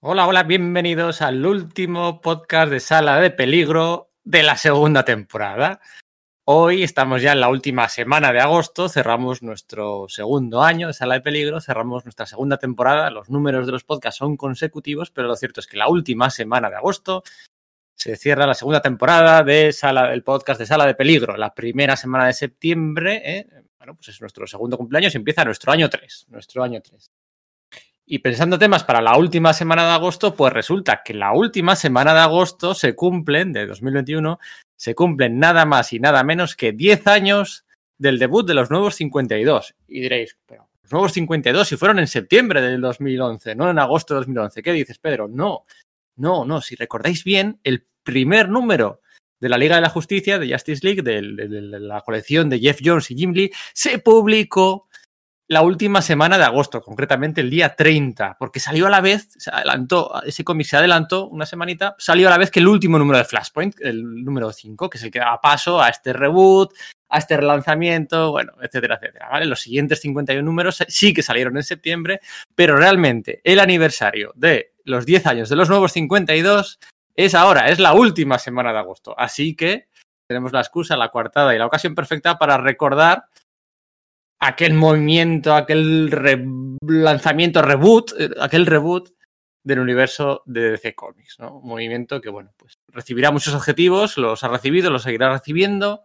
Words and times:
Hola, 0.00 0.28
hola, 0.28 0.44
bienvenidos 0.44 1.22
al 1.22 1.44
último 1.44 2.20
podcast 2.20 2.70
de 2.70 2.78
Sala 2.78 3.18
de 3.18 3.32
Peligro 3.32 4.12
de 4.22 4.44
la 4.44 4.56
segunda 4.56 5.04
temporada. 5.04 5.80
Hoy 6.44 6.84
estamos 6.84 7.20
ya 7.20 7.32
en 7.32 7.40
la 7.40 7.48
última 7.48 7.88
semana 7.88 8.32
de 8.32 8.38
agosto, 8.38 8.88
cerramos 8.88 9.42
nuestro 9.42 10.06
segundo 10.08 10.62
año 10.62 10.86
de 10.86 10.92
Sala 10.92 11.14
de 11.14 11.22
Peligro, 11.22 11.60
cerramos 11.60 12.04
nuestra 12.04 12.26
segunda 12.26 12.58
temporada. 12.58 13.10
Los 13.10 13.28
números 13.28 13.66
de 13.66 13.72
los 13.72 13.82
podcasts 13.82 14.18
son 14.18 14.36
consecutivos, 14.36 15.10
pero 15.10 15.26
lo 15.26 15.34
cierto 15.34 15.58
es 15.58 15.66
que 15.66 15.76
la 15.76 15.88
última 15.88 16.30
semana 16.30 16.70
de 16.70 16.76
agosto 16.76 17.24
se 17.96 18.14
cierra 18.14 18.46
la 18.46 18.54
segunda 18.54 18.80
temporada 18.80 19.42
de 19.42 19.72
Sala, 19.72 20.10
del 20.10 20.22
podcast 20.22 20.60
de 20.60 20.66
Sala 20.66 20.86
de 20.86 20.94
Peligro. 20.94 21.36
La 21.36 21.52
primera 21.52 21.96
semana 21.96 22.28
de 22.28 22.34
septiembre, 22.34 23.20
¿eh? 23.24 23.48
bueno, 23.78 23.96
pues 23.96 24.10
es 24.10 24.20
nuestro 24.20 24.46
segundo 24.46 24.78
cumpleaños 24.78 25.12
y 25.14 25.16
empieza 25.16 25.44
nuestro 25.44 25.72
año 25.72 25.90
3, 25.90 26.26
nuestro 26.28 26.62
año 26.62 26.80
3. 26.80 27.10
Y 28.10 28.20
pensando 28.20 28.58
temas 28.58 28.84
para 28.84 29.02
la 29.02 29.18
última 29.18 29.52
semana 29.52 29.84
de 29.84 29.92
agosto, 29.92 30.34
pues 30.34 30.50
resulta 30.50 31.02
que 31.04 31.12
la 31.12 31.34
última 31.34 31.76
semana 31.76 32.14
de 32.14 32.20
agosto 32.20 32.72
se 32.72 32.94
cumplen, 32.94 33.52
de 33.52 33.66
2021, 33.66 34.38
se 34.74 34.94
cumplen 34.94 35.38
nada 35.38 35.66
más 35.66 35.92
y 35.92 36.00
nada 36.00 36.24
menos 36.24 36.56
que 36.56 36.72
10 36.72 37.06
años 37.06 37.66
del 37.98 38.18
debut 38.18 38.46
de 38.46 38.54
los 38.54 38.70
nuevos 38.70 38.94
52. 38.94 39.74
Y 39.88 40.00
diréis, 40.00 40.38
pero 40.46 40.70
los 40.84 40.90
nuevos 40.90 41.12
52 41.12 41.68
si 41.68 41.76
fueron 41.76 41.98
en 41.98 42.06
septiembre 42.06 42.62
del 42.62 42.80
2011, 42.80 43.54
no 43.54 43.68
en 43.68 43.78
agosto 43.78 44.14
de 44.14 44.20
2011. 44.20 44.62
¿Qué 44.62 44.72
dices, 44.72 44.98
Pedro? 44.98 45.28
No, 45.28 45.66
no, 46.16 46.46
no. 46.46 46.62
Si 46.62 46.76
recordáis 46.76 47.24
bien, 47.24 47.60
el 47.62 47.84
primer 48.02 48.48
número 48.48 49.02
de 49.38 49.50
la 49.50 49.58
Liga 49.58 49.76
de 49.76 49.82
la 49.82 49.90
Justicia, 49.90 50.38
de 50.38 50.50
Justice 50.50 50.80
League, 50.82 51.02
de, 51.02 51.20
la 51.20 52.00
colección 52.00 52.48
de 52.48 52.58
Jeff 52.58 52.80
Jones 52.82 53.10
y 53.10 53.16
Jim 53.16 53.32
Lee, 53.34 53.50
se 53.74 53.98
publicó 53.98 54.88
la 55.50 55.62
última 55.62 56.02
semana 56.02 56.36
de 56.36 56.44
agosto, 56.44 56.82
concretamente 56.82 57.40
el 57.40 57.48
día 57.48 57.74
30, 57.74 58.36
porque 58.38 58.60
salió 58.60 58.86
a 58.86 58.90
la 58.90 59.00
vez, 59.00 59.30
se 59.38 59.50
adelantó, 59.50 60.22
ese 60.22 60.44
cómic 60.44 60.66
se 60.66 60.76
adelantó 60.76 61.26
una 61.26 61.46
semanita, 61.46 61.96
salió 61.98 62.28
a 62.28 62.30
la 62.30 62.38
vez 62.38 62.50
que 62.50 62.60
el 62.60 62.68
último 62.68 62.98
número 62.98 63.16
de 63.16 63.24
Flashpoint, 63.24 63.80
el 63.80 64.24
número 64.24 64.52
5, 64.52 64.90
que 64.90 64.98
es 64.98 65.04
el 65.04 65.10
que 65.10 65.20
da 65.20 65.40
paso 65.40 65.80
a 65.80 65.88
este 65.88 66.12
reboot, 66.12 66.74
a 67.08 67.18
este 67.18 67.38
relanzamiento, 67.38 68.30
bueno, 68.30 68.52
etcétera, 68.60 68.96
etcétera, 68.96 69.30
¿vale? 69.30 69.46
Los 69.46 69.62
siguientes 69.62 70.02
51 70.02 70.44
números 70.44 70.84
sí 70.86 71.14
que 71.14 71.22
salieron 71.22 71.56
en 71.56 71.62
septiembre, 71.62 72.20
pero 72.54 72.76
realmente 72.76 73.40
el 73.42 73.58
aniversario 73.58 74.32
de 74.36 74.74
los 74.84 75.06
10 75.06 75.26
años 75.26 75.48
de 75.48 75.56
los 75.56 75.70
nuevos 75.70 75.92
52 75.92 76.78
es 77.16 77.34
ahora, 77.34 77.70
es 77.70 77.78
la 77.78 77.94
última 77.94 78.38
semana 78.38 78.70
de 78.72 78.80
agosto, 78.80 79.18
así 79.18 79.56
que 79.56 79.88
tenemos 80.28 80.52
la 80.52 80.60
excusa, 80.60 80.94
la 80.94 81.08
coartada 81.08 81.54
y 81.54 81.58
la 81.58 81.64
ocasión 81.64 81.94
perfecta 81.94 82.36
para 82.36 82.58
recordar 82.58 83.24
aquel 84.40 84.74
movimiento, 84.74 85.54
aquel 85.54 86.76
lanzamiento, 86.82 87.62
reboot, 87.62 88.12
aquel 88.40 88.66
reboot 88.66 89.10
del 89.64 89.80
universo 89.80 90.42
de 90.46 90.72
DC 90.72 90.94
Comics, 90.94 91.38
¿no? 91.38 91.58
Un 91.58 91.68
movimiento 91.68 92.20
que, 92.20 92.30
bueno, 92.30 92.52
pues 92.56 92.78
recibirá 92.88 93.30
muchos 93.30 93.54
objetivos, 93.54 94.16
los 94.16 94.42
ha 94.44 94.48
recibido, 94.48 94.90
los 94.90 95.02
seguirá 95.02 95.30
recibiendo. 95.30 96.04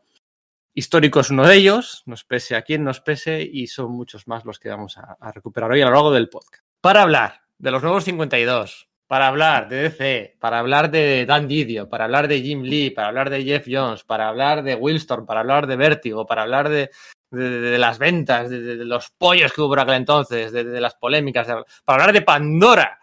Histórico 0.76 1.20
es 1.20 1.30
uno 1.30 1.48
de 1.48 1.56
ellos, 1.56 2.04
nos 2.06 2.24
pese 2.24 2.56
a 2.56 2.64
quien 2.64 2.84
nos 2.84 3.00
pese, 3.00 3.42
y 3.42 3.68
son 3.68 3.92
muchos 3.92 4.28
más 4.28 4.44
los 4.44 4.60
que 4.60 4.70
vamos 4.70 4.98
a, 4.98 5.32
recuperar 5.32 5.72
hoy 5.72 5.82
a 5.82 5.86
lo 5.86 5.92
largo 5.92 6.12
del 6.12 6.30
podcast. 6.30 6.66
Para 6.82 7.04
hablar 7.04 7.42
de 7.58 7.72
los 7.72 7.84
nuevos 7.84 8.04
52, 8.06 8.90
para 9.08 9.28
hablar 9.28 9.70
de 9.70 9.84
DC, 9.84 10.38
para 10.40 10.60
hablar 10.60 10.90
de 10.90 11.26
Dan 11.28 11.48
Didio, 11.48 11.88
para 11.88 12.06
hablar 12.06 12.28
de 12.28 12.42
Jim 12.42 12.64
Lee, 12.64 12.90
para 12.90 13.10
hablar 13.10 13.30
de 13.30 13.44
Jeff 13.44 13.68
Jones, 13.70 14.04
para 14.04 14.28
hablar 14.28 14.64
de 14.64 14.76
Willstorm, 14.76 15.28
para 15.28 15.42
hablar 15.42 15.68
de 15.68 15.76
Vértigo, 15.76 16.26
para 16.26 16.42
hablar 16.42 16.70
de, 16.70 16.90
de, 17.34 17.62
de 17.62 17.78
las 17.78 17.98
ventas, 18.00 18.50
de, 18.50 18.62
de, 18.62 18.86
los 18.86 19.10
pollos 19.18 19.52
que 19.52 19.62
hubo 19.62 19.70
por 19.70 19.80
aquel 19.80 19.96
entonces, 19.96 20.52
de, 20.52 20.64
las 20.80 20.96
polémicas, 20.96 21.48
para 21.48 21.66
hablar 21.86 22.14
de 22.14 22.22
Pandora. 22.22 23.00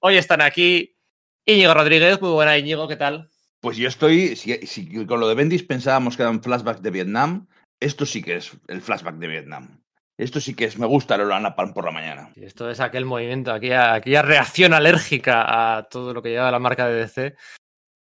Hoy 0.00 0.16
están 0.16 0.40
aquí 0.40 0.96
Íñigo 1.44 1.74
Rodríguez, 1.74 2.20
muy 2.20 2.30
buena 2.30 2.56
Íñigo, 2.56 2.86
¿qué 2.86 2.96
tal? 2.96 3.28
Pues 3.60 3.76
yo 3.76 3.88
estoy, 3.88 4.36
si, 4.36 4.54
si 4.66 5.06
con 5.06 5.18
lo 5.18 5.28
de 5.28 5.34
Bendis 5.34 5.64
pensábamos 5.64 6.16
que 6.16 6.22
era 6.22 6.30
un 6.30 6.42
flashback 6.42 6.80
de 6.80 6.90
Vietnam, 6.90 7.48
esto 7.80 8.06
sí 8.06 8.22
que 8.22 8.36
es 8.36 8.52
el 8.68 8.80
flashback 8.80 9.16
de 9.16 9.26
Vietnam. 9.26 9.82
Esto 10.16 10.40
sí 10.40 10.54
que 10.54 10.64
es, 10.64 10.78
me 10.78 10.86
gusta 10.86 11.16
la 11.16 11.38
Napalm 11.38 11.72
por 11.72 11.84
la 11.84 11.92
mañana. 11.92 12.30
Esto 12.34 12.68
es 12.68 12.80
aquel 12.80 13.04
movimiento, 13.04 13.52
aquella, 13.52 13.94
aquella 13.94 14.22
reacción 14.22 14.74
alérgica 14.74 15.76
a 15.78 15.84
todo 15.84 16.12
lo 16.12 16.22
que 16.22 16.30
lleva 16.30 16.50
la 16.50 16.58
marca 16.58 16.88
de 16.88 16.94
DC 16.94 17.36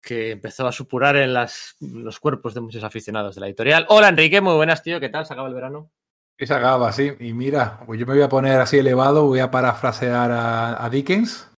que 0.02 0.32
empezó 0.32 0.66
a 0.66 0.72
supurar 0.72 1.16
en 1.16 1.34
las, 1.34 1.76
los 1.80 2.18
cuerpos 2.20 2.54
de 2.54 2.60
muchos 2.60 2.84
aficionados 2.84 3.34
de 3.34 3.40
la 3.40 3.46
editorial. 3.46 3.86
Hola 3.88 4.08
Enrique, 4.08 4.40
muy 4.40 4.54
buenas, 4.54 4.82
tío, 4.82 5.00
¿qué 5.00 5.08
tal? 5.08 5.26
¿Se 5.26 5.32
acaba 5.32 5.48
el 5.48 5.54
verano? 5.54 5.90
Sí, 6.38 6.46
se 6.46 6.54
acaba, 6.54 6.90
sí. 6.92 7.12
Y 7.20 7.34
mira, 7.34 7.80
pues 7.84 8.00
yo 8.00 8.06
me 8.06 8.14
voy 8.14 8.22
a 8.22 8.28
poner 8.28 8.60
así 8.60 8.78
elevado, 8.78 9.26
voy 9.26 9.40
a 9.40 9.50
parafrasear 9.50 10.30
a, 10.30 10.82
a 10.82 10.88
Dickens. 10.88 11.50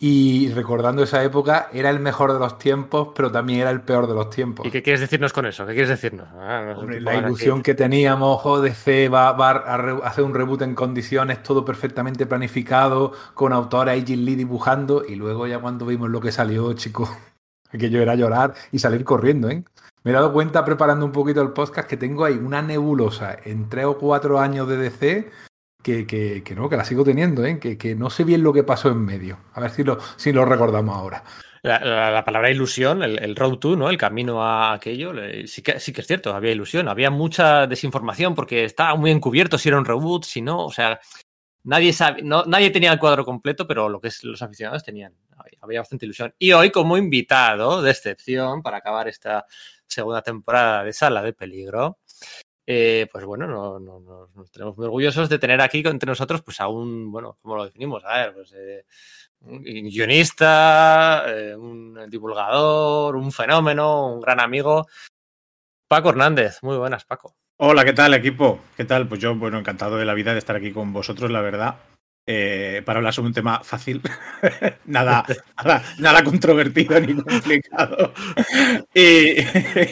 Y 0.00 0.50
recordando 0.52 1.02
esa 1.02 1.24
época, 1.24 1.70
era 1.72 1.90
el 1.90 1.98
mejor 1.98 2.32
de 2.32 2.38
los 2.38 2.56
tiempos, 2.58 3.08
pero 3.16 3.32
también 3.32 3.60
era 3.60 3.70
el 3.70 3.80
peor 3.80 4.06
de 4.06 4.14
los 4.14 4.30
tiempos. 4.30 4.64
¿Y 4.64 4.70
qué 4.70 4.80
quieres 4.80 5.00
decirnos 5.00 5.32
con 5.32 5.44
eso? 5.44 5.66
¿Qué 5.66 5.72
quieres 5.72 5.88
decirnos? 5.88 6.28
Ah, 6.34 6.62
no 6.64 6.78
Hombre, 6.78 7.00
la 7.00 7.16
ilusión 7.16 7.62
que 7.62 7.74
teníamos, 7.74 8.62
DC 8.62 9.08
va, 9.08 9.32
va 9.32 9.50
a 9.50 10.06
hacer 10.06 10.22
un 10.22 10.34
reboot 10.34 10.62
en 10.62 10.76
condiciones, 10.76 11.42
todo 11.42 11.64
perfectamente 11.64 12.26
planificado, 12.26 13.12
con 13.34 13.52
autora 13.52 13.94
Jim 13.94 14.24
Lee 14.24 14.36
dibujando, 14.36 15.04
y 15.04 15.16
luego 15.16 15.48
ya 15.48 15.58
cuando 15.58 15.84
vimos 15.84 16.10
lo 16.10 16.20
que 16.20 16.30
salió, 16.30 16.72
chicos, 16.74 17.10
aquello 17.72 18.00
era 18.00 18.14
llorar 18.14 18.54
y 18.72 18.78
salir 18.78 19.04
corriendo, 19.04 19.50
¿eh? 19.50 19.64
Me 20.04 20.12
he 20.12 20.14
dado 20.14 20.32
cuenta 20.32 20.64
preparando 20.64 21.04
un 21.04 21.12
poquito 21.12 21.42
el 21.42 21.52
podcast 21.52 21.88
que 21.88 21.96
tengo 21.96 22.24
ahí 22.24 22.34
una 22.34 22.62
nebulosa 22.62 23.36
en 23.44 23.68
tres 23.68 23.84
o 23.84 23.98
cuatro 23.98 24.38
años 24.38 24.68
de 24.68 24.76
DC 24.76 25.30
que, 25.82 26.06
que, 26.06 26.42
que, 26.42 26.54
no, 26.54 26.68
que 26.68 26.76
la 26.76 26.84
sigo 26.84 27.04
teniendo, 27.04 27.44
¿eh? 27.44 27.58
que, 27.58 27.76
que, 27.76 27.94
no 27.94 28.10
sé 28.10 28.24
bien 28.24 28.42
lo 28.42 28.52
que 28.52 28.62
pasó 28.62 28.88
en 28.88 29.04
medio. 29.04 29.38
A 29.54 29.60
ver 29.60 29.70
si 29.70 29.84
lo, 29.84 29.98
si 30.16 30.32
lo 30.32 30.44
recordamos 30.44 30.96
ahora. 30.96 31.24
La, 31.62 31.80
la, 31.80 32.10
la 32.10 32.24
palabra 32.24 32.50
ilusión, 32.50 33.02
el, 33.02 33.34
road 33.34 33.58
to, 33.58 33.76
¿no? 33.76 33.90
El 33.90 33.98
camino 33.98 34.42
a 34.42 34.74
aquello, 34.74 35.12
sí 35.46 35.60
que, 35.62 35.80
sí 35.80 35.92
que 35.92 36.02
es 36.02 36.06
cierto, 36.06 36.34
había 36.34 36.52
ilusión, 36.52 36.88
había 36.88 37.10
mucha 37.10 37.66
desinformación 37.66 38.34
porque 38.34 38.64
estaba 38.64 38.94
muy 38.94 39.10
encubierto 39.10 39.58
si 39.58 39.68
era 39.68 39.78
un 39.78 39.84
reboot, 39.84 40.24
si 40.24 40.40
no, 40.40 40.64
o 40.64 40.70
sea, 40.70 41.00
nadie 41.64 41.92
sabe, 41.92 42.22
no, 42.22 42.44
nadie 42.44 42.70
tenía 42.70 42.92
el 42.92 42.98
cuadro 42.98 43.24
completo, 43.24 43.66
pero 43.66 43.88
lo 43.88 44.00
que 44.00 44.10
los 44.22 44.40
aficionados 44.40 44.84
tenían, 44.84 45.14
había 45.60 45.80
bastante 45.80 46.06
ilusión. 46.06 46.34
Y 46.38 46.52
hoy, 46.52 46.70
como 46.70 46.96
invitado 46.96 47.82
de 47.82 47.90
excepción 47.90 48.62
para 48.62 48.78
acabar 48.78 49.08
esta 49.08 49.46
segunda 49.86 50.22
temporada 50.22 50.84
de 50.84 50.92
Sala 50.92 51.22
de 51.22 51.32
Peligro, 51.32 51.98
eh, 52.66 53.08
pues 53.10 53.24
bueno, 53.24 53.46
no, 53.46 53.78
no, 53.78 53.98
no, 53.98 54.28
nos 54.34 54.50
tenemos 54.50 54.76
muy 54.76 54.84
orgullosos 54.84 55.28
de 55.30 55.38
tener 55.38 55.60
aquí 55.62 55.82
entre 55.86 56.06
nosotros, 56.06 56.42
pues 56.42 56.60
a 56.60 56.68
un, 56.68 57.10
bueno, 57.10 57.38
¿cómo 57.40 57.56
lo 57.56 57.64
definimos? 57.64 58.04
A 58.04 58.18
ver, 58.18 58.34
pues 58.34 58.52
eh, 58.54 58.84
un 59.40 59.62
guionista, 59.62 61.24
eh, 61.28 61.56
un 61.56 62.10
divulgador, 62.10 63.16
un 63.16 63.32
fenómeno, 63.32 64.12
un 64.12 64.20
gran 64.20 64.40
amigo. 64.40 64.86
Paco 65.88 66.10
Hernández, 66.10 66.58
muy 66.62 66.76
buenas, 66.76 67.06
Paco. 67.06 67.36
Hola, 67.56 67.84
¿qué 67.84 67.94
tal, 67.94 68.12
equipo? 68.12 68.60
¿Qué 68.76 68.84
tal? 68.84 69.08
Pues 69.08 69.20
yo, 69.20 69.34
bueno, 69.34 69.58
encantado 69.58 69.96
de 69.96 70.04
la 70.04 70.14
vida 70.14 70.32
de 70.32 70.38
estar 70.38 70.54
aquí 70.54 70.70
con 70.70 70.92
vosotros, 70.92 71.30
la 71.30 71.40
verdad. 71.40 71.76
Eh, 72.30 72.82
para 72.84 72.98
hablar 72.98 73.14
sobre 73.14 73.28
un 73.28 73.32
tema 73.32 73.64
fácil, 73.64 74.02
nada, 74.84 75.24
nada, 75.64 75.82
nada, 75.98 76.22
controvertido 76.22 77.00
ni 77.00 77.14
complicado. 77.14 78.12
Y, 78.92 79.36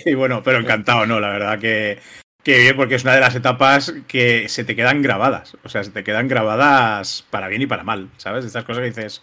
y, 0.10 0.14
bueno, 0.14 0.42
pero 0.42 0.58
encantado, 0.58 1.06
¿no? 1.06 1.18
La 1.18 1.30
verdad 1.30 1.58
que, 1.58 1.98
que 2.42 2.58
bien, 2.58 2.76
porque 2.76 2.96
es 2.96 3.04
una 3.04 3.14
de 3.14 3.22
las 3.22 3.34
etapas 3.34 3.94
que 4.06 4.50
se 4.50 4.64
te 4.64 4.76
quedan 4.76 5.00
grabadas. 5.00 5.56
O 5.64 5.70
sea, 5.70 5.82
se 5.82 5.92
te 5.92 6.04
quedan 6.04 6.28
grabadas 6.28 7.24
para 7.30 7.48
bien 7.48 7.62
y 7.62 7.66
para 7.66 7.84
mal, 7.84 8.10
¿sabes? 8.18 8.44
Estas 8.44 8.64
cosas 8.64 8.82
que 8.82 8.88
dices, 8.88 9.22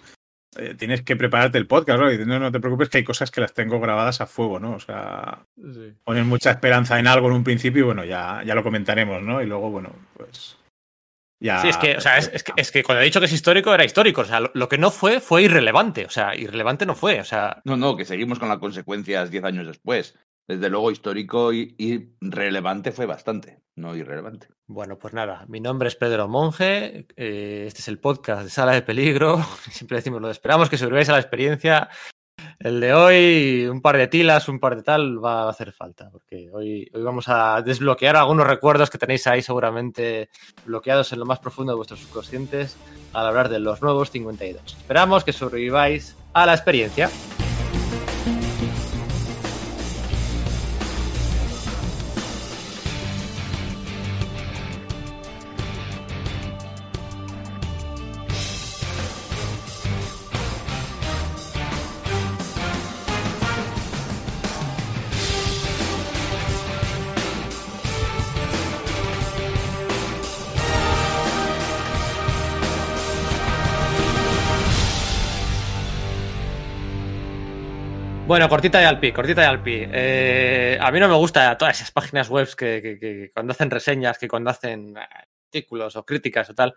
eh, 0.57 0.73
tienes 0.73 1.03
que 1.03 1.15
prepararte 1.15 1.59
el 1.59 1.67
podcast, 1.67 1.99
¿no? 1.99 2.11
Y 2.11 2.17
no, 2.25 2.39
no 2.39 2.51
te 2.51 2.59
preocupes 2.59 2.89
que 2.89 2.97
hay 2.97 3.03
cosas 3.03 3.29
que 3.29 3.41
las 3.41 3.53
tengo 3.53 3.79
grabadas 3.79 4.21
a 4.21 4.25
fuego, 4.25 4.59
¿no? 4.59 4.71
O 4.73 4.79
sea, 4.79 5.45
sí. 5.55 5.93
pones 6.03 6.25
mucha 6.25 6.49
esperanza 6.49 6.97
en 6.97 7.05
algo 7.05 7.27
en 7.27 7.33
un 7.33 7.43
principio 7.43 7.81
y 7.81 7.85
bueno, 7.85 8.03
ya, 8.05 8.41
ya 8.43 8.55
lo 8.55 8.63
comentaremos, 8.63 9.21
¿no? 9.21 9.39
Y 9.39 9.45
luego, 9.45 9.69
bueno, 9.69 9.91
pues 10.17 10.57
ya, 11.43 11.61
sí, 11.61 11.67
es 11.67 11.77
que, 11.77 11.97
o 11.97 12.01
sea, 12.01 12.17
es, 12.17 12.31
es, 12.33 12.43
que, 12.43 12.53
es, 12.55 12.71
que, 12.71 12.83
cuando 12.83 13.01
he 13.01 13.05
dicho 13.05 13.19
que 13.19 13.25
es 13.25 13.33
histórico, 13.33 13.73
era 13.73 13.83
histórico. 13.83 14.21
O 14.21 14.25
sea, 14.25 14.39
lo, 14.39 14.49
lo, 14.53 14.69
que 14.69 14.77
no 14.77 14.91
fue, 14.91 15.19
fue 15.19 15.43
irrelevante. 15.43 16.05
O 16.05 16.09
sea, 16.09 16.35
irrelevante 16.35 16.85
no 16.85 16.95
fue. 16.95 17.19
O 17.19 17.25
sea. 17.25 17.61
No, 17.65 17.75
no, 17.75 17.97
que 17.97 18.05
seguimos 18.05 18.39
con 18.39 18.47
las 18.47 18.59
consecuencias 18.59 19.29
10 19.29 19.43
años 19.43 19.67
después. 19.67 20.15
Desde 20.47 20.69
luego, 20.69 20.91
histórico 20.91 21.53
y, 21.53 21.75
y, 21.77 22.15
relevante 22.19 22.91
fue 22.91 23.05
bastante, 23.05 23.61
no 23.75 23.95
irrelevante. 23.95 24.47
Bueno, 24.67 24.97
pues 24.97 25.13
nada, 25.13 25.45
mi 25.47 25.61
nombre 25.61 25.87
es 25.87 25.95
Pedro 25.95 26.27
Monge. 26.27 27.07
Eh, 27.15 27.63
este 27.67 27.79
es 27.79 27.87
el 27.87 27.99
podcast 27.99 28.43
de 28.43 28.49
Sala 28.49 28.73
de 28.73 28.81
Peligro. 28.81 29.37
Siempre 29.71 29.97
decimos 29.97 30.21
lo 30.21 30.27
de 30.27 30.33
esperamos 30.33 30.69
que 30.69 30.77
sobreviváis 30.77 31.09
a 31.09 31.13
la 31.13 31.19
experiencia. 31.19 31.89
El 32.59 32.79
de 32.79 32.93
hoy, 32.93 33.67
un 33.67 33.81
par 33.81 33.97
de 33.97 34.07
tilas, 34.07 34.47
un 34.47 34.59
par 34.59 34.75
de 34.75 34.83
tal, 34.83 35.23
va 35.23 35.43
a 35.43 35.49
hacer 35.49 35.71
falta, 35.71 36.09
porque 36.11 36.49
hoy, 36.51 36.89
hoy 36.93 37.01
vamos 37.01 37.25
a 37.27 37.61
desbloquear 37.61 38.15
algunos 38.15 38.47
recuerdos 38.47 38.89
que 38.89 38.97
tenéis 38.97 39.27
ahí 39.27 39.41
seguramente 39.41 40.29
bloqueados 40.65 41.11
en 41.13 41.19
lo 41.19 41.25
más 41.25 41.39
profundo 41.39 41.73
de 41.73 41.77
vuestros 41.77 41.99
subconscientes 41.99 42.77
al 43.13 43.27
hablar 43.27 43.49
de 43.49 43.59
los 43.59 43.81
nuevos 43.81 44.11
52. 44.11 44.61
Esperamos 44.65 45.23
que 45.23 45.33
sobreviváis 45.33 46.15
a 46.33 46.45
la 46.45 46.53
experiencia. 46.53 47.09
Bueno, 78.33 78.49
cortita 78.49 78.81
y 78.81 78.85
al 78.85 78.99
pi, 78.99 79.11
cortita 79.11 79.43
y 79.43 79.45
al 79.45 79.61
pi. 79.61 79.83
Eh, 79.91 80.75
a 80.81 80.91
mí 80.91 80.99
no 80.99 81.07
me 81.07 81.13
gusta 81.13 81.55
todas 81.55 81.75
esas 81.77 81.91
páginas 81.91 82.29
web 82.29 82.47
que, 82.55 83.29
cuando 83.31 83.51
hacen 83.51 83.69
reseñas, 83.69 84.17
que 84.17 84.27
cuando 84.27 84.49
hacen 84.49 84.97
artículos 84.97 85.95
o 85.95 86.03
críticas 86.03 86.49
o 86.49 86.55
tal, 86.55 86.73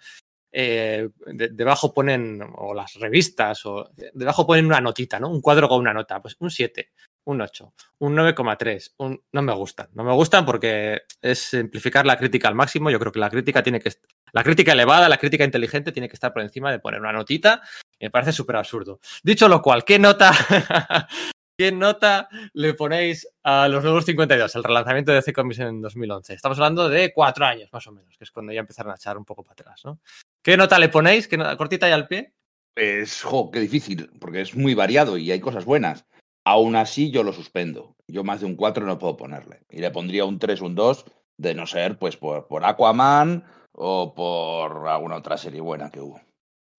eh, 0.53 1.09
de, 1.29 1.49
debajo 1.49 1.95
ponen, 1.95 2.43
o 2.57 2.75
las 2.75 2.93
revistas, 2.97 3.65
o 3.65 3.89
debajo 4.13 4.47
ponen 4.47 4.67
una 4.67 4.83
notita, 4.83 5.19
¿no? 5.19 5.31
Un 5.31 5.41
cuadro 5.41 5.67
con 5.67 5.81
una 5.81 5.95
nota, 5.95 6.21
pues 6.21 6.37
un 6.41 6.51
7, 6.51 6.91
un 7.25 7.41
8, 7.41 7.73
un 8.01 8.15
9,3, 8.15 8.93
un... 8.99 9.25
no 9.33 9.41
me 9.41 9.55
gustan. 9.55 9.89
No 9.95 10.05
me 10.05 10.13
gustan 10.13 10.45
porque 10.45 11.05
es 11.23 11.39
simplificar 11.39 12.05
la 12.05 12.19
crítica 12.19 12.49
al 12.49 12.55
máximo. 12.55 12.91
Yo 12.91 12.99
creo 12.99 13.13
que 13.13 13.21
la 13.21 13.31
crítica 13.31 13.63
tiene 13.63 13.81
que 13.81 13.93
la 14.35 14.45
crítica 14.45 14.73
elevada, 14.73 15.09
la 15.09 15.17
crítica 15.17 15.45
inteligente 15.45 15.91
tiene 15.91 16.11
que 16.11 16.17
estar 16.17 16.35
por 16.35 16.43
encima 16.43 16.71
de 16.71 16.81
poner 16.81 17.01
una 17.01 17.13
notita. 17.13 17.63
Me 17.99 18.11
parece 18.11 18.33
súper 18.33 18.57
absurdo. 18.57 19.01
Dicho 19.23 19.49
lo 19.49 19.63
cual, 19.63 19.87
¿qué 19.87 19.99
nota 19.99 20.33
¿Qué 21.59 21.73
nota 21.73 22.29
le 22.53 22.75
ponéis 22.75 23.27
a 23.43 23.67
los 23.69 23.83
nuevos 23.83 24.05
52, 24.05 24.57
el 24.57 24.63
relanzamiento 24.63 25.11
de 25.11 25.17
DC 25.17 25.33
Comics 25.33 25.61
en 25.61 25.81
2011? 25.81 26.35
Estamos 26.35 26.59
hablando 26.59 26.87
de 26.91 27.15
cuatro 27.15 27.47
años, 27.47 27.71
más 27.73 27.87
o 27.87 27.93
menos, 27.93 28.15
que 28.19 28.25
es 28.25 28.31
cuando 28.31 28.53
ya 28.53 28.61
empezaron 28.61 28.93
a 28.93 28.97
echar 28.97 29.17
un 29.17 29.25
poco 29.25 29.43
para 29.43 29.55
atrás, 29.55 29.83
¿no? 29.87 29.99
¿Qué 30.43 30.59
nota 30.59 30.79
le 30.79 30.91
ponéis? 30.91 31.27
¿Qué 31.27 31.39
nota, 31.39 31.57
cortita 31.57 31.89
y 31.89 31.93
al 31.93 32.09
pie? 32.09 32.35
Pues, 32.75 33.23
jo, 33.23 33.51
qué 33.51 33.61
difícil, 33.61 34.11
porque 34.21 34.43
es 34.43 34.55
muy 34.55 34.75
variado 34.75 35.17
y 35.17 35.33
hay 35.33 35.41
cosas 35.41 35.65
buenas. 35.65 36.05
Aún 36.45 36.77
así, 36.77 37.11
yo 37.11 37.23
lo 37.23 37.33
suspendo. 37.33 37.97
Yo 38.07 38.23
más 38.23 38.41
de 38.41 38.47
un 38.47 38.57
4 38.57 38.85
no 38.85 38.99
puedo 38.99 39.17
ponerle. 39.17 39.63
Y 39.71 39.79
le 39.79 39.91
pondría 39.91 40.27
un 40.27 40.39
3, 40.39 40.61
un 40.61 40.75
2, 40.75 41.07
de 41.39 41.55
no 41.55 41.67
ser, 41.67 41.99
pues, 41.99 42.19
por, 42.19 42.49
por 42.49 42.67
Aquaman 42.67 43.45
o 43.73 44.15
por 44.15 44.89
alguna 44.89 45.17
otra 45.17 45.39
serie 45.39 45.63
buena 45.63 45.91
que 45.91 46.01
hubo. 46.01 46.21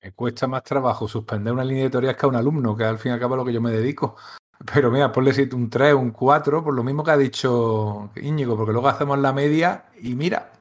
Me 0.03 0.11
cuesta 0.11 0.45
más 0.45 0.61
trabajo 0.61 1.07
suspender 1.07 1.51
una 1.51 1.65
línea 1.65 1.85
editorial 1.85 2.15
que 2.15 2.25
a 2.27 2.29
un 2.29 2.35
alumno, 2.35 2.77
que 2.77 2.83
al 2.83 2.99
fin 2.99 3.11
y 3.11 3.13
al 3.13 3.19
cabo 3.19 3.33
es 3.33 3.39
lo 3.39 3.45
que 3.45 3.53
yo 3.53 3.61
me 3.61 3.71
dedico. 3.71 4.15
Pero 4.73 4.91
mira, 4.91 5.11
ponle 5.11 5.49
un 5.53 5.69
3, 5.69 5.93
un 5.93 6.11
4, 6.11 6.63
por 6.63 6.73
lo 6.73 6.83
mismo 6.83 7.03
que 7.03 7.11
ha 7.11 7.17
dicho 7.17 8.09
Íñigo, 8.15 8.57
porque 8.57 8.71
luego 8.73 8.87
hacemos 8.87 9.19
la 9.19 9.31
media 9.33 9.85
y 10.01 10.15
mira, 10.15 10.51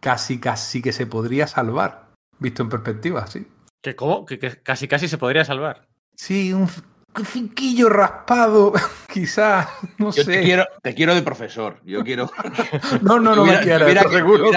casi, 0.00 0.38
casi 0.38 0.82
que 0.82 0.92
se 0.92 1.06
podría 1.06 1.46
salvar, 1.46 2.08
visto 2.38 2.62
en 2.62 2.68
perspectiva, 2.68 3.26
sí. 3.26 3.46
¿Que 3.82 3.96
cómo? 3.96 4.26
¿Que, 4.26 4.38
que 4.38 4.62
casi, 4.62 4.88
casi 4.88 5.08
se 5.08 5.18
podría 5.18 5.44
salvar? 5.44 5.88
Sí, 6.14 6.52
un, 6.52 6.68
finquillo 7.24 7.88
raspado, 7.88 8.72
quizás, 9.12 9.68
no 9.98 10.10
Yo 10.10 10.22
sé. 10.24 10.32
te 10.32 10.42
quiero, 10.42 10.64
te 10.82 10.94
quiero 10.94 11.14
de 11.14 11.22
profesor. 11.22 11.80
Yo 11.84 12.04
quiero. 12.04 12.30
No, 13.02 13.18
no, 13.18 13.34
no 13.34 13.42
Hubiera- 13.42 13.58
me 13.60 13.64
quieras, 13.64 13.82
hubiera 13.84 14.10
seguro 14.10 14.50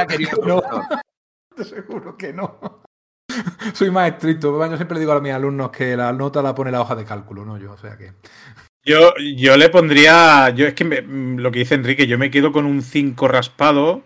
no. 0.45 0.65
Te 1.55 1.65
seguro 1.65 2.15
que 2.17 2.31
no. 2.33 2.81
Soy 3.73 3.91
más 3.91 4.09
estricto. 4.11 4.57
Yo 4.65 4.75
siempre 4.75 4.95
le 4.95 5.01
digo 5.01 5.11
a 5.11 5.19
mis 5.21 5.33
alumnos 5.33 5.71
que 5.71 5.95
la 5.95 6.11
nota 6.13 6.41
la 6.41 6.55
pone 6.55 6.71
la 6.71 6.81
hoja 6.81 6.95
de 6.95 7.05
cálculo, 7.05 7.45
no 7.45 7.57
yo. 7.57 7.73
O 7.73 7.77
sea 7.77 7.97
que. 7.97 8.13
Yo, 8.89 9.13
yo 9.35 9.55
le 9.55 9.69
pondría. 9.69 10.49
Yo 10.49 10.65
es 10.65 10.73
que 10.73 10.83
me- 10.83 11.03
mm, 11.03 11.37
lo 11.37 11.51
que 11.51 11.59
dice 11.59 11.75
Enrique, 11.75 12.07
yo 12.07 12.17
me 12.17 12.31
quedo 12.31 12.51
con 12.51 12.65
un 12.65 12.81
5 12.81 13.27
raspado, 13.27 14.01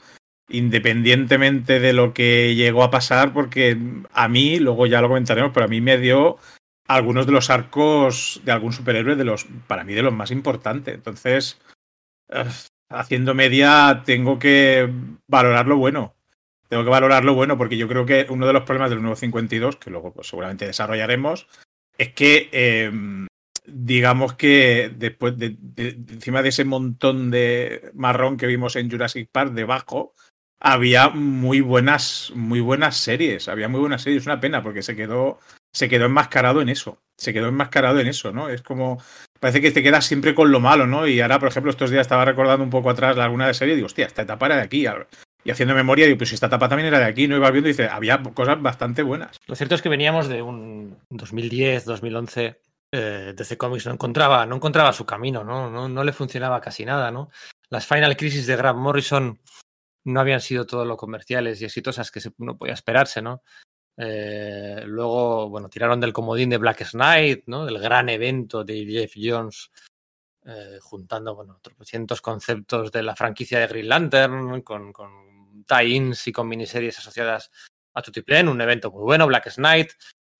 independientemente 0.49 1.79
de 1.79 1.93
lo 1.93 2.13
que 2.13 2.53
llegó 2.55 2.83
a 2.83 2.91
pasar, 2.91 3.31
porque 3.31 3.77
a 4.11 4.27
mí, 4.27 4.59
luego 4.59 4.85
ya 4.85 4.99
lo 4.99 5.07
comentaremos, 5.07 5.51
pero 5.53 5.67
a 5.67 5.69
mí 5.69 5.79
me 5.79 5.97
dio 5.97 6.35
algunos 6.85 7.25
de 7.25 7.31
los 7.31 7.49
arcos 7.49 8.41
de 8.43 8.51
algún 8.51 8.73
superhéroe, 8.73 9.15
de 9.15 9.23
los, 9.23 9.45
para 9.67 9.85
mí, 9.85 9.93
de 9.93 10.03
los 10.03 10.13
más 10.13 10.31
importantes. 10.31 10.93
Entonces, 10.95 11.61
haciendo 12.89 13.33
media, 13.33 14.03
tengo 14.05 14.37
que 14.37 14.89
valorar 15.29 15.65
lo 15.65 15.77
bueno. 15.77 16.13
Tengo 16.67 16.83
que 16.83 16.89
valorar 16.89 17.23
lo 17.23 17.35
bueno, 17.35 17.57
porque 17.57 17.77
yo 17.77 17.87
creo 17.87 18.05
que 18.05 18.25
uno 18.29 18.47
de 18.47 18.51
los 18.53 18.63
problemas 18.63 18.89
del 18.89 19.01
nuevo 19.01 19.15
52, 19.15 19.77
que 19.77 19.91
luego 19.91 20.11
pues, 20.11 20.27
seguramente 20.27 20.65
desarrollaremos, 20.65 21.47
es 21.97 22.09
que 22.13 22.49
eh, 22.51 22.91
digamos 23.65 24.33
que 24.33 24.91
después 24.95 25.37
de, 25.37 25.57
encima 25.77 26.41
de 26.41 26.49
ese 26.49 26.65
montón 26.65 27.31
de 27.31 27.91
marrón 27.93 28.37
que 28.37 28.47
vimos 28.47 28.75
en 28.75 28.89
Jurassic 28.89 29.29
Park 29.31 29.53
debajo 29.53 30.13
había 30.59 31.09
muy 31.09 31.61
buenas 31.61 32.31
muy 32.35 32.59
buenas 32.59 32.97
series 32.97 33.47
había 33.47 33.69
muy 33.69 33.79
buenas 33.79 34.01
series. 34.01 34.25
Una 34.25 34.39
pena 34.39 34.63
porque 34.63 34.81
se 34.81 34.95
quedó 34.95 35.39
se 35.71 35.89
quedó 35.89 36.05
enmascarado 36.05 36.61
en 36.61 36.69
eso 36.69 36.99
se 37.17 37.33
quedó 37.33 37.47
enmascarado 37.47 37.99
en 37.99 38.07
eso 38.07 38.31
no 38.31 38.49
es 38.49 38.61
como 38.61 39.01
parece 39.39 39.61
que 39.61 39.71
te 39.71 39.83
quedas 39.83 40.05
siempre 40.05 40.35
con 40.35 40.51
lo 40.51 40.59
malo 40.59 40.85
no 40.85 41.07
y 41.07 41.21
ahora 41.21 41.39
por 41.39 41.49
ejemplo 41.49 41.71
estos 41.71 41.89
días 41.89 42.01
estaba 42.01 42.25
recordando 42.25 42.63
un 42.63 42.69
poco 42.69 42.89
atrás 42.89 43.15
la 43.15 43.25
alguna 43.25 43.47
de 43.47 43.53
serie 43.53 43.73
y 43.73 43.77
digo 43.77 43.87
hostia 43.87 44.05
esta 44.05 44.23
etapa 44.23 44.47
era 44.47 44.57
de 44.57 44.63
aquí 44.63 44.85
y 45.45 45.51
haciendo 45.51 45.75
memoria 45.75 46.05
digo 46.05 46.17
pues 46.17 46.33
esta 46.33 46.47
etapa 46.47 46.69
también 46.69 46.87
era 46.87 46.99
de 46.99 47.05
aquí 47.05 47.27
no 47.27 47.37
iba 47.37 47.49
viendo 47.51 47.69
y 47.69 47.73
dice 47.73 47.87
había 47.87 48.21
cosas 48.21 48.61
bastante 48.61 49.03
buenas 49.03 49.37
Lo 49.47 49.55
cierto 49.55 49.75
es 49.75 49.81
que 49.81 49.89
veníamos 49.89 50.27
de 50.27 50.41
un 50.41 50.97
2010, 51.09 51.85
2011. 51.85 52.62
Eh, 52.95 53.33
DC 53.35 53.57
Comics 53.57 53.87
no 53.87 53.93
encontraba, 53.93 54.45
no 54.45 54.57
encontraba 54.57 54.93
su 54.93 55.03
camino, 55.03 55.43
¿no? 55.43 55.67
No, 55.67 55.89
no 55.89 56.03
le 56.03 56.13
funcionaba 56.13 56.61
casi 56.61 56.85
nada, 56.85 57.09
¿no? 57.09 57.31
Las 57.69 57.87
Final 57.87 58.15
Crisis 58.15 58.45
de 58.45 58.55
Grant 58.55 58.77
Morrison 58.77 59.41
no 60.03 60.19
habían 60.19 60.41
sido 60.41 60.67
todo 60.67 60.85
lo 60.85 60.95
comerciales 60.95 61.59
y 61.59 61.65
exitosas 61.65 62.11
que 62.11 62.21
uno 62.37 62.55
podía 62.55 62.75
esperarse, 62.75 63.19
¿no? 63.19 63.41
Eh, 63.97 64.83
luego, 64.85 65.49
bueno, 65.49 65.69
tiraron 65.69 65.99
del 65.99 66.13
comodín 66.13 66.51
de 66.51 66.59
Black 66.59 66.87
Knight, 66.91 67.45
¿no? 67.47 67.65
Del 67.65 67.79
gran 67.79 68.09
evento 68.09 68.63
de 68.63 68.85
Jeff 68.85 69.13
Jones, 69.15 69.71
eh, 70.45 70.77
juntando, 70.79 71.33
bueno, 71.33 71.57
tropecientos 71.63 72.21
conceptos 72.21 72.91
de 72.91 73.01
la 73.01 73.15
franquicia 73.15 73.59
de 73.59 73.67
Green 73.69 73.89
Lantern 73.89 74.61
con, 74.61 74.93
con 74.93 75.65
tie-ins 75.65 76.27
y 76.27 76.31
con 76.31 76.47
miniseries 76.47 76.99
asociadas 76.99 77.49
a 77.95 78.03
Tutiplen, 78.03 78.49
un 78.49 78.61
evento 78.61 78.91
muy 78.91 79.01
bueno, 79.01 79.25
Black 79.25 79.51
Knight. 79.55 79.93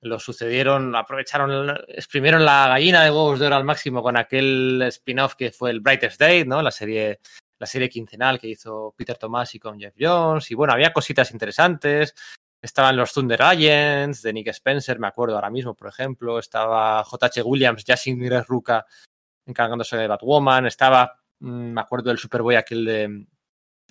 Lo 0.04 0.20
sucedieron, 0.20 0.96
aprovecharon, 0.96 1.78
exprimieron 1.88 2.44
la 2.44 2.68
gallina 2.68 3.04
de 3.04 3.10
huevos 3.10 3.40
de 3.40 3.48
oro 3.48 3.56
al 3.56 3.64
máximo 3.64 4.04
con 4.04 4.18
aquel 4.18 4.82
spin-off 4.88 5.36
que 5.36 5.52
fue 5.52 5.72
el 5.72 5.80
Brightest 5.80 6.20
Day, 6.20 6.46
¿no? 6.46 6.62
La 6.62 6.72
serie, 6.72 7.22
la 7.58 7.66
serie 7.66 7.90
quincenal 7.90 8.38
que 8.38 8.50
hizo 8.50 8.94
Peter 8.98 9.18
Tomasi 9.18 9.60
con 9.60 9.80
Jeff 9.80 9.96
Jones. 9.98 10.52
Y 10.52 10.56
bueno, 10.56 10.74
había 10.74 10.92
cositas 10.92 11.32
interesantes. 11.32 12.14
Estaban 12.62 12.98
los 12.98 13.14
Thunder 13.14 13.42
Agents 13.42 14.22
de 14.22 14.34
Nick 14.34 14.48
Spencer, 14.50 15.00
me 15.00 15.08
acuerdo 15.08 15.36
ahora 15.36 15.50
mismo, 15.50 15.74
por 15.74 15.88
ejemplo. 15.88 16.38
Estaba 16.38 17.04
J.H. 17.04 17.42
Williams, 17.42 17.86
ya 17.86 17.95
sin 17.95 18.22
Ruca, 18.45 18.86
encargándose 19.45 19.95
de 19.95 20.07
Batwoman. 20.07 20.66
Estaba, 20.66 21.18
mm, 21.40 21.74
me 21.74 21.81
acuerdo 21.81 22.10
del 22.10 22.18
Superboy 22.18 22.56
aquel 22.56 22.86
de, 22.86 23.26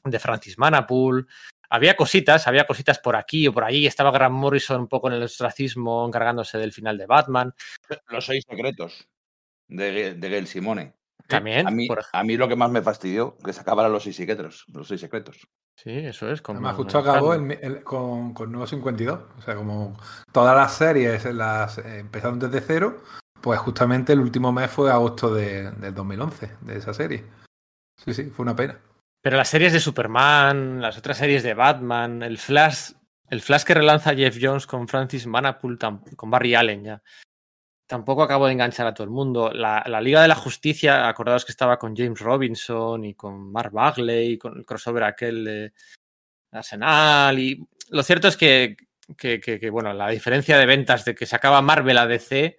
de 0.05 0.19
Francis 0.19 0.59
Manapool. 0.59 1.27
Había 1.75 1.97
cositas, 1.97 2.47
había 2.47 2.67
cositas 2.67 2.99
por 2.99 3.17
aquí 3.17 3.49
o 3.49 3.53
por 3.55 3.65
allí. 3.65 3.87
Estaba 3.87 4.11
Grant 4.11 4.35
Morrison 4.35 4.83
un 4.83 4.89
poco 4.89 5.09
en 5.09 5.15
el 5.15 5.23
ostracismo 5.23 6.07
encargándose 6.07 6.59
del 6.59 6.71
final 6.71 6.99
de 6.99 7.07
Batman. 7.07 7.55
Los 8.09 8.27
seis 8.27 8.45
secretos 8.47 9.09
de, 9.69 10.13
de 10.15 10.29
Gail 10.29 10.47
Simone. 10.47 10.93
También, 11.27 11.67
A 11.67 11.71
mí, 11.71 11.89
por 11.89 12.03
a 12.13 12.25
mí 12.25 12.37
lo 12.37 12.47
que 12.47 12.57
más 12.57 12.71
me 12.71 12.83
fastidió 12.83 13.39
que 13.39 13.55
se 13.55 13.61
acabaran 13.63 13.91
los 13.91 14.03
seis 14.03 14.17
secretos. 14.17 14.67
Los 14.71 14.87
seis 14.89 15.01
secretos. 15.01 15.47
Sí, 15.75 15.91
eso 15.93 16.31
es. 16.31 16.43
Como 16.43 16.59
Además, 16.59 16.77
justo 16.77 16.99
acabó 16.99 17.33
el- 17.33 17.59
el- 17.63 17.83
con, 17.83 18.35
con 18.35 18.53
Nuevo 18.53 18.67
52. 18.67 19.19
O 19.39 19.41
sea, 19.41 19.55
como 19.55 19.97
todas 20.31 20.55
las 20.55 20.75
series 20.75 21.25
las 21.33 21.79
eh, 21.79 22.01
empezaron 22.01 22.39
desde 22.39 22.61
cero, 22.61 23.03
pues 23.41 23.59
justamente 23.61 24.13
el 24.13 24.21
último 24.21 24.53
mes 24.53 24.71
fue 24.71 24.91
agosto 24.93 25.33
de, 25.33 25.71
del 25.71 25.95
2011, 25.95 26.51
de 26.61 26.77
esa 26.77 26.93
serie. 26.93 27.25
Sí, 28.05 28.13
sí, 28.13 28.25
fue 28.25 28.43
una 28.43 28.55
pena. 28.55 28.79
Pero 29.23 29.37
las 29.37 29.49
series 29.49 29.73
de 29.73 29.81
Superman, 29.81 30.81
las 30.83 30.99
otras 30.99 31.17
series 31.17 31.43
de 31.45 31.55
Batman, 31.55 32.23
el 32.23 32.39
Flash, 32.39 32.91
el 33.31 33.41
Flash 33.41 33.63
que 33.63 33.75
relanza 33.75 34.15
Jeff 34.15 34.37
Jones 34.41 34.67
con 34.67 34.89
Francis 34.89 35.27
Manapool, 35.27 35.79
tam- 35.79 36.15
con 36.17 36.29
Barry 36.31 36.55
Allen 36.57 36.85
ya. 36.85 37.03
Tampoco 37.87 38.23
acabo 38.23 38.47
de 38.47 38.53
enganchar 38.53 38.87
a 38.87 38.95
todo 38.95 39.05
el 39.05 39.11
mundo. 39.11 39.53
La, 39.53 39.85
Liga 40.01 40.23
de 40.23 40.29
la 40.29 40.35
Justicia, 40.35 41.09
acordaos 41.09 41.45
que 41.45 41.53
estaba 41.53 41.79
con 41.79 41.95
James 41.95 42.19
Robinson 42.21 43.05
y 43.05 43.15
con 43.15 43.53
Mark 43.53 43.71
Bagley, 43.71 44.39
con 44.39 44.57
el 44.59 44.65
crossover 44.65 45.05
aquel 45.05 45.45
de 45.45 45.73
Arsenal. 46.53 47.39
Y 47.39 47.65
lo 47.91 48.03
cierto 48.03 48.29
es 48.29 48.37
que- 48.37 48.77
que, 49.17 49.71
bueno, 49.71 49.93
la 49.93 50.09
diferencia 50.09 50.57
de 50.57 50.67
ventas 50.67 51.05
de 51.05 51.15
que 51.15 51.27
sacaba 51.27 51.61
Marvel 51.61 51.99
a 51.99 52.07
DC 52.07 52.59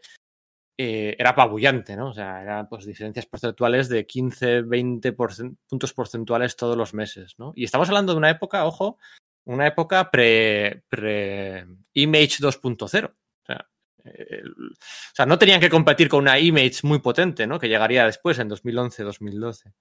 eh, 0.78 1.16
era 1.20 1.32
apabullante, 1.32 1.96
¿no? 1.96 2.10
O 2.10 2.14
sea, 2.14 2.42
eran 2.42 2.68
pues 2.68 2.86
diferencias 2.86 3.26
porcentuales 3.26 3.90
de 3.90 4.06
15, 4.08 4.62
20 4.64 5.16
porcen- 5.16 5.58
puntos 5.68 5.94
porcentuales 5.94 6.56
todos 6.56 6.76
los 6.76 6.94
meses, 6.94 7.36
¿no? 7.38 7.54
Y 7.56 7.64
estamos 7.64 7.88
hablando 7.90 8.14
de 8.14 8.18
una 8.18 8.30
época, 8.32 8.66
ojo, 8.66 8.98
una 9.46 9.68
época 9.68 10.10
pre, 10.10 10.84
pre 10.90 11.68
Image 11.94 12.38
2.0. 12.40 13.06
O 13.06 13.46
sea, 13.46 13.68
eh, 14.06 14.42
o 14.46 15.16
sea, 15.16 15.26
no 15.26 15.38
tenían 15.38 15.60
que 15.62 15.70
competir 15.70 16.10
con 16.10 16.22
una 16.22 16.40
Image 16.40 16.80
muy 16.84 17.00
potente, 17.00 17.46
¿no? 17.46 17.60
Que 17.60 17.70
llegaría 17.70 18.06
después, 18.06 18.40
en 18.40 18.50
2011-2012. 18.50 19.74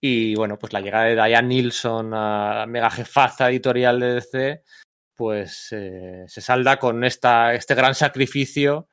Y 0.00 0.36
bueno, 0.36 0.58
pues 0.58 0.72
la 0.72 0.80
llegada 0.80 1.04
de 1.06 1.14
Diane 1.14 1.48
Nilsson 1.48 2.14
a 2.14 2.54
la 2.60 2.66
mega 2.66 2.90
jefaza 2.90 3.50
editorial 3.50 3.98
de 3.98 4.14
DC, 4.14 4.62
pues 5.16 5.68
eh, 5.72 6.24
se 6.28 6.40
salda 6.40 6.78
con 6.78 7.02
esta, 7.02 7.52
este 7.54 7.74
gran 7.74 7.96
sacrificio 7.96 8.88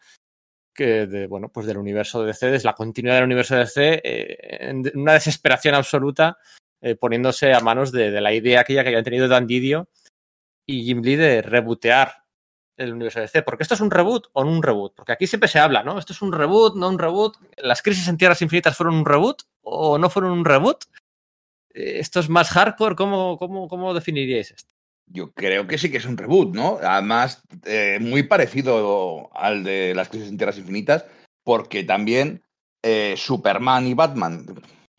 que 0.75 1.07
de, 1.07 1.27
bueno, 1.27 1.49
pues 1.49 1.65
del 1.65 1.77
universo 1.77 2.21
de 2.21 2.27
DC, 2.27 2.55
es 2.55 2.63
la 2.63 2.73
continuidad 2.73 3.15
del 3.15 3.23
universo 3.23 3.55
de 3.55 3.61
DC, 3.61 4.01
eh, 4.03 4.37
en 4.69 4.83
una 4.93 5.13
desesperación 5.13 5.73
absoluta, 5.73 6.37
eh, 6.81 6.95
poniéndose 6.95 7.53
a 7.53 7.61
manos 7.61 7.91
de, 7.91 8.11
de 8.11 8.21
la 8.21 8.33
idea 8.33 8.61
aquella 8.61 8.83
que 8.83 8.89
habían 8.89 9.03
tenido 9.03 9.27
Dan 9.27 9.47
Didio 9.47 9.87
y 10.67 10.83
Jim 10.83 11.01
Lee 11.01 11.15
de 11.15 11.41
rebotear 11.41 12.25
el 12.77 12.93
universo 12.93 13.21
DC, 13.21 13.41
porque 13.43 13.63
esto 13.63 13.75
es 13.75 13.81
un 13.81 13.91
reboot 13.91 14.27
o 14.33 14.43
no 14.43 14.51
un 14.51 14.61
reboot, 14.61 14.93
porque 14.95 15.13
aquí 15.13 15.27
siempre 15.27 15.47
se 15.47 15.59
habla, 15.59 15.83
¿no? 15.83 15.97
Esto 15.97 16.13
es 16.13 16.21
un 16.21 16.33
reboot, 16.33 16.75
no 16.75 16.89
un 16.89 16.99
reboot. 16.99 17.37
¿Las 17.57 17.81
crisis 17.81 18.07
en 18.07 18.17
Tierras 18.17 18.41
Infinitas 18.41 18.75
fueron 18.75 18.95
un 18.95 19.05
reboot 19.05 19.43
o 19.61 19.97
no 19.97 20.09
fueron 20.09 20.31
un 20.31 20.45
reboot? 20.45 20.83
Eh, 21.73 21.99
¿Esto 21.99 22.19
es 22.19 22.29
más 22.29 22.49
hardcore? 22.49 22.95
¿Cómo, 22.95 23.37
cómo, 23.37 23.67
cómo 23.67 23.93
definiríais 23.93 24.51
esto? 24.51 24.74
Yo 25.07 25.31
creo 25.31 25.67
que 25.67 25.77
sí 25.77 25.91
que 25.91 25.97
es 25.97 26.05
un 26.05 26.17
reboot, 26.17 26.55
¿no? 26.55 26.77
Además, 26.81 27.43
eh, 27.65 27.99
muy 28.01 28.23
parecido 28.23 29.29
al 29.35 29.63
de 29.63 29.93
las 29.95 30.09
crisis 30.09 30.29
en 30.29 30.37
Tierras 30.37 30.57
Infinitas, 30.57 31.05
porque 31.43 31.83
también 31.83 32.41
eh, 32.83 33.15
Superman 33.17 33.87
y 33.87 33.93
Batman, 33.93 34.45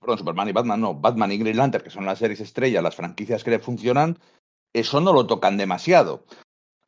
perdón, 0.00 0.18
Superman 0.18 0.48
y 0.48 0.52
Batman, 0.52 0.80
no, 0.80 0.94
Batman 0.94 1.32
y 1.32 1.38
Green 1.38 1.56
Lantern, 1.56 1.84
que 1.84 1.90
son 1.90 2.06
las 2.06 2.18
series 2.18 2.40
estrellas, 2.40 2.82
las 2.82 2.94
franquicias 2.94 3.42
que 3.42 3.50
le 3.50 3.58
funcionan, 3.58 4.18
eso 4.72 5.00
no 5.00 5.12
lo 5.12 5.26
tocan 5.26 5.56
demasiado. 5.56 6.24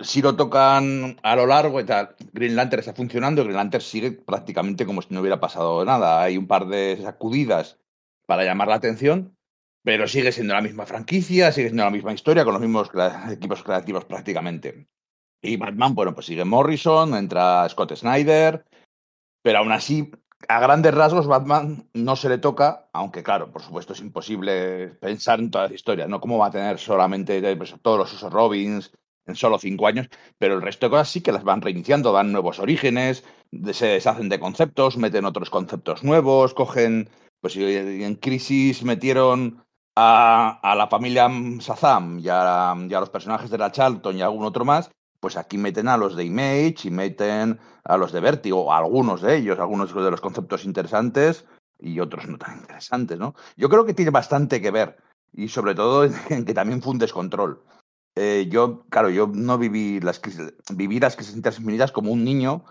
Si 0.00 0.22
lo 0.22 0.36
tocan 0.36 1.16
a 1.22 1.34
lo 1.34 1.46
largo 1.46 1.80
y 1.80 1.84
tal, 1.84 2.14
Green 2.32 2.54
Lantern 2.54 2.80
está 2.80 2.94
funcionando, 2.94 3.42
Green 3.42 3.56
Lantern 3.56 3.82
sigue 3.82 4.12
prácticamente 4.12 4.86
como 4.86 5.02
si 5.02 5.12
no 5.12 5.20
hubiera 5.20 5.40
pasado 5.40 5.84
nada. 5.84 6.22
Hay 6.22 6.36
un 6.36 6.46
par 6.46 6.66
de 6.66 6.98
sacudidas 7.02 7.78
para 8.26 8.44
llamar 8.44 8.68
la 8.68 8.74
atención, 8.74 9.37
pero 9.88 10.06
sigue 10.06 10.32
siendo 10.32 10.52
la 10.52 10.60
misma 10.60 10.84
franquicia, 10.84 11.50
sigue 11.50 11.68
siendo 11.68 11.84
la 11.84 11.90
misma 11.90 12.12
historia, 12.12 12.44
con 12.44 12.52
los 12.52 12.60
mismos 12.60 12.90
equipos 13.30 13.62
creativos 13.62 14.04
prácticamente. 14.04 14.86
Y 15.40 15.56
Batman, 15.56 15.94
bueno, 15.94 16.12
pues 16.12 16.26
sigue 16.26 16.44
Morrison, 16.44 17.14
entra 17.14 17.66
Scott 17.70 17.96
Snyder, 17.96 18.66
pero 19.40 19.60
aún 19.60 19.72
así, 19.72 20.10
a 20.46 20.60
grandes 20.60 20.92
rasgos, 20.92 21.26
Batman 21.26 21.88
no 21.94 22.16
se 22.16 22.28
le 22.28 22.36
toca, 22.36 22.90
aunque 22.92 23.22
claro, 23.22 23.50
por 23.50 23.62
supuesto 23.62 23.94
es 23.94 24.00
imposible 24.00 24.88
pensar 25.00 25.40
en 25.40 25.50
toda 25.50 25.68
la 25.68 25.74
historia, 25.74 26.06
¿no? 26.06 26.20
¿Cómo 26.20 26.36
va 26.36 26.48
a 26.48 26.50
tener 26.50 26.78
solamente 26.78 27.56
pues, 27.56 27.74
todos 27.80 27.98
los 27.98 28.12
usos 28.12 28.30
Robins 28.30 28.92
en 29.24 29.36
solo 29.36 29.58
cinco 29.58 29.86
años? 29.86 30.10
Pero 30.36 30.56
el 30.56 30.60
resto 30.60 30.84
de 30.84 30.90
cosas 30.90 31.08
sí 31.08 31.22
que 31.22 31.32
las 31.32 31.44
van 31.44 31.62
reiniciando, 31.62 32.12
dan 32.12 32.30
nuevos 32.30 32.58
orígenes, 32.58 33.24
se 33.72 33.86
deshacen 33.86 34.28
de 34.28 34.38
conceptos, 34.38 34.98
meten 34.98 35.24
otros 35.24 35.48
conceptos 35.48 36.04
nuevos, 36.04 36.52
cogen, 36.52 37.08
pues 37.40 37.56
en 37.56 38.16
Crisis 38.16 38.82
metieron 38.82 39.66
a, 40.00 40.60
a 40.62 40.74
la 40.76 40.86
familia 40.86 41.28
Sazam 41.58 42.20
y 42.20 42.28
a, 42.28 42.70
a 42.70 42.76
los 42.76 43.10
personajes 43.10 43.50
de 43.50 43.58
la 43.58 43.72
Charlton 43.72 44.16
y 44.16 44.22
algún 44.22 44.44
otro 44.44 44.64
más, 44.64 44.92
pues 45.18 45.36
aquí 45.36 45.58
meten 45.58 45.88
a 45.88 45.96
los 45.96 46.14
de 46.14 46.24
Image 46.24 46.76
y 46.84 46.90
meten 46.92 47.58
a 47.82 47.96
los 47.96 48.12
de 48.12 48.20
Vertigo, 48.20 48.72
algunos 48.72 49.22
de 49.22 49.36
ellos, 49.36 49.58
algunos 49.58 49.92
de 49.92 50.10
los 50.10 50.20
conceptos 50.20 50.64
interesantes 50.64 51.46
y 51.80 51.98
otros 51.98 52.28
no 52.28 52.38
tan 52.38 52.58
interesantes, 52.58 53.18
¿no? 53.18 53.34
Yo 53.56 53.68
creo 53.68 53.84
que 53.84 53.94
tiene 53.94 54.12
bastante 54.12 54.60
que 54.60 54.70
ver 54.70 54.98
y 55.32 55.48
sobre 55.48 55.74
todo 55.74 56.04
en 56.28 56.44
que 56.44 56.54
también 56.54 56.80
fue 56.80 56.92
un 56.92 56.98
descontrol. 56.98 57.60
Eh, 58.14 58.46
yo, 58.48 58.84
claro, 58.90 59.10
yo 59.10 59.28
no 59.32 59.58
viví 59.58 59.98
las 59.98 60.20
crisis, 60.20 60.54
viví 60.72 61.00
las 61.00 61.16
crisis 61.16 61.34
infinitas 61.36 61.90
como 61.90 62.12
un 62.12 62.22
niño 62.22 62.64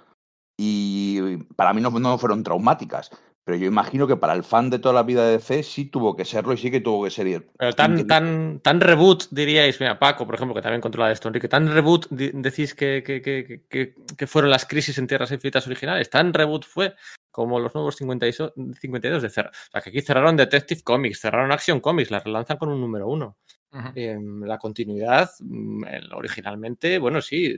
y 0.58 1.38
para 1.58 1.74
mí 1.74 1.82
no, 1.82 1.90
no 1.92 2.18
fueron 2.18 2.44
traumáticas. 2.44 3.12
Pero 3.48 3.60
yo 3.60 3.68
imagino 3.68 4.08
que 4.08 4.18
para 4.18 4.34
el 4.34 4.44
fan 4.44 4.70
de 4.70 4.78
toda 4.78 4.94
la 4.94 5.04
vida 5.04 5.26
de 5.26 5.38
DC 5.38 5.64
sí 5.64 5.86
tuvo 5.86 6.18
que 6.18 6.26
serlo 6.26 6.52
y 6.52 6.58
sí 6.58 6.70
que 6.70 6.82
tuvo 6.82 7.06
que 7.06 7.10
ser. 7.10 7.48
Pero 7.58 7.72
tan, 7.72 8.06
tan, 8.06 8.60
tan 8.60 8.82
reboot, 8.82 9.30
diríais, 9.32 9.80
mira, 9.80 9.98
Paco, 9.98 10.26
por 10.26 10.36
ejemplo, 10.36 10.54
que 10.54 10.62
también 10.62 10.82
controla 10.82 11.14
esto, 11.14 11.30
Enrique, 11.30 11.48
tan 11.48 11.74
reboot 11.74 12.10
decís 12.10 12.76
que, 12.76 13.02
que, 13.06 13.22
que, 13.22 13.64
que, 13.70 14.28
fueron 14.28 14.52
las 14.52 14.66
crisis 14.66 14.98
en 14.98 15.08
Tierras 15.08 15.32
Infinitas 15.32 15.66
originales, 15.66 16.10
tan 16.10 16.34
reboot 16.34 16.66
fue 16.66 16.94
como 17.32 17.58
los 17.58 17.74
nuevos 17.74 17.96
52, 17.96 18.52
52 18.82 19.22
de 19.22 19.30
cerrar. 19.30 19.54
O 19.54 19.72
sea, 19.72 19.80
que 19.80 19.92
aquí 19.92 20.02
cerraron 20.02 20.36
Detective 20.36 20.82
Comics, 20.84 21.22
cerraron 21.22 21.54
Action 21.54 21.80
Comics, 21.80 22.12
la 22.12 22.20
relanzan 22.20 22.58
con 22.58 22.68
un 22.68 22.82
número 22.82 23.08
uno. 23.08 23.38
Uh 23.72 23.78
-huh. 23.78 23.92
eh, 23.96 24.20
la 24.46 24.58
continuidad, 24.58 25.32
mm, 25.40 25.84
originalmente, 26.14 27.00
bueno, 27.00 27.22
sí, 27.22 27.58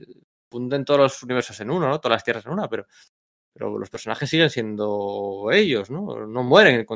funden 0.51 0.85
todos 0.85 0.99
los 0.99 1.23
universos 1.23 1.59
en 1.61 1.71
uno, 1.71 1.89
¿no? 1.89 1.99
Todas 1.99 2.17
las 2.17 2.23
tierras 2.23 2.45
en 2.45 2.51
una, 2.51 2.67
pero 2.67 2.85
pero 3.59 3.77
los 3.77 3.89
personajes 3.89 4.29
siguen 4.29 4.49
siendo 4.49 5.49
ellos, 5.51 5.91
¿no? 5.91 6.25
No 6.25 6.43
mueren. 6.43 6.87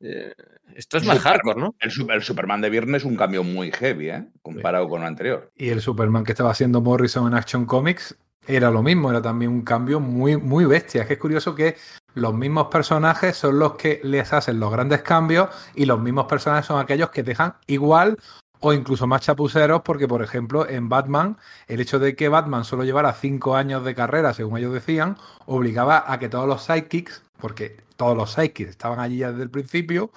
Eh, 0.00 0.34
esto 0.74 0.98
es 0.98 1.04
más 1.04 1.18
Superman, 1.18 1.38
hardcore, 1.38 1.60
¿no? 1.60 1.74
El, 1.78 2.10
el, 2.10 2.22
Superman 2.22 2.60
de 2.60 2.70
viernes 2.70 3.02
es 3.02 3.06
un 3.06 3.16
cambio 3.16 3.44
muy 3.44 3.70
heavy, 3.70 4.10
¿eh? 4.10 4.26
Comparado 4.42 4.86
sí. 4.86 4.90
con 4.90 5.02
lo 5.02 5.06
anterior. 5.06 5.52
Y 5.54 5.68
el 5.68 5.80
Superman 5.80 6.24
que 6.24 6.32
estaba 6.32 6.50
haciendo 6.50 6.80
Morrison 6.80 7.28
en 7.28 7.34
Action 7.34 7.66
Comics 7.66 8.16
era 8.48 8.72
lo 8.72 8.82
mismo, 8.82 9.10
era 9.10 9.22
también 9.22 9.52
un 9.52 9.62
cambio 9.62 10.00
muy, 10.00 10.36
muy 10.36 10.64
bestia. 10.64 11.02
Es 11.02 11.06
que 11.06 11.14
es 11.14 11.20
curioso 11.20 11.54
que 11.54 11.76
los 12.14 12.34
mismos 12.34 12.66
personajes 12.66 13.36
son 13.36 13.60
los 13.60 13.76
que 13.76 14.00
les 14.02 14.32
hacen 14.32 14.58
los 14.58 14.72
grandes 14.72 15.02
cambios 15.02 15.50
y 15.76 15.86
los 15.86 16.00
mismos 16.00 16.26
personajes 16.26 16.66
son 16.66 16.80
aquellos 16.80 17.10
que 17.10 17.22
dejan 17.22 17.54
igual 17.68 18.18
o 18.60 18.72
incluso 18.72 19.06
más 19.06 19.22
chapuceros 19.22 19.82
porque, 19.82 20.08
por 20.08 20.22
ejemplo, 20.22 20.68
en 20.68 20.88
Batman, 20.88 21.36
el 21.68 21.80
hecho 21.80 21.98
de 21.98 22.16
que 22.16 22.28
Batman 22.28 22.64
solo 22.64 22.84
llevara 22.84 23.12
cinco 23.14 23.56
años 23.56 23.84
de 23.84 23.94
carrera, 23.94 24.34
según 24.34 24.58
ellos 24.58 24.72
decían, 24.72 25.16
obligaba 25.46 26.04
a 26.06 26.18
que 26.18 26.28
todos 26.28 26.48
los 26.48 26.64
sidekicks, 26.64 27.22
porque 27.38 27.84
todos 27.96 28.16
los 28.16 28.32
sidekicks 28.32 28.70
estaban 28.70 29.00
allí 29.00 29.18
desde 29.18 29.42
el 29.42 29.50
principio, 29.50 30.10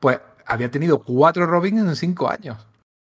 pues 0.00 0.20
había 0.46 0.70
tenido 0.70 1.02
cuatro 1.02 1.46
Robins 1.46 1.80
en 1.80 1.96
cinco 1.96 2.30
años. 2.30 2.66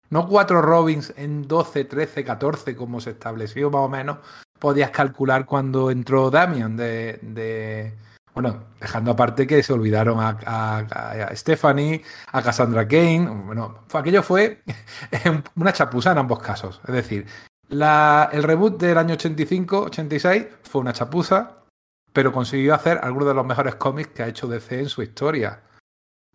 No 0.10 0.27
cuatro 0.27 0.62
Robins 0.62 1.13
en 1.18 1.48
12, 1.48 1.86
13, 1.86 2.24
14, 2.24 2.75
como 2.75 3.01
se 3.01 3.10
estableció 3.12 3.72
más 3.72 3.82
o 3.82 3.89
menos, 3.89 4.20
podías 4.60 4.92
calcular 4.92 5.46
cuando 5.46 5.89
entró 5.89 6.30
Damian 6.30 6.77
de 6.77 7.94
bueno, 8.36 8.65
dejando 8.82 9.12
aparte 9.12 9.48
que 9.48 9.63
se 9.63 9.72
olvidaron 9.72 10.20
a, 10.20 10.38
a, 10.46 11.36
Stephanie, 11.36 12.04
a 12.34 12.42
Cassandra 12.42 12.86
Kane. 12.86 13.30
Bueno, 13.30 13.80
aquello 13.94 14.22
fue 14.22 14.62
una 15.56 15.72
chapuza 15.72 16.12
en 16.12 16.18
ambos 16.18 16.39
casos. 16.39 16.82
Es 16.86 16.94
decir, 16.94 17.25
el 17.70 18.44
reboot 18.44 18.77
del 18.77 18.98
año 18.98 19.15
85-86 19.15 20.50
fue 20.63 20.82
una 20.82 20.92
chapuza, 20.92 21.63
pero 22.12 22.34
consiguió 22.34 22.75
hacer 22.75 23.00
algunos 23.01 23.30
de 23.30 23.34
los 23.36 23.46
mejores 23.46 23.75
cómics 23.75 24.10
que 24.10 24.24
ha 24.24 24.27
hecho 24.27 24.48
DC 24.48 24.82
en 24.82 24.89
su 24.89 25.01
historia. 25.01 25.62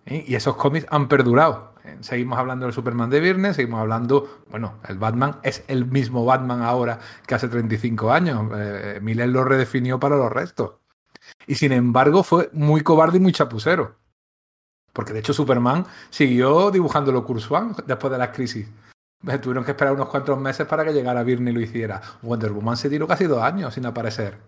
¿Sí? 0.07 0.25
Y 0.27 0.35
esos 0.35 0.57
cómics 0.57 0.87
han 0.91 1.07
perdurado. 1.07 1.75
Seguimos 2.01 2.39
hablando 2.39 2.65
del 2.65 2.75
Superman 2.75 3.11
de 3.11 3.21
viernes, 3.21 3.57
seguimos 3.57 3.81
hablando, 3.81 4.43
bueno, 4.51 4.79
el 4.89 4.99
Batman 4.99 5.37
es 5.43 5.65
el 5.69 5.85
mismo 5.85 6.25
Batman 6.25 6.63
ahora 6.63 6.99
que 7.27 7.35
hace 7.35 7.49
35 7.49 8.11
años. 8.11 8.51
Eh, 8.55 9.01
Miller 9.03 9.29
lo 9.29 9.45
redefinió 9.45 10.01
para 10.01 10.17
los 10.17 10.33
restos. 10.33 10.80
Y 11.47 11.55
sin 11.55 11.73
embargo 11.73 12.23
fue 12.23 12.51
muy 12.53 12.83
cobarde 12.83 13.19
y 13.19 13.21
muy 13.21 13.33
chapucero. 13.33 13.97
Porque 14.93 15.13
de 15.13 15.21
hecho 15.21 15.33
Superman 15.33 15.87
siguió 16.11 16.71
dibujando 16.71 17.25
Kurzwan 17.25 17.77
después 17.87 18.13
de 18.13 18.19
la 18.19 18.33
crisis. 18.33 18.69
Tuvieron 19.43 19.65
que 19.65 19.73
esperar 19.73 19.95
unos 19.95 20.09
cuantos 20.09 20.39
meses 20.39 20.67
para 20.67 20.85
que 20.85 20.93
llegara 20.93 21.23
Birney 21.23 21.53
y 21.53 21.55
lo 21.55 21.61
hiciera. 21.61 22.01
Wonder 22.23 22.53
Woman 22.53 22.77
se 22.77 22.89
tiró 22.89 23.07
casi 23.07 23.27
dos 23.27 23.43
años 23.43 23.75
sin 23.75 23.87
aparecer. 23.87 24.39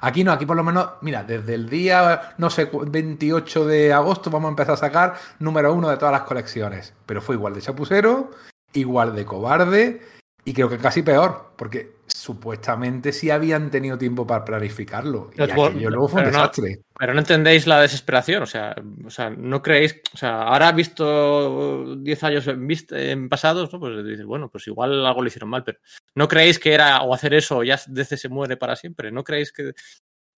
Aquí 0.00 0.24
no, 0.24 0.32
aquí 0.32 0.46
por 0.46 0.56
lo 0.56 0.64
menos, 0.64 0.88
mira, 1.02 1.22
desde 1.22 1.54
el 1.54 1.68
día, 1.68 2.34
no 2.38 2.48
sé, 2.48 2.70
28 2.72 3.66
de 3.66 3.92
agosto 3.92 4.30
vamos 4.30 4.48
a 4.48 4.50
empezar 4.50 4.74
a 4.74 4.78
sacar 4.78 5.14
número 5.38 5.74
uno 5.74 5.90
de 5.90 5.98
todas 5.98 6.12
las 6.12 6.22
colecciones. 6.22 6.94
Pero 7.04 7.20
fue 7.20 7.34
igual 7.34 7.54
de 7.54 7.60
chapucero, 7.60 8.30
igual 8.72 9.14
de 9.14 9.26
cobarde 9.26 10.00
y 10.44 10.54
creo 10.54 10.68
que 10.68 10.78
casi 10.78 11.02
peor, 11.02 11.52
porque 11.56 11.96
supuestamente 12.14 13.12
sí 13.12 13.30
habían 13.30 13.70
tenido 13.70 13.98
tiempo 13.98 14.26
para 14.26 14.44
planificarlo. 14.44 15.30
Y 15.32 15.36
pero, 15.38 15.64
aquello 15.64 15.90
luego 15.90 16.08
fue 16.08 16.20
un 16.20 16.26
pero 16.26 16.38
desastre. 16.38 16.76
No, 16.76 16.82
pero 16.98 17.14
no 17.14 17.20
entendéis 17.20 17.66
la 17.66 17.80
desesperación, 17.80 18.42
o 18.42 18.46
sea, 18.46 18.74
o 19.04 19.10
sea, 19.10 19.30
no 19.30 19.60
creéis, 19.62 20.00
o 20.14 20.16
sea, 20.16 20.42
ahora 20.42 20.72
visto 20.72 21.96
10 21.96 22.24
años 22.24 22.46
en, 22.46 22.68
en, 22.90 23.28
pasados, 23.28 23.72
¿no? 23.72 23.80
pues 23.80 24.04
dices, 24.04 24.24
bueno, 24.24 24.48
pues 24.48 24.66
igual 24.68 25.04
algo 25.04 25.22
le 25.22 25.28
hicieron 25.28 25.50
mal, 25.50 25.64
pero 25.64 25.78
no 26.14 26.28
creéis 26.28 26.58
que 26.58 26.72
era 26.72 27.02
o 27.02 27.14
hacer 27.14 27.34
eso 27.34 27.62
ya 27.62 27.80
DC 27.88 28.16
se 28.16 28.28
muere 28.28 28.56
para 28.56 28.76
siempre, 28.76 29.10
no 29.10 29.24
creéis 29.24 29.52
que... 29.52 29.72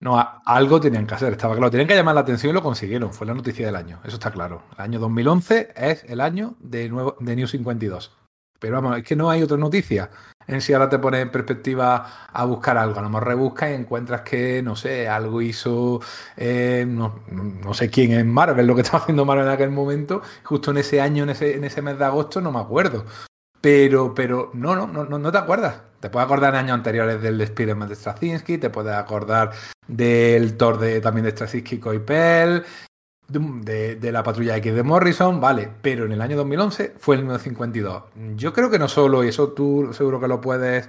No, 0.00 0.19
a, 0.19 0.43
algo 0.45 0.81
tenían 0.81 1.07
que 1.07 1.14
hacer, 1.14 1.33
estaba 1.33 1.54
claro. 1.54 1.71
Tenían 1.71 1.88
que 1.88 1.95
llamar 1.95 2.14
la 2.14 2.21
atención 2.21 2.50
y 2.50 2.52
lo 2.52 2.62
consiguieron. 2.62 3.14
Fue 3.14 3.26
la 3.26 3.33
noticia 3.33 3.64
del 3.64 3.76
año, 3.76 4.00
eso 4.04 4.16
está 4.16 4.31
claro. 4.31 4.64
El 4.76 4.85
año 4.85 5.00
2011 5.00 5.73
es 5.75 6.04
el 6.04 6.21
año 6.21 6.57
de, 6.61 6.90
nuevo, 6.90 7.16
de 7.21 7.37
New 7.37 7.47
52. 7.47 8.12
Pero 8.58 8.75
vamos, 8.75 8.96
es 8.99 9.04
que 9.04 9.16
no 9.16 9.30
hay 9.30 9.42
otra 9.42 9.56
noticia. 9.56 10.11
En 10.46 10.61
si 10.61 10.73
ahora 10.75 10.88
te 10.88 10.99
pones 10.99 11.23
en 11.23 11.30
perspectiva 11.30 12.28
a 12.32 12.44
buscar 12.44 12.76
algo, 12.76 12.99
a 12.99 13.02
lo 13.02 13.08
mejor 13.08 13.28
rebuscas 13.28 13.70
y 13.70 13.75
encuentras 13.75 14.20
que, 14.23 14.62
no 14.62 14.76
sé, 14.76 15.08
algo 15.08 15.40
hizo, 15.40 16.00
eh, 16.37 16.84
no, 16.87 17.20
no, 17.30 17.73
sé 17.73 17.88
quién 17.88 18.12
es 18.12 18.26
Marvel, 18.26 18.66
lo 18.66 18.75
que 18.75 18.80
estaba 18.82 18.99
haciendo 18.99 19.25
Marvel 19.25 19.46
en 19.46 19.52
aquel 19.52 19.70
momento, 19.70 20.23
justo 20.42 20.70
en 20.70 20.78
ese 20.78 21.00
año, 21.00 21.25
en 21.25 21.30
ese, 21.30 21.56
en 21.56 21.64
ese 21.64 21.80
mes 21.82 21.99
de 21.99 22.04
agosto, 22.04 22.40
no 22.40 22.52
me 22.52 22.61
acuerdo. 22.61 23.06
Pero, 23.61 24.14
pero 24.14 24.50
no, 24.52 24.76
no, 24.76 24.87
no, 24.87 25.18
no 25.18 25.32
te 25.32 25.38
acuerdas. 25.38 25.76
Te 26.00 26.11
puedes 26.11 26.26
acordar 26.26 26.52
de 26.52 26.58
años 26.58 26.75
anteriores 26.75 27.23
del 27.23 27.40
Spider-Man 27.40 27.88
de 27.88 27.94
Straczynski, 27.94 28.58
te 28.58 28.68
puedes 28.68 28.94
acordar 28.94 29.52
del 29.88 30.58
Thor 30.58 30.78
de, 30.78 31.00
también 31.00 31.25
de 31.25 31.30
Straczynski 31.30 31.76
y 31.76 31.78
Coipel, 31.78 32.62
de, 33.28 34.12
la 34.12 34.23
patrulla 34.23 34.57
X 34.57 34.75
de 34.75 34.83
Morrison, 34.83 35.40
vale, 35.40 35.71
pero 35.83 36.04
en 36.04 36.12
el 36.12 36.21
año 36.21 36.37
2011 36.37 36.95
fue 36.99 37.16
el 37.16 37.23
número 37.23 37.38
52. 37.38 38.02
Yo 38.37 38.52
creo 38.52 38.71
que 38.71 38.78
no 38.78 38.88
solo, 38.88 39.25
y 39.25 39.28
eso 39.28 39.52
tú 39.52 39.90
seguro 39.93 40.21
que 40.21 40.28
lo 40.28 40.40
puedes 40.40 40.88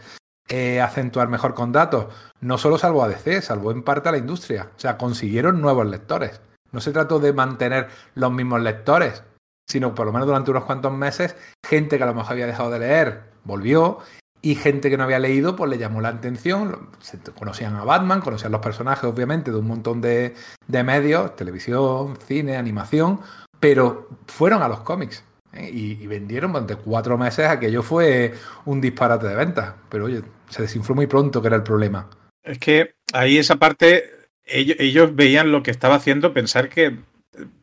eh, 0.49 0.81
acentuar 0.81 1.27
mejor 1.27 1.53
con 1.53 1.71
datos, 1.71 2.07
no 2.41 2.57
solo 2.57 2.77
salvó 2.77 3.03
a 3.03 3.07
DC, 3.07 3.41
salvó 3.41 3.71
en 3.71 3.83
parte 3.83 4.09
a 4.09 4.11
la 4.11 4.17
industria. 4.17 4.71
O 4.75 4.79
sea, 4.79 4.97
consiguieron 4.97 5.61
nuevos 5.61 5.85
lectores. 5.87 6.41
No 6.71 6.81
se 6.81 6.91
trató 6.91 7.19
de 7.19 7.33
mantener 7.33 7.87
los 8.15 8.31
mismos 8.31 8.61
lectores, 8.61 9.23
sino 9.67 9.95
por 9.95 10.05
lo 10.05 10.11
menos 10.11 10.27
durante 10.27 10.51
unos 10.51 10.65
cuantos 10.65 10.91
meses, 10.91 11.35
gente 11.65 11.97
que 11.97 12.03
a 12.03 12.07
lo 12.07 12.13
mejor 12.13 12.33
había 12.33 12.47
dejado 12.47 12.69
de 12.69 12.79
leer 12.79 13.35
volvió 13.45 13.99
y 14.45 14.53
gente 14.53 14.91
que 14.91 14.97
no 14.97 15.05
había 15.05 15.17
leído, 15.17 15.55
pues 15.55 15.71
le 15.71 15.79
llamó 15.79 16.01
la 16.01 16.09
atención. 16.09 16.89
Conocían 17.33 17.75
a 17.77 17.83
Batman, 17.83 18.21
conocían 18.21 18.51
los 18.51 18.61
personajes, 18.61 19.03
obviamente, 19.05 19.49
de 19.49 19.57
un 19.57 19.65
montón 19.65 20.01
de, 20.01 20.35
de 20.67 20.83
medios, 20.83 21.35
televisión, 21.35 22.15
cine, 22.27 22.55
animación, 22.55 23.21
pero 23.59 24.07
fueron 24.27 24.61
a 24.61 24.67
los 24.67 24.81
cómics. 24.81 25.23
¿eh? 25.51 25.67
Y, 25.73 26.05
vendieron 26.05 26.53
durante 26.53 26.75
cuatro 26.75 27.17
meses. 27.17 27.47
Aquello 27.47 27.81
fue 27.81 28.35
un 28.65 28.81
disparate 28.81 29.27
de 29.27 29.35
ventas. 29.35 29.73
Pero 29.89 30.05
oye, 30.05 30.21
se 30.47 30.61
desinfló 30.61 30.93
muy 30.93 31.07
pronto, 31.07 31.41
que 31.41 31.47
era 31.47 31.55
el 31.55 31.63
problema. 31.63 32.07
Es 32.43 32.59
que 32.59 32.93
ahí 33.13 33.39
esa 33.39 33.55
parte, 33.55 34.11
ellos, 34.45 34.77
ellos 34.77 35.15
veían 35.15 35.51
lo 35.51 35.63
que 35.63 35.71
estaba 35.71 35.95
haciendo, 35.95 36.35
pensar 36.35 36.69
que 36.69 36.99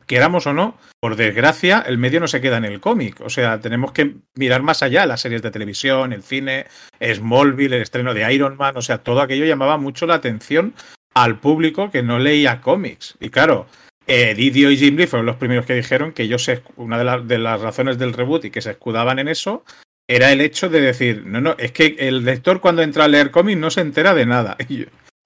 queramos 0.05 0.47
o 0.47 0.53
no, 0.53 0.77
por 0.99 1.15
desgracia, 1.15 1.83
el 1.87 1.97
medio 1.97 2.19
no 2.19 2.27
se 2.27 2.41
queda 2.41 2.57
en 2.57 2.65
el 2.65 2.79
cómic. 2.79 3.21
O 3.21 3.29
sea, 3.29 3.59
tenemos 3.59 3.91
que 3.91 4.15
mirar 4.35 4.61
más 4.61 4.83
allá, 4.83 5.05
las 5.05 5.21
series 5.21 5.41
de 5.41 5.51
televisión, 5.51 6.13
el 6.13 6.23
cine, 6.23 6.67
Smallville, 7.01 7.75
el 7.75 7.81
estreno 7.81 8.13
de 8.13 8.33
Iron 8.33 8.57
Man, 8.57 8.77
o 8.77 8.81
sea, 8.81 8.99
todo 8.99 9.21
aquello 9.21 9.45
llamaba 9.45 9.77
mucho 9.77 10.05
la 10.05 10.15
atención 10.15 10.73
al 11.13 11.39
público 11.39 11.91
que 11.91 12.03
no 12.03 12.19
leía 12.19 12.61
cómics. 12.61 13.15
Y 13.19 13.29
claro, 13.29 13.67
eh, 14.07 14.33
Didio 14.35 14.71
y 14.71 14.77
Jim 14.77 14.95
Lee 14.97 15.07
fueron 15.07 15.25
los 15.25 15.37
primeros 15.37 15.65
que 15.65 15.75
dijeron 15.75 16.11
que 16.11 16.23
ellos, 16.23 16.49
una 16.75 16.97
de, 16.97 17.23
de 17.25 17.37
las 17.37 17.61
razones 17.61 17.97
del 17.97 18.13
reboot 18.13 18.45
y 18.45 18.51
que 18.51 18.61
se 18.61 18.71
escudaban 18.71 19.19
en 19.19 19.27
eso, 19.27 19.63
era 20.07 20.31
el 20.31 20.41
hecho 20.41 20.69
de 20.69 20.81
decir, 20.81 21.23
no, 21.25 21.39
no, 21.39 21.55
es 21.57 21.71
que 21.71 21.95
el 21.99 22.25
lector 22.25 22.59
cuando 22.59 22.81
entra 22.81 23.05
a 23.05 23.07
leer 23.07 23.31
cómics 23.31 23.59
no 23.59 23.71
se 23.71 23.81
entera 23.81 24.13
de 24.13 24.25
nada. 24.25 24.57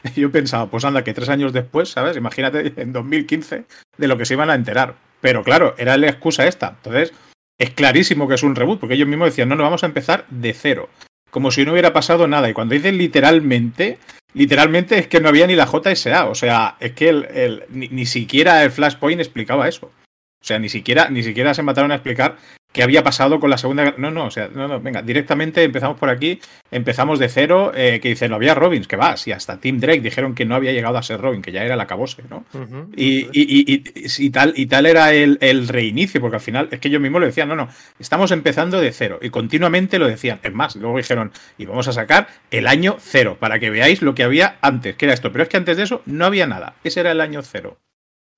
yo, 0.16 0.32
pensaba, 0.32 0.70
pues 0.70 0.86
anda, 0.86 1.04
que 1.04 1.14
tres 1.14 1.30
años 1.30 1.54
después, 1.54 1.90
¿sabes? 1.90 2.18
Imagínate 2.18 2.74
en 2.78 2.94
2015 2.94 3.66
de 3.98 4.08
lo 4.08 4.18
que 4.18 4.26
se 4.26 4.34
iban 4.34 4.50
a 4.50 4.56
enterar. 4.56 4.96
Pero 5.22 5.44
claro, 5.44 5.76
era 5.78 5.98
la 5.98 6.10
excusa 6.10 6.48
esta. 6.48 6.76
Entonces, 6.78 7.14
es 7.58 7.72
clarísimo 7.72 8.28
que 8.28 8.36
es 8.36 8.44
un 8.44 8.56
reboot, 8.56 8.80
porque 8.80 8.96
ellos 8.96 9.08
mismos 9.08 9.30
decían, 9.30 9.50
no, 9.50 9.56
no, 9.56 9.64
vamos 9.64 9.84
a 9.84 9.88
empezar 9.88 10.26
de 10.30 10.54
cero. 10.54 10.90
Como 11.32 11.52
si 11.52 11.66
no 11.66 11.72
hubiera 11.72 11.94
pasado 11.94 12.28
nada. 12.28 12.50
Y 12.50 12.54
cuando 12.54 12.76
dicen 12.76 12.98
literalmente, 12.98 13.98
literalmente 14.34 15.00
es 15.00 15.08
que 15.08 15.20
no 15.20 15.30
había 15.30 15.48
ni 15.48 15.56
la 15.56 15.66
JSA. 15.66 16.26
O 16.26 16.36
sea, 16.36 16.78
es 16.80 16.94
que 16.94 17.10
el, 17.10 17.26
el, 17.34 17.64
ni, 17.70 17.88
ni, 17.90 18.06
siquiera 18.06 18.64
el 18.64 18.72
Flashpoint 18.72 19.20
explicaba 19.20 19.68
eso. 19.68 19.88
O 19.88 20.46
sea, 20.46 20.60
ni 20.60 20.70
siquiera, 20.70 21.10
ni 21.10 21.24
siquiera 21.24 21.54
se 21.54 21.64
mataron 21.64 21.92
a 21.92 21.96
explicar 21.96 22.38
qué 22.78 22.84
había 22.84 23.04
pasado 23.04 23.40
con 23.40 23.50
la 23.50 23.58
Segunda. 23.58 23.96
No, 23.98 24.12
no, 24.12 24.26
o 24.26 24.32
sea, 24.32 24.50
no, 24.54 24.68
no, 24.68 24.80
venga, 24.80 25.02
directamente 25.02 25.64
empezamos 25.64 25.98
por 25.98 26.12
aquí, 26.12 26.40
empezamos 26.70 27.18
de 27.18 27.28
cero, 27.28 27.72
eh, 27.74 28.00
que 28.00 28.10
dice, 28.10 28.30
no 28.30 28.36
había 28.36 28.54
Robins, 28.54 28.88
que 28.88 28.96
va, 28.96 29.18
si 29.18 29.32
hasta 29.32 29.60
Tim 29.60 29.80
Drake 29.80 30.02
dijeron 30.02 30.36
que 30.36 30.46
no 30.46 30.54
había 30.54 30.72
llegado 30.72 30.96
a 30.96 31.02
ser 31.02 31.20
Robin, 31.20 31.42
que 31.42 31.52
ya 31.52 31.64
era 31.64 31.74
el 31.74 31.82
acabose, 31.82 32.22
¿no? 32.30 32.46
Uh 32.54 32.58
-huh. 32.58 32.90
y, 32.96 33.28
y, 33.34 33.74
y, 33.74 33.84
y, 33.96 34.30
tal, 34.30 34.54
y 34.56 34.68
tal 34.68 34.86
era 34.86 35.12
el, 35.12 35.40
el, 35.42 35.68
reinicio, 35.68 36.22
porque 36.22 36.36
al 36.36 36.42
final 36.42 36.70
es 36.70 36.80
que 36.80 36.90
ellos 36.90 37.02
mismos 37.02 37.20
lo 37.20 37.26
decían, 37.26 37.50
no, 37.50 37.56
no, 37.56 37.68
estamos 37.98 38.30
empezando 38.30 38.80
de 38.80 38.92
cero, 38.92 39.18
y 39.24 39.32
continuamente 39.32 39.98
lo 39.98 40.08
decían. 40.08 40.40
Es 40.44 40.54
más, 40.54 40.76
luego 40.76 40.98
dijeron, 40.98 41.32
y 41.58 41.66
vamos 41.66 41.88
a 41.88 41.94
sacar 41.94 42.28
el 42.52 42.68
año 42.68 42.98
cero, 43.00 43.38
para 43.40 43.58
que 43.58 43.72
veáis 43.72 44.04
lo 44.04 44.14
que 44.14 44.22
había 44.22 44.58
antes, 44.62 44.96
que 44.96 45.06
era 45.06 45.16
esto, 45.16 45.32
pero 45.32 45.44
es 45.44 45.50
que 45.50 45.58
antes 45.58 45.78
de 45.78 45.84
eso 45.84 46.04
no 46.06 46.26
había 46.26 46.46
nada, 46.46 46.76
ese 46.84 47.00
era 47.00 47.12
el 47.12 47.22
año 47.22 47.42
cero. 47.42 47.80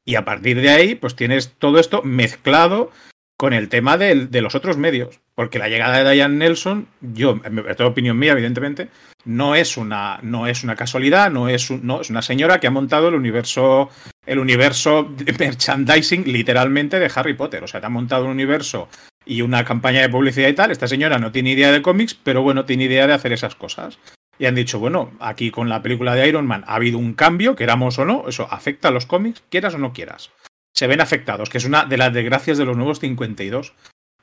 Y 0.06 0.16
a 0.16 0.24
partir 0.24 0.62
de 0.62 0.70
ahí, 0.70 0.96
pues 0.96 1.18
tienes 1.18 1.56
todo 1.60 1.78
esto 1.78 2.02
mezclado 2.04 2.92
con 3.40 3.54
el 3.54 3.70
tema 3.70 3.98
de, 3.98 4.28
de, 4.28 4.42
los 4.42 4.54
otros 4.54 4.76
medios. 4.76 5.22
Porque 5.34 5.60
la 5.60 5.70
llegada 5.70 6.04
de 6.04 6.12
Diane 6.12 6.36
Nelson, 6.36 6.90
yo, 7.00 7.40
esto 7.70 7.84
es 7.86 7.90
opinión 7.90 8.20
mía, 8.20 8.34
evidentemente, 8.34 8.90
no 9.24 9.56
es 9.56 9.78
una, 9.78 10.20
no 10.24 10.46
es 10.46 10.66
una 10.66 10.76
casualidad, 10.76 11.32
no 11.32 11.48
es, 11.48 11.70
un, 11.70 11.88
no 11.88 12.02
es 12.02 12.10
una 12.10 12.22
señora 12.22 12.60
que 12.60 12.68
ha 12.68 12.72
montado 12.72 13.08
el 13.08 13.16
universo, 13.16 13.90
el 14.26 14.40
universo 14.40 15.04
de 15.04 15.32
merchandising 15.32 16.26
literalmente 16.26 17.00
de 17.00 17.10
Harry 17.16 17.34
Potter. 17.34 17.64
O 17.64 17.68
sea, 17.68 17.80
te 17.80 17.86
ha 17.86 17.90
montado 17.90 18.26
un 18.26 18.32
universo 18.32 18.90
y 19.26 19.42
una 19.42 19.64
campaña 19.64 20.02
de 20.02 20.10
publicidad 20.10 20.50
y 20.50 20.54
tal. 20.54 20.72
Esta 20.72 20.90
señora 20.90 21.18
no 21.18 21.32
tiene 21.32 21.52
idea 21.52 21.72
de 21.72 21.82
cómics, 21.82 22.16
pero 22.16 22.42
bueno, 22.42 22.66
tiene 22.66 22.84
idea 22.84 23.08
de 23.08 23.14
hacer 23.14 23.32
esas 23.32 23.56
cosas. 23.56 24.00
Y 24.38 24.48
han 24.48 24.56
dicho, 24.56 24.80
bueno, 24.80 25.14
aquí 25.22 25.50
con 25.50 25.70
la 25.70 25.82
película 25.82 26.14
de 26.14 26.28
Iron 26.28 26.46
Man 26.46 26.66
ha 26.68 26.76
habido 26.76 26.98
un 26.98 27.14
cambio, 27.14 27.56
queramos 27.56 28.00
o 28.00 28.06
no, 28.06 28.26
eso 28.28 28.50
afecta 28.52 28.90
a 28.90 28.92
los 28.92 29.06
cómics, 29.06 29.44
quieras 29.50 29.76
o 29.76 29.78
no 29.78 29.94
quieras 29.94 30.30
se 30.74 30.88
ven 30.88 31.02
afectados, 31.02 31.50
que 31.50 31.58
es 31.58 31.66
una 31.66 31.86
de 31.86 31.98
las 31.98 32.14
desgracias 32.14 32.58
de 32.58 32.66
los 32.66 32.78
nuevos 32.78 33.00
52. 33.00 33.74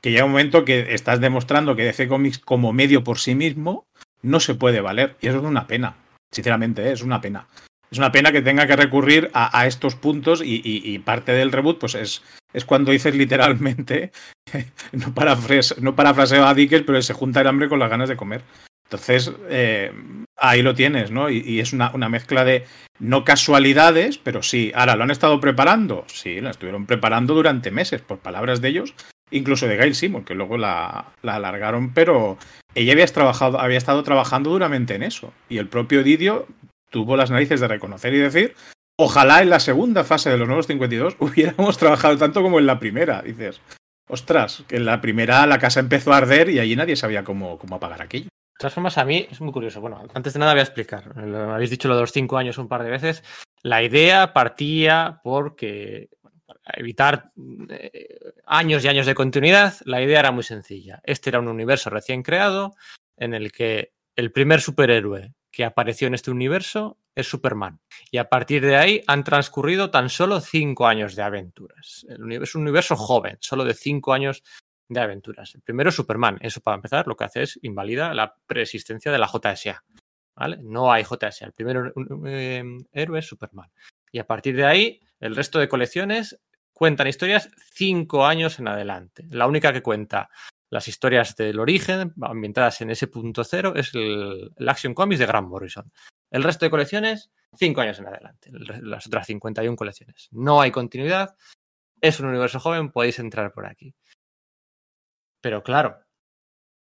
Que 0.01 0.11
llega 0.11 0.25
un 0.25 0.31
momento 0.31 0.63
que 0.63 0.93
estás 0.93 1.19
demostrando 1.19 1.75
que 1.75 1.83
DC 1.83 2.07
Comics 2.07 2.39
como 2.39 2.71
medio 2.71 3.03
por 3.03 3.19
sí 3.19 3.33
mismo 3.33 3.85
no 4.21 4.39
se 4.39 4.55
puede 4.55 4.81
valer. 4.81 5.15
Y 5.21 5.27
eso 5.27 5.37
es 5.39 5.43
una 5.43 5.67
pena. 5.67 5.95
Sinceramente, 6.31 6.91
es 6.91 7.01
una 7.01 7.19
pena. 7.19 7.47
Es 7.89 7.97
una 7.97 8.11
pena 8.11 8.31
que 8.31 8.41
tenga 8.41 8.67
que 8.67 8.75
recurrir 8.75 9.31
a, 9.33 9.65
estos 9.65 9.95
puntos 9.95 10.41
y, 10.43 10.99
parte 10.99 11.31
del 11.31 11.53
reboot 11.53 11.79
pues 11.79 11.95
es, 11.95 12.21
es 12.53 12.65
cuando 12.65 12.91
dices 12.91 13.15
literalmente, 13.15 14.11
no 14.91 15.15
parafraseo 15.15 16.45
a 16.45 16.53
Dickens, 16.53 16.83
pero 16.85 17.01
se 17.01 17.13
junta 17.13 17.41
el 17.41 17.47
hambre 17.47 17.69
con 17.69 17.79
las 17.79 17.89
ganas 17.89 18.09
de 18.09 18.17
comer. 18.17 18.41
Entonces, 18.87 19.31
eh, 19.49 19.93
ahí 20.37 20.61
lo 20.61 20.73
tienes, 20.73 21.11
¿no? 21.11 21.29
Y, 21.29 21.59
es 21.59 21.73
una, 21.73 21.91
una, 21.93 22.09
mezcla 22.09 22.45
de 22.45 22.65
no 22.99 23.25
casualidades, 23.25 24.17
pero 24.17 24.43
sí. 24.43 24.71
Ahora, 24.75 24.95
¿lo 24.95 25.03
han 25.03 25.11
estado 25.11 25.39
preparando? 25.39 26.05
Sí, 26.07 26.39
lo 26.41 26.49
estuvieron 26.49 26.85
preparando 26.85 27.33
durante 27.33 27.71
meses, 27.71 28.01
por 28.01 28.19
palabras 28.19 28.61
de 28.61 28.69
ellos, 28.69 28.93
incluso 29.31 29.67
de 29.67 29.77
Gail 29.77 29.95
Simon, 29.95 30.23
que 30.23 30.35
luego 30.35 30.57
la, 30.57 31.07
la 31.21 31.35
alargaron, 31.35 31.93
pero 31.93 32.37
ella 32.75 32.93
había, 32.93 33.07
trabajado, 33.07 33.59
había 33.59 33.77
estado 33.77 34.03
trabajando 34.03 34.51
duramente 34.51 34.95
en 34.95 35.03
eso. 35.03 35.33
Y 35.49 35.57
el 35.57 35.67
propio 35.67 36.03
Didio 36.03 36.47
tuvo 36.89 37.17
las 37.17 37.31
narices 37.31 37.59
de 37.59 37.67
reconocer 37.67 38.13
y 38.13 38.19
decir, 38.19 38.55
ojalá 38.97 39.41
en 39.41 39.49
la 39.49 39.59
segunda 39.59 40.03
fase 40.03 40.29
de 40.29 40.37
los 40.37 40.47
nuevos 40.47 40.67
52 40.67 41.15
hubiéramos 41.19 41.77
trabajado 41.77 42.17
tanto 42.17 42.41
como 42.41 42.59
en 42.59 42.67
la 42.67 42.79
primera. 42.79 43.21
Dices, 43.21 43.61
ostras, 44.07 44.63
que 44.67 44.77
en 44.77 44.85
la 44.85 45.01
primera 45.01 45.45
la 45.47 45.59
casa 45.59 45.79
empezó 45.79 46.13
a 46.13 46.17
arder 46.17 46.49
y 46.49 46.59
allí 46.59 46.75
nadie 46.75 46.95
sabía 46.95 47.23
cómo, 47.23 47.57
cómo 47.57 47.75
apagar 47.75 48.01
aquello. 48.01 48.29
Todas 48.57 48.73
formas, 48.73 48.97
a 48.97 49.05
mí 49.05 49.27
es 49.29 49.39
muy 49.39 49.51
curioso. 49.51 49.81
Bueno, 49.81 50.03
antes 50.13 50.33
de 50.33 50.39
nada 50.39 50.53
voy 50.53 50.61
a 50.61 50.63
explicar. 50.63 51.15
Lo, 51.15 51.53
habéis 51.53 51.69
dicho 51.69 51.87
lo 51.87 51.95
de 51.95 52.01
los 52.01 52.11
cinco 52.11 52.37
años 52.37 52.57
un 52.57 52.67
par 52.67 52.83
de 52.83 52.89
veces. 52.89 53.23
La 53.61 53.83
idea 53.83 54.33
partía 54.33 55.21
porque, 55.23 56.09
para 56.45 56.61
evitar 56.75 57.31
eh, 57.69 58.17
años 58.45 58.83
y 58.83 58.87
años 58.87 59.05
de 59.05 59.15
continuidad, 59.15 59.75
la 59.85 60.01
idea 60.01 60.19
era 60.19 60.31
muy 60.31 60.43
sencilla. 60.43 61.01
Este 61.03 61.29
era 61.29 61.39
un 61.39 61.47
universo 61.47 61.89
recién 61.89 62.23
creado 62.23 62.75
en 63.15 63.33
el 63.33 63.51
que 63.51 63.93
el 64.15 64.31
primer 64.31 64.61
superhéroe 64.61 65.33
que 65.51 65.63
apareció 65.63 66.07
en 66.07 66.15
este 66.15 66.31
universo 66.31 66.97
es 67.15 67.27
Superman. 67.27 67.79
Y 68.11 68.17
a 68.17 68.29
partir 68.29 68.63
de 68.63 68.75
ahí 68.75 69.03
han 69.07 69.23
transcurrido 69.23 69.89
tan 69.89 70.09
solo 70.09 70.39
cinco 70.39 70.87
años 70.87 71.15
de 71.15 71.23
aventuras. 71.23 72.05
El 72.09 72.23
universo, 72.23 72.51
es 72.51 72.55
un 72.55 72.61
universo 72.61 72.95
joven, 72.95 73.37
solo 73.39 73.65
de 73.65 73.73
cinco 73.73 74.13
años 74.13 74.43
de 74.89 74.99
aventuras. 74.99 75.53
El 75.55 75.61
primero 75.61 75.89
es 75.89 75.95
Superman. 75.95 76.37
Eso, 76.41 76.61
para 76.61 76.75
empezar, 76.75 77.07
lo 77.07 77.15
que 77.15 77.25
hace 77.25 77.43
es 77.43 77.59
invalida 77.61 78.13
la 78.13 78.35
preexistencia 78.45 79.11
de 79.11 79.17
la 79.17 79.27
JSA. 79.27 79.83
¿vale? 80.35 80.57
No 80.61 80.91
hay 80.91 81.03
JSA. 81.03 81.45
El 81.45 81.53
primer 81.53 81.93
eh, 82.25 82.63
héroe 82.91 83.19
es 83.19 83.27
Superman. 83.27 83.69
Y 84.11 84.19
a 84.19 84.27
partir 84.27 84.55
de 84.55 84.65
ahí, 84.65 84.99
el 85.19 85.35
resto 85.35 85.59
de 85.59 85.67
colecciones 85.67 86.39
cuentan 86.73 87.07
historias 87.07 87.49
cinco 87.73 88.25
años 88.25 88.59
en 88.59 88.67
adelante. 88.67 89.25
La 89.29 89.47
única 89.47 89.73
que 89.73 89.81
cuenta 89.81 90.29
las 90.69 90.87
historias 90.87 91.35
del 91.35 91.59
origen, 91.59 92.13
ambientadas 92.21 92.81
en 92.81 92.91
ese 92.91 93.07
punto 93.07 93.43
cero, 93.43 93.73
es 93.75 93.93
el, 93.95 94.51
Action 94.67 94.93
Comics 94.93 95.19
de 95.19 95.25
Grant 95.25 95.47
Morrison. 95.47 95.91
El 96.29 96.43
resto 96.43 96.65
de 96.65 96.69
colecciones, 96.69 97.31
cinco 97.53 97.81
años 97.81 97.99
en 97.99 98.07
adelante. 98.07 98.51
Las 98.51 99.07
otras 99.07 99.25
51 99.27 99.75
colecciones. 99.75 100.27
No 100.31 100.61
hay 100.61 100.71
continuidad. 100.71 101.35
Es 102.01 102.19
un 102.19 102.27
universo 102.27 102.59
joven, 102.59 102.91
podéis 102.91 103.17
entrar 103.19 103.51
por 103.53 103.65
aquí. 103.65 103.95
Pero 105.41 105.63
claro, 105.63 105.99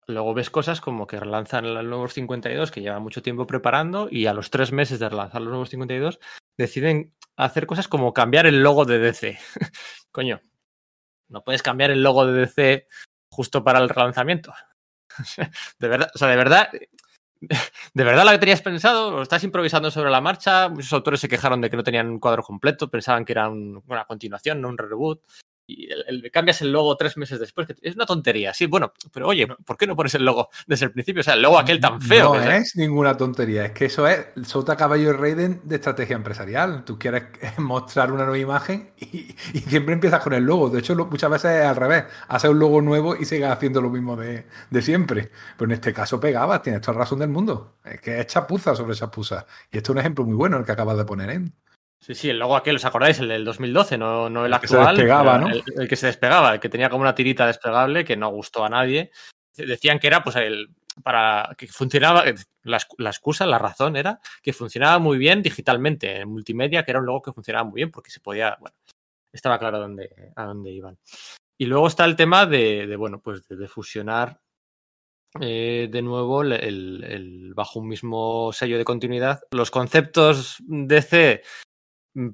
luego 0.06 0.34
ves 0.34 0.50
cosas 0.50 0.80
como 0.80 1.06
que 1.06 1.20
relanzan 1.20 1.74
los 1.74 1.84
nuevos 1.84 2.14
52 2.14 2.70
que 2.70 2.80
llevan 2.80 3.02
mucho 3.02 3.22
tiempo 3.22 3.46
preparando 3.46 4.08
y 4.10 4.26
a 4.26 4.34
los 4.34 4.50
tres 4.50 4.72
meses 4.72 4.98
de 4.98 5.08
relanzar 5.08 5.42
los 5.42 5.50
nuevos 5.50 5.70
52 5.70 6.20
deciden 6.56 7.14
hacer 7.36 7.66
cosas 7.66 7.88
como 7.88 8.14
cambiar 8.14 8.46
el 8.46 8.62
logo 8.62 8.84
de 8.84 8.98
DC. 8.98 9.38
Coño, 10.12 10.40
no 11.28 11.44
puedes 11.44 11.62
cambiar 11.62 11.90
el 11.90 12.02
logo 12.02 12.26
de 12.26 12.40
DC 12.40 12.86
justo 13.30 13.62
para 13.64 13.78
el 13.80 13.88
relanzamiento. 13.88 14.54
de 15.78 15.88
verdad, 15.88 16.10
o 16.14 16.18
sea, 16.18 16.28
de 16.28 16.36
verdad, 16.36 16.70
¿De 17.38 18.04
verdad 18.04 18.24
la 18.24 18.32
que 18.32 18.38
tenías 18.38 18.62
pensado? 18.62 19.10
¿Lo 19.10 19.22
estás 19.22 19.44
improvisando 19.44 19.90
sobre 19.90 20.10
la 20.10 20.22
marcha? 20.22 20.68
Muchos 20.70 20.92
autores 20.94 21.20
se 21.20 21.28
quejaron 21.28 21.60
de 21.60 21.68
que 21.68 21.76
no 21.76 21.84
tenían 21.84 22.08
un 22.08 22.18
cuadro 22.18 22.42
completo, 22.42 22.88
pensaban 22.88 23.24
que 23.24 23.32
era 23.32 23.48
un, 23.48 23.82
una 23.86 24.06
continuación, 24.06 24.60
no 24.60 24.68
un 24.68 24.78
reboot 24.78 25.22
y 25.66 25.92
el, 25.92 26.04
el, 26.06 26.30
cambias 26.30 26.62
el 26.62 26.72
logo 26.72 26.96
tres 26.96 27.16
meses 27.16 27.40
después, 27.40 27.66
que 27.66 27.74
es 27.82 27.94
una 27.94 28.06
tontería, 28.06 28.54
sí, 28.54 28.66
bueno, 28.66 28.92
pero 29.12 29.28
oye, 29.28 29.46
¿por 29.46 29.76
qué 29.76 29.86
no 29.86 29.96
pones 29.96 30.14
el 30.14 30.24
logo 30.24 30.48
desde 30.66 30.86
el 30.86 30.92
principio? 30.92 31.20
O 31.20 31.24
sea, 31.24 31.34
el 31.34 31.42
logo 31.42 31.58
aquel 31.58 31.80
tan 31.80 32.00
feo. 32.00 32.34
No 32.34 32.50
es, 32.50 32.76
ninguna 32.76 33.16
tontería, 33.16 33.66
es 33.66 33.72
que 33.72 33.86
eso 33.86 34.06
es 34.06 34.26
sota 34.44 34.76
caballo 34.76 35.10
y 35.10 35.12
rey 35.12 35.34
de, 35.34 35.58
estrategia 35.74 36.16
empresarial. 36.16 36.84
Tú 36.84 36.98
quieres 36.98 37.24
mostrar 37.58 38.12
una 38.12 38.24
nueva 38.24 38.38
imagen 38.38 38.92
y, 38.98 39.34
y, 39.52 39.60
siempre 39.60 39.94
empiezas 39.94 40.22
con 40.22 40.32
el 40.32 40.44
logo. 40.44 40.70
De 40.70 40.80
hecho, 40.80 40.94
lo, 40.94 41.06
muchas 41.06 41.30
veces 41.30 41.62
es 41.62 41.66
al 41.66 41.76
revés, 41.76 42.04
haces 42.28 42.50
un 42.50 42.58
logo 42.58 42.80
nuevo 42.80 43.16
y 43.16 43.24
sigas 43.24 43.52
haciendo 43.52 43.80
lo 43.80 43.90
mismo 43.90 44.16
de, 44.16 44.46
de 44.70 44.82
siempre. 44.82 45.30
Pero 45.56 45.70
en 45.70 45.72
este 45.72 45.92
caso 45.92 46.20
pegabas, 46.20 46.62
tienes 46.62 46.80
toda 46.80 46.94
la 46.94 47.00
razón 47.00 47.18
del 47.18 47.28
mundo. 47.28 47.76
Es 47.84 48.00
que 48.00 48.20
es 48.20 48.26
chapuza 48.26 48.74
sobre 48.74 48.94
chapuza. 48.94 49.46
Y 49.70 49.78
esto 49.78 49.92
es 49.92 49.94
un 49.94 50.00
ejemplo 50.00 50.24
muy 50.24 50.34
bueno 50.34 50.56
el 50.56 50.64
que 50.64 50.72
acabas 50.72 50.96
de 50.96 51.04
poner, 51.04 51.30
¿eh? 51.30 51.44
Sí, 52.06 52.14
sí, 52.14 52.30
el 52.30 52.38
logo 52.38 52.54
aquel, 52.54 52.76
¿os 52.76 52.84
acordáis? 52.84 53.18
El 53.18 53.26
del 53.26 53.44
2012, 53.44 53.98
no, 53.98 54.30
no 54.30 54.42
el, 54.42 54.46
el 54.46 54.54
actual. 54.54 54.94
Que 54.94 55.02
se 55.02 55.02
despegaba, 55.02 55.38
¿no? 55.38 55.48
El, 55.48 55.64
el, 55.76 55.88
que 55.88 55.96
se 55.96 56.06
despegaba, 56.06 56.54
el 56.54 56.60
que 56.60 56.68
tenía 56.68 56.88
como 56.88 57.02
una 57.02 57.16
tirita 57.16 57.48
desplegable 57.48 58.04
que 58.04 58.16
no 58.16 58.30
gustó 58.30 58.64
a 58.64 58.68
nadie. 58.68 59.10
Decían 59.56 59.98
que 59.98 60.06
era 60.06 60.22
pues 60.22 60.36
el, 60.36 60.68
para 61.02 61.52
que 61.58 61.66
funcionaba, 61.66 62.22
la, 62.62 62.78
la, 62.98 63.10
excusa, 63.10 63.44
la 63.44 63.58
razón 63.58 63.96
era 63.96 64.20
que 64.40 64.52
funcionaba 64.52 65.00
muy 65.00 65.18
bien 65.18 65.42
digitalmente, 65.42 66.20
en 66.20 66.28
multimedia, 66.28 66.84
que 66.84 66.92
era 66.92 67.00
un 67.00 67.06
logo 67.06 67.22
que 67.22 67.32
funcionaba 67.32 67.64
muy 67.64 67.78
bien 67.78 67.90
porque 67.90 68.12
se 68.12 68.20
podía, 68.20 68.56
bueno, 68.60 68.76
estaba 69.32 69.58
claro 69.58 69.78
a 69.78 69.80
dónde, 69.80 70.32
a 70.36 70.44
dónde 70.44 70.70
iban. 70.70 70.96
Y 71.58 71.66
luego 71.66 71.88
está 71.88 72.04
el 72.04 72.14
tema 72.14 72.46
de, 72.46 72.86
de 72.86 72.94
bueno, 72.94 73.20
pues 73.20 73.48
de, 73.48 73.56
de 73.56 73.66
fusionar 73.66 74.38
eh, 75.40 75.88
de 75.90 76.02
nuevo 76.02 76.42
el, 76.42 76.52
el, 76.52 77.04
el, 77.04 77.54
bajo 77.54 77.80
un 77.80 77.88
mismo 77.88 78.52
sello 78.52 78.78
de 78.78 78.84
continuidad 78.84 79.40
los 79.50 79.70
conceptos 79.70 80.58
DC 80.66 81.42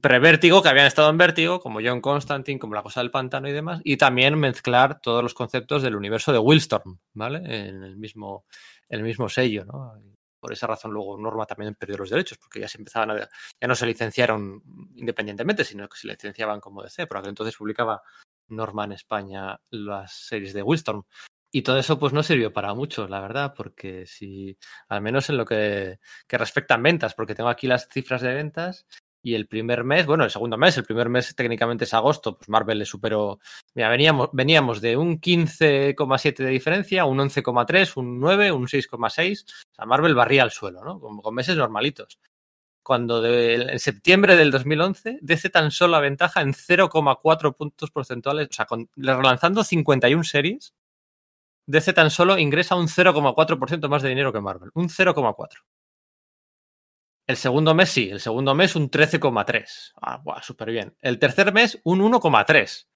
pre-vértigo 0.01 0.62
que 0.62 0.68
habían 0.68 0.87
estado 0.87 1.11
en 1.11 1.18
vértigo, 1.18 1.61
como 1.61 1.81
John 1.83 2.01
Constantine, 2.01 2.59
como 2.59 2.75
la 2.75 2.83
cosa 2.83 3.01
del 3.01 3.11
pantano 3.11 3.49
y 3.49 3.53
demás, 3.53 3.81
y 3.83 3.97
también 3.97 4.38
mezclar 4.38 5.01
todos 5.01 5.23
los 5.23 5.35
conceptos 5.35 5.83
del 5.83 5.97
universo 5.97 6.33
de 6.33 6.38
Willstorm, 6.38 7.01
¿vale? 7.14 7.38
En 7.38 7.83
el 7.83 7.97
mismo, 7.97 8.45
el 8.88 9.03
mismo 9.03 9.29
sello, 9.29 9.64
¿no? 9.64 9.95
Por 10.38 10.53
esa 10.53 10.66
razón 10.66 10.92
luego 10.92 11.18
Norma 11.18 11.47
también 11.47 11.75
perdió 11.75 11.97
los 11.99 12.11
derechos, 12.11 12.38
porque 12.38 12.61
ya 12.61 12.68
se 12.68 12.79
empezaban 12.79 13.11
a, 13.11 13.16
ya 13.18 13.68
no 13.68 13.75
se 13.75 13.87
licenciaron 13.87 14.62
independientemente, 14.95 15.64
sino 15.64 15.88
que 15.88 15.99
se 15.99 16.09
licenciaban 16.09 16.61
como 16.61 16.83
DC, 16.83 17.07
pero 17.07 17.27
entonces 17.27 17.57
publicaba 17.57 18.03
Norma 18.49 18.85
en 18.85 18.92
España 18.92 19.61
las 19.71 20.12
series 20.12 20.53
de 20.53 20.62
Willstorm. 20.62 21.05
Y 21.55 21.62
todo 21.62 21.79
eso 21.79 21.99
pues 21.99 22.12
no 22.12 22.23
sirvió 22.23 22.53
para 22.53 22.73
mucho, 22.73 23.07
la 23.09 23.21
verdad, 23.21 23.53
porque 23.55 24.07
si, 24.07 24.57
al 24.88 25.03
menos 25.03 25.29
en 25.29 25.37
lo 25.37 25.45
que, 25.45 25.99
que 26.27 26.38
respecta 26.38 26.75
a 26.75 26.79
ventas, 26.79 27.14
porque 27.14 27.35
tengo 27.35 27.51
aquí 27.51 27.66
las 27.66 27.88
cifras 27.88 28.23
de 28.23 28.33
ventas 28.33 28.87
y 29.23 29.35
el 29.35 29.47
primer 29.47 29.85
mes, 29.85 30.05
bueno, 30.05 30.25
el 30.25 30.31
segundo 30.31 30.59
mes, 30.59 30.77
el 30.77 30.85
primer 30.85 31.09
mes 31.09 31.35
técnicamente 31.35 31.85
es 31.85 31.95
agosto, 31.95 32.37
pues 32.37 32.49
Marvel 32.49 32.79
le 32.81 32.85
superó. 32.85 33.39
Mira, 33.75 33.89
veníamos, 33.89 34.31
veníamos 34.33 34.81
de 34.81 34.97
un 34.97 35.21
15,7 35.21 36.37
de 36.39 36.51
diferencia, 36.51 37.05
un 37.05 37.19
11,3, 37.19 37.97
un 37.97 38.19
9, 38.19 38.53
un 38.53 38.67
6,6. 38.67 39.45
O 39.45 39.75
sea, 39.75 39.87
Marvel 39.87 40.15
barría 40.15 40.43
al 40.43 40.51
suelo, 40.51 40.83
¿no? 40.85 40.99
Con, 40.99 41.21
con 41.21 41.35
meses 41.35 41.57
normalitos. 41.57 42.19
Cuando 42.83 43.23
de, 43.23 43.55
en 43.55 43.79
septiembre 43.79 44.35
del 44.35 44.51
2011, 44.51 45.21
DC 45.23 45.51
tan 45.51 45.71
solo 45.71 46.01
ventaja 46.01 46.41
en 46.41 46.53
0,4 46.53 47.55
puntos 47.55 47.93
porcentuales, 47.93 48.49
o 48.51 48.53
sea, 48.53 48.67
con, 48.67 48.91
relanzando 48.97 49.63
51 49.63 50.25
series, 50.25 50.75
DC 51.67 51.93
tan 51.93 52.11
solo 52.11 52.39
ingresa 52.39 52.75
un 52.75 52.89
0,4% 52.89 53.89
más 53.89 54.03
de 54.03 54.09
dinero 54.09 54.33
que 54.33 54.41
Marvel. 54.41 54.71
Un 54.75 54.89
0,4. 54.89 55.49
El 57.27 57.37
segundo 57.37 57.75
mes 57.75 57.89
sí, 57.89 58.09
el 58.11 58.21
segundo 58.21 58.55
mes 58.55 58.75
un 58.77 58.91
13,3. 58.91 59.93
Ah, 60.01 60.23
súper 60.43 60.71
bien. 60.71 60.97
El 61.01 61.19
tercer 61.19 61.53
mes 61.53 61.81
un 61.85 62.01
1,3. 62.01 62.87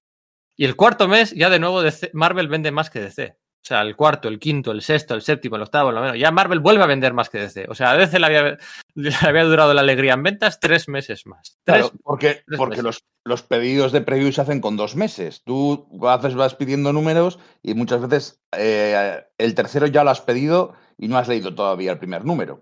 Y 0.57 0.65
el 0.65 0.75
cuarto 0.75 1.07
mes 1.07 1.33
ya 1.33 1.49
de 1.49 1.59
nuevo 1.59 1.81
DC, 1.81 2.11
Marvel 2.13 2.47
vende 2.47 2.71
más 2.71 2.89
que 2.89 2.99
DC. 2.99 3.37
O 3.39 3.67
sea, 3.67 3.81
el 3.81 3.97
cuarto, 3.97 4.29
el 4.29 4.39
quinto, 4.39 4.71
el 4.71 4.81
sexto, 4.81 5.13
el 5.13 5.21
séptimo, 5.21 5.57
el 5.57 5.63
octavo, 5.63 5.89
el 5.89 5.95
noveno. 5.95 6.15
Ya 6.15 6.31
Marvel 6.31 6.61
vuelve 6.61 6.83
a 6.83 6.87
vender 6.87 7.13
más 7.13 7.29
que 7.29 7.39
DC. 7.39 7.65
O 7.67 7.75
sea, 7.75 7.91
a 7.91 7.97
DC 7.97 8.17
le 8.17 8.25
había, 8.25 8.57
le 8.95 9.13
había 9.21 9.43
durado 9.43 9.73
la 9.73 9.81
alegría 9.81 10.13
en 10.13 10.23
ventas 10.23 10.59
tres 10.59 10.87
meses 10.87 11.25
más. 11.25 11.57
Tres, 11.63 11.79
claro, 11.79 11.93
porque, 12.01 12.43
tres 12.47 12.57
porque 12.57 12.81
los, 12.81 13.03
los, 13.25 13.43
pedidos 13.43 13.91
de 13.91 14.01
preview 14.01 14.31
se 14.31 14.41
hacen 14.41 14.61
con 14.61 14.77
dos 14.77 14.95
meses. 14.95 15.41
Tú 15.43 15.85
haces, 16.07 16.35
vas 16.35 16.55
pidiendo 16.55 16.93
números 16.93 17.39
y 17.61 17.73
muchas 17.73 18.01
veces 18.01 18.39
eh, 18.57 19.25
el 19.37 19.53
tercero 19.53 19.85
ya 19.87 20.05
lo 20.05 20.11
has 20.11 20.21
pedido 20.21 20.73
y 20.97 21.09
no 21.09 21.17
has 21.17 21.27
leído 21.27 21.53
todavía 21.53 21.91
el 21.91 21.99
primer 21.99 22.23
número. 22.23 22.61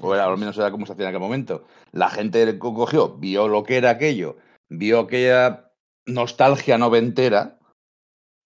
O 0.00 0.14
era, 0.14 0.24
al 0.24 0.38
menos 0.38 0.56
era 0.58 0.70
como 0.70 0.86
se 0.86 0.92
hacía 0.92 1.04
en 1.04 1.08
aquel 1.10 1.20
momento. 1.20 1.64
La 1.92 2.10
gente 2.10 2.58
cogió, 2.58 3.16
vio 3.16 3.48
lo 3.48 3.62
que 3.62 3.76
era 3.76 3.90
aquello, 3.90 4.36
vio 4.68 5.00
aquella 5.00 5.70
nostalgia 6.06 6.78
noventera 6.78 7.58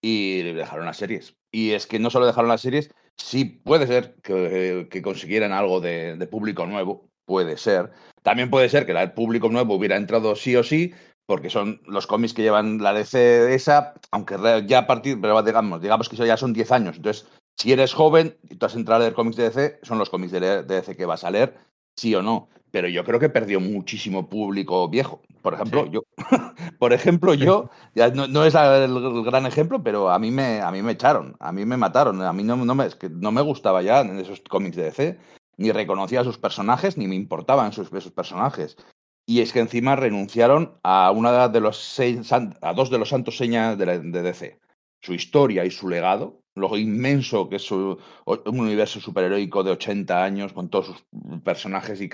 y 0.01 0.43
le 0.43 0.53
dejaron 0.53 0.85
las 0.85 0.97
series. 0.97 1.35
Y 1.51 1.71
es 1.71 1.87
que 1.87 1.99
no 1.99 2.09
solo 2.09 2.27
dejaron 2.27 2.49
las 2.49 2.61
series, 2.61 2.91
sí 3.17 3.45
puede 3.45 3.87
ser 3.87 4.15
que, 4.21 5.01
consiguieran 5.03 5.51
algo 5.51 5.81
de, 5.81 6.15
de, 6.15 6.27
público 6.27 6.65
nuevo, 6.65 7.09
puede 7.25 7.57
ser. 7.57 7.91
También 8.21 8.49
puede 8.49 8.69
ser 8.69 8.85
que 8.85 8.91
el 8.91 9.13
público 9.13 9.49
nuevo 9.49 9.75
hubiera 9.75 9.97
entrado 9.97 10.35
sí 10.35 10.55
o 10.55 10.63
sí, 10.63 10.93
porque 11.25 11.49
son 11.49 11.81
los 11.85 12.07
cómics 12.07 12.33
que 12.33 12.41
llevan 12.41 12.81
la 12.81 12.93
DC 12.93 13.53
esa, 13.53 13.93
aunque 14.11 14.35
ya 14.65 14.79
a 14.79 14.87
partir, 14.87 15.19
pero 15.21 15.41
digamos, 15.43 15.81
digamos 15.81 16.09
que 16.09 16.15
eso 16.15 16.25
ya 16.25 16.37
son 16.37 16.53
10 16.53 16.71
años. 16.71 16.97
Entonces, 16.97 17.27
si 17.59 17.73
eres 17.73 17.93
joven 17.93 18.37
y 18.49 18.55
tú 18.55 18.65
has 18.65 18.75
entrado 18.75 19.01
a 19.01 19.03
leer 19.03 19.13
cómics 19.13 19.35
de 19.35 19.43
DC, 19.43 19.79
son 19.83 19.97
los 19.97 20.09
cómics 20.09 20.31
de 20.31 20.63
DC 20.63 20.95
que 20.95 21.05
vas 21.05 21.23
a 21.23 21.31
leer, 21.31 21.55
sí 21.95 22.15
o 22.15 22.21
no. 22.21 22.47
Pero 22.71 22.87
yo 22.87 23.03
creo 23.03 23.19
que 23.19 23.29
perdió 23.29 23.59
muchísimo 23.59 24.29
público 24.29 24.87
viejo. 24.87 25.21
Por 25.41 25.55
ejemplo, 25.55 25.85
sí. 25.85 25.91
yo, 25.91 26.03
por 26.79 26.93
ejemplo, 26.93 27.33
yo, 27.33 27.69
ya 27.95 28.09
no, 28.09 28.27
no, 28.27 28.45
es 28.45 28.55
el 28.55 29.23
gran 29.23 29.45
ejemplo, 29.45 29.83
pero 29.83 30.09
a 30.09 30.19
mí 30.19 30.31
me, 30.31 30.61
a 30.61 30.71
mí 30.71 30.81
me 30.81 30.91
echaron, 30.93 31.35
a 31.39 31.51
mí 31.51 31.65
me 31.65 31.77
mataron, 31.77 32.21
a 32.21 32.31
mí 32.31 32.43
no, 32.43 32.55
no, 32.55 32.75
me, 32.75 32.85
es 32.85 32.95
que 32.95 33.09
no 33.09 33.31
me 33.31 33.41
gustaba 33.41 33.81
ya 33.81 34.01
en 34.01 34.19
esos 34.19 34.41
cómics 34.41 34.75
de 34.75 34.83
DC, 34.83 35.19
ni 35.57 35.71
reconocía 35.71 36.21
a 36.21 36.23
sus 36.23 36.37
personajes, 36.37 36.97
ni 36.97 37.07
me 37.07 37.15
importaban 37.15 37.73
sus, 37.73 37.89
sus 37.89 38.11
personajes. 38.11 38.77
Y 39.25 39.41
es 39.41 39.51
que 39.51 39.59
encima 39.59 39.95
renunciaron 39.95 40.79
a 40.83 41.11
una 41.11 41.49
de 41.49 41.59
los 41.59 41.77
seis, 41.77 42.31
a 42.31 42.73
dos 42.73 42.89
de 42.89 42.97
los 42.97 43.09
santos 43.09 43.37
señas 43.37 43.77
de, 43.77 43.85
la, 43.85 43.99
de 43.99 44.21
DC. 44.21 44.59
Su 45.01 45.13
historia 45.13 45.65
y 45.65 45.71
su 45.71 45.87
legado, 45.87 46.38
lo 46.55 46.77
inmenso 46.77 47.49
que 47.49 47.57
es 47.57 47.71
un 47.71 47.97
universo 48.45 48.99
superheroico 48.99 49.63
de 49.63 49.71
80 49.71 50.23
años 50.23 50.53
con 50.53 50.69
todos 50.69 50.87
sus 50.87 51.05
personajes 51.43 52.01
y, 52.01 52.09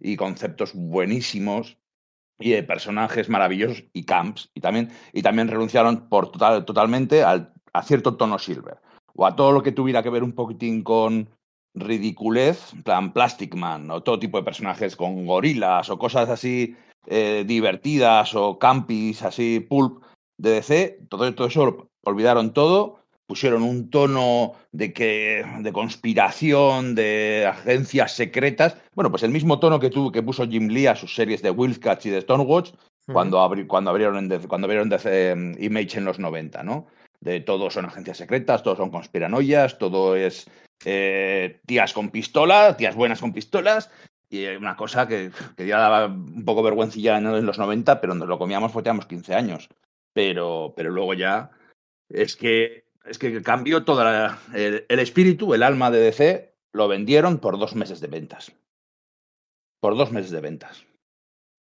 y 0.00 0.16
conceptos 0.16 0.72
buenísimos 0.74 1.78
y 2.38 2.50
de 2.50 2.62
personajes 2.62 3.28
maravillosos 3.28 3.84
y 3.92 4.04
camps 4.04 4.50
y 4.54 4.60
también 4.60 4.90
y 5.12 5.22
también 5.22 5.48
renunciaron 5.48 6.08
por 6.08 6.30
total, 6.30 6.64
totalmente 6.64 7.24
al, 7.24 7.52
a 7.72 7.82
cierto 7.82 8.16
tono 8.16 8.38
silver 8.38 8.78
o 9.14 9.26
a 9.26 9.34
todo 9.34 9.52
lo 9.52 9.62
que 9.62 9.72
tuviera 9.72 10.02
que 10.02 10.10
ver 10.10 10.22
un 10.22 10.32
poquitín 10.32 10.82
con 10.82 11.28
ridiculez, 11.74 12.72
plan 12.84 13.12
Plastic 13.12 13.54
Man 13.54 13.90
o 13.90 14.02
todo 14.02 14.18
tipo 14.18 14.38
de 14.38 14.44
personajes 14.44 14.96
con 14.96 15.26
gorilas 15.26 15.90
o 15.90 15.98
cosas 15.98 16.28
así 16.28 16.76
eh, 17.06 17.44
divertidas 17.46 18.34
o 18.34 18.58
campis 18.58 19.22
así 19.22 19.60
pulp 19.60 20.02
de 20.36 20.50
DC, 20.50 21.06
todo, 21.08 21.34
todo 21.34 21.48
eso 21.48 21.90
olvidaron 22.04 22.52
todo 22.52 23.00
pusieron 23.28 23.62
un 23.62 23.90
tono 23.90 24.54
de 24.72 24.92
que 24.94 25.44
de 25.60 25.72
conspiración, 25.72 26.94
de 26.94 27.46
agencias 27.46 28.12
secretas. 28.12 28.76
Bueno, 28.94 29.10
pues 29.10 29.22
el 29.22 29.30
mismo 29.30 29.60
tono 29.60 29.78
que 29.78 29.90
tuvo 29.90 30.10
que 30.10 30.22
puso 30.22 30.48
Jim 30.48 30.68
Lee 30.68 30.86
a 30.86 30.96
sus 30.96 31.14
series 31.14 31.42
de 31.42 31.50
Wildcats 31.50 32.06
y 32.06 32.10
de 32.10 32.22
Stonewatch 32.22 32.70
uh 32.70 32.74
-huh. 32.74 33.12
cuando, 33.12 33.40
abri, 33.40 33.66
cuando 33.66 33.90
abrieron 33.90 34.30
cuando 34.48 34.64
abrieron 34.64 34.90
um, 34.90 35.62
Image 35.62 35.98
en 35.98 36.06
los 36.06 36.18
90, 36.18 36.62
¿no? 36.62 36.86
De 37.20 37.40
todos 37.40 37.74
son 37.74 37.84
agencias 37.84 38.16
secretas, 38.16 38.62
todos 38.62 38.78
son 38.78 38.90
conspiranoias, 38.90 39.76
todo 39.76 40.16
es 40.16 40.48
eh, 40.86 41.60
tías 41.66 41.92
con 41.92 42.08
pistolas, 42.08 42.78
tías 42.78 42.96
buenas 42.96 43.20
con 43.20 43.34
pistolas. 43.34 43.90
Y 44.30 44.46
una 44.46 44.74
cosa 44.76 45.06
que, 45.06 45.30
que 45.54 45.66
ya 45.66 45.78
daba 45.78 46.06
un 46.06 46.44
poco 46.46 46.62
vergüencilla 46.62 47.18
en 47.18 47.44
los 47.44 47.58
90, 47.58 48.00
pero 48.00 48.14
nos 48.14 48.28
lo 48.28 48.38
comíamos 48.38 48.72
porque 48.72 48.84
teníamos 48.84 49.06
15 49.06 49.34
años. 49.34 49.68
Pero, 50.14 50.72
pero 50.76 50.90
luego 50.90 51.12
ya 51.12 51.50
es 52.08 52.36
que 52.36 52.87
es 53.08 53.18
que 53.18 53.42
cambió 53.42 53.84
todo 53.84 54.02
el, 54.54 54.86
el, 54.88 54.98
espíritu, 54.98 55.54
el 55.54 55.62
alma 55.62 55.90
de 55.90 56.00
DC, 56.00 56.54
lo 56.72 56.88
vendieron 56.88 57.38
por 57.38 57.58
dos 57.58 57.74
meses 57.74 58.00
de 58.00 58.08
ventas. 58.08 58.52
Por 59.80 59.96
dos 59.96 60.12
meses 60.12 60.30
de 60.30 60.40
ventas. 60.40 60.84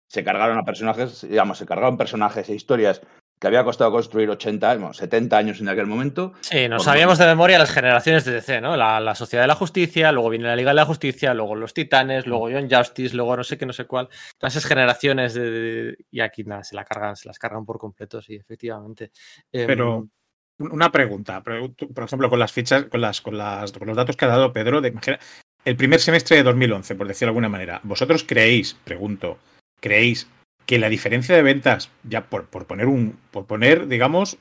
Se 0.09 0.23
cargaron 0.23 0.57
a 0.57 0.65
personajes, 0.65 1.27
digamos, 1.27 1.57
se 1.57 1.65
cargaron 1.65 1.97
personajes 1.97 2.49
e 2.49 2.55
historias 2.55 3.01
que 3.39 3.47
había 3.47 3.63
costado 3.63 3.91
construir 3.91 4.29
80, 4.29 4.75
bueno, 4.75 4.93
70 4.93 5.37
años 5.37 5.61
en 5.61 5.69
aquel 5.69 5.85
momento. 5.85 6.33
Sí, 6.41 6.67
nos 6.67 6.83
sabíamos 6.83 7.19
de 7.19 7.27
memoria 7.27 7.59
las 7.59 7.71
generaciones 7.71 8.25
de 8.25 8.33
DC, 8.33 8.61
¿no? 8.61 8.75
La, 8.75 8.99
la, 8.99 9.13
Sociedad 9.13 9.43
de 9.43 9.47
la 9.47 9.55
Justicia, 9.55 10.11
luego 10.11 10.29
viene 10.29 10.45
la 10.45 10.55
Liga 10.55 10.71
de 10.71 10.75
la 10.75 10.85
Justicia, 10.85 11.33
luego 11.33 11.55
los 11.55 11.73
Titanes, 11.73 12.25
luego 12.25 12.49
John 12.51 12.67
Justice, 12.69 13.15
luego 13.15 13.37
no 13.37 13.43
sé 13.43 13.57
qué, 13.57 13.65
no 13.67 13.73
sé 13.73 13.85
cuál. 13.85 14.09
Todas 14.37 14.55
esas 14.55 14.67
generaciones 14.67 15.35
de, 15.35 15.51
de, 15.51 15.97
y 16.09 16.21
aquí 16.21 16.43
nada, 16.43 16.63
se 16.63 16.75
la 16.75 16.83
cargan, 16.83 17.15
se 17.15 17.27
las 17.27 17.37
cargan 17.37 17.65
por 17.65 17.77
completo, 17.77 18.21
sí, 18.21 18.35
efectivamente. 18.35 19.11
Pero, 19.51 19.99
eh, 20.05 20.16
una 20.59 20.91
pregunta, 20.91 21.43
por 21.43 22.03
ejemplo, 22.03 22.29
con 22.29 22.39
las 22.39 22.51
fichas, 22.51 22.85
con, 22.85 23.01
las, 23.01 23.21
con, 23.21 23.37
las, 23.37 23.71
con 23.71 23.87
los 23.87 23.97
datos 23.97 24.15
que 24.15 24.25
ha 24.25 24.29
dado 24.29 24.53
Pedro, 24.53 24.81
de, 24.81 24.93
el 25.65 25.75
primer 25.75 25.99
semestre 25.99 26.37
de 26.37 26.43
2011, 26.43 26.95
por 26.95 27.07
decirlo 27.07 27.27
de 27.27 27.31
alguna 27.31 27.49
manera, 27.49 27.79
¿vosotros 27.83 28.23
creéis, 28.23 28.75
pregunto, 28.83 29.37
creéis 29.79 30.27
que 30.65 30.79
la 30.79 30.89
diferencia 30.89 31.35
de 31.35 31.43
ventas, 31.43 31.91
ya 32.03 32.29
por, 32.29 32.47
por 32.47 32.65
poner 32.65 32.87
un, 32.87 33.19
por 33.31 33.45
poner, 33.45 33.87
digamos, 33.87 34.37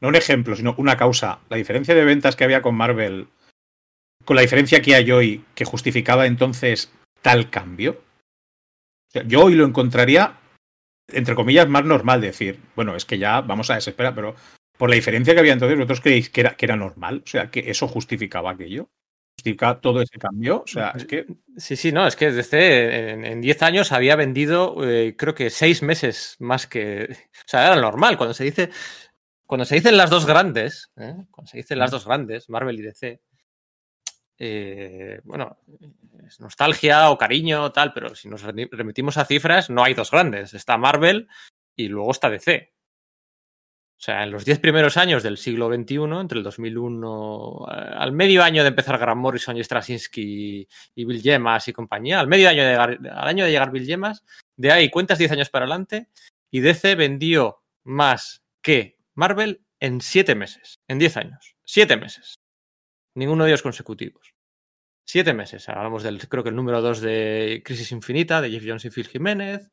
no 0.00 0.08
un 0.08 0.16
ejemplo, 0.16 0.56
sino 0.56 0.74
una 0.78 0.96
causa, 0.96 1.40
la 1.48 1.56
diferencia 1.56 1.94
de 1.94 2.04
ventas 2.04 2.36
que 2.36 2.44
había 2.44 2.62
con 2.62 2.74
Marvel, 2.74 3.28
con 4.24 4.36
la 4.36 4.42
diferencia 4.42 4.82
que 4.82 4.94
hay 4.94 5.10
hoy, 5.10 5.44
que 5.54 5.64
justificaba 5.64 6.26
entonces 6.26 6.92
tal 7.22 7.50
cambio? 7.50 8.02
Yo 9.26 9.44
hoy 9.44 9.54
lo 9.54 9.64
encontraría, 9.64 10.38
entre 11.08 11.34
comillas, 11.34 11.68
más 11.68 11.84
normal 11.84 12.20
decir, 12.20 12.58
bueno, 12.74 12.96
es 12.96 13.04
que 13.04 13.18
ya 13.18 13.40
vamos 13.42 13.70
a 13.70 13.74
desesperar, 13.74 14.14
pero 14.14 14.34
por 14.82 14.90
la 14.90 14.96
diferencia 14.96 15.32
que 15.32 15.38
había 15.38 15.52
entonces, 15.52 15.78
¿vosotros 15.78 16.00
creéis 16.00 16.28
que 16.28 16.40
era, 16.40 16.56
que 16.56 16.66
era 16.66 16.74
normal? 16.74 17.22
O 17.24 17.28
sea, 17.28 17.52
que 17.52 17.70
eso 17.70 17.86
justificaba 17.86 18.50
aquello. 18.50 18.90
Justificaba 19.36 19.80
todo 19.80 20.02
ese 20.02 20.18
cambio. 20.18 20.64
O 20.64 20.66
sea, 20.66 20.90
es 20.96 21.04
que. 21.04 21.24
Sí, 21.56 21.76
sí, 21.76 21.92
no, 21.92 22.04
es 22.04 22.16
que 22.16 22.32
desde 22.32 23.10
en 23.12 23.40
10 23.40 23.62
años 23.62 23.92
había 23.92 24.16
vendido, 24.16 24.74
eh, 24.84 25.14
creo 25.16 25.36
que 25.36 25.50
6 25.50 25.84
meses 25.84 26.34
más 26.40 26.66
que. 26.66 27.04
O 27.12 27.44
sea, 27.48 27.64
era 27.68 27.80
normal. 27.80 28.16
Cuando 28.16 28.34
se 28.34 28.42
dice. 28.42 28.70
Cuando 29.46 29.64
se 29.66 29.76
dicen 29.76 29.96
las 29.96 30.10
dos 30.10 30.26
grandes, 30.26 30.90
¿eh? 30.96 31.14
cuando 31.30 31.48
se 31.48 31.58
dicen 31.58 31.78
las 31.78 31.92
dos 31.92 32.04
grandes, 32.04 32.50
Marvel 32.50 32.80
y 32.80 32.82
DC, 32.82 33.20
eh, 34.36 35.20
bueno, 35.22 35.60
es 36.26 36.40
nostalgia 36.40 37.08
o 37.10 37.16
cariño 37.16 37.62
o 37.62 37.70
tal, 37.70 37.92
pero 37.92 38.16
si 38.16 38.28
nos 38.28 38.42
remitimos 38.42 39.16
a 39.16 39.26
cifras, 39.26 39.70
no 39.70 39.84
hay 39.84 39.94
dos 39.94 40.10
grandes. 40.10 40.54
Está 40.54 40.76
Marvel 40.76 41.28
y 41.76 41.86
luego 41.86 42.10
está 42.10 42.28
DC. 42.28 42.72
O 44.02 44.04
sea, 44.04 44.24
en 44.24 44.32
los 44.32 44.44
diez 44.44 44.58
primeros 44.58 44.96
años 44.96 45.22
del 45.22 45.38
siglo 45.38 45.72
XXI, 45.72 45.94
entre 46.20 46.38
el 46.38 46.42
2001, 46.42 47.66
eh, 47.70 47.90
al 47.94 48.10
medio 48.10 48.42
año 48.42 48.64
de 48.64 48.70
empezar 48.70 48.98
Grant 48.98 49.20
Morrison 49.20 49.56
y 49.56 49.62
Straczynski 49.62 50.66
y 50.96 51.04
Bill 51.04 51.22
Gemas 51.22 51.68
y 51.68 51.72
compañía, 51.72 52.18
al 52.18 52.26
medio 52.26 52.48
año 52.48 52.64
de 52.64 52.74
al 52.74 53.28
año 53.28 53.44
de 53.44 53.52
llegar 53.52 53.70
Bill 53.70 53.86
Gemas, 53.86 54.24
de 54.56 54.72
ahí 54.72 54.90
cuentas 54.90 55.18
10 55.18 55.30
años 55.30 55.50
para 55.50 55.66
adelante 55.66 56.08
y 56.50 56.58
DC 56.58 56.96
vendió 56.96 57.62
más 57.84 58.42
que 58.60 58.98
Marvel 59.14 59.62
en 59.78 60.00
siete 60.00 60.34
meses, 60.34 60.80
en 60.88 60.98
10 60.98 61.16
años. 61.18 61.54
Siete 61.64 61.96
meses. 61.96 62.40
Ninguno 63.14 63.44
de 63.44 63.50
ellos 63.50 63.62
consecutivos. 63.62 64.34
Siete 65.06 65.32
meses. 65.32 65.68
Hablamos 65.68 66.02
del, 66.02 66.26
creo 66.28 66.42
que 66.42 66.50
el 66.50 66.56
número 66.56 66.80
2 66.80 67.00
de 67.02 67.62
Crisis 67.64 67.92
Infinita, 67.92 68.40
de 68.40 68.50
Jeff 68.50 68.64
Jones 68.66 68.84
y 68.84 68.90
Phil 68.90 69.06
Jiménez. 69.06 69.70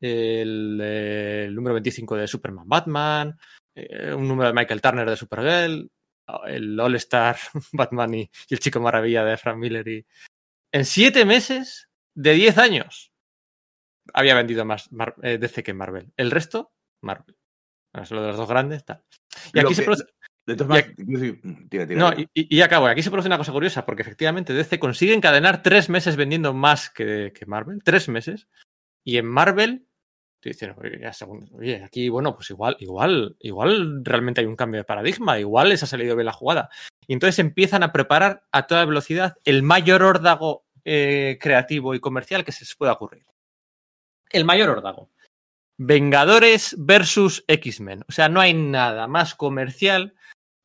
El, 0.00 0.80
el 0.80 1.54
número 1.54 1.74
25 1.74 2.16
de 2.16 2.26
Superman 2.26 2.68
Batman. 2.68 3.38
Eh, 3.78 4.14
un 4.14 4.26
número 4.26 4.48
de 4.48 4.54
Michael 4.54 4.80
Turner 4.80 5.08
de 5.08 5.16
Supergirl. 5.16 5.90
El 6.46 6.78
All-Star 6.78 7.36
Batman 7.72 8.14
y, 8.14 8.20
y, 8.20 8.54
el 8.54 8.58
Chico 8.58 8.80
Maravilla 8.80 9.24
de 9.24 9.36
Frank 9.36 9.56
Miller. 9.56 9.86
Y... 9.88 10.06
En 10.72 10.84
siete 10.84 11.24
meses 11.24 11.88
de 12.14 12.32
10 12.34 12.58
años 12.58 13.12
había 14.12 14.34
vendido 14.34 14.64
más 14.64 14.90
Mar 14.92 15.14
eh, 15.22 15.38
DC 15.38 15.62
que 15.62 15.74
Marvel. 15.74 16.12
El 16.16 16.30
resto, 16.30 16.72
Marvel. 17.02 17.36
Es 17.94 18.10
lo 18.10 18.22
de 18.22 18.28
los 18.28 18.36
dos 18.36 18.48
grandes, 18.48 18.84
tal. 18.84 19.02
Y 19.52 19.58
aquí 19.58 19.74
se 19.74 19.82
produce. 19.82 20.04
De 20.46 20.56
todas 20.56 20.86
No, 21.88 22.12
y, 22.12 22.28
y 22.34 22.60
acabo. 22.62 22.86
Aquí 22.86 23.02
se 23.02 23.10
produce 23.10 23.28
una 23.28 23.36
cosa 23.36 23.52
curiosa, 23.52 23.84
porque 23.84 24.02
efectivamente 24.02 24.54
DC 24.54 24.78
consigue 24.78 25.12
encadenar 25.12 25.62
tres 25.62 25.90
meses 25.90 26.16
vendiendo 26.16 26.54
más 26.54 26.88
que, 26.88 27.32
que 27.34 27.44
Marvel. 27.44 27.82
Tres 27.84 28.08
meses. 28.08 28.48
Y 29.04 29.18
en 29.18 29.26
Marvel, 29.26 29.87
ya 31.00 31.12
segundo, 31.12 31.46
oye, 31.56 31.82
aquí, 31.84 32.08
bueno, 32.08 32.34
pues 32.34 32.50
igual, 32.50 32.76
igual, 32.80 33.36
igual 33.40 34.04
realmente 34.04 34.40
hay 34.40 34.46
un 34.46 34.56
cambio 34.56 34.80
de 34.80 34.84
paradigma, 34.84 35.38
igual 35.38 35.70
les 35.70 35.82
ha 35.82 35.86
salido 35.86 36.16
bien 36.16 36.26
la 36.26 36.32
jugada. 36.32 36.70
Y 37.06 37.12
entonces 37.12 37.38
empiezan 37.38 37.82
a 37.82 37.92
preparar 37.92 38.44
a 38.52 38.66
toda 38.66 38.84
velocidad 38.84 39.36
el 39.44 39.62
mayor 39.62 40.02
órdago 40.02 40.66
eh, 40.84 41.38
creativo 41.40 41.94
y 41.94 42.00
comercial 42.00 42.44
que 42.44 42.52
se 42.52 42.64
les 42.64 42.74
pueda 42.74 42.92
ocurrir. 42.92 43.24
El 44.30 44.44
mayor 44.44 44.70
órdago. 44.70 45.10
Vengadores 45.78 46.74
versus 46.78 47.44
X-Men. 47.46 48.04
O 48.08 48.12
sea, 48.12 48.28
no 48.28 48.40
hay 48.40 48.54
nada 48.54 49.06
más 49.06 49.34
comercial 49.34 50.14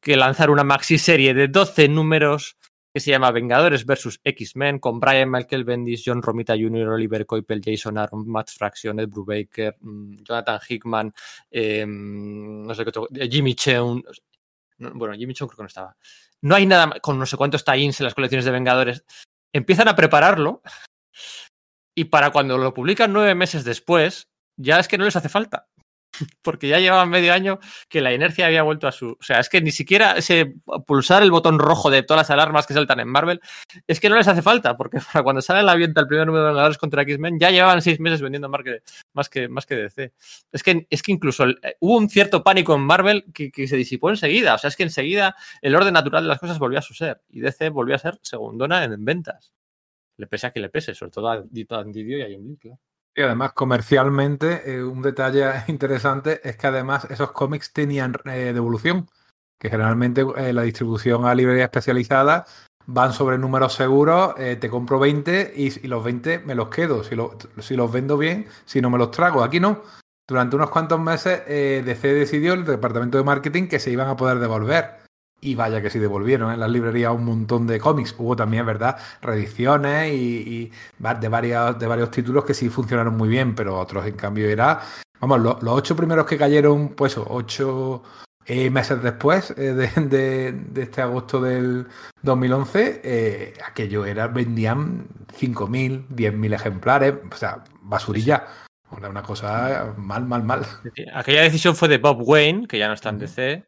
que 0.02 0.18
lanzar 0.18 0.50
una 0.50 0.64
maxi 0.64 0.98
serie 0.98 1.34
de 1.34 1.48
12 1.48 1.88
números 1.88 2.58
que 2.94 3.00
se 3.00 3.10
llama 3.10 3.32
Vengadores 3.32 3.86
vs. 3.86 4.22
X-Men 4.24 4.78
con 4.78 5.00
Brian 5.00 5.32
Michael 5.32 5.64
Bendis, 5.64 6.04
John 6.06 6.22
Romita 6.22 6.54
Jr., 6.54 6.90
Oliver 6.90 7.26
Coipel, 7.26 7.62
Jason 7.64 7.98
Aaron, 7.98 8.28
Matt 8.28 8.52
Fraction, 8.52 9.00
Ed 9.00 9.10
Brubaker, 9.10 9.76
mm, 9.80 10.24
Jonathan 10.24 10.60
Hickman, 10.70 11.14
eh, 11.50 11.86
no 11.88 12.74
sé 12.76 12.84
qué 12.84 12.90
otro, 12.90 13.08
eh, 13.16 13.28
Jimmy 13.30 13.56
Cheung. 13.56 14.04
no, 14.78 14.92
Bueno, 14.94 15.16
Jimmy 15.16 15.34
Cheung 15.34 15.50
creo 15.50 15.58
que 15.58 15.64
no 15.64 15.68
estaba. 15.68 15.98
No 16.42 16.56
hay 16.56 16.68
nada 16.68 17.00
con 17.02 17.18
no 17.18 17.26
sé 17.26 17.36
cuántos 17.36 17.66
tie-ins 17.66 18.00
en 18.00 18.04
las 18.04 18.14
colecciones 18.14 18.46
de 18.46 18.52
Vengadores. 18.52 19.06
Empiezan 19.54 19.88
a 19.88 19.96
prepararlo 19.96 20.62
y 21.96 22.06
para 22.06 22.32
cuando 22.32 22.58
lo 22.58 22.74
publican 22.74 23.12
nueve 23.12 23.34
meses 23.34 23.64
después, 23.64 24.28
ya 24.56 24.80
es 24.80 24.88
que 24.88 24.98
no 24.98 25.06
les 25.06 25.16
hace 25.16 25.30
falta 25.30 25.68
porque 26.42 26.68
ya 26.68 26.80
llevaban 26.80 27.10
medio 27.10 27.34
año 27.34 27.60
que 27.90 28.02
la 28.02 28.14
inercia 28.14 28.46
había 28.46 28.64
vuelto 28.64 28.88
a 28.88 28.92
su. 28.92 29.12
O 29.12 29.24
sea, 29.24 29.40
es 29.40 29.50
que 29.50 29.62
ni 29.62 29.72
siquiera 29.72 30.14
ese 30.14 30.54
pulsar 30.86 31.24
el 31.24 31.32
botón 31.32 31.60
rojo 31.60 31.90
de 31.90 32.04
todas 32.04 32.22
las 32.22 32.30
alarmas 32.30 32.68
que 32.68 32.74
saltan 32.74 33.00
en 33.00 33.08
Marvel, 33.08 33.42
es 33.88 34.00
que 34.00 34.10
no 34.10 34.16
les 34.16 34.28
hace 34.28 34.42
falta, 34.42 34.78
porque 34.78 35.00
para 35.14 35.24
cuando 35.24 35.42
sale 35.42 35.64
la 35.64 35.76
venta 35.76 36.02
el 36.02 36.08
primer 36.08 36.28
número 36.28 36.44
de 36.44 36.50
Vengadores 36.52 36.78
contra 36.78 37.02
X-Men, 37.04 37.40
ya 37.40 37.52
llevaban 37.52 37.82
seis 37.82 38.00
meses 38.00 38.22
vendiendo 38.22 38.50
más 38.50 39.30
que, 39.30 39.48
más 39.48 39.66
que, 39.66 39.76
DC. 39.76 40.14
Es 40.52 40.64
que, 40.64 40.88
es 40.90 41.04
que 41.04 41.12
incluso 41.12 41.46
eh, 41.48 41.78
hubo 41.80 41.98
un 41.98 42.10
cierto 42.10 42.44
pánico 42.44 42.76
en 42.76 42.82
Marvel 42.82 43.26
que, 43.34 43.52
se 43.68 43.78
disipó 43.78 44.10
enseguida. 44.10 44.56
O 44.56 44.58
sea, 44.58 44.68
es 44.68 44.76
que 44.76 44.84
enseguida 44.84 45.36
el 45.62 45.76
orden 45.76 45.94
natural 45.94 46.24
de 46.24 46.30
las 46.30 46.40
cosas 46.40 46.60
volvió 46.60 46.80
a 46.80 46.82
su 46.82 46.94
ser 46.94 47.22
y 47.30 47.40
DC 47.40 47.70
volvió 47.70 47.96
a 47.96 48.00
ser 48.00 48.20
segundona 48.22 48.84
en, 48.84 48.94
en 48.94 49.06
ventas. 49.06 49.54
Le 50.18 50.28
pese 50.28 50.48
a 50.48 50.52
que 50.52 50.60
le 50.60 50.70
pese, 50.70 50.94
sobre 50.94 51.12
todo 51.12 51.30
a 51.30 51.42
Dito 51.42 51.76
Andidio 51.76 52.18
y 52.18 52.22
a 52.22 52.28
Jim 52.28 52.48
Lee, 52.48 52.58
claro. 52.58 52.80
Y 53.16 53.22
además, 53.22 53.54
comercialmente, 53.54 54.74
eh, 54.76 54.84
un 54.84 55.02
detalle 55.02 55.52
interesante 55.68 56.42
es 56.48 56.58
que 56.58 56.68
además 56.68 57.06
esos 57.10 57.32
cómics 57.32 57.72
tenían 57.72 58.16
eh, 58.26 58.52
devolución, 58.54 59.08
que 59.60 59.70
generalmente 59.70 60.26
eh, 60.38 60.54
la 60.54 60.64
distribución 60.64 61.26
a 61.26 61.36
librería 61.36 61.66
especializada 61.66 62.46
van 62.86 63.14
sobre 63.14 63.38
números 63.38 63.74
seguros, 63.76 64.36
te 64.36 64.70
compro 64.70 65.00
20 65.00 65.54
y, 65.56 65.88
los 65.88 66.04
20 66.04 66.40
me 66.40 66.54
los 66.54 66.68
quedo, 66.68 67.02
si, 67.06 67.16
lo- 67.16 67.38
si 67.60 67.78
los 67.78 67.90
vendo 67.90 68.18
bien, 68.18 68.46
si 68.66 68.82
no 68.82 68.90
me 68.90 68.98
los 68.98 69.10
trago. 69.10 69.42
Aquí 69.42 69.62
no. 69.62 69.84
Durante 70.28 70.58
unos 70.58 70.70
cuantos 70.70 71.00
meses 71.00 71.46
DC 71.48 72.14
decidió, 72.14 72.54
el 72.56 72.66
departamento 72.66 73.18
de 73.18 73.24
marketing, 73.24 73.70
que 73.70 73.80
se 73.80 73.90
iban 73.90 74.10
a 74.10 74.18
poder 74.18 74.40
devolver. 74.40 75.03
Y 75.46 75.56
vaya 75.56 75.82
que 75.82 75.90
sí 75.90 76.00
devolvieron 76.00 76.52
en 76.54 76.60
las 76.60 76.70
librerías 76.70 77.14
un 77.14 77.26
montón 77.26 77.68
de 77.68 77.80
cómics. 77.80 78.16
Hubo 78.18 78.36
también, 78.36 78.66
verdad, 78.66 78.98
reediciones 79.22 80.14
y, 80.14 80.72
de, 81.20 81.28
varios, 81.28 81.78
de 81.78 81.88
varios 81.88 82.12
títulos 82.12 82.46
que 82.46 82.54
sí 82.54 82.70
funcionaron 82.70 83.18
muy 83.18 83.28
bien, 83.28 83.54
pero 83.56 83.78
otros, 83.80 84.06
en 84.06 84.16
cambio, 84.16 84.48
era. 84.48 84.80
Vamos, 85.20 85.40
lo- 85.42 85.60
los 85.62 85.74
ocho 85.76 85.96
primeros 85.96 86.26
que 86.26 86.38
cayeron, 86.38 86.90
pues 86.96 87.18
ocho 87.18 88.04
eh, 88.46 88.70
meses 88.70 89.02
después 89.02 89.52
eh, 89.52 89.74
de, 89.74 89.88
de- 90.08 90.52
de 90.52 90.82
este 90.84 91.02
agosto 91.02 91.42
del 91.42 91.88
2011, 92.24 93.02
eh, 93.04 93.54
aquello 93.66 94.06
era, 94.06 94.28
vendían 94.28 95.08
5.000, 95.38 96.08
10.000 96.10 96.54
ejemplares, 96.54 97.16
o 97.32 97.36
sea, 97.36 97.64
basurilla. 97.82 98.46
Una, 98.92 99.24
cosa 99.24 99.94
mal, 99.98 100.26
mal, 100.26 100.44
mal. 100.44 100.66
Aquella 101.16 101.42
decisión 101.42 101.76
fue 101.76 101.88
de 101.88 101.98
Bob 101.98 102.22
Wayne, 102.22 102.68
que 102.68 102.78
ya 102.78 102.88
no 102.88 102.94
está 102.94 103.10
en. 103.10 103.18
DC. 103.20 103.66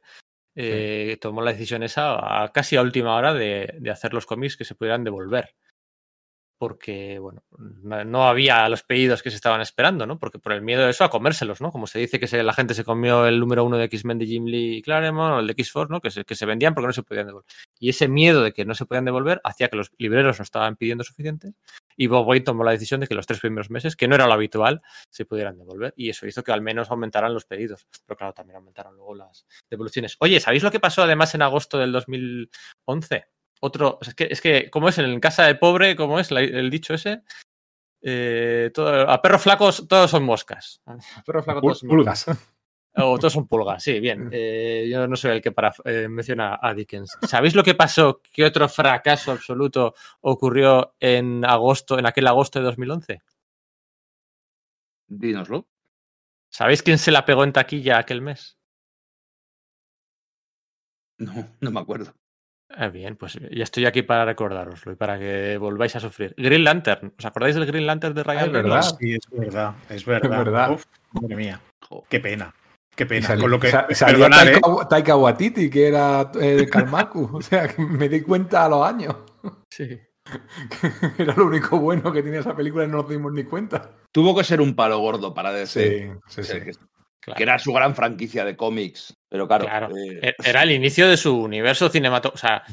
Eh, 0.55 1.17
Tomó 1.21 1.41
la 1.41 1.51
decisión 1.51 1.83
esa 1.83 2.43
a 2.43 2.51
casi 2.51 2.75
a 2.75 2.81
última 2.81 3.15
hora 3.15 3.33
de, 3.33 3.75
de 3.79 3.91
hacer 3.91 4.13
los 4.13 4.25
cómics 4.25 4.57
que 4.57 4.65
se 4.65 4.75
pudieran 4.75 5.03
devolver. 5.03 5.55
Porque, 6.57 7.19
bueno, 7.19 7.43
no, 8.05 8.27
había 8.27 8.67
los 8.69 8.83
pedidos 8.83 9.21
que 9.21 9.29
se 9.29 9.35
estaban 9.35 9.61
esperando, 9.61 10.05
¿no? 10.05 10.17
Porque 10.17 10.39
por 10.39 10.53
el 10.53 10.61
miedo 10.61 10.83
de 10.83 10.91
eso 10.91 11.03
a 11.03 11.09
comérselos, 11.09 11.59
¿no? 11.59 11.71
Como 11.71 11.85
se 11.85 11.99
dice 11.99 12.19
que 12.19 12.43
la 12.43 12.53
gente 12.53 12.73
se 12.73 12.83
comió 12.83 13.25
el 13.25 13.39
número 13.39 13.65
uno 13.65 13.77
de 13.77 13.85
X-Men 13.85 14.19
de 14.19 14.25
Jim 14.25 14.45
Lee 14.45 14.77
y 14.77 14.81
Claremont 14.81 15.33
o 15.35 15.39
el 15.39 15.47
de 15.47 15.53
X-Force, 15.53 15.91
¿no? 15.91 15.99
Que 15.99 16.11
se, 16.11 16.23
que 16.23 16.35
se 16.35 16.45
vendían 16.45 16.73
porque 16.73 16.87
no 16.87 16.93
se 16.93 17.03
podían 17.03 17.27
devolver. 17.27 17.45
Y 17.79 17.89
ese 17.89 18.07
miedo 18.07 18.41
de 18.41 18.53
que 18.53 18.65
no 18.65 18.73
se 18.73 18.85
podían 18.85 19.05
devolver 19.05 19.41
hacía 19.43 19.67
que 19.67 19.77
los 19.77 19.91
libreros 19.97 20.39
no 20.39 20.43
estaban 20.43 20.75
pidiendo 20.77 21.03
suficientes 21.03 21.53
y 21.97 22.07
Bob 22.07 22.27
Wayne 22.27 22.43
tomó 22.43 22.63
la 22.63 22.71
decisión 22.71 22.99
de 22.99 23.07
que 23.07 23.15
los 23.15 23.25
tres 23.25 23.39
primeros 23.39 23.69
meses, 23.69 23.95
que 23.95 24.07
no 24.07 24.15
era 24.15 24.27
lo 24.27 24.33
habitual, 24.33 24.81
se 25.09 25.25
pudieran 25.25 25.57
devolver. 25.57 25.93
Y 25.95 26.09
eso 26.09 26.27
hizo 26.27 26.43
que 26.43 26.51
al 26.51 26.61
menos 26.61 26.91
aumentaran 26.91 27.33
los 27.33 27.45
pedidos. 27.45 27.87
Pero 28.05 28.17
claro, 28.17 28.33
también 28.33 28.57
aumentaron 28.57 28.95
luego 28.95 29.15
las 29.15 29.45
devoluciones. 29.69 30.17
Oye, 30.19 30.39
¿sabéis 30.39 30.63
lo 30.63 30.71
que 30.71 30.79
pasó 30.79 31.03
además 31.03 31.33
en 31.35 31.41
agosto 31.41 31.77
del 31.77 31.91
2011? 31.91 33.27
Otro, 33.65 33.97
o 33.99 34.04
sea, 34.04 34.12
es 34.12 34.15
que, 34.15 34.28
es 34.30 34.41
que, 34.41 34.69
¿cómo 34.69 34.89
es? 34.89 34.97
En 34.99 35.19
casa 35.19 35.43
de 35.47 35.56
pobre, 35.56 35.95
¿cómo 35.95 36.19
es 36.19 36.30
la- 36.30 36.41
el 36.41 36.69
dicho 36.69 36.93
ese? 36.93 37.23
Eh, 38.01 38.69
todo- 38.73 39.10
a 39.10 39.19
perros 39.21 39.41
flacos 39.41 39.88
todos 39.88 40.12
son 40.12 40.23
moscas. 40.23 40.82
A 40.86 40.97
perros 41.25 41.43
flacos 41.45 41.62
todos 41.63 41.80
son. 41.80 41.89
Pulgas. 41.89 42.25
O 42.97 43.17
todos 43.19 43.34
son 43.34 43.45
pulgas, 43.45 43.84
sí, 43.84 43.99
bien. 43.99 44.30
Eh, 44.32 44.88
yo 44.89 45.06
no 45.06 45.17
soy 45.17 45.32
el 45.32 45.41
que 45.41 45.51
para, 45.51 45.73
eh, 45.84 46.08
menciona 46.08 46.58
a 46.62 46.73
Dickens. 46.73 47.17
¿Sabéis 47.28 47.54
lo 47.54 47.62
que 47.62 47.75
pasó? 47.75 48.21
¿Qué 48.32 48.45
otro 48.45 48.69
fracaso 48.69 49.34
absoluto 49.34 49.95
ocurrió 50.21 50.95
en 51.01 51.43
agosto, 51.43 51.99
en 51.99 52.06
aquel 52.06 52.25
agosto 52.28 52.60
de 52.60 52.65
2011? 52.65 53.21
Dínoslo. 55.08 55.67
¿Sabéis 56.49 56.84
quién 56.84 56.97
se 56.97 57.12
la 57.12 57.25
pegó 57.25 57.43
en 57.43 57.51
taquilla 57.51 57.97
aquel 57.97 58.21
mes? 58.21 58.58
No, 61.17 61.34
no 61.60 61.71
me 61.71 61.80
acuerdo. 61.82 62.13
Ah, 62.69 62.88
bien, 62.89 63.15
pues 63.15 63.34
ya 63.51 63.63
estoy 63.63 63.86
aquí 63.86 64.01
para 64.01 64.25
recordároslo 64.25 64.91
y 64.91 64.95
para 64.95 65.19
que 65.19 65.58
volváis 65.58 65.95
a 65.95 65.99
sufrir. 65.99 66.34
Green 66.38 66.63
Lantern, 66.63 67.13
¿os 67.17 67.25
acordáis 67.25 67.56
del 67.56 67.65
Green 67.65 67.86
Lantern 67.86 68.13
de 68.15 68.23
Ryan 68.23 68.38
Ah, 68.41 68.45
es 68.45 68.51
Reynolds? 68.51 68.73
verdad. 68.75 68.97
Sí, 68.99 69.13
es 69.13 69.39
verdad, 69.39 69.75
es 69.89 70.06
verdad. 70.06 70.38
verdad. 70.39 70.71
Uf, 70.71 70.84
madre 71.12 71.36
mía, 71.36 71.62
qué 72.10 72.19
pena. 72.19 72.54
Qué 72.95 73.06
pena. 73.06 73.28
sali- 73.28 73.41
Con 73.41 73.51
lo 73.51 73.60
que. 73.60 73.71
perdonad, 73.71 74.47
¿eh? 74.47 74.51
Taika, 74.62 74.88
Taika 74.89 75.15
Waititi, 75.17 75.69
que 75.69 75.88
era 75.88 76.32
eh, 76.41 76.65
Kalmaku. 76.69 77.30
o 77.38 77.41
sea, 77.41 77.67
que 77.67 77.82
me 77.82 78.08
di 78.10 78.21
cuenta 78.21 78.65
a 78.65 78.69
los 78.69 78.86
años. 78.88 79.15
Sí. 79.69 79.99
Era 81.19 81.36
lo 81.36 81.45
único 81.45 81.78
bueno 81.78 82.12
que 82.12 82.23
tenía 82.23 82.39
esa 82.39 82.56
película 82.56 82.86
y 82.86 82.88
no 82.88 82.97
nos 82.97 83.10
dimos 83.10 83.32
ni 83.32 83.43
cuenta. 83.43 83.91
Tuvo 84.12 84.36
que 84.36 84.43
ser 84.43 84.60
un 84.62 84.75
palo 84.75 84.97
gordo 84.99 85.34
para 85.34 85.51
DC. 85.51 86.12
sí, 86.28 86.43
sí. 86.43 86.54
que, 86.62 86.71
Claro. 87.25 87.38
que 87.38 87.43
era 87.43 87.57
su 87.59 87.73
gran 87.73 87.95
franquicia 87.95 88.45
de 88.45 88.55
cómics. 88.55 89.15
Pero 89.27 89.47
claro, 89.47 89.65
Claro. 89.65 89.89
eh, 89.97 90.19
E- 90.21 90.35
Era 90.47 90.61
el 90.61 90.71
inicio 90.71 91.09
de 91.09 91.17
su 91.17 91.35
universo 91.35 91.89
cinematográfico. 91.89 92.35
O 92.35 92.38
sea, 92.47 92.63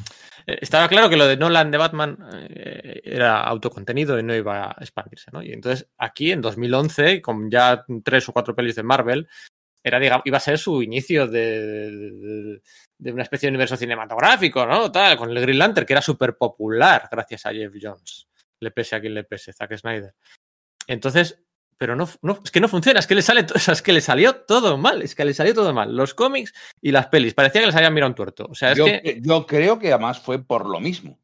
eh, 0.47 0.59
estaba 0.61 0.88
claro 0.88 1.09
que 1.09 1.17
lo 1.17 1.27
de 1.27 1.38
Nolan 1.38 1.71
de 1.71 1.79
Batman 1.79 2.19
eh, 2.51 3.01
era 3.03 3.41
autocontenido 3.41 4.19
y 4.19 4.23
no 4.23 4.35
iba 4.35 4.67
a 4.71 4.77
expandirse, 4.81 5.31
¿no? 5.33 5.43
Y 5.43 5.53
entonces 5.53 5.88
aquí 5.97 6.33
en 6.33 6.43
2011, 6.43 7.23
con 7.23 7.51
ya 7.51 7.83
tres 8.05 8.29
o 8.29 8.33
cuatro 8.35 8.55
pelis 8.55 8.75
de 8.77 8.83
Marvel, 8.83 9.27
era, 9.83 9.99
digamos, 9.99 10.27
iba 10.27 10.37
a 10.37 10.41
ser 10.41 10.59
su 10.59 10.83
inicio 10.83 11.27
de, 11.27 11.91
de, 11.91 12.61
de, 12.99 13.12
una 13.12 13.23
especie 13.23 13.47
de 13.49 13.53
universo 13.53 13.77
cinematográfico, 13.77 14.65
¿no? 14.67 14.93
Tal, 14.93 15.17
con 15.17 15.31
el 15.31 15.41
Green 15.41 15.59
Lantern, 15.59 15.87
que 15.87 15.95
era 15.95 16.03
súper 16.03 16.37
popular 16.37 17.09
gracias 17.11 17.47
a 17.47 17.53
Jeff 17.53 17.73
Jones. 17.81 18.29
Le 18.61 18.71
pese 18.71 18.97
a 18.97 19.01
quien 19.01 19.15
le 19.15 19.25
pese, 19.25 19.53
Zack 19.53 19.77
Snyder. 19.79 20.15
Entonces, 20.87 21.43
pero 21.83 21.97
no, 21.97 22.09
no, 22.23 22.38
es 22.45 22.53
que 22.53 22.61
no 22.61 22.68
funciona, 22.68 23.01
es 23.01 23.09
que 23.09 23.16
le 23.16 23.23
sale, 23.23 23.45
es 23.57 23.83
que 23.83 23.92
le 23.92 24.01
salió 24.01 24.37
todo 24.37 24.79
mal, 24.79 25.03
es 25.03 25.16
que 25.16 25.25
le 25.25 25.35
salió 25.35 25.53
todo 25.53 25.75
mal. 25.75 25.97
Los 25.97 26.14
cómics 26.14 26.55
y 26.81 26.92
las 26.92 27.09
pelis, 27.09 27.35
parecía 27.35 27.61
que 27.61 27.66
les 27.66 27.75
habían 27.75 27.92
mirado 27.92 28.11
un 28.11 28.14
tuerto. 28.14 28.47
O 28.49 28.55
sea, 28.55 28.71
es 28.71 28.79
yo, 28.79 28.85
que... 28.85 29.21
yo 29.21 29.47
creo 29.49 29.81
que 29.81 29.92
además 29.92 30.21
fue 30.21 30.38
por 30.38 30.64
lo 30.64 30.79
mismo, 30.79 31.18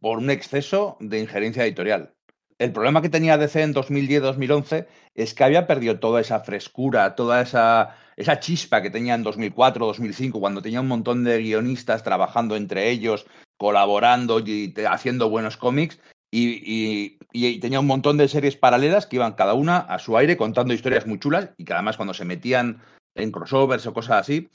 por 0.00 0.18
un 0.18 0.30
exceso 0.30 0.96
de 0.98 1.20
injerencia 1.20 1.62
editorial. 1.62 2.14
El 2.58 2.72
problema 2.72 3.00
que 3.00 3.08
tenía 3.08 3.38
DC 3.38 3.62
en 3.62 3.74
2010-2011 3.74 4.88
es 5.14 5.34
que 5.34 5.44
había 5.44 5.68
perdido 5.68 6.00
toda 6.00 6.20
esa 6.20 6.40
frescura, 6.40 7.14
toda 7.14 7.40
esa, 7.40 7.96
esa 8.16 8.40
chispa 8.40 8.82
que 8.82 8.90
tenía 8.90 9.14
en 9.14 9.24
2004-2005, 9.24 10.40
cuando 10.40 10.62
tenía 10.62 10.80
un 10.80 10.88
montón 10.88 11.22
de 11.22 11.38
guionistas 11.38 12.02
trabajando 12.02 12.56
entre 12.56 12.90
ellos, 12.90 13.24
colaborando 13.56 14.40
y 14.40 14.74
haciendo 14.90 15.30
buenos 15.30 15.56
cómics, 15.56 16.00
y, 16.36 17.18
y, 17.32 17.60
tenía 17.60 17.80
un 17.80 17.86
montón 17.86 18.16
de 18.16 18.28
series 18.28 18.56
paralelas 18.56 19.06
que 19.06 19.16
iban 19.16 19.34
cada 19.34 19.54
una 19.54 19.78
a 19.78 19.98
su 19.98 20.16
aire 20.16 20.36
contando 20.36 20.74
historias 20.74 21.06
muy 21.06 21.20
chulas 21.20 21.50
y 21.56 21.64
que 21.64 21.72
además 21.72 21.96
cuando 21.96 22.14
se 22.14 22.24
metían 22.24 22.82
en 23.14 23.30
crossovers 23.30 23.86
o 23.86 23.94
cosas 23.94 24.20
así, 24.20 24.50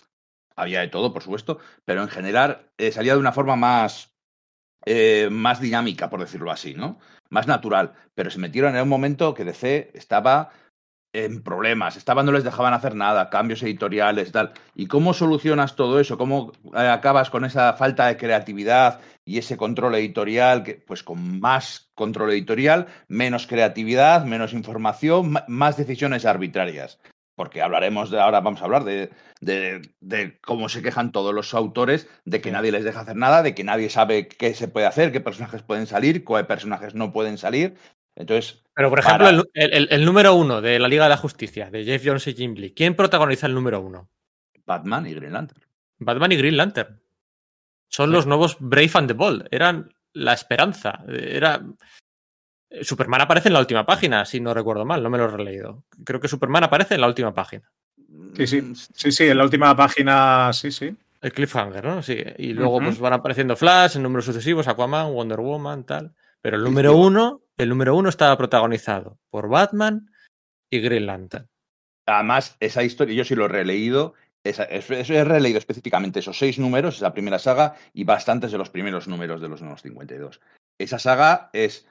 había 0.57 0.81
de 0.81 0.89
todo, 0.89 1.13
por 1.13 1.23
supuesto, 1.23 1.59
pero 1.85 2.01
en 2.01 2.09
general 2.09 2.69
eh, 2.77 2.91
salía 2.91 3.13
de 3.13 3.19
una 3.19 3.31
forma 3.31 3.55
más, 3.55 4.11
eh, 4.85 5.29
más 5.31 5.61
dinámica, 5.61 6.09
por 6.09 6.19
decirlo 6.19 6.51
así, 6.51 6.73
¿no? 6.73 6.99
Más 7.29 7.47
natural. 7.47 7.93
Pero 8.13 8.29
se 8.29 8.39
metieron 8.39 8.75
en 8.75 8.83
un 8.83 8.89
momento 8.89 9.33
que 9.33 9.45
DC 9.45 9.91
estaba 9.93 10.51
en 11.13 11.41
problemas, 11.41 11.97
estaban, 11.97 12.25
no 12.25 12.31
les 12.31 12.43
dejaban 12.43 12.73
hacer 12.73 12.95
nada, 12.95 13.29
cambios 13.29 13.63
editoriales, 13.63 14.31
tal. 14.31 14.51
¿Y 14.75 14.87
cómo 14.87 15.13
solucionas 15.13 15.75
todo 15.75 15.99
eso? 15.99 16.17
¿Cómo 16.17 16.51
eh, 16.75 16.87
acabas 16.87 17.29
con 17.29 17.45
esa 17.45 17.73
falta 17.73 18.07
de 18.07 18.17
creatividad 18.17 18.99
y 19.25 19.39
ese 19.39 19.57
control 19.57 19.95
editorial? 19.95 20.63
Que, 20.63 20.75
pues 20.75 21.03
con 21.03 21.39
más 21.39 21.91
control 21.95 22.31
editorial, 22.31 22.87
menos 23.07 23.47
creatividad, 23.47 24.25
menos 24.25 24.53
información, 24.53 25.35
más 25.47 25.77
decisiones 25.77 26.25
arbitrarias. 26.25 26.99
Porque 27.35 27.61
hablaremos 27.61 28.11
de 28.11 28.19
ahora, 28.19 28.41
vamos 28.41 28.61
a 28.61 28.65
hablar 28.65 28.83
de, 28.83 29.11
de, 29.39 29.81
de, 30.01 30.39
cómo 30.41 30.67
se 30.67 30.81
quejan 30.81 31.13
todos 31.13 31.33
los 31.33 31.53
autores 31.53 32.09
de 32.25 32.41
que 32.41 32.51
nadie 32.51 32.73
les 32.73 32.83
deja 32.83 32.99
hacer 32.99 33.15
nada, 33.15 33.41
de 33.41 33.55
que 33.55 33.63
nadie 33.63 33.89
sabe 33.89 34.27
qué 34.27 34.53
se 34.53 34.67
puede 34.67 34.87
hacer, 34.87 35.13
qué 35.13 35.21
personajes 35.21 35.63
pueden 35.63 35.87
salir, 35.87 36.25
qué 36.25 36.43
personajes 36.43 36.95
no 36.95 37.13
pueden 37.13 37.37
salir. 37.37 37.77
Entonces, 38.19 38.61
pero, 38.75 38.89
por 38.89 38.99
ejemplo, 38.99 39.25
para... 39.25 39.37
el, 39.53 39.73
el, 39.73 39.87
el, 39.89 40.05
número 40.05 40.35
uno 40.35 40.61
de 40.61 40.77
la 40.77 40.87
Liga 40.87 41.03
de 41.03 41.09
la 41.09 41.17
Justicia, 41.17 41.71
de 41.71 41.85
Jeff 41.85 42.03
Jones 42.05 42.27
y 42.27 42.33
Jim 42.33 42.53
Lee, 42.53 42.73
¿quién 42.73 42.93
protagoniza 42.93 43.47
el 43.47 43.55
número 43.55 43.79
uno? 43.81 44.09
Batman 44.65 45.07
y 45.07 45.13
Green 45.13 45.33
Lantern. 45.33 45.61
Batman 45.97 46.31
y 46.33 46.35
Green 46.35 46.57
Lantern. 46.57 47.01
Son 47.87 48.09
sí. 48.09 48.13
los 48.13 48.27
nuevos 48.27 48.57
Brave 48.59 48.91
and 48.93 49.07
the 49.07 49.13
Bold. 49.13 49.47
Eran 49.51 49.91
la 50.13 50.33
esperanza. 50.33 51.03
Era. 51.07 51.65
Superman 52.81 53.21
aparece 53.21 53.49
en 53.49 53.53
la 53.53 53.61
última 53.61 53.85
página, 53.85 54.25
si 54.25 54.39
no 54.39 54.53
recuerdo 54.53 54.85
mal, 54.85 55.01
no 55.01 55.09
me 55.09 55.17
lo 55.17 55.25
he 55.25 55.29
releído. 55.29 55.85
Creo 56.03 56.19
que 56.19 56.27
Superman 56.27 56.65
aparece 56.65 56.95
en 56.95 57.01
la 57.01 57.07
última 57.07 57.33
página. 57.33 57.71
Sí, 58.35 58.45
sí, 58.45 58.73
sí, 58.75 59.11
sí, 59.11 59.23
en 59.23 59.37
la 59.37 59.43
última 59.43 59.75
página, 59.75 60.51
sí, 60.53 60.71
sí. 60.71 60.95
El 61.21 61.33
cliffhanger, 61.33 61.83
¿no? 61.83 62.03
Sí. 62.03 62.23
Y 62.37 62.53
luego 62.53 62.75
uh 62.75 62.79
-huh. 62.79 62.85
pues 62.85 62.99
van 62.99 63.13
apareciendo 63.13 63.55
Flash 63.55 63.95
en 63.95 64.03
números 64.03 64.25
sucesivos, 64.25 64.67
Aquaman, 64.67 65.11
Wonder 65.11 65.39
Woman, 65.39 65.83
tal. 65.83 66.13
Pero 66.41 66.57
el 66.57 66.63
número 66.63 66.95
uno, 66.95 67.41
el 67.59 67.69
número 67.69 67.95
uno 67.95 68.07
estaba 68.07 68.37
protagonizado 68.37 69.19
por 69.29 69.49
Batman 69.49 70.09
y 70.71 70.79
Green 70.79 71.05
Lantern. 71.05 71.49
Además, 72.07 72.55
esa 72.61 72.83
historia, 72.83 73.15
yo 73.15 73.25
sí 73.25 73.35
lo 73.35 73.45
he 73.45 73.49
releído, 73.49 74.13
esa, 74.45 74.63
he 74.63 75.23
releído 75.25 75.59
específicamente 75.59 76.19
esos 76.19 76.39
seis 76.39 76.57
números, 76.57 76.95
esa 76.95 77.13
primera 77.13 77.37
saga, 77.37 77.75
y 77.93 78.05
bastantes 78.05 78.53
de 78.53 78.57
los 78.57 78.69
primeros 78.69 79.09
números 79.09 79.41
de 79.41 79.49
los 79.49 79.61
nuevos 79.61 79.81
52. 79.81 80.39
Esa 80.79 80.99
saga 80.99 81.49
es 81.51 81.85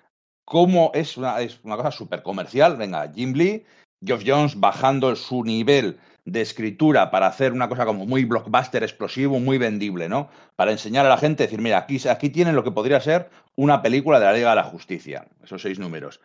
como 0.47 0.91
es 0.95 1.19
una, 1.19 1.39
es 1.41 1.61
una 1.63 1.77
cosa 1.77 1.93
súper 1.93 2.23
comercial. 2.23 2.79
Venga, 2.79 3.13
Jim 3.15 3.35
Lee, 3.35 3.67
Geoff 4.03 4.23
Jones 4.27 4.59
bajando 4.59 5.15
su 5.17 5.45
nivel 5.45 6.01
de 6.31 6.43
escritura 6.43 7.11
para 7.11 7.27
hacer 7.27 7.53
una 7.53 7.69
cosa 7.69 7.87
como 7.87 8.05
muy 8.05 8.25
blockbuster, 8.25 8.83
explosivo, 8.83 9.41
muy 9.41 9.57
vendible, 9.57 10.09
¿no? 10.09 10.29
Para 10.57 10.73
enseñar 10.73 11.07
a 11.07 11.09
la 11.09 11.17
gente, 11.17 11.45
decir, 11.45 11.61
mira, 11.61 11.79
aquí, 11.79 12.07
aquí 12.07 12.29
tienen 12.29 12.55
lo 12.55 12.63
que 12.63 12.71
podría 12.71 13.01
ser 13.01 13.31
una 13.57 13.81
película 13.81 14.21
de 14.21 14.27
la 14.27 14.33
Liga 14.35 14.51
de 14.51 14.57
la 14.57 14.65
Justicia, 14.65 15.27
esos 15.43 15.63
seis 15.63 15.79
números. 15.79 16.21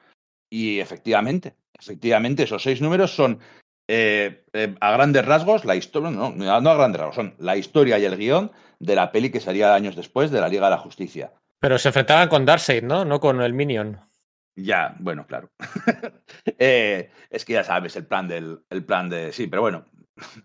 Y 0.49 0.79
efectivamente, 0.79 1.55
efectivamente, 1.79 2.43
esos 2.43 2.61
seis 2.61 2.81
números 2.81 3.15
son 3.15 3.39
eh, 3.87 4.43
eh, 4.51 4.75
a 4.81 4.91
grandes 4.91 5.25
rasgos 5.25 5.63
la 5.63 5.75
historia, 5.75 6.11
no, 6.11 6.31
no 6.31 6.51
a 6.51 6.75
grandes 6.75 6.99
rasgos, 6.99 7.15
son 7.15 7.35
la 7.39 7.55
historia 7.55 7.97
y 7.97 8.05
el 8.05 8.17
guion 8.17 8.51
de 8.79 8.95
la 8.95 9.11
peli 9.11 9.31
que 9.31 9.39
salía 9.39 9.73
años 9.73 9.95
después 9.95 10.31
de 10.31 10.41
la 10.41 10.49
Liga 10.49 10.65
de 10.65 10.71
la 10.71 10.77
Justicia. 10.77 11.31
Pero 11.59 11.77
se 11.77 11.87
enfrentaban 11.87 12.27
con 12.27 12.45
Darkseid, 12.45 12.83
¿no? 12.83 13.05
No 13.05 13.21
con 13.21 13.41
el 13.41 13.53
Minion. 13.53 14.01
Ya, 14.55 14.95
bueno, 14.99 15.25
claro. 15.25 15.49
eh, 16.59 17.09
es 17.29 17.45
que 17.45 17.53
ya 17.53 17.63
sabes 17.63 17.95
el 17.95 18.05
plan 18.05 18.27
del 18.27 18.59
el 18.69 18.85
plan 18.85 19.09
de 19.09 19.31
sí, 19.31 19.47
pero 19.47 19.63
bueno, 19.63 19.85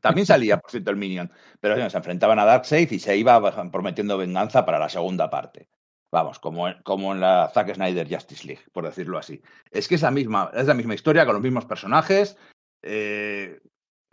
también 0.01 0.27
salía 0.27 0.59
por 0.59 0.71
cierto 0.71 0.91
el 0.91 0.97
Minion, 0.97 1.31
pero 1.61 1.89
se 1.89 1.97
enfrentaban 1.97 2.39
a 2.39 2.45
Darkseid 2.45 2.91
y 2.91 2.99
se 2.99 3.17
iba 3.17 3.71
prometiendo 3.71 4.19
venganza 4.19 4.65
para 4.65 4.79
la 4.79 4.89
segunda 4.89 5.31
parte. 5.31 5.69
Vamos, 6.11 6.39
como, 6.39 6.69
en 7.13 7.21
la 7.21 7.51
Zack 7.53 7.75
Snyder 7.75 8.09
Justice 8.09 8.47
League, 8.47 8.63
por 8.73 8.85
decirlo 8.85 9.19
así. 9.19 9.43
Es 9.71 9.89
que 9.89 9.97
es 9.97 10.03
la 10.03 10.11
misma, 10.11 10.51
es 10.55 10.67
la 10.67 10.73
misma 10.73 10.95
historia 10.95 11.27
con 11.27 11.35
los 11.35 11.43
mismos 11.43 11.67
personajes, 11.67 12.39
eh, 12.83 13.61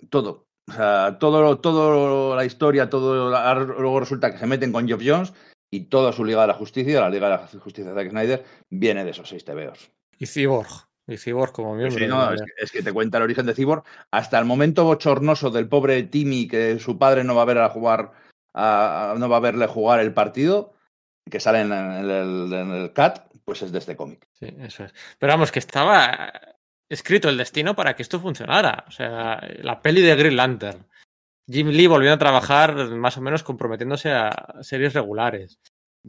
todo. 0.09 0.47
O 0.67 0.73
sea, 0.73 1.17
todo, 1.19 1.59
todo 1.59 2.35
la 2.35 2.43
historia, 2.43 2.89
todo 2.89 3.29
luego 3.63 3.99
resulta 3.99 4.31
que 4.31 4.39
se 4.39 4.47
meten 4.47 4.73
con 4.73 4.87
Geoff 4.87 5.03
Jones 5.05 5.33
y 5.71 5.85
toda 5.85 6.11
su 6.11 6.25
Liga 6.25 6.41
de 6.41 6.47
la 6.47 6.53
Justicia, 6.55 6.99
la 6.99 7.09
Liga 7.09 7.29
de 7.29 7.37
la 7.37 7.47
Justicia 7.47 7.93
de 7.93 8.01
Zack 8.01 8.09
Snyder, 8.09 8.45
viene 8.69 9.05
de 9.05 9.11
esos 9.11 9.29
seis 9.29 9.45
TVOs. 9.45 9.91
Y 10.17 10.25
Cyborg. 10.25 10.89
Y 11.07 11.17
Cyborg 11.17 11.51
como 11.51 11.75
miembro. 11.75 11.99
Sí, 11.99 12.07
no, 12.07 12.33
es, 12.33 12.41
que, 12.41 12.51
es, 12.57 12.71
que, 12.71 12.81
te 12.83 12.91
cuenta 12.91 13.17
el 13.17 13.23
origen 13.23 13.45
de 13.45 13.53
Cyborg 13.53 13.83
hasta 14.11 14.39
el 14.39 14.45
momento 14.45 14.85
bochornoso 14.85 15.51
del 15.51 15.69
pobre 15.69 16.01
Timmy 16.03 16.47
que 16.47 16.79
su 16.79 16.97
padre 16.97 17.23
no 17.23 17.35
va 17.35 17.43
a 17.43 17.45
ver 17.45 17.59
a 17.59 17.69
jugar, 17.69 18.11
a, 18.53 19.15
no 19.17 19.29
va 19.29 19.37
a 19.37 19.41
verle 19.41 19.67
jugar 19.67 19.99
el 19.99 20.13
partido, 20.13 20.73
que 21.29 21.39
sale 21.39 21.61
en 21.61 21.71
el, 21.71 22.53
en 22.53 22.71
el 22.71 22.93
CAT, 22.93 23.27
pues 23.43 23.61
es 23.61 23.71
de 23.71 23.79
este 23.79 23.95
cómic. 23.95 24.27
Sí, 24.33 24.47
eso 24.59 24.85
es. 24.85 24.93
Pero 25.19 25.33
vamos, 25.33 25.51
que 25.51 25.59
estaba 25.59 26.31
escrito 26.89 27.29
el 27.29 27.37
destino 27.37 27.75
para 27.75 27.95
que 27.95 28.01
esto 28.01 28.19
funcionara. 28.19 28.85
O 28.87 28.91
sea, 28.91 29.41
la 29.61 29.81
peli 29.81 30.01
de 30.01 30.15
Green 30.15 30.35
Lantern. 30.35 30.87
Jim 31.47 31.67
Lee 31.69 31.87
volvió 31.87 32.11
a 32.11 32.17
trabajar 32.17 32.75
más 32.89 33.17
o 33.17 33.21
menos 33.21 33.43
comprometiéndose 33.43 34.11
a 34.11 34.31
series 34.61 34.93
regulares. 34.93 35.59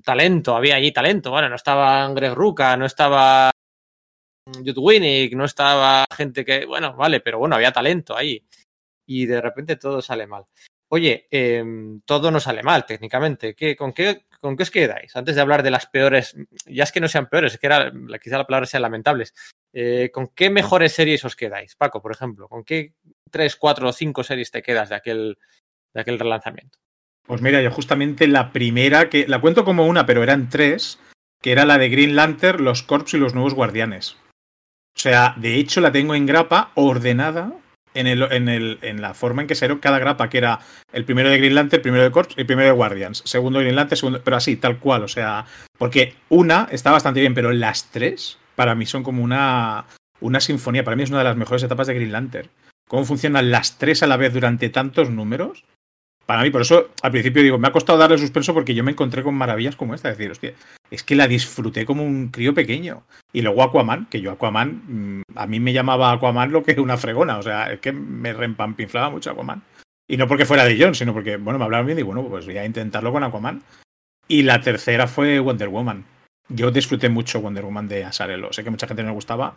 Talento, 0.03 0.57
había 0.57 0.77
allí 0.77 0.93
talento. 0.93 1.31
Bueno, 1.31 1.49
no 1.49 1.57
estaba 1.57 2.09
Greg 2.15 2.35
Ruca, 2.35 2.77
no 2.77 2.87
estaba 2.87 3.51
Jude 4.55 4.81
Winnick, 4.81 5.35
no 5.35 5.45
estaba 5.45 6.05
gente 6.15 6.45
que. 6.45 6.67
Bueno, 6.67 6.95
vale, 6.95 7.21
pero 7.21 7.39
bueno, 7.39 7.57
había 7.57 7.73
talento 7.73 8.17
ahí. 8.17 8.45
Y 9.07 9.27
de 9.27 9.41
repente 9.41 9.77
todo 9.77 10.03
sale 10.03 10.27
mal. 10.27 10.45
Oye, 10.89 11.27
eh, 11.31 11.65
todo 12.05 12.31
no 12.31 12.39
sale 12.39 12.63
mal 12.63 12.87
técnicamente. 12.87 13.55
¿Qué, 13.55 13.75
con, 13.75 13.93
qué, 13.93 14.27
¿Con 14.41 14.57
qué 14.57 14.63
os 14.63 14.71
quedáis? 14.71 15.17
Antes 15.17 15.35
de 15.35 15.41
hablar 15.41 15.63
de 15.63 15.71
las 15.71 15.87
peores, 15.87 16.37
ya 16.67 16.85
es 16.85 16.93
que 16.93 17.01
no 17.01 17.09
sean 17.09 17.29
peores, 17.29 17.55
es 17.55 17.59
que 17.59 17.67
era, 17.67 17.93
quizá 18.23 18.39
la 18.39 18.47
palabra 18.47 18.67
sea 18.67 18.81
lamentables. 18.81 19.35
Eh, 19.73 20.11
¿Con 20.13 20.29
qué 20.29 20.51
mejores 20.51 20.93
series 20.93 21.25
os 21.25 21.37
quedáis? 21.37 21.75
Paco, 21.75 22.01
por 22.01 22.13
ejemplo, 22.13 22.49
¿con 22.49 22.65
qué 22.65 22.95
tres, 23.31 23.57
cuatro 23.57 23.89
o 23.89 23.93
cinco 23.93 24.23
series 24.23 24.51
te 24.51 24.63
quedas 24.63 24.89
de 24.89 24.95
aquel, 24.95 25.39
de 25.93 26.01
aquel 26.01 26.19
relanzamiento? 26.19 26.79
Pues 27.27 27.43
mira, 27.43 27.61
yo 27.61 27.73
justamente 27.73 28.29
la 28.29 28.53
primera, 28.53 29.11
que 29.11 29.27
la 29.27 29.41
cuento 29.41 29.65
como 29.65 29.87
una, 29.87 30.07
pero 30.07 30.23
eran 30.23 30.49
tres, 30.49 31.01
que 31.43 31.51
era 31.51 31.65
la 31.65 31.79
de 31.79 31.89
Green 31.89 32.15
Lantern, 32.15 32.65
los 32.65 32.85
Corps 32.85 33.13
y 33.15 33.19
los 33.19 33.35
Nuevos 33.35 33.55
Guardianes. 33.55 34.17
O 34.97 34.99
sea, 34.99 35.35
de 35.37 35.57
hecho 35.57 35.81
la 35.81 35.93
tengo 35.93 36.15
en 36.15 36.25
grapa 36.25 36.71
ordenada 36.75 37.53
en, 37.93 38.07
el, 38.07 38.23
en, 38.31 38.49
el, 38.49 38.79
en 38.83 39.03
la 39.03 39.15
forma 39.15 39.43
en 39.43 39.49
que 39.49 39.55
se 39.55 39.79
cada 39.79 39.99
grapa, 39.99 40.31
que 40.31 40.39
era 40.39 40.61
el 40.93 41.05
primero 41.05 41.29
de 41.29 41.39
Green 41.39 41.55
Lantern, 41.55 41.81
el 41.81 41.83
primero 41.83 42.05
de 42.05 42.11
Corps 42.11 42.35
el 42.37 42.47
primero 42.47 42.69
de 42.69 42.75
Guardians. 42.75 43.23
Segundo 43.27 43.59
de 43.59 43.67
Green 43.67 43.77
Lantern, 43.77 43.97
segundo, 43.97 44.21
pero 44.25 44.37
así, 44.37 44.57
tal 44.57 44.79
cual. 44.79 45.03
O 45.03 45.09
sea, 45.09 45.45
porque 45.79 46.15
una 46.29 46.69
está 46.71 46.93
bastante 46.93 47.21
bien, 47.21 47.35
pero 47.35 47.53
las 47.53 47.91
tres, 47.91 48.39
para 48.55 48.75
mí 48.75 48.87
son 48.87 49.03
como 49.03 49.23
una, 49.23 49.85
una 50.21 50.41
sinfonía. 50.41 50.85
Para 50.85 50.97
mí 50.97 51.03
es 51.03 51.11
una 51.11 51.19
de 51.19 51.25
las 51.25 51.37
mejores 51.37 51.63
etapas 51.63 51.87
de 51.87 51.95
Green 51.95 52.13
Lantern. 52.13 52.49
Cómo 52.89 53.05
funcionan 53.05 53.51
las 53.51 53.79
tres 53.79 54.03
a 54.03 54.07
la 54.07 54.17
vez 54.17 54.33
durante 54.33 54.69
tantos 54.71 55.11
números. 55.11 55.65
Para 56.27 56.43
mí, 56.43 56.51
por 56.51 56.63
eso 56.63 56.91
al 57.03 57.13
principio 57.13 57.43
digo, 57.43 57.59
me 57.59 57.69
ha 57.69 57.73
costado 57.73 57.99
darle 57.99 58.19
suspenso 58.19 58.53
porque 58.53 58.75
yo 58.75 58.83
me 58.83 58.91
encontré 58.91 59.23
con 59.23 59.35
maravillas 59.35 59.77
como 59.77 59.95
esta. 59.95 60.11
Es 60.11 60.19
decir, 60.19 60.33
hostia, 60.33 60.55
es 60.91 61.05
que 61.05 61.15
la 61.15 61.29
disfruté 61.29 61.87
como 61.87 62.05
un 62.05 62.29
crío 62.29 62.53
pequeño. 62.53 63.05
Y 63.33 63.43
luego 63.43 63.63
Aquaman, 63.63 64.07
que 64.07 64.21
yo 64.21 64.33
Aquaman, 64.33 65.23
a 65.37 65.47
mí 65.47 65.61
me 65.61 65.73
llamaba 65.73 66.13
Aquaman 66.13 66.51
lo 66.51 66.65
que 66.65 66.81
una 66.81 66.97
fregona. 66.97 67.39
O 67.39 67.43
sea, 67.43 67.73
es 67.73 67.81
que 67.81 67.93
me 67.93 68.33
rempampinflaba 68.33 69.09
mucho 69.11 69.31
Aquaman. 69.31 69.63
Y 70.09 70.17
no 70.17 70.27
porque 70.27 70.47
fuera 70.47 70.65
de 70.65 70.77
John, 70.81 70.95
sino 70.95 71.13
porque, 71.13 71.37
bueno, 71.37 71.59
me 71.59 71.65
hablaron 71.65 71.87
bien 71.87 71.99
y 71.99 72.03
bueno, 72.03 72.25
pues 72.29 72.45
voy 72.45 72.59
a 72.59 72.67
intentarlo 72.67 73.13
con 73.13 73.23
Aquaman. 73.23 73.63
Y 74.29 74.43
la 74.43 74.61
tercera 74.61 75.07
fue 75.07 75.39
Wonder 75.39 75.69
Woman. 75.69 76.05
Yo 76.49 76.71
disfruté 76.71 77.09
mucho 77.09 77.41
Wonder 77.41 77.65
Woman 77.65 77.89
de 77.89 78.05
Asarelo. 78.05 78.53
Sé 78.53 78.65
que 78.65 78.71
mucha 78.71 78.87
gente 78.87 79.03
no 79.03 79.11
le 79.11 79.15
gustaba, 79.15 79.55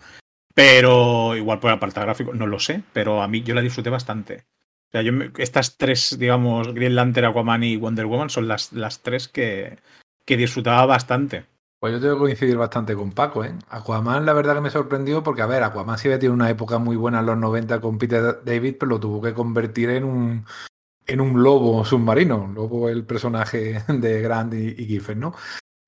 Pero 0.53 1.35
igual 1.35 1.59
por 1.59 1.71
el 1.71 1.77
apartado 1.77 2.05
gráfico, 2.05 2.33
no 2.33 2.45
lo 2.45 2.59
sé, 2.59 2.83
pero 2.93 3.21
a 3.21 3.27
mí 3.27 3.43
yo 3.43 3.55
la 3.55 3.61
disfruté 3.61 3.89
bastante. 3.89 4.43
O 4.89 4.91
sea, 4.91 5.01
yo 5.03 5.11
estas 5.37 5.77
tres, 5.77 6.17
digamos, 6.17 6.73
Green 6.73 6.95
Lantern, 6.95 7.27
Aquaman 7.27 7.63
y 7.63 7.77
Wonder 7.77 8.07
Woman 8.07 8.31
son 8.31 8.47
las, 8.47 8.73
las 8.73 9.01
tres 9.01 9.27
que, 9.27 9.77
que 10.25 10.35
disfrutaba 10.35 10.87
bastante. 10.87 11.45
Pues 11.79 11.93
yo 11.93 12.01
tengo 12.01 12.15
que 12.15 12.21
coincidir 12.21 12.57
bastante 12.57 12.95
con 12.95 13.11
Paco, 13.11 13.45
¿eh? 13.45 13.53
Aquaman, 13.69 14.25
la 14.25 14.33
verdad 14.33 14.55
que 14.55 14.61
me 14.61 14.71
sorprendió 14.71 15.21
porque, 15.23 15.43
a 15.43 15.45
ver, 15.45 15.61
Aquaman 15.61 15.97
sí 15.97 16.07
había 16.07 16.17
tenido 16.17 16.33
una 16.33 16.49
época 16.49 16.79
muy 16.79 16.95
buena 16.95 17.19
en 17.19 17.27
los 17.27 17.37
90 17.37 17.79
con 17.79 17.99
Peter 17.99 18.41
David, 18.43 18.75
pero 18.79 18.89
lo 18.89 18.99
tuvo 18.99 19.21
que 19.21 19.33
convertir 19.33 19.91
en 19.91 20.03
un, 20.05 20.45
en 21.05 21.21
un 21.21 21.41
lobo 21.41 21.85
submarino. 21.85 22.51
Lobo 22.53 22.89
el 22.89 23.05
personaje 23.05 23.83
de 23.87 24.21
Grant 24.21 24.55
y, 24.55 24.75
y 24.75 24.85
Giffen, 24.87 25.19
¿no? 25.19 25.35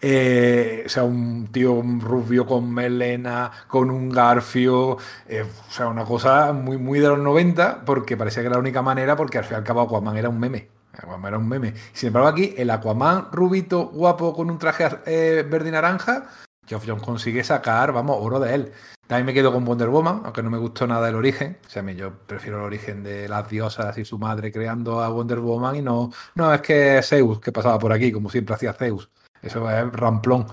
Eh, 0.02 0.84
o 0.86 0.90
sea, 0.90 1.04
un 1.04 1.48
tío 1.52 1.82
rubio 2.00 2.46
con 2.48 2.74
melena, 2.74 3.52
con 3.68 3.92
un 3.92 4.10
garfio, 4.10 4.98
eh, 5.28 5.44
o 5.44 5.72
sea, 5.72 5.88
una 5.88 6.06
cosa 6.06 6.54
muy, 6.54 6.78
muy 6.78 7.00
de 7.00 7.10
los 7.10 7.20
90, 7.20 7.86
porque 7.86 8.18
parecía 8.18 8.42
que 8.42 8.48
era 8.48 8.56
la 8.56 8.62
única 8.62 8.82
manera, 8.82 9.16
porque 9.16 9.38
al 9.38 9.44
fin 9.44 9.54
y 9.54 9.58
al 9.58 9.64
cabo 9.64 9.82
Aquaman 9.82 10.18
era 10.18 10.30
un 10.30 10.40
meme. 10.40 10.70
Aquaman 10.94 11.28
era 11.28 11.38
un 11.38 11.48
meme. 11.48 11.74
Sin 11.94 12.08
embargo, 12.08 12.30
aquí 12.30 12.56
el 12.58 12.72
Aquaman 12.72 13.28
rubito, 13.32 13.90
guapo, 13.90 14.34
con 14.34 14.50
un 14.50 14.58
traje 14.58 14.90
eh, 15.06 15.46
verde 15.48 15.70
y 15.70 15.72
naranja, 15.72 16.28
Geoff 16.68 16.86
Jones 16.88 17.04
consigue 17.04 17.44
sacar, 17.44 17.92
vamos, 17.92 18.18
oro 18.20 18.40
de 18.40 18.56
él. 18.56 18.72
También 19.06 19.26
me 19.26 19.34
quedo 19.34 19.52
con 19.52 19.66
Wonder 19.66 19.90
Woman, 19.90 20.22
aunque 20.24 20.42
no 20.42 20.50
me 20.50 20.58
gustó 20.58 20.88
nada 20.88 21.10
el 21.10 21.16
origen. 21.16 21.58
O 21.68 21.70
sea, 21.70 21.84
yo 21.92 22.14
prefiero 22.26 22.60
el 22.60 22.64
origen 22.64 23.04
de 23.04 23.28
las 23.28 23.50
diosas 23.50 23.98
y 23.98 24.06
su 24.06 24.18
madre 24.18 24.52
creando 24.52 25.02
a 25.02 25.10
Wonder 25.10 25.40
Woman 25.40 25.76
y 25.76 25.82
no, 25.82 26.12
no 26.36 26.54
es 26.54 26.62
que 26.62 27.02
Zeus, 27.04 27.42
que 27.42 27.52
pasaba 27.52 27.78
por 27.78 27.92
aquí, 27.92 28.12
como 28.12 28.30
siempre 28.30 28.56
hacía 28.56 28.74
Zeus. 28.74 29.10
Eso 29.42 29.70
es 29.70 29.92
ramplón. 29.94 30.48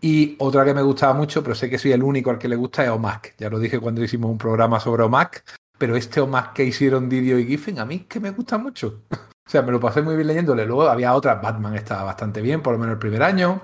Y 0.00 0.36
otra 0.38 0.64
que 0.64 0.74
me 0.74 0.82
gustaba 0.82 1.14
mucho, 1.14 1.42
pero 1.42 1.54
sé 1.54 1.70
que 1.70 1.78
soy 1.78 1.92
el 1.92 2.02
único 2.02 2.30
al 2.30 2.38
que 2.38 2.48
le 2.48 2.56
gusta, 2.56 2.84
es 2.84 2.90
Omac. 2.90 3.34
Ya 3.38 3.48
lo 3.48 3.58
dije 3.58 3.80
cuando 3.80 4.02
hicimos 4.02 4.30
un 4.30 4.38
programa 4.38 4.78
sobre 4.78 5.02
Omac, 5.02 5.42
pero 5.78 5.96
este 5.96 6.20
Omac 6.20 6.52
que 6.52 6.64
hicieron 6.64 7.08
Didio 7.08 7.38
y 7.38 7.46
Giffen, 7.46 7.78
a 7.78 7.84
mí 7.84 7.96
es 7.96 8.06
que 8.06 8.20
me 8.20 8.30
gusta 8.30 8.58
mucho. 8.58 9.02
o 9.10 9.50
sea, 9.50 9.62
me 9.62 9.72
lo 9.72 9.80
pasé 9.80 10.02
muy 10.02 10.14
bien 10.14 10.28
leyéndole. 10.28 10.66
Luego 10.66 10.88
había 10.88 11.14
otras, 11.14 11.40
Batman 11.40 11.74
estaba 11.74 12.04
bastante 12.04 12.42
bien, 12.42 12.62
por 12.62 12.74
lo 12.74 12.78
menos 12.78 12.94
el 12.94 12.98
primer 12.98 13.22
año. 13.22 13.62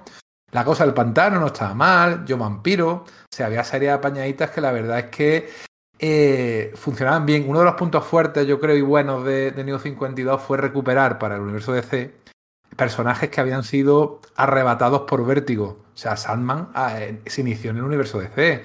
La 0.52 0.64
cosa 0.64 0.84
del 0.84 0.94
pantano 0.94 1.38
no 1.40 1.46
estaba 1.46 1.74
mal, 1.74 2.24
Yo 2.24 2.36
Vampiro. 2.38 2.90
O 2.92 3.06
sea, 3.30 3.46
había 3.46 3.64
series 3.64 3.92
apañaditas 3.92 4.50
que 4.50 4.60
la 4.60 4.72
verdad 4.72 4.98
es 4.98 5.06
que 5.06 5.50
eh, 5.98 6.72
funcionaban 6.74 7.24
bien. 7.24 7.48
Uno 7.48 7.60
de 7.60 7.66
los 7.66 7.74
puntos 7.74 8.04
fuertes, 8.04 8.46
yo 8.46 8.58
creo, 8.58 8.76
y 8.76 8.82
buenos 8.82 9.24
de, 9.24 9.52
de 9.52 9.64
New 9.64 9.78
52 9.78 10.42
fue 10.42 10.58
recuperar 10.58 11.18
para 11.18 11.36
el 11.36 11.42
universo 11.42 11.72
DC 11.72 12.22
personajes 12.76 13.30
que 13.30 13.40
habían 13.40 13.62
sido 13.62 14.20
arrebatados 14.36 15.02
por 15.02 15.24
vértigo. 15.26 15.78
O 15.94 15.96
sea, 15.96 16.16
Sandman 16.16 16.68
ah, 16.74 16.98
se 17.26 17.40
inició 17.40 17.70
en 17.70 17.78
el 17.78 17.84
universo 17.84 18.18
DC. 18.18 18.62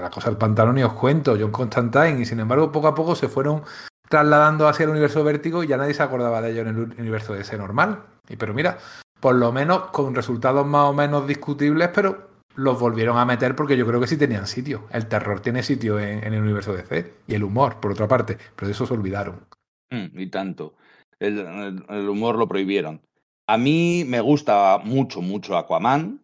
La 0.00 0.10
cosa 0.10 0.30
del 0.30 0.38
pantano 0.38 0.72
ni 0.72 0.82
os 0.82 0.92
cuento, 0.94 1.36
John 1.38 1.50
Constantine, 1.50 2.20
y 2.20 2.24
sin 2.24 2.40
embargo, 2.40 2.72
poco 2.72 2.88
a 2.88 2.94
poco 2.94 3.14
se 3.14 3.28
fueron 3.28 3.62
trasladando 4.08 4.66
hacia 4.66 4.84
el 4.84 4.90
universo 4.90 5.22
vértigo 5.22 5.62
y 5.62 5.68
ya 5.68 5.76
nadie 5.76 5.94
se 5.94 6.02
acordaba 6.02 6.40
de 6.42 6.50
ello 6.50 6.62
en 6.62 6.68
el 6.68 6.76
universo 7.00 7.34
DC 7.34 7.56
normal. 7.58 8.02
Y 8.28 8.36
pero 8.36 8.54
mira, 8.54 8.78
por 9.20 9.34
lo 9.34 9.52
menos 9.52 9.90
con 9.90 10.14
resultados 10.14 10.66
más 10.66 10.88
o 10.88 10.92
menos 10.92 11.26
discutibles, 11.26 11.90
pero 11.94 12.30
los 12.56 12.80
volvieron 12.80 13.18
a 13.18 13.24
meter 13.24 13.54
porque 13.54 13.76
yo 13.76 13.86
creo 13.86 14.00
que 14.00 14.06
sí 14.06 14.16
tenían 14.16 14.46
sitio. 14.46 14.86
El 14.90 15.06
terror 15.06 15.40
tiene 15.40 15.62
sitio 15.62 16.00
en, 16.00 16.24
el 16.24 16.42
universo 16.42 16.72
DC 16.72 17.14
y 17.26 17.34
el 17.34 17.44
humor, 17.44 17.78
por 17.80 17.92
otra 17.92 18.08
parte, 18.08 18.38
pero 18.56 18.66
de 18.68 18.72
eso 18.72 18.86
se 18.86 18.94
olvidaron. 18.94 19.46
Mm, 19.90 20.18
y 20.18 20.26
tanto. 20.28 20.74
el 21.18 22.08
humor 22.08 22.36
lo 22.36 22.48
prohibieron. 22.48 23.02
A 23.50 23.58
mí 23.58 24.04
me 24.06 24.20
gusta 24.20 24.78
mucho, 24.78 25.22
mucho 25.22 25.56
Aquaman. 25.56 26.22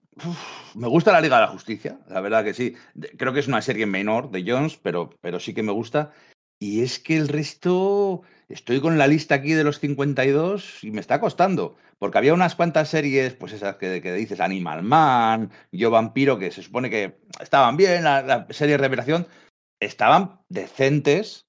me 0.76 0.86
gusta 0.86 1.10
la 1.10 1.20
Liga 1.20 1.40
de 1.40 1.46
la 1.46 1.48
Justicia, 1.48 1.98
la 2.06 2.20
verdad 2.20 2.44
que 2.44 2.54
sí. 2.54 2.76
Creo 3.18 3.32
que 3.32 3.40
es 3.40 3.48
una 3.48 3.62
serie 3.62 3.84
menor 3.84 4.30
de 4.30 4.44
Jones, 4.46 4.76
pero, 4.80 5.10
pero 5.20 5.40
sí 5.40 5.52
que 5.52 5.64
me 5.64 5.72
gusta. 5.72 6.12
Y 6.60 6.82
es 6.82 7.00
que 7.00 7.16
el 7.16 7.26
resto, 7.26 8.22
estoy 8.48 8.80
con 8.80 8.96
la 8.96 9.08
lista 9.08 9.34
aquí 9.34 9.54
de 9.54 9.64
los 9.64 9.80
52 9.80 10.84
y 10.84 10.92
me 10.92 11.00
está 11.00 11.20
costando, 11.20 11.74
porque 11.98 12.18
había 12.18 12.32
unas 12.32 12.54
cuantas 12.54 12.90
series, 12.90 13.34
pues 13.34 13.52
esas 13.52 13.74
que, 13.74 14.00
que 14.00 14.12
dices, 14.12 14.38
Animal 14.38 14.84
Man, 14.84 15.50
Yo 15.72 15.90
Vampiro, 15.90 16.38
que 16.38 16.52
se 16.52 16.62
supone 16.62 16.90
que 16.90 17.18
estaban 17.40 17.76
bien, 17.76 18.04
la, 18.04 18.22
la 18.22 18.46
serie 18.50 18.78
Revelación, 18.78 19.26
estaban 19.80 20.42
decentes, 20.48 21.48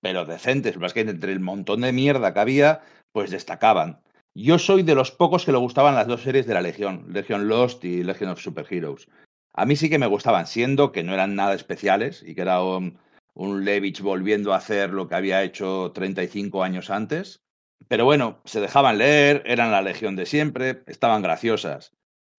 pero 0.00 0.24
decentes, 0.24 0.78
más 0.78 0.94
que 0.94 1.00
entre 1.00 1.32
el 1.32 1.40
montón 1.40 1.82
de 1.82 1.92
mierda 1.92 2.32
que 2.32 2.40
había, 2.40 2.80
pues 3.12 3.30
destacaban. 3.30 4.00
Yo 4.34 4.58
soy 4.58 4.82
de 4.82 4.94
los 4.94 5.10
pocos 5.10 5.44
que 5.44 5.52
le 5.52 5.58
gustaban 5.58 5.94
las 5.94 6.06
dos 6.06 6.22
series 6.22 6.46
de 6.46 6.54
la 6.54 6.60
Legión, 6.60 7.06
Legion 7.08 7.48
Lost 7.48 7.84
y 7.84 8.02
Legion 8.04 8.30
of 8.30 8.40
Superheroes. 8.40 9.08
A 9.52 9.66
mí 9.66 9.74
sí 9.74 9.90
que 9.90 9.98
me 9.98 10.06
gustaban, 10.06 10.46
siendo 10.46 10.92
que 10.92 11.02
no 11.02 11.12
eran 11.12 11.34
nada 11.34 11.54
especiales 11.54 12.22
y 12.24 12.34
que 12.34 12.42
era 12.42 12.62
un, 12.62 12.98
un 13.34 13.64
Levich 13.64 14.00
volviendo 14.00 14.52
a 14.52 14.58
hacer 14.58 14.90
lo 14.90 15.08
que 15.08 15.14
había 15.14 15.42
hecho 15.42 15.92
35 15.92 16.62
años 16.62 16.90
antes. 16.90 17.40
Pero 17.88 18.04
bueno, 18.04 18.40
se 18.44 18.60
dejaban 18.60 18.98
leer, 18.98 19.42
eran 19.46 19.70
la 19.70 19.82
Legión 19.82 20.16
de 20.16 20.26
siempre, 20.26 20.82
estaban 20.86 21.22
graciosas. 21.22 21.92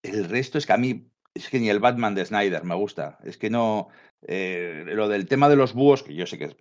El 0.04 0.26
resto 0.26 0.58
es 0.58 0.66
que 0.66 0.74
a 0.74 0.78
mí, 0.78 1.10
es 1.34 1.50
que 1.50 1.60
ni 1.60 1.70
el 1.70 1.80
Batman 1.80 2.16
de 2.16 2.26
Snyder 2.26 2.64
me 2.64 2.76
gusta. 2.76 3.18
Es 3.24 3.38
que 3.38 3.50
no. 3.50 3.90
Eh, 4.22 4.84
lo 4.88 5.08
del 5.08 5.28
tema 5.28 5.48
de 5.48 5.56
los 5.56 5.74
búhos, 5.74 6.04
que 6.04 6.14
yo 6.14 6.26
sé 6.26 6.38
que 6.38 6.56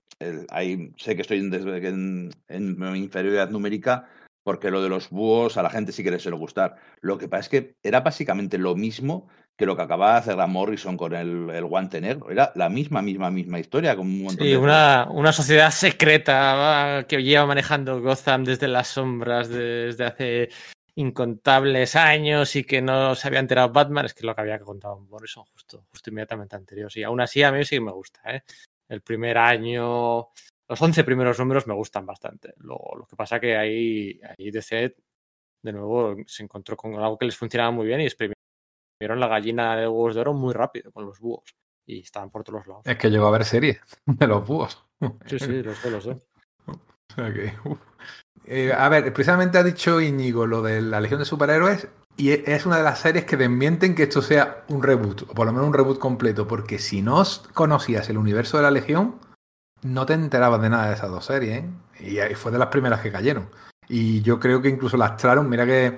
sé 0.97 1.17
que 1.17 1.23
estoy 1.23 1.39
en 1.39 2.33
inferioridad 2.97 3.51
numérica, 3.51 4.09
porque 4.49 4.71
lo 4.71 4.83
de 4.83 4.89
los 4.89 5.11
búhos 5.11 5.59
a 5.59 5.63
la 5.63 5.69
gente 5.69 5.93
sí 5.93 6.03
que 6.03 6.11
les 6.11 6.23
suele 6.23 6.39
gustar. 6.39 6.77
Lo 7.03 7.19
que 7.19 7.29
pasa 7.29 7.41
es 7.43 7.49
que 7.51 7.77
era 7.83 8.01
básicamente 8.01 8.57
lo 8.57 8.75
mismo 8.75 9.29
que 9.59 9.67
lo 9.67 9.77
que 9.77 9.83
acababa 9.83 10.15
de 10.15 10.19
hacer 10.21 10.37
la 10.37 10.47
Morrison 10.47 10.97
con 10.97 11.15
el, 11.15 11.51
el 11.51 11.67
guante 11.67 12.01
negro. 12.01 12.31
Era 12.31 12.51
la 12.55 12.71
misma, 12.71 13.03
misma, 13.03 13.31
misma 13.31 13.59
historia. 13.59 13.95
Con 13.95 14.07
un 14.07 14.23
montón 14.23 14.47
sí, 14.47 14.53
de 14.53 14.57
una, 14.57 15.07
una, 15.11 15.33
sociedad 15.33 15.71
secreta 15.71 17.05
que 17.07 17.23
lleva 17.23 17.45
manejando 17.45 18.01
Gotham 18.01 18.45
desde 18.45 18.69
las 18.69 18.89
sombras 18.89 19.51
desde 19.51 20.05
hace 20.07 20.49
incontables 20.95 21.95
años 21.95 22.57
y 22.57 22.65
que 22.65 22.81
no 22.81 23.15
se 23.17 23.29
había 23.29 23.41
enterado 23.41 23.69
Batman, 23.69 24.07
es 24.07 24.15
que 24.15 24.21
es 24.21 24.25
lo 24.25 24.35
que 24.35 24.41
había 24.41 24.59
contado 24.61 24.99
Morrison 25.11 25.45
justo, 25.53 25.85
justo 25.91 26.09
inmediatamente 26.09 26.57
anterior. 26.57 26.91
Y 26.95 27.03
aún 27.03 27.21
así 27.21 27.43
a 27.43 27.53
mí 27.53 27.67
sí 27.67 27.77
que 27.77 27.83
me 27.83 27.93
gusta. 27.93 28.23
¿eh? 28.35 28.45
El 28.89 29.03
primer 29.03 29.37
año 29.37 30.31
los 30.69 30.81
11 30.81 31.05
primeros 31.05 31.39
números 31.39 31.67
me 31.67 31.75
gustan 31.75 32.05
bastante. 32.05 32.55
Lo, 32.59 32.79
lo 32.97 33.07
que 33.07 33.17
pasa 33.17 33.41
que 33.41 33.57
ahí, 33.57 34.21
ahí 34.23 34.51
DC, 34.51 34.97
de 35.63 35.73
nuevo, 35.73 36.17
se 36.27 36.43
encontró 36.43 36.77
con 36.77 36.95
algo 36.95 37.19
que 37.19 37.27
les 37.27 37.37
funcionaba 37.37 37.71
muy 37.71 37.87
bien 37.87 38.01
y 38.01 38.05
exprimieron 38.05 38.37
la 39.01 39.29
gallina 39.29 39.77
de 39.77 39.89
huevos 39.89 40.15
de 40.15 40.21
oro 40.21 40.35
muy 40.35 40.53
rápido 40.53 40.93
con 40.93 41.07
los 41.07 41.19
búhos. 41.19 41.55
Y 41.87 42.01
estaban 42.01 42.31
por 42.31 42.45
todos 42.45 42.67
lados. 42.67 42.83
Es 42.85 42.99
que 42.99 43.11
llegó 43.11 43.27
a 43.27 43.29
haber 43.29 43.45
serie 43.45 43.81
de 44.07 44.27
los 44.27 44.47
búhos. 44.47 44.85
Sí, 45.27 45.39
sí, 45.39 45.63
los 45.63 45.79
sé, 45.79 45.91
los 45.91 46.05
sé. 46.05 46.17
Okay. 47.11 47.51
Eh, 48.45 48.71
a 48.73 48.89
ver, 48.91 49.13
precisamente 49.15 49.57
ha 49.57 49.65
dicho 49.65 50.01
Íñigo 50.01 50.47
lo 50.47 50.61
de 50.61 50.83
la 50.83 51.01
Legión 51.01 51.19
de 51.19 51.25
Superhéroes 51.25 51.89
y 52.19 52.31
e, 52.31 52.45
es 52.47 52.67
una 52.67 52.77
de 52.77 52.83
las 52.83 53.01
series 53.01 53.25
que 53.25 53.37
desmienten 53.37 53.95
que 53.95 54.05
esto 54.05 54.21
sea 54.21 54.65
un 54.69 54.83
reboot, 54.83 55.23
o 55.23 55.35
por 55.35 55.47
lo 55.47 55.53
menos 55.53 55.67
un 55.67 55.73
reboot 55.73 55.99
completo, 55.99 56.47
porque 56.47 56.79
si 56.79 57.01
no 57.01 57.23
conocías 57.55 58.11
el 58.11 58.19
universo 58.19 58.59
de 58.59 58.65
la 58.65 58.71
Legión, 58.71 59.19
no 59.83 60.07
te 60.07 60.15
enterabas 60.15 60.61
de 60.61 60.71
nada 60.71 60.89
de 60.89 60.95
esas 60.95 61.11
dos 61.11 61.25
series, 61.25 61.65
¿eh? 61.65 62.31
Y 62.31 62.35
fue 62.35 62.53
de 62.53 62.59
las 62.59 62.69
primeras 62.69 63.01
que 63.01 63.13
cayeron. 63.13 63.49
Y 63.89 64.21
yo 64.23 64.39
creo 64.39 64.63
que 64.63 64.69
incluso 64.69 64.97
lastraron, 64.97 65.49
mira 65.49 65.67
que 65.67 65.97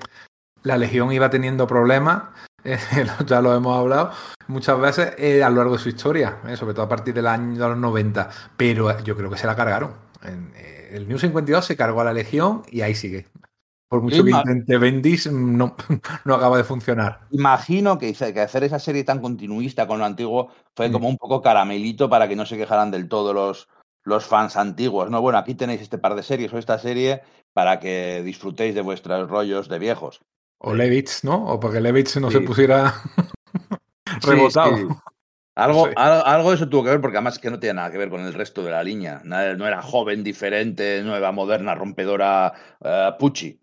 la 0.62 0.78
Legión 0.78 1.12
iba 1.12 1.28
teniendo 1.30 1.66
problemas, 1.66 2.24
eh, 2.64 2.78
ya 3.26 3.40
lo 3.40 3.54
hemos 3.54 3.78
hablado 3.78 4.12
muchas 4.50 4.78
veces 4.78 5.14
eh, 5.16 5.42
a 5.42 5.48
lo 5.48 5.56
largo 5.56 5.72
de 5.74 5.78
su 5.82 5.88
historia, 5.88 6.38
eh, 6.46 6.56
sobre 6.56 6.74
todo 6.74 6.84
a 6.84 6.88
partir 6.88 7.14
del 7.14 7.26
año 7.26 7.62
de 7.62 7.68
los 7.68 7.78
90, 7.78 8.28
pero 8.56 8.98
yo 9.02 9.16
creo 9.16 9.30
que 9.30 9.38
se 9.38 9.46
la 9.46 9.56
cargaron. 9.56 9.92
Eh, 10.22 10.90
el 10.92 11.08
New 11.08 11.18
52 11.18 11.64
se 11.64 11.76
cargó 11.76 12.02
a 12.02 12.04
la 12.04 12.12
Legión 12.12 12.62
y 12.68 12.82
ahí 12.82 12.94
sigue. 12.94 13.26
Por 13.90 14.02
mucho 14.02 14.22
que 14.22 14.30
intente 14.30 14.78
Bendis, 14.78 15.32
no, 15.32 15.74
no 16.24 16.34
acaba 16.36 16.56
de 16.56 16.62
funcionar. 16.62 17.22
Imagino 17.32 17.98
que, 17.98 18.12
que, 18.12 18.40
hacer 18.40 18.62
esa 18.62 18.78
serie 18.78 19.02
tan 19.02 19.20
continuista 19.20 19.88
con 19.88 19.98
lo 19.98 20.04
antiguo 20.04 20.52
fue 20.76 20.92
como 20.92 21.08
un 21.08 21.16
poco 21.16 21.42
caramelito 21.42 22.08
para 22.08 22.28
que 22.28 22.36
no 22.36 22.46
se 22.46 22.56
quejaran 22.56 22.92
del 22.92 23.08
todo 23.08 23.34
los, 23.34 23.68
los 24.04 24.24
fans 24.24 24.56
antiguos. 24.56 25.10
No, 25.10 25.20
bueno, 25.20 25.38
aquí 25.38 25.56
tenéis 25.56 25.80
este 25.80 25.98
par 25.98 26.14
de 26.14 26.22
series 26.22 26.52
o 26.52 26.58
esta 26.58 26.78
serie 26.78 27.22
para 27.52 27.80
que 27.80 28.22
disfrutéis 28.24 28.76
de 28.76 28.82
vuestros 28.82 29.28
rollos 29.28 29.68
de 29.68 29.80
viejos. 29.80 30.20
O 30.58 30.72
Levitz, 30.72 31.24
¿no? 31.24 31.46
O 31.46 31.58
para 31.58 31.74
que 31.74 31.80
Levitz 31.80 32.16
no 32.18 32.30
sí. 32.30 32.38
se 32.38 32.42
pusiera 32.42 32.94
rebotado. 34.22 34.76
Sí, 34.76 34.84
sí. 34.88 34.94
Algo, 35.56 35.88
algo, 35.96 36.26
algo, 36.26 36.50
de 36.50 36.54
eso 36.54 36.68
tuvo 36.68 36.84
que 36.84 36.90
ver, 36.90 37.00
porque 37.00 37.16
además 37.16 37.40
que 37.40 37.50
no 37.50 37.58
tiene 37.58 37.74
nada 37.74 37.90
que 37.90 37.98
ver 37.98 38.08
con 38.08 38.20
el 38.20 38.34
resto 38.34 38.62
de 38.62 38.70
la 38.70 38.84
línea. 38.84 39.20
No 39.24 39.66
era 39.66 39.82
joven, 39.82 40.22
diferente, 40.22 41.02
nueva, 41.02 41.32
moderna, 41.32 41.74
rompedora, 41.74 42.52
uh, 42.78 43.18
Pucci. 43.18 43.60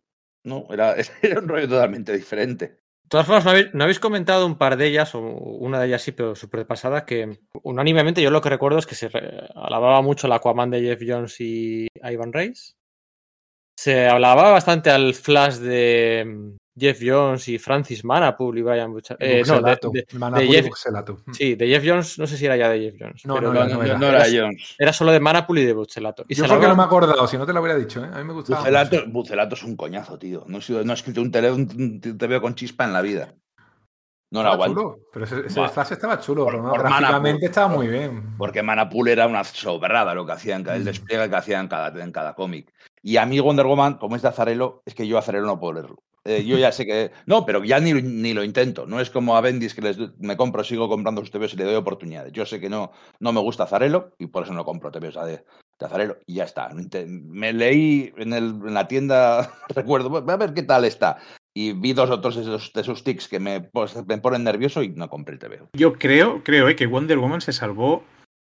No, 0.48 0.66
era, 0.72 0.96
era, 1.22 1.40
un 1.42 1.48
rollo 1.48 1.68
totalmente 1.68 2.14
diferente. 2.14 2.66
De 2.68 3.10
todas 3.10 3.26
formas, 3.26 3.46
¿no 3.46 3.52
habéis, 3.52 3.74
¿no 3.74 3.84
habéis, 3.84 4.00
comentado 4.00 4.46
un 4.46 4.58
par 4.58 4.78
de 4.78 4.88
ellas, 4.88 5.14
o 5.14 5.20
una 5.20 5.80
de 5.80 5.88
ellas 5.88 6.02
sí, 6.02 6.14
pero 6.14 6.36
súper 6.36 6.66
pasada, 6.66 7.06
que 7.06 7.40
unánimemente 7.64 8.22
yo 8.22 8.32
lo 8.32 8.42
que 8.42 8.50
recuerdo 8.50 8.80
es 8.80 8.86
que 8.86 8.96
se 8.96 9.10
alababa 9.56 10.02
mucho 10.02 10.28
el 10.28 10.34
Aquaman 10.34 10.72
de 10.72 10.82
Jeff 10.82 11.02
Jones 11.06 11.40
y 11.40 11.88
Ivan 12.02 12.34
Reis. 12.34 12.76
Se 13.78 14.08
hablaba 14.08 14.52
bastante 14.52 14.90
al 14.90 15.14
Flash 15.14 15.58
de, 15.58 16.58
Jeff 16.80 17.00
Jones 17.02 17.48
y 17.48 17.58
Francis 17.58 18.06
Manapul 18.06 18.58
y 18.58 18.62
Brian 18.62 18.92
Buchalato. 18.94 19.26
Eh, 19.26 19.44
no, 19.48 19.62
de, 19.62 19.72
de- 19.72 20.06
de 20.40 20.46
y 20.46 20.52
Jeff- 20.52 20.68
Buxelato. 20.68 21.18
sí, 21.32 21.56
de 21.56 21.68
Jeff 21.68 21.84
Jones, 21.86 22.20
no 22.20 22.28
sé 22.28 22.38
si 22.38 22.46
era 22.46 22.56
ya 22.56 22.70
de 22.70 22.80
Jeff 22.80 22.96
Jones. 23.00 23.26
No, 23.26 23.36
pero 23.36 23.52
no, 23.54 23.64
No, 23.64 23.68
no, 23.68 23.76
no, 23.78 23.84
era. 23.84 23.98
no 23.98 24.08
era 24.08 24.26
Jones. 24.32 24.76
era 24.78 24.94
solo 24.94 25.12
de 25.12 25.20
Manapul 25.20 25.58
y 25.60 25.66
de 25.66 25.74
Buchelato. 25.74 26.24
Y 26.28 26.36
Yo 26.36 26.44
porque 26.44 26.54
no 26.56 26.62
salvaron- 26.62 26.78
me 26.78 26.84
he 26.84 26.86
acordado, 26.86 27.28
si 27.28 27.38
no 27.38 27.46
te 27.46 27.54
lo 27.54 27.62
hubiera 27.62 27.78
dicho, 27.80 28.04
¿eh? 28.04 28.10
A 28.14 28.18
mí 28.20 28.24
me 28.26 28.34
gustaba. 28.34 28.60
Bucelato, 28.62 28.96
mucho. 28.98 29.10
Bucelato 29.12 29.56
es 29.56 29.64
un 29.64 29.76
coñazo, 29.76 30.20
tío. 30.20 30.44
No 30.48 30.60
he, 30.60 30.62
sido- 30.62 30.84
no 30.84 30.92
he 30.92 30.96
escrito 30.96 31.22
un, 31.22 31.32
tele, 31.32 31.52
un, 31.52 31.62
un 31.62 32.00
TVO 32.18 32.42
con 32.42 32.54
chispa 32.56 32.86
en 32.86 32.94
la 32.94 33.02
vida. 33.02 33.34
No 34.30 34.44
lo 34.44 34.50
Estaba 34.50 34.66
aguanto. 34.66 34.82
chulo, 34.82 35.00
pero 35.14 35.24
ese, 35.26 35.40
ese 35.48 35.68
flash 35.70 35.92
estaba 35.94 36.20
chulo, 36.20 36.44
Por- 36.44 36.62
no, 36.62 36.70
por 36.70 36.84
Manapul. 36.84 37.40
estaba 37.42 37.70
muy 37.70 37.88
bien. 37.88 38.36
Porque 38.38 38.62
Manapul 38.62 39.08
era 39.08 39.26
una 39.26 39.44
sobrada 39.46 40.14
lo 40.14 40.26
que 40.26 40.34
hacían, 40.34 40.68
el 40.68 40.82
Mm. 40.82 40.84
despliegue 40.84 41.30
que 41.30 41.36
hacían 41.38 41.62
en 41.62 41.68
cada, 41.70 42.04
en 42.04 42.12
cada 42.12 42.34
cómic. 42.36 42.74
Y 43.02 43.16
a 43.16 43.26
mí 43.26 43.40
Wonder 43.40 43.66
Woman, 43.66 43.98
como 43.98 44.18
es 44.18 44.22
de 44.22 44.28
Azarelo, 44.28 44.84
es 44.86 44.94
que 44.96 45.08
yo 45.08 45.18
Azarelo 45.18 45.48
no 45.48 45.58
puedo 45.60 45.74
leerlo. 45.76 46.04
Eh, 46.28 46.44
yo 46.44 46.58
ya 46.58 46.74
sé 46.74 46.86
que... 46.86 47.12
No, 47.26 47.46
pero 47.46 47.64
ya 47.64 47.80
ni, 47.80 47.94
ni 47.94 48.34
lo 48.34 48.44
intento. 48.44 48.86
No 48.86 49.00
es 49.00 49.10
como 49.10 49.38
a 49.38 49.42
Bendis 49.42 49.74
que 49.74 49.82
les, 49.82 49.98
me 50.20 50.36
compro, 50.36 50.62
sigo 50.62 50.90
comprando 50.90 51.22
sus 51.22 51.32
TVOs 51.32 51.54
y 51.54 51.58
le 51.58 51.64
doy 51.64 51.76
oportunidades. 51.76 52.34
Yo 52.34 52.46
sé 52.46 52.60
que 52.60 52.70
no, 52.70 52.92
no 53.22 53.32
me 53.32 53.40
gusta 53.40 53.64
Azarelo 53.64 54.12
y 54.20 54.28
por 54.28 54.44
eso 54.44 54.54
no 54.54 54.66
compro 54.66 54.92
TVOs 54.92 55.16
de, 55.26 55.44
de. 55.80 56.16
Y 56.26 56.34
ya 56.36 56.44
está. 56.44 56.70
Me 57.06 57.54
leí 57.54 58.14
en, 58.18 58.34
el, 58.34 58.60
en 58.68 58.74
la 58.74 58.90
tienda, 58.90 59.54
recuerdo, 59.70 60.10
voy 60.10 60.22
a 60.28 60.36
ver 60.36 60.54
qué 60.54 60.64
tal 60.64 60.84
está. 60.84 61.18
Y 61.56 61.72
vi 61.72 61.94
dos 61.94 62.10
o 62.10 62.20
tres 62.20 62.36
de 62.36 62.42
esos, 62.42 62.74
de 62.74 62.82
esos 62.82 63.06
tics 63.06 63.30
que 63.30 63.40
me, 63.40 63.70
me 64.06 64.18
ponen 64.18 64.44
nervioso 64.44 64.84
y 64.84 64.90
no 64.90 65.10
compré 65.10 65.36
el 65.36 65.40
TVO. 65.40 65.70
Yo 65.74 65.94
creo, 65.94 66.44
creo 66.44 66.68
eh, 66.68 66.76
que 66.76 66.88
Wonder 66.88 67.20
Woman 67.20 67.40
se 67.40 67.54
salvó 67.54 68.04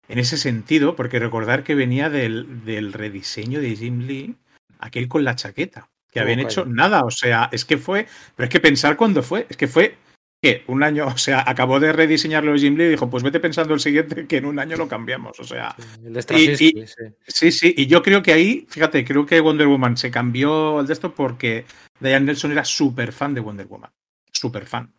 en 0.08 0.20
ese 0.20 0.36
sentido, 0.36 0.94
porque 0.94 1.18
recordar 1.18 1.64
que 1.64 1.74
venía 1.74 2.08
del, 2.08 2.64
del 2.64 2.92
rediseño 2.92 3.60
de 3.60 3.74
Jim 3.74 4.06
Lee, 4.06 4.36
aquel 4.78 5.08
con 5.08 5.24
la 5.24 5.34
chaqueta, 5.34 5.90
que 6.14 6.20
habían 6.20 6.38
hecho 6.40 6.64
nada, 6.64 7.04
o 7.04 7.10
sea, 7.10 7.48
es 7.52 7.64
que 7.64 7.76
fue, 7.76 8.06
pero 8.36 8.44
es 8.44 8.50
que 8.50 8.60
pensar 8.60 8.96
cuándo 8.96 9.22
fue, 9.22 9.46
es 9.50 9.56
que 9.56 9.68
fue 9.68 9.96
que 10.40 10.62
un 10.68 10.82
año, 10.82 11.06
o 11.06 11.16
sea, 11.18 11.42
acabó 11.46 11.80
de 11.80 11.92
rediseñarlo 11.92 12.54
Jim 12.56 12.76
Lee 12.76 12.84
y 12.84 12.88
dijo, 12.90 13.08
pues 13.10 13.22
vete 13.22 13.40
pensando 13.40 13.74
el 13.74 13.80
siguiente 13.80 14.26
que 14.26 14.36
en 14.36 14.44
un 14.46 14.58
año 14.58 14.76
lo 14.76 14.88
cambiamos, 14.88 15.40
o 15.40 15.44
sea, 15.44 15.74
El 16.04 16.12
de 16.12 16.22
Straczynski, 16.22 16.72
y- 16.76 16.86
sí. 16.86 16.94
Sí, 17.26 17.52
sí, 17.52 17.74
y 17.76 17.86
yo 17.86 18.02
creo 18.02 18.22
que 18.22 18.32
ahí, 18.32 18.66
fíjate, 18.68 19.04
creo 19.04 19.26
que 19.26 19.40
Wonder 19.40 19.66
Woman 19.66 19.96
se 19.96 20.10
cambió 20.10 20.80
el 20.80 20.86
de 20.86 20.92
esto 20.92 21.14
porque 21.14 21.64
Diane 21.98 22.26
Nelson 22.26 22.52
era 22.52 22.64
súper 22.64 23.12
fan 23.12 23.34
de 23.34 23.40
Wonder 23.40 23.66
Woman. 23.66 23.90
Súper 24.30 24.66
fan. 24.66 24.92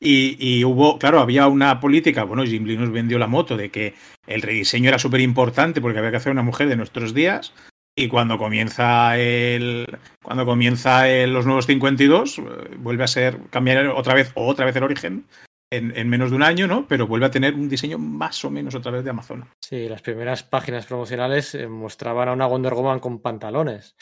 Y, 0.00 0.36
y 0.38 0.64
hubo, 0.64 0.98
claro, 0.98 1.20
había 1.20 1.46
una 1.46 1.78
política, 1.78 2.24
bueno, 2.24 2.44
Jim 2.44 2.64
Lee 2.64 2.76
nos 2.76 2.90
vendió 2.90 3.18
la 3.18 3.28
moto 3.28 3.56
de 3.56 3.70
que 3.70 3.94
el 4.26 4.42
rediseño 4.42 4.88
era 4.88 4.98
súper 4.98 5.20
importante 5.20 5.80
porque 5.80 5.98
había 5.98 6.10
que 6.10 6.16
hacer 6.16 6.32
una 6.32 6.42
mujer 6.42 6.68
de 6.68 6.76
nuestros 6.76 7.14
días. 7.14 7.52
Y 7.94 8.08
cuando 8.08 8.38
comienza 8.38 9.18
el. 9.18 9.86
Cuando 10.22 10.46
comienza 10.46 11.08
el- 11.08 11.32
los 11.32 11.44
nuevos 11.44 11.66
52, 11.66 12.38
eh, 12.38 12.42
vuelve 12.78 13.04
a 13.04 13.08
ser. 13.08 13.38
cambiar 13.50 13.86
otra 13.88 14.14
vez, 14.14 14.32
otra 14.34 14.64
vez 14.64 14.74
el 14.76 14.84
origen 14.84 15.26
en, 15.70 15.94
en 15.96 16.08
menos 16.08 16.30
de 16.30 16.36
un 16.36 16.42
año, 16.42 16.66
¿no? 16.66 16.86
Pero 16.88 17.06
vuelve 17.06 17.26
a 17.26 17.30
tener 17.30 17.54
un 17.54 17.68
diseño 17.68 17.98
más 17.98 18.44
o 18.44 18.50
menos 18.50 18.74
otra 18.74 18.92
vez 18.92 19.04
de 19.04 19.10
Amazon. 19.10 19.46
Sí, 19.62 19.88
las 19.88 20.00
primeras 20.02 20.42
páginas 20.42 20.86
promocionales 20.86 21.54
eh, 21.54 21.66
mostraban 21.68 22.28
a 22.28 22.32
una 22.32 22.46
Wonder 22.46 22.72
Woman 22.74 23.00
con 23.00 23.20
pantalones. 23.20 23.94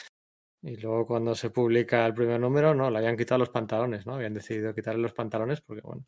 Y 0.63 0.77
luego 0.77 1.07
cuando 1.07 1.33
se 1.35 1.49
publica 1.49 2.05
el 2.05 2.13
primer 2.13 2.39
número, 2.39 2.73
no, 2.75 2.89
le 2.91 2.97
habían 2.99 3.17
quitado 3.17 3.39
los 3.39 3.49
pantalones, 3.49 4.05
¿no? 4.05 4.13
Habían 4.15 4.33
decidido 4.33 4.73
quitarle 4.75 5.01
los 5.01 5.13
pantalones 5.13 5.59
porque, 5.61 5.81
bueno, 5.81 6.05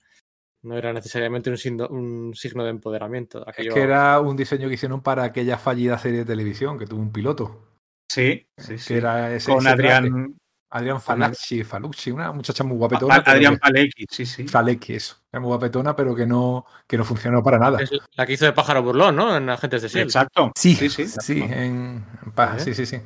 no 0.64 0.78
era 0.78 0.94
necesariamente 0.94 1.50
un, 1.50 1.58
signo- 1.58 1.88
un 1.90 2.34
signo 2.36 2.64
de 2.64 2.70
empoderamiento. 2.70 3.42
Es 3.42 3.48
Aquello- 3.48 3.74
que 3.74 3.82
era 3.82 4.20
un 4.22 4.38
diseño 4.38 4.68
que 4.70 4.76
hicieron 4.76 5.02
para 5.02 5.24
aquella 5.24 5.58
fallida 5.58 5.98
serie 5.98 6.20
de 6.20 6.26
televisión 6.26 6.78
que 6.78 6.86
tuvo 6.86 7.02
un 7.02 7.12
piloto. 7.12 7.73
Sí, 8.14 8.46
sí, 8.58 8.74
Que 8.74 8.78
sí. 8.80 8.94
era 8.94 9.34
ese, 9.34 9.52
Con 9.52 9.66
ese 9.66 9.76
traje. 9.76 9.94
Adrián, 9.96 10.36
Adrián 10.70 11.02
Falucci, 11.02 11.64
Falucci, 11.64 12.12
una 12.12 12.32
muchacha 12.32 12.64
muy 12.64 12.78
guapetona. 12.78 13.16
Adrián 13.26 13.58
Palecki, 13.58 14.06
sí, 14.10 14.26
sí. 14.26 14.48
Falecki, 14.48 14.94
eso. 14.96 15.18
Era 15.32 15.40
muy 15.40 15.48
guapetona, 15.50 15.96
pero 15.96 16.16
que 16.16 16.26
no, 16.26 16.66
que 16.88 16.98
no 16.98 17.04
funcionó 17.04 17.42
para 17.44 17.58
nada. 17.60 17.80
Es 17.82 17.92
la 18.16 18.26
que 18.26 18.34
hizo 18.34 18.46
de 18.46 18.54
pájaro 18.54 18.82
burlón, 18.84 19.16
¿no? 19.16 19.36
En 19.38 19.50
Agentes 19.50 19.82
de 19.82 19.88
S.H.I.E.L.D. 19.88 20.08
Exacto. 20.10 20.52
Sí, 20.56 20.76
sí, 20.76 20.90
sí, 20.90 21.08
sí. 21.08 21.42
en, 21.42 22.04
en 22.26 22.32
pa- 22.34 22.56
¿Eh? 22.58 22.60
sí, 22.60 22.74
sí, 22.74 22.86
sí, 22.86 23.00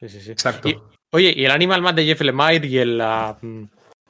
Sí, 0.00 0.08
sí, 0.08 0.20
sí. 0.20 0.30
exacto. 0.32 0.68
Y- 0.68 0.78
Oye, 1.12 1.32
y 1.34 1.44
el 1.44 1.50
Animal 1.50 1.80
Man 1.82 1.96
de 1.96 2.04
Jeff 2.04 2.20
Lemire 2.20 2.66
y 2.66 2.78
el, 2.78 2.98
la, 2.98 3.38
mm, 3.40 3.62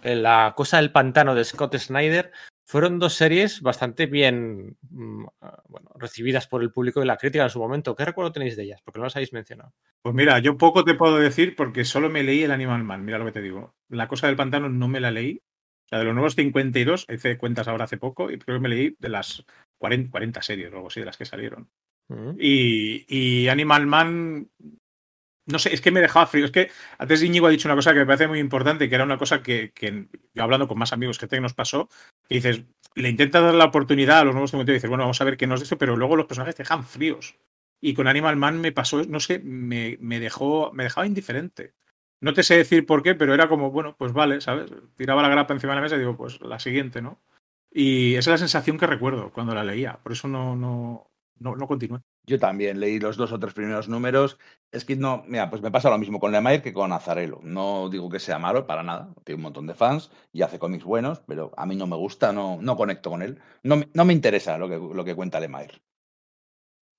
el 0.03 0.23
la 0.23 0.53
cosa 0.57 0.79
del 0.79 0.91
pantano 0.91 1.35
de 1.35 1.45
Scott 1.45 1.77
Snyder 1.77 2.33
fueron 2.69 2.99
dos 2.99 3.15
series 3.15 3.63
bastante 3.63 4.05
bien 4.05 4.77
mm, 4.91 5.25
ah, 5.41 5.63
bueno, 5.69 5.91
recibidas 5.95 6.47
por 6.47 6.63
el 6.63 6.71
público 6.71 7.03
y 7.03 7.07
la 7.07 7.17
crítica 7.17 7.45
en 7.45 7.51
su 7.51 7.59
momento. 7.59 7.97
¿Qué 7.97 8.05
recuerdo 8.05 8.31
tenéis 8.31 8.57
de 8.57 8.65
ellas? 8.65 8.83
Porque 8.85 8.99
no 8.99 9.05
las 9.05 9.17
habéis 9.17 9.33
mencionado. 9.33 9.73
Pues 10.03 10.15
mira, 10.15 10.39
yo 10.39 10.59
poco 10.59 10.85
te 10.85 10.93
puedo 10.93 11.17
decir 11.19 11.57
porque 11.57 11.87
solo 11.87 12.11
me 12.11 12.23
leí 12.23 12.43
el 12.43 12.51
Animal 12.51 12.85
Man. 12.85 13.07
Mira 13.07 13.17
lo 13.17 13.25
que 13.25 13.33
te 13.33 13.41
digo. 13.41 13.75
La 13.89 14.07
cosa 14.07 14.27
del 14.27 14.37
pantano 14.37 14.69
no 14.69 14.87
me 14.87 15.01
la 15.01 15.11
leí. 15.11 15.41
O 15.87 15.89
sea, 15.89 16.01
de 16.01 16.05
los 16.05 16.15
nuevos 16.15 16.35
52, 16.35 17.07
hice 17.09 17.39
cuentas 17.39 17.69
ahora 17.69 17.85
hace 17.85 17.97
poco 17.97 18.31
y 18.31 18.39
creo 18.39 18.59
que 18.59 18.63
me 18.63 18.69
leí 18.69 18.95
de 18.99 19.09
las 19.09 19.43
40, 19.79 20.11
40 20.11 20.43
series 20.43 20.71
o 20.71 20.77
algo 20.77 20.89
así 20.89 21.01
de 21.01 21.07
las 21.07 21.17
que 21.17 21.25
salieron. 21.25 21.71
Mm. 22.09 22.33
Y, 22.39 23.07
y 23.09 23.49
Animal 23.49 23.87
Man, 23.87 24.51
no 25.49 25.59
sé, 25.59 25.75
es 25.75 25.81
que 25.81 25.91
me 25.91 26.01
dejaba 26.01 26.27
frío. 26.27 26.45
Es 26.45 26.51
que 26.51 26.71
antes 26.99 27.23
Íñigo 27.23 27.47
ha 27.47 27.51
dicho 27.51 27.69
una 27.69 27.75
cosa 27.75 27.93
que 27.93 28.01
me 28.01 28.07
parece 28.07 28.29
muy 28.29 28.39
importante, 28.39 28.89
que 28.89 28.95
era 28.95 29.05
una 29.05 29.19
cosa 29.19 29.43
que, 29.43 29.73
yo 30.35 30.43
hablando 30.43 30.69
con 30.69 30.79
más 30.79 30.93
amigos 30.93 31.19
que 31.19 31.27
tengo 31.27 31.43
nos 31.43 31.55
pasó, 31.55 31.89
que 32.29 32.37
dices, 32.37 32.65
le 32.95 33.09
intentas 33.09 33.43
dar 33.43 33.55
la 33.55 33.65
oportunidad 33.67 34.21
a 34.21 34.25
los 34.25 34.35
nuevos 34.35 34.51
52 34.51 34.75
y 34.75 34.79
dices, 34.79 34.91
bueno, 34.91 35.05
vamos 35.05 35.21
a 35.21 35.25
ver 35.25 35.37
qué 35.37 35.47
nos 35.47 35.63
esto, 35.63 35.79
pero 35.79 35.97
luego 35.97 36.17
los 36.17 36.27
personajes 36.27 36.55
te 36.55 36.63
dejan 36.63 36.85
fríos. 36.85 37.37
Y 37.81 37.95
con 37.95 38.09
Animal 38.09 38.37
Man 38.37 38.61
me 38.61 38.73
pasó, 38.73 39.05
no 39.05 39.21
sé, 39.21 39.39
me, 39.39 39.97
me 40.01 40.21
dejó, 40.21 40.73
me 40.73 40.85
dejaba 40.85 41.07
indiferente. 41.07 41.75
No 42.21 42.35
te 42.35 42.43
sé 42.43 42.57
decir 42.57 42.85
por 42.85 43.03
qué, 43.03 43.15
pero 43.15 43.33
era 43.33 43.49
como, 43.49 43.71
bueno, 43.71 43.97
pues 43.97 44.13
vale, 44.13 44.41
¿sabes? 44.41 44.71
Tiraba 44.97 45.23
la 45.23 45.29
grapa 45.29 45.55
encima 45.55 45.73
de 45.73 45.77
la 45.77 45.83
mesa 45.83 45.97
y 45.97 46.01
digo, 46.01 46.17
pues 46.17 46.41
la 46.41 46.59
siguiente, 46.59 47.01
¿no? 47.01 47.23
Y 47.71 48.17
esa 48.17 48.31
es 48.31 48.35
la 48.35 48.39
sensación 48.39 48.79
que 48.79 48.87
recuerdo 48.87 49.33
cuando 49.33 49.55
la 49.55 49.65
leía. 49.65 50.01
Por 50.03 50.13
eso 50.13 50.27
no, 50.29 50.57
no, 50.57 51.11
no, 51.39 51.57
no 51.57 51.67
continué. 51.69 52.01
Yo 52.29 52.39
también 52.39 52.79
leí 52.81 53.01
los 53.01 53.17
dos 53.17 53.33
o 53.33 53.41
tres 53.41 53.55
primeros 53.55 53.89
números. 53.89 54.39
Es 54.71 54.85
que 54.85 54.97
no, 54.97 55.25
mira, 55.27 55.51
pues 55.51 55.63
me 55.63 55.71
pasa 55.71 55.91
lo 55.91 55.99
mismo 55.99 56.21
con 56.21 56.31
Lemire 56.33 56.63
que 56.63 56.73
con 56.73 56.93
Azarelo. 56.93 57.41
No 57.43 57.89
digo 57.89 58.09
que 58.11 58.21
sea 58.21 58.39
malo 58.39 58.67
para 58.67 58.83
nada. 58.83 59.15
Tiene 59.25 59.37
un 59.39 59.43
montón 59.45 59.67
de 59.67 59.75
fans 59.75 60.11
y 60.33 60.43
hace 60.43 60.59
cómics 60.59 60.85
buenos, 60.85 61.21
pero 61.27 61.53
a 61.57 61.67
mí 61.67 61.75
no 61.77 61.87
me 61.87 61.97
gusta, 61.97 62.33
no, 62.33 62.59
no 62.61 62.77
conecto 62.77 63.11
con 63.11 63.23
él. 63.23 63.41
No, 63.63 63.83
no 63.95 64.05
me 64.05 64.13
interesa 64.13 64.59
lo 64.59 64.69
que, 64.69 64.77
lo 64.77 65.05
que 65.05 65.15
cuenta 65.17 65.41
Lemire. 65.41 65.83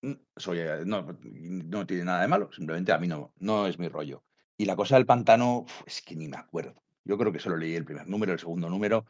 Mm, 0.02 0.14
Soy, 0.38 0.60
eh, 0.60 0.84
no, 0.86 1.06
no 1.24 1.86
tiene 1.86 2.06
nada 2.06 2.22
de 2.22 2.28
malo, 2.28 2.52
simplemente 2.52 2.92
a 2.92 2.98
mí 3.00 3.08
no, 3.08 3.34
no 3.40 3.68
es 3.68 3.80
mi 3.80 3.88
rollo. 3.88 4.24
Y 4.58 4.66
la 4.66 4.76
cosa 4.76 4.96
del 4.96 5.06
pantano, 5.06 5.66
es 5.86 6.02
que 6.02 6.16
ni 6.16 6.28
me 6.28 6.38
acuerdo. 6.38 6.76
Yo 7.04 7.18
creo 7.18 7.32
que 7.32 7.40
solo 7.40 7.58
leí 7.58 7.76
el 7.76 7.86
primer 7.86 8.08
número, 8.08 8.34
el 8.34 8.40
segundo 8.40 8.70
número. 8.70 9.06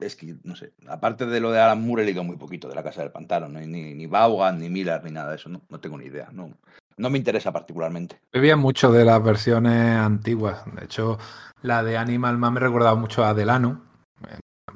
Es 0.00 0.16
que, 0.16 0.36
no 0.42 0.56
sé, 0.56 0.72
aparte 0.88 1.26
de 1.26 1.40
lo 1.40 1.50
de 1.52 1.60
Alan 1.60 1.80
Moore, 1.86 2.02
he 2.02 2.06
leído 2.06 2.24
muy 2.24 2.36
poquito 2.36 2.68
de 2.68 2.74
la 2.74 2.82
Casa 2.82 3.02
del 3.02 3.10
Pantano. 3.12 3.48
¿no? 3.48 3.60
Ni, 3.60 3.94
ni 3.94 4.06
Vaughan, 4.06 4.58
ni 4.58 4.68
Miller, 4.68 5.02
ni 5.04 5.10
nada 5.10 5.30
de 5.30 5.36
eso. 5.36 5.48
No, 5.48 5.62
no 5.68 5.80
tengo 5.80 5.96
ni 5.98 6.06
idea. 6.06 6.28
No, 6.32 6.50
no 6.96 7.10
me 7.10 7.18
interesa 7.18 7.52
particularmente. 7.52 8.18
Bebía 8.32 8.56
mucho 8.56 8.90
de 8.92 9.04
las 9.04 9.22
versiones 9.22 9.96
antiguas. 9.96 10.62
De 10.74 10.84
hecho, 10.84 11.18
la 11.62 11.82
de 11.82 11.96
Animal 11.96 12.38
Man 12.38 12.54
me 12.54 12.60
recordaba 12.60 12.96
mucho 12.96 13.24
a 13.24 13.34
Delano. 13.34 13.82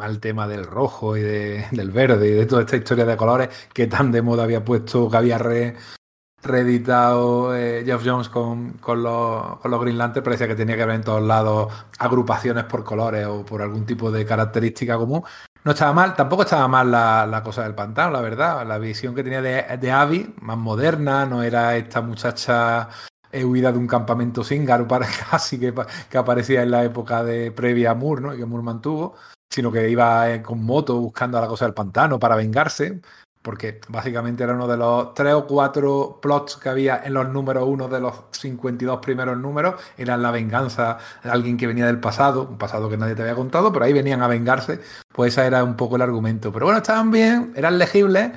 El 0.06 0.20
tema 0.20 0.46
del 0.46 0.64
rojo 0.64 1.16
y 1.16 1.22
de- 1.22 1.64
del 1.72 1.90
verde 1.90 2.28
y 2.28 2.32
de 2.32 2.46
toda 2.46 2.60
esta 2.62 2.76
historia 2.76 3.04
de 3.04 3.16
colores 3.16 3.48
que 3.74 3.88
tan 3.88 4.12
de 4.12 4.22
moda 4.22 4.44
había 4.44 4.64
puesto, 4.64 5.10
que 5.10 5.16
había 5.16 5.38
re- 5.38 5.74
reeditado 6.42 7.56
eh, 7.56 7.82
Jeff 7.84 8.02
Jones 8.04 8.28
con, 8.28 8.78
los, 8.80 9.58
con 9.58 9.80
Green 9.80 9.98
Lantern. 9.98 10.24
Parecía 10.24 10.46
que 10.48 10.54
tenía 10.54 10.76
que 10.76 10.82
haber 10.82 10.96
en 10.96 11.04
todos 11.04 11.22
lados 11.22 11.72
agrupaciones 11.98 12.64
por 12.64 12.84
colores 12.84 13.26
o 13.26 13.44
por 13.44 13.62
algún 13.62 13.86
tipo 13.86 14.10
de 14.10 14.24
característica 14.24 14.96
común. 14.96 15.22
No 15.64 15.72
estaba 15.72 15.92
mal, 15.92 16.14
tampoco 16.14 16.42
estaba 16.42 16.68
mal 16.68 16.90
la, 16.90 17.42
cosa 17.44 17.64
del 17.64 17.74
pantano, 17.74 18.12
la 18.12 18.20
verdad. 18.20 18.66
La 18.66 18.78
visión 18.78 19.14
que 19.14 19.24
tenía 19.24 19.42
de, 19.42 19.92
Abby, 19.92 20.34
más 20.40 20.56
moderna, 20.56 21.26
no 21.26 21.42
era 21.42 21.76
esta 21.76 22.00
muchacha 22.00 22.88
eh, 23.32 23.44
huida 23.44 23.72
de 23.72 23.78
un 23.78 23.86
campamento 23.86 24.44
zíngaro 24.44 24.86
para 24.88 25.06
casi 25.30 25.58
que 25.58 26.18
aparecía 26.18 26.62
en 26.62 26.70
la 26.70 26.84
época 26.84 27.24
de 27.24 27.52
previa 27.52 27.90
a 27.90 27.94
Moore, 27.94 28.22
¿no? 28.22 28.34
Y 28.34 28.38
que 28.38 28.46
Moore 28.46 28.64
mantuvo, 28.64 29.16
sino 29.50 29.72
que 29.72 29.88
iba 29.90 30.30
eh, 30.32 30.42
con 30.42 30.62
moto 30.62 30.98
buscando 31.00 31.38
a 31.38 31.40
la 31.40 31.48
cosa 31.48 31.64
del 31.64 31.74
pantano 31.74 32.18
para 32.18 32.36
vengarse, 32.36 33.00
porque 33.42 33.80
básicamente 33.88 34.44
era 34.44 34.54
uno 34.54 34.66
de 34.66 34.76
los 34.76 35.14
tres 35.14 35.34
o 35.34 35.46
cuatro 35.46 36.18
plots 36.20 36.56
que 36.56 36.68
había 36.68 37.00
en 37.04 37.14
los 37.14 37.28
números 37.28 37.64
uno 37.66 37.88
de 37.88 38.00
los 38.00 38.14
52 38.32 39.00
primeros 39.00 39.38
números, 39.38 39.80
eran 39.96 40.22
la 40.22 40.30
venganza 40.30 40.98
de 41.22 41.30
alguien 41.30 41.56
que 41.56 41.66
venía 41.66 41.86
del 41.86 42.00
pasado, 42.00 42.48
un 42.48 42.58
pasado 42.58 42.88
que 42.88 42.96
nadie 42.96 43.14
te 43.14 43.22
había 43.22 43.34
contado, 43.34 43.72
pero 43.72 43.84
ahí 43.84 43.92
venían 43.92 44.22
a 44.22 44.28
vengarse, 44.28 44.80
pues 45.12 45.32
ese 45.34 45.46
era 45.46 45.64
un 45.64 45.76
poco 45.76 45.96
el 45.96 46.02
argumento. 46.02 46.52
Pero 46.52 46.66
bueno, 46.66 46.78
estaban 46.78 47.10
bien, 47.10 47.52
eran 47.56 47.78
legibles, 47.78 48.32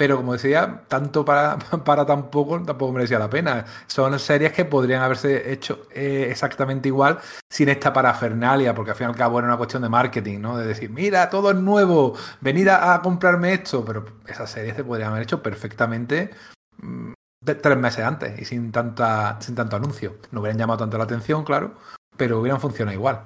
pero 0.00 0.16
como 0.16 0.32
decía, 0.32 0.84
tanto 0.88 1.26
para, 1.26 1.58
para 1.84 2.06
tan 2.06 2.30
poco, 2.30 2.58
tampoco 2.62 2.90
merecía 2.90 3.18
la 3.18 3.28
pena. 3.28 3.66
Son 3.86 4.18
series 4.18 4.50
que 4.50 4.64
podrían 4.64 5.02
haberse 5.02 5.52
hecho 5.52 5.82
eh, 5.92 6.28
exactamente 6.30 6.88
igual 6.88 7.18
sin 7.50 7.68
esta 7.68 7.92
parafernalia, 7.92 8.74
porque 8.74 8.92
al 8.92 8.96
fin 8.96 9.08
y 9.08 9.10
al 9.10 9.16
cabo 9.16 9.38
era 9.38 9.48
una 9.48 9.58
cuestión 9.58 9.82
de 9.82 9.90
marketing, 9.90 10.40
¿no? 10.40 10.56
De 10.56 10.66
decir, 10.66 10.88
mira, 10.88 11.28
todo 11.28 11.50
es 11.50 11.58
nuevo, 11.58 12.14
venid 12.40 12.68
a, 12.68 12.98
comprarme 13.02 13.52
esto. 13.52 13.84
Pero 13.84 14.06
esas 14.26 14.50
series 14.50 14.74
se 14.74 14.84
podrían 14.84 15.10
haber 15.10 15.24
hecho 15.24 15.42
perfectamente 15.42 16.30
mm, 16.78 17.12
tres 17.44 17.76
meses 17.76 18.02
antes 18.02 18.40
y 18.40 18.46
sin, 18.46 18.72
tanta, 18.72 19.36
sin 19.42 19.54
tanto 19.54 19.76
anuncio. 19.76 20.16
No 20.30 20.40
hubieran 20.40 20.56
llamado 20.56 20.78
tanto 20.78 20.96
la 20.96 21.04
atención, 21.04 21.44
claro, 21.44 21.74
pero 22.16 22.40
hubieran 22.40 22.58
funcionado 22.58 22.96
igual. 22.96 23.20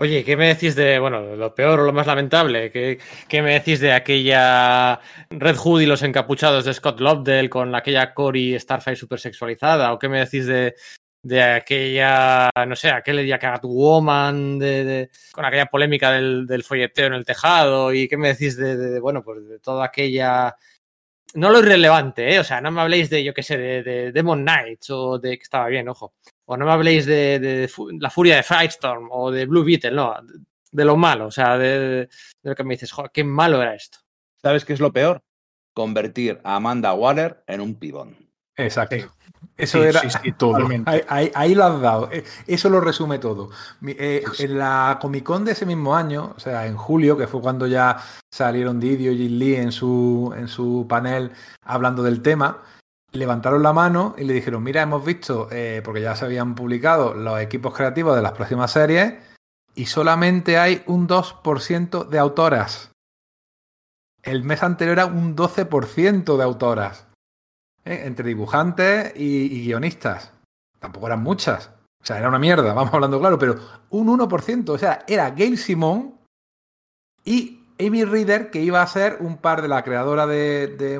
Oye, 0.00 0.22
¿qué 0.24 0.36
me 0.36 0.46
decís 0.46 0.76
de, 0.76 1.00
bueno, 1.00 1.34
lo 1.34 1.52
peor 1.56 1.80
o 1.80 1.84
lo 1.84 1.92
más 1.92 2.06
lamentable? 2.06 2.70
¿Qué, 2.70 3.00
qué 3.28 3.42
me 3.42 3.54
decís 3.54 3.80
de 3.80 3.92
aquella 3.92 5.00
Red 5.28 5.56
Hood 5.56 5.80
y 5.80 5.86
los 5.86 6.04
encapuchados 6.04 6.64
de 6.64 6.72
Scott 6.72 7.00
Lobdell 7.00 7.50
con 7.50 7.74
aquella 7.74 8.14
Cory 8.14 8.56
Starfire 8.60 8.94
super 8.94 9.18
sexualizada? 9.18 9.92
¿O 9.92 9.98
qué 9.98 10.08
me 10.08 10.20
decís 10.20 10.46
de, 10.46 10.76
de 11.20 11.42
aquella, 11.42 12.48
no 12.68 12.76
sé, 12.76 12.90
aquel 12.90 13.24
día 13.24 13.40
que 13.40 13.50
Woman, 13.64 14.60
de, 14.60 14.84
de, 14.84 15.10
con 15.32 15.44
aquella 15.44 15.66
polémica 15.66 16.12
del, 16.12 16.62
folleteo 16.62 17.06
en 17.08 17.14
el 17.14 17.24
tejado? 17.24 17.92
¿Y 17.92 18.06
qué 18.06 18.16
me 18.16 18.28
decís 18.28 18.56
de, 18.56 18.76
de, 18.76 19.00
bueno, 19.00 19.24
pues 19.24 19.48
de 19.48 19.58
toda 19.58 19.84
aquella... 19.84 20.54
No 21.34 21.50
lo 21.50 21.58
irrelevante, 21.58 22.34
¿eh? 22.34 22.38
O 22.38 22.44
sea, 22.44 22.60
no 22.60 22.70
me 22.70 22.82
habléis 22.82 23.10
de, 23.10 23.24
yo 23.24 23.34
qué 23.34 23.42
sé, 23.42 23.58
de, 23.58 23.82
de 23.82 24.12
Demon 24.12 24.42
Knights 24.42 24.90
o 24.90 25.18
de... 25.18 25.36
que 25.36 25.42
estaba 25.42 25.66
bien, 25.66 25.88
ojo 25.88 26.14
o 26.50 26.56
no 26.56 26.64
me 26.64 26.72
habléis 26.72 27.04
de, 27.04 27.38
de, 27.38 27.48
de, 27.58 27.70
la 28.00 28.08
furia 28.08 28.36
de 28.36 28.42
Firestorm 28.42 29.08
o 29.10 29.30
de 29.30 29.44
Blue 29.44 29.64
Beetle, 29.64 29.90
no, 29.90 30.14
de, 30.72 30.84
lo 30.84 30.96
malo, 30.96 31.26
o 31.26 31.30
sea, 31.30 31.58
de, 31.58 32.08
lo 32.42 32.54
que 32.54 32.64
me 32.64 32.74
dices, 32.74 32.90
joder, 32.90 33.10
qué 33.12 33.22
malo 33.22 33.60
era 33.60 33.74
esto. 33.74 33.98
¿Sabes 34.40 34.64
qué 34.64 34.72
es 34.72 34.80
lo 34.80 34.90
peor? 34.90 35.22
Convertir 35.74 36.40
a 36.44 36.56
Amanda 36.56 36.94
Waller 36.94 37.44
en 37.46 37.60
un 37.60 37.74
pibón. 37.74 38.16
Exacto. 38.56 38.96
Sí. 38.96 39.04
Eso 39.58 39.82
sí, 39.82 39.88
era 39.88 40.00
sí, 40.00 40.08
sí, 40.22 40.32
todo. 40.32 40.66
Ahí, 40.86 41.02
ahí, 41.08 41.30
ahí, 41.34 41.54
lo 41.54 41.64
has 41.64 41.80
dado. 41.80 42.10
Eso 42.46 42.70
lo 42.70 42.80
resume 42.80 43.18
todo. 43.18 43.50
Eh, 43.86 44.24
en 44.38 44.58
la 44.58 44.98
Comic 45.00 45.24
Con 45.24 45.44
de 45.44 45.52
ese 45.52 45.66
mismo 45.66 45.94
año, 45.94 46.32
o 46.34 46.40
sea, 46.40 46.66
en 46.66 46.76
julio, 46.76 47.16
que 47.16 47.26
fue 47.26 47.42
cuando 47.42 47.66
ya 47.66 47.98
salieron 48.32 48.80
Didio 48.80 49.12
y 49.12 49.18
Jin 49.18 49.38
Lee 49.38 49.56
en 49.56 49.72
su, 49.72 50.32
en 50.36 50.48
su 50.48 50.86
panel 50.88 51.30
hablando 51.62 52.02
del 52.02 52.22
tema, 52.22 52.62
levantaron 53.12 53.62
la 53.62 53.72
mano 53.72 54.14
y 54.18 54.24
le 54.24 54.34
dijeron, 54.34 54.62
mira, 54.62 54.82
hemos 54.82 55.04
visto, 55.04 55.48
eh, 55.50 55.80
porque 55.84 56.02
ya 56.02 56.14
se 56.16 56.24
habían 56.24 56.54
publicado 56.54 57.14
los 57.14 57.40
equipos 57.40 57.74
creativos 57.74 58.14
de 58.16 58.22
las 58.22 58.32
próximas 58.32 58.70
series, 58.70 59.14
y 59.74 59.86
solamente 59.86 60.58
hay 60.58 60.82
un 60.86 61.08
2% 61.08 62.08
de 62.08 62.18
autoras. 62.18 62.90
El 64.22 64.42
mes 64.42 64.62
anterior 64.62 64.98
era 64.98 65.06
un 65.06 65.36
12% 65.36 66.36
de 66.36 66.42
autoras. 66.42 67.06
¿eh? 67.84 68.02
Entre 68.04 68.26
dibujantes 68.26 69.12
y, 69.14 69.62
guionistas. 69.64 70.32
Tampoco 70.80 71.06
eran 71.06 71.22
muchas. 71.22 71.70
O 72.02 72.04
sea, 72.04 72.18
era 72.18 72.28
una 72.28 72.38
mierda, 72.38 72.74
vamos 72.74 72.92
hablando 72.92 73.20
claro, 73.20 73.38
pero 73.38 73.56
un 73.90 74.08
1%. 74.08 74.68
O 74.68 74.78
sea, 74.78 75.04
era 75.06 75.30
Gail 75.30 75.56
Simón 75.56 76.18
y 77.24 77.64
Amy 77.78 78.04
Reader, 78.04 78.50
que 78.50 78.60
iba 78.60 78.82
a 78.82 78.86
ser 78.86 79.18
un 79.20 79.36
par 79.36 79.62
de 79.62 79.68
la 79.68 79.84
creadora 79.84 80.26
de, 80.26 80.66
de 80.76 80.98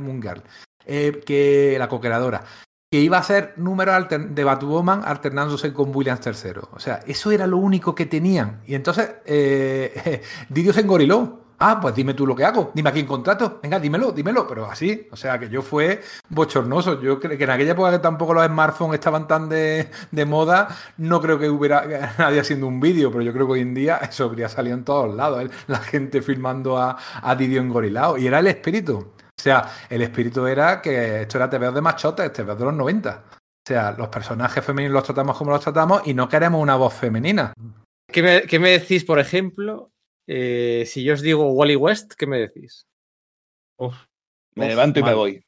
eh, 0.88 1.20
que 1.24 1.76
la 1.78 1.88
coqueradora, 1.88 2.42
que 2.90 3.00
iba 3.00 3.18
a 3.18 3.22
ser 3.22 3.52
número 3.56 3.92
de 4.02 4.44
Batwoman 4.44 5.02
alternándose 5.04 5.72
con 5.74 5.94
Williams 5.94 6.26
III. 6.26 6.52
O 6.72 6.80
sea, 6.80 7.00
eso 7.06 7.30
era 7.30 7.46
lo 7.46 7.58
único 7.58 7.94
que 7.94 8.06
tenían. 8.06 8.62
Y 8.66 8.74
entonces 8.74 9.16
eh, 9.26 10.22
Didio 10.48 10.72
se 10.72 10.80
engoriló. 10.80 11.44
Ah, 11.60 11.80
pues 11.82 11.94
dime 11.94 12.14
tú 12.14 12.24
lo 12.24 12.36
que 12.36 12.44
hago, 12.44 12.70
dime 12.72 12.90
aquí 12.90 13.00
en 13.00 13.06
contrato, 13.06 13.58
venga, 13.60 13.80
dímelo, 13.80 14.12
dímelo, 14.12 14.46
pero 14.46 14.70
así, 14.70 15.08
o 15.10 15.16
sea, 15.16 15.40
que 15.40 15.48
yo 15.48 15.60
fue 15.60 16.00
bochornoso, 16.28 17.00
yo 17.02 17.18
creo 17.18 17.36
que 17.36 17.42
en 17.42 17.50
aquella 17.50 17.72
época 17.72 17.90
que 17.90 17.98
tampoco 17.98 18.32
los 18.32 18.46
smartphones 18.46 18.94
estaban 18.94 19.26
tan 19.26 19.48
de, 19.48 19.90
de 20.12 20.24
moda, 20.24 20.68
no 20.98 21.20
creo 21.20 21.36
que 21.36 21.50
hubiera 21.50 22.14
nadie 22.18 22.38
haciendo 22.38 22.68
un 22.68 22.78
vídeo, 22.78 23.10
pero 23.10 23.24
yo 23.24 23.32
creo 23.32 23.46
que 23.46 23.54
hoy 23.54 23.60
en 23.62 23.74
día 23.74 23.96
eso 23.96 24.26
habría 24.26 24.48
salido 24.48 24.76
en 24.76 24.84
todos 24.84 25.12
lados, 25.16 25.46
¿eh? 25.46 25.50
la 25.66 25.80
gente 25.80 26.22
filmando 26.22 26.78
a, 26.78 26.96
a 27.20 27.34
Didio 27.34 27.60
engorilado, 27.60 28.18
y 28.18 28.28
era 28.28 28.38
el 28.38 28.46
espíritu, 28.46 29.14
o 29.38 29.42
sea, 29.42 29.70
el 29.88 30.02
espíritu 30.02 30.46
era 30.46 30.82
que 30.82 31.22
esto 31.22 31.38
era 31.38 31.48
TV 31.48 31.70
de 31.70 31.80
machotes, 31.80 32.32
TV 32.32 32.56
de 32.56 32.64
los 32.64 32.74
90. 32.74 33.24
O 33.30 33.38
sea, 33.64 33.92
los 33.92 34.08
personajes 34.08 34.64
femeninos 34.64 34.94
los 34.94 35.04
tratamos 35.04 35.36
como 35.36 35.52
los 35.52 35.60
tratamos 35.60 36.02
y 36.06 36.14
no 36.14 36.28
queremos 36.28 36.60
una 36.60 36.74
voz 36.74 36.94
femenina. 36.94 37.52
¿Qué 38.10 38.22
me, 38.22 38.42
qué 38.42 38.58
me 38.58 38.70
decís, 38.70 39.04
por 39.04 39.20
ejemplo, 39.20 39.92
eh, 40.26 40.84
si 40.86 41.04
yo 41.04 41.14
os 41.14 41.22
digo 41.22 41.52
Wally 41.52 41.76
West, 41.76 42.14
¿qué 42.18 42.26
me 42.26 42.38
decís? 42.38 42.86
Uf, 43.78 43.94
me 44.56 44.64
uf, 44.64 44.70
levanto 44.70 45.00
mal. 45.00 45.08
y 45.08 45.10
me 45.10 45.16
voy. 45.16 45.44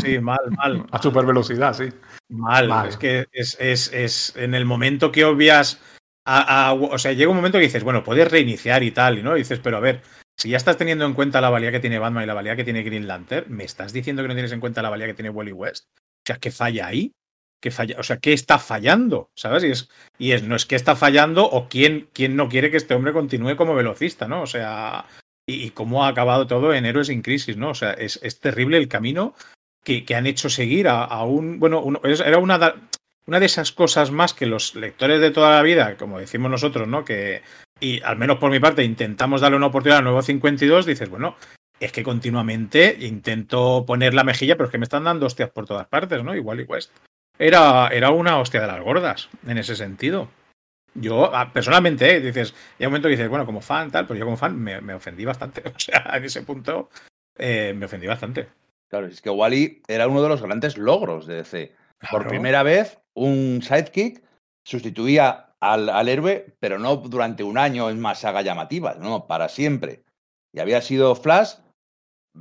Sí, 0.00 0.18
mal, 0.20 0.38
mal. 0.56 0.86
A 0.92 1.02
super 1.02 1.26
velocidad, 1.26 1.74
sí. 1.74 1.90
Mal. 2.30 2.68
mal. 2.68 2.88
Es 2.88 2.96
que 2.96 3.26
es, 3.32 3.56
es, 3.60 3.92
es, 3.92 4.36
en 4.36 4.54
el 4.54 4.64
momento 4.64 5.12
que 5.12 5.24
obvias. 5.24 5.80
A, 6.26 6.68
a, 6.68 6.72
o 6.72 6.96
sea, 6.96 7.12
llega 7.12 7.30
un 7.30 7.36
momento 7.36 7.58
que 7.58 7.64
dices, 7.64 7.84
bueno, 7.84 8.02
puedes 8.02 8.30
reiniciar 8.30 8.82
y 8.82 8.92
tal, 8.92 9.22
¿no? 9.22 9.36
Y 9.36 9.40
dices, 9.40 9.60
pero 9.62 9.76
a 9.76 9.80
ver, 9.80 10.00
si 10.36 10.50
ya 10.50 10.56
estás 10.56 10.76
teniendo 10.76 11.04
en 11.04 11.14
cuenta 11.14 11.40
la 11.40 11.50
valía 11.50 11.70
que 11.70 11.80
tiene 11.80 11.98
Batman 11.98 12.24
y 12.24 12.26
la 12.26 12.34
valía 12.34 12.56
que 12.56 12.64
tiene 12.64 12.82
Green 12.82 13.06
Lantern, 13.06 13.54
¿me 13.54 13.64
estás 13.64 13.92
diciendo 13.92 14.22
que 14.22 14.28
no 14.28 14.34
tienes 14.34 14.52
en 14.52 14.60
cuenta 14.60 14.82
la 14.82 14.90
valía 14.90 15.06
que 15.06 15.14
tiene 15.14 15.30
Wally 15.30 15.52
West? 15.52 15.86
O 15.96 16.26
sea, 16.26 16.36
¿qué 16.38 16.50
falla 16.50 16.86
ahí? 16.86 17.12
¿Qué 17.60 17.70
falla? 17.70 17.96
O 17.98 18.02
sea, 18.02 18.18
¿qué 18.18 18.32
está 18.32 18.58
fallando? 18.58 19.30
¿Sabes? 19.34 19.64
Y 19.64 19.70
es, 19.70 19.88
y 20.18 20.32
es 20.32 20.42
no 20.42 20.56
es 20.56 20.66
que 20.66 20.76
está 20.76 20.96
fallando 20.96 21.44
o 21.44 21.68
quién, 21.68 22.08
quién 22.12 22.36
no 22.36 22.48
quiere 22.48 22.70
que 22.70 22.76
este 22.76 22.94
hombre 22.94 23.12
continúe 23.12 23.56
como 23.56 23.74
velocista, 23.74 24.28
¿no? 24.28 24.42
O 24.42 24.46
sea, 24.46 25.06
y, 25.46 25.64
y 25.64 25.70
cómo 25.70 26.04
ha 26.04 26.08
acabado 26.08 26.46
todo 26.46 26.74
en 26.74 26.84
Héroes 26.84 27.06
sin 27.06 27.22
Crisis, 27.22 27.56
¿no? 27.56 27.70
O 27.70 27.74
sea, 27.74 27.92
es, 27.92 28.18
es 28.22 28.40
terrible 28.40 28.76
el 28.76 28.88
camino 28.88 29.34
que, 29.84 30.04
que, 30.04 30.14
han 30.14 30.26
hecho 30.26 30.50
seguir 30.50 30.88
a, 30.88 31.22
un. 31.24 31.60
Bueno, 31.60 31.80
un, 31.80 32.00
era 32.02 32.38
una, 32.38 32.74
una 33.26 33.40
de 33.40 33.46
esas 33.46 33.70
cosas 33.72 34.10
más 34.10 34.34
que 34.34 34.46
los 34.46 34.74
lectores 34.74 35.20
de 35.20 35.30
toda 35.30 35.54
la 35.54 35.62
vida, 35.62 35.96
como 35.96 36.18
decimos 36.18 36.50
nosotros, 36.50 36.88
¿no? 36.88 37.04
Que, 37.04 37.42
y 37.80 38.00
al 38.02 38.16
menos 38.16 38.38
por 38.38 38.50
mi 38.50 38.60
parte 38.60 38.84
intentamos 38.84 39.40
darle 39.40 39.56
una 39.56 39.66
oportunidad 39.66 39.98
al 39.98 40.04
nuevo 40.04 40.22
52, 40.22 40.86
dices, 40.86 41.08
bueno, 41.08 41.36
es 41.80 41.92
que 41.92 42.02
continuamente 42.02 42.96
intento 43.00 43.84
poner 43.86 44.14
la 44.14 44.24
mejilla, 44.24 44.56
pero 44.56 44.66
es 44.66 44.72
que 44.72 44.78
me 44.78 44.84
están 44.84 45.04
dando 45.04 45.26
hostias 45.26 45.50
por 45.50 45.66
todas 45.66 45.86
partes, 45.86 46.22
¿no? 46.22 46.34
Igual 46.34 46.60
y 46.60 46.64
West. 46.64 46.92
Era, 47.38 47.88
era 47.88 48.10
una 48.10 48.38
hostia 48.38 48.60
de 48.60 48.68
las 48.68 48.80
gordas, 48.80 49.28
en 49.46 49.58
ese 49.58 49.74
sentido. 49.74 50.28
Yo, 50.94 51.34
ah, 51.34 51.52
personalmente, 51.52 52.16
¿eh? 52.16 52.20
dices, 52.20 52.54
hay 52.78 52.86
un 52.86 52.92
momento 52.92 53.08
que 53.08 53.16
dices, 53.16 53.28
bueno, 53.28 53.44
como 53.44 53.60
fan, 53.60 53.90
tal, 53.90 54.06
pero 54.06 54.18
yo 54.18 54.24
como 54.24 54.36
fan 54.36 54.56
me, 54.56 54.80
me 54.80 54.94
ofendí 54.94 55.24
bastante. 55.24 55.62
O 55.74 55.78
sea, 55.78 56.12
en 56.14 56.24
ese 56.24 56.42
punto 56.42 56.90
eh, 57.36 57.74
me 57.76 57.86
ofendí 57.86 58.06
bastante. 58.06 58.48
Claro, 58.88 59.06
es 59.08 59.20
que 59.20 59.30
Wally 59.30 59.82
era 59.88 60.06
uno 60.06 60.22
de 60.22 60.28
los 60.28 60.42
grandes 60.42 60.78
logros 60.78 61.26
de 61.26 61.36
DC. 61.36 61.72
Claro. 61.98 62.18
Por 62.18 62.28
primera 62.28 62.62
vez, 62.62 63.00
un 63.14 63.60
sidekick 63.62 64.22
sustituía 64.64 65.43
al, 65.60 65.88
al, 65.88 66.08
héroe, 66.08 66.56
pero 66.60 66.78
no 66.78 66.96
durante 66.96 67.42
un 67.42 67.58
año 67.58 67.90
en 67.90 68.00
más 68.00 68.20
saga 68.20 68.42
llamativa, 68.42 68.94
no, 68.94 69.26
para 69.26 69.48
siempre. 69.48 70.04
Y 70.52 70.60
había 70.60 70.80
sido 70.80 71.14
Flash, 71.14 71.54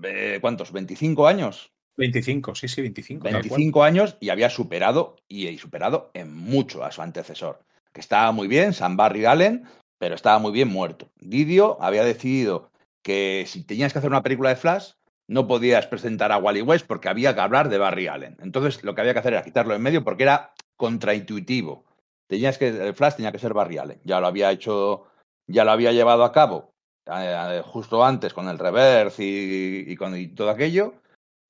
eh, 0.03 0.39
¿cuántos? 0.41 0.73
¿25 0.73 1.27
años? 1.27 1.71
25, 1.97 2.55
sí, 2.55 2.67
sí, 2.67 2.81
25. 2.81 3.23
25 3.23 3.83
años 3.83 4.17
y 4.19 4.29
había 4.29 4.49
superado, 4.49 5.15
y, 5.27 5.47
y, 5.47 5.57
superado 5.57 6.11
en 6.13 6.33
mucho 6.33 6.83
a 6.83 6.91
su 6.91 7.01
antecesor, 7.01 7.63
que 7.91 8.01
estaba 8.01 8.31
muy 8.31 8.47
bien, 8.47 8.73
Sam 8.73 8.97
Barry 8.97 9.25
Allen, 9.25 9.65
pero 9.99 10.15
estaba 10.15 10.39
muy 10.39 10.51
bien 10.51 10.69
muerto. 10.69 11.11
Didio 11.19 11.81
había 11.81 12.03
decidido 12.03 12.71
que 13.03 13.45
si 13.47 13.63
tenías 13.63 13.93
que 13.93 13.99
hacer 13.99 14.09
una 14.09 14.23
película 14.23 14.49
de 14.49 14.55
Flash, 14.55 14.93
no 15.27 15.47
podías 15.47 15.87
presentar 15.87 16.31
a 16.31 16.37
Wally 16.37 16.61
West 16.61 16.85
porque 16.87 17.09
había 17.09 17.33
que 17.33 17.41
hablar 17.41 17.69
de 17.69 17.77
Barry 17.77 18.07
Allen. 18.07 18.37
Entonces 18.41 18.83
lo 18.83 18.95
que 18.95 19.01
había 19.01 19.13
que 19.13 19.19
hacer 19.19 19.33
era 19.33 19.43
quitarlo 19.43 19.75
en 19.75 19.81
medio 19.81 20.03
porque 20.03 20.23
era 20.23 20.53
contraintuitivo 20.75 21.85
tenías 22.27 22.57
que, 22.57 22.67
el 22.69 22.93
Flash 22.93 23.15
tenía 23.15 23.31
que 23.31 23.39
ser 23.39 23.53
Barry 23.53 23.77
Allen. 23.77 24.01
Ya 24.03 24.19
lo 24.19 24.27
había 24.27 24.51
hecho, 24.51 25.07
ya 25.47 25.63
lo 25.63 25.71
había 25.71 25.91
llevado 25.91 26.23
a 26.23 26.31
cabo 26.31 26.73
eh, 27.05 27.61
justo 27.65 28.03
antes 28.03 28.33
con 28.33 28.47
el 28.47 28.57
reverse 28.57 29.23
y, 29.23 29.91
y 29.91 29.95
con 29.95 30.35
todo 30.35 30.49
aquello, 30.49 30.95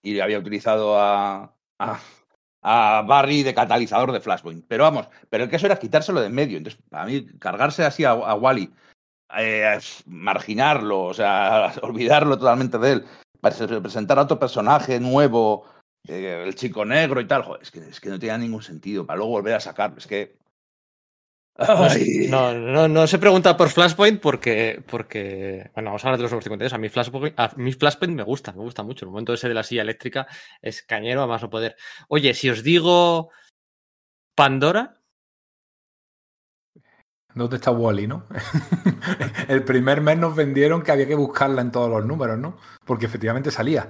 y 0.02 0.20
había 0.20 0.40
utilizado 0.40 1.00
a, 1.00 1.54
a, 1.80 2.00
a, 2.64 3.02
Barry 3.04 3.44
de 3.44 3.54
catalizador 3.54 4.12
de 4.12 4.20
Flashpoint. 4.20 4.66
Pero 4.68 4.84
vamos, 4.84 5.08
pero 5.30 5.44
el 5.44 5.50
caso 5.50 5.68
era 5.68 5.78
quitárselo 5.78 6.22
de 6.22 6.28
en 6.28 6.34
medio. 6.34 6.58
Entonces, 6.58 6.82
para 6.90 7.06
mí, 7.06 7.26
cargarse 7.40 7.86
así 7.86 8.04
a, 8.04 8.16
Wally, 8.16 8.74
eh, 9.38 9.80
marginarlo, 10.08 11.04
o 11.04 11.14
sea, 11.14 11.74
olvidarlo 11.84 12.38
totalmente 12.38 12.80
de 12.80 12.92
él, 12.94 13.06
para 13.40 13.56
presentar 13.82 14.18
a 14.18 14.24
otro 14.24 14.40
personaje 14.40 15.00
nuevo, 15.00 15.66
eh, 16.08 16.44
el 16.46 16.56
chico 16.56 16.84
negro 16.84 17.22
y 17.22 17.28
tal, 17.28 17.46
es, 17.62 17.70
que, 17.70 17.80
es 17.80 18.00
que 18.00 18.10
no 18.10 18.20
tenía 18.20 18.38
ningún 18.38 18.64
sentido, 18.64 19.06
para 19.06 19.18
luego 19.18 19.34
volver 19.34 19.54
a 19.54 19.60
sacarlo. 19.60 19.98
Es 19.98 20.08
que 20.08 20.36
no, 22.30 22.54
no, 22.54 22.88
no, 22.88 23.06
se 23.06 23.20
pregunta 23.20 23.56
por 23.56 23.70
Flashpoint 23.70 24.20
porque, 24.20 24.84
porque 24.90 25.70
bueno, 25.76 25.92
vamos 25.92 26.04
a 26.04 26.08
hablar 26.08 26.18
de 26.18 26.24
los 26.24 26.32
nuevos 26.32 26.44
52. 26.46 26.74
A 26.74 26.78
mí, 26.80 26.90
Flashpoint, 26.90 27.40
a 27.40 27.52
mí 27.58 27.72
Flashpoint 27.74 28.16
me 28.16 28.24
gusta, 28.24 28.52
me 28.54 28.62
gusta 28.62 28.82
mucho. 28.82 29.06
El 29.06 29.12
momento 29.12 29.34
ese 29.34 29.48
de 29.48 29.54
la 29.54 29.64
silla 29.64 29.84
eléctrica 29.84 30.28
es 30.62 30.82
cañero 30.82 31.22
a 31.22 31.28
más 31.28 31.44
no 31.44 31.50
poder. 31.52 31.76
Oye, 32.08 32.34
si 32.34 32.50
os 32.50 32.64
digo 32.64 33.30
Pandora. 34.36 35.00
¿Dónde 37.36 37.56
está 37.56 37.72
Wally, 37.72 38.08
no? 38.08 38.28
el 39.48 39.64
primer 39.64 40.02
mes 40.02 40.18
nos 40.18 40.36
vendieron 40.36 40.82
que 40.82 40.92
había 40.92 41.08
que 41.08 41.16
buscarla 41.16 41.62
en 41.62 41.72
todos 41.72 41.90
los 41.90 42.06
números, 42.06 42.38
¿no? 42.38 42.58
Porque 42.86 43.06
efectivamente 43.06 43.52
salía 43.52 43.90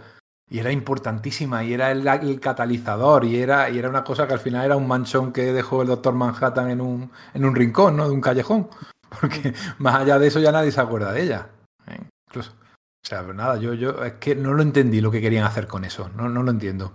y 0.49 0.59
era 0.59 0.71
importantísima 0.71 1.63
y 1.63 1.73
era 1.73 1.91
el, 1.91 2.07
el, 2.07 2.39
catalizador 2.39 3.25
y 3.25 3.37
era, 3.37 3.69
y 3.69 3.79
era 3.79 3.89
una 3.89 4.03
cosa 4.03 4.27
que 4.27 4.33
al 4.33 4.39
final 4.39 4.65
era 4.65 4.75
un 4.75 4.87
manchón 4.87 5.31
que 5.31 5.53
dejó 5.53 5.81
el 5.81 5.87
doctor 5.87 6.13
Manhattan 6.13 6.69
en 6.69 6.81
un, 6.81 7.11
en 7.33 7.45
un 7.45 7.55
rincón, 7.55 7.97
¿no? 7.97 8.07
De 8.07 8.13
un 8.13 8.21
callejón. 8.21 8.69
Porque 9.21 9.53
más 9.77 9.95
allá 9.95 10.19
de 10.19 10.27
eso 10.27 10.39
ya 10.39 10.51
nadie 10.51 10.71
se 10.71 10.81
acuerda 10.81 11.11
de 11.11 11.23
ella. 11.23 11.49
¿eh? 11.87 11.99
Incluso. 12.27 12.51
O 12.51 13.05
sea, 13.05 13.21
pero 13.21 13.33
nada, 13.33 13.57
yo, 13.57 13.73
yo 13.73 14.03
es 14.03 14.13
que 14.13 14.35
no 14.35 14.53
lo 14.53 14.63
entendí 14.63 15.01
lo 15.01 15.11
que 15.11 15.21
querían 15.21 15.45
hacer 15.45 15.67
con 15.67 15.85
eso. 15.85 16.09
No, 16.15 16.29
no 16.29 16.41
lo 16.43 16.51
entiendo. 16.51 16.93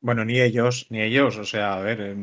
Bueno, 0.00 0.24
ni 0.24 0.40
ellos, 0.40 0.86
ni 0.90 1.00
ellos. 1.00 1.36
O 1.38 1.44
sea, 1.44 1.74
a 1.74 1.80
ver, 1.80 2.16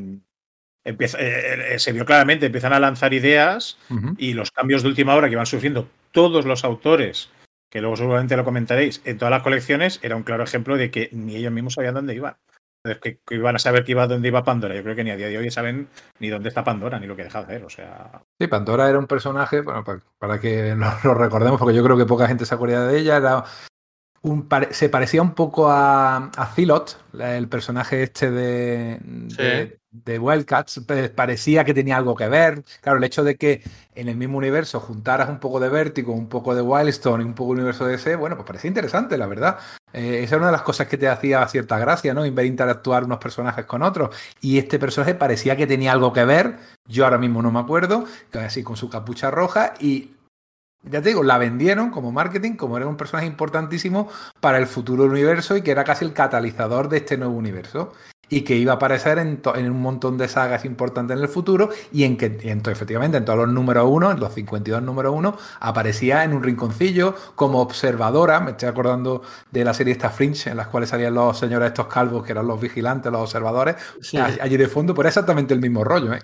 empieza, 0.84 1.18
eh, 1.20 1.80
se 1.80 1.92
vio 1.92 2.06
claramente, 2.06 2.46
empiezan 2.46 2.74
a 2.74 2.80
lanzar 2.80 3.14
ideas 3.14 3.78
y 4.18 4.34
los 4.34 4.52
cambios 4.52 4.84
de 4.84 4.90
última 4.90 5.16
hora 5.16 5.30
que 5.30 5.36
van 5.36 5.46
sufriendo 5.46 5.90
todos 6.12 6.46
los 6.46 6.64
autores, 6.64 7.30
que 7.70 7.82
luego 7.82 7.98
seguramente 7.98 8.38
lo 8.38 8.44
comentaréis, 8.46 9.02
en 9.06 9.18
todas 9.18 9.32
las 9.32 9.44
colecciones, 9.44 10.00
era 10.04 10.16
un 10.16 10.24
claro 10.24 10.44
ejemplo 10.44 10.78
de 10.78 10.92
que 10.92 11.10
ni 11.12 11.36
ellos 11.36 11.52
mismos 11.52 11.74
sabían 11.74 11.94
dónde 11.96 12.16
iban. 12.16 12.36
Entonces, 12.84 13.02
que, 13.02 13.20
que 13.26 13.36
iban 13.36 13.56
a 13.56 13.60
saber 13.60 13.84
que 13.84 13.94
iba 13.94 14.06
dónde 14.06 14.28
iba 14.28 14.44
Pandora. 14.44 14.76
Yo 14.76 14.84
creo 14.84 14.96
que 14.96 15.04
ni 15.04 15.10
a 15.10 15.16
día 15.18 15.28
de 15.28 15.38
hoy 15.40 15.50
saben 15.50 15.88
ni 16.20 16.30
dónde 16.30 16.50
está 16.50 16.64
Pandora, 16.64 17.00
ni 17.00 17.08
lo 17.08 17.16
que 17.16 17.24
deja 17.24 17.40
de 17.40 17.46
hacer. 17.46 17.66
O 17.66 17.70
sea, 17.70 18.22
Sí, 18.40 18.46
Pandora 18.48 18.88
era 18.88 19.00
un 19.00 19.08
personaje, 19.08 19.62
bueno, 19.62 19.84
pa- 19.84 20.00
para, 20.20 20.40
que 20.40 20.76
lo, 20.76 20.86
lo 21.04 21.14
recordemos, 21.16 21.60
porque 21.60 21.76
yo 21.76 21.84
creo 21.84 21.98
que 21.98 22.06
poca 22.06 22.28
gente 22.28 22.46
se 22.46 22.54
acuerda 22.54 22.86
de 22.88 23.00
ella, 23.00 23.18
era 23.18 23.44
un, 24.22 24.48
pare- 24.48 24.72
se 24.74 24.90
parecía 24.90 25.22
un 25.24 25.34
poco 25.34 25.70
a, 25.72 26.28
a 26.28 26.46
Zilot, 26.54 27.04
el 27.20 27.48
personaje 27.50 28.04
este 28.04 28.30
de, 28.30 29.00
de, 29.02 29.80
de 30.04 30.20
Wildcats, 30.20 30.82
parecía 31.16 31.64
que 31.64 31.74
tenía 31.74 31.98
algo 31.98 32.16
que 32.16 32.28
ver. 32.28 32.64
Claro, 32.82 32.98
el 32.98 33.04
hecho 33.04 33.24
de 33.24 33.36
que 33.38 33.64
en 33.96 34.10
el 34.10 34.18
mismo 34.18 34.38
universo 34.38 34.80
juntaras 34.80 35.30
un 35.30 35.40
poco 35.40 35.60
de 35.60 35.70
Vertigo, 35.70 36.14
un 36.14 36.28
poco 36.28 36.54
de 36.54 36.62
Wildstorm 36.62 37.22
y 37.22 37.26
un 37.26 37.34
poco 37.34 37.54
el 37.54 37.60
universo 37.60 37.86
de 37.86 37.94
DC, 37.94 38.16
bueno, 38.16 38.36
pues 38.36 38.46
parecía 38.48 38.68
interesante, 38.68 39.18
la 39.18 39.28
verdad. 39.28 39.58
Eh, 39.94 40.24
esa 40.24 40.36
era 40.36 40.38
una 40.40 40.48
de 40.48 40.58
las 40.58 40.64
cosas 40.64 40.88
que 40.88 40.98
te 40.98 41.08
hacía 41.08 41.48
cierta 41.48 41.78
gracia, 41.80 42.14
¿no? 42.14 42.30
Ver 42.30 42.46
interactuar 42.46 43.06
unos 43.06 43.20
personajes 43.20 43.66
con 43.66 43.82
otros. 43.82 44.16
Y 44.42 44.58
este 44.58 44.80
personaje 44.80 45.16
parecía 45.16 45.56
que 45.56 45.68
tenía 45.68 45.94
algo 45.94 46.12
que 46.12 46.26
ver. 46.26 46.58
Yo 46.88 47.06
ahora 47.06 47.18
mismo 47.18 47.42
no 47.42 47.52
me 47.52 47.60
acuerdo, 47.60 48.06
así 48.34 48.64
con 48.64 48.76
su 48.76 48.90
capucha 48.90 49.32
roja 49.32 49.74
y 49.80 50.12
ya 50.84 51.02
te 51.02 51.10
digo, 51.10 51.24
la 51.24 51.38
vendieron 51.38 51.90
como 51.90 52.12
marketing, 52.12 52.54
como 52.54 52.78
era 52.78 52.86
un 52.86 52.98
personaje 52.98 53.26
importantísimo 53.28 54.08
para 54.40 54.60
el 54.60 54.68
futuro 54.68 55.06
universo 55.06 55.58
y 55.58 55.64
que 55.64 55.72
era 55.72 55.84
casi 55.84 56.06
el 56.06 56.14
catalizador 56.14 56.90
de 56.90 56.98
este 56.98 57.18
nuevo 57.18 57.34
universo. 57.34 57.94
Y 58.28 58.42
que 58.42 58.56
iba 58.56 58.72
a 58.74 58.76
aparecer 58.76 59.20
en, 59.20 59.40
en 59.56 59.70
un 59.72 59.82
montón 59.82 60.18
de 60.18 60.28
sagas 60.28 60.66
importantes 60.66 61.16
en 61.16 61.22
el 61.24 61.30
futuro 61.30 61.70
y 61.92 62.06
en 62.06 62.18
que, 62.18 62.38
y 62.44 62.50
en 62.50 62.62
to- 62.62 62.72
efectivamente, 62.72 63.18
en 63.18 63.26
todos 63.26 63.38
los 63.40 63.50
números 63.50 63.86
uno, 63.88 64.10
en 64.12 64.20
los 64.20 64.34
52 64.34 64.82
números 64.82 65.14
uno, 65.16 65.38
aparecía 65.60 66.24
en 66.24 66.34
un 66.34 66.42
rinconcillo 66.42 67.14
como 67.36 67.62
observadora. 67.62 68.40
Me 68.40 68.52
estoy 68.52 68.68
acordando 68.70 69.22
de 69.52 69.64
la 69.64 69.74
serie 69.76 69.94
esta 69.94 70.10
Fringe, 70.10 70.50
en 70.50 70.58
las 70.58 70.68
cuales 70.68 70.90
salían 70.90 71.14
los 71.14 71.38
señores 71.38 71.68
estos 71.68 71.88
calvos, 71.88 72.24
que 72.26 72.32
eran 72.32 72.48
los 72.48 72.60
vigilantes, 72.60 73.12
los 73.12 73.22
observadores. 73.22 73.76
Sí. 74.02 74.18
Allí 74.18 74.58
de 74.58 74.68
fondo, 74.68 74.96
pero 74.96 75.08
exactamente 75.08 75.54
el 75.54 75.62
mismo 75.62 75.84
rollo. 75.84 76.14
¿eh? 76.14 76.22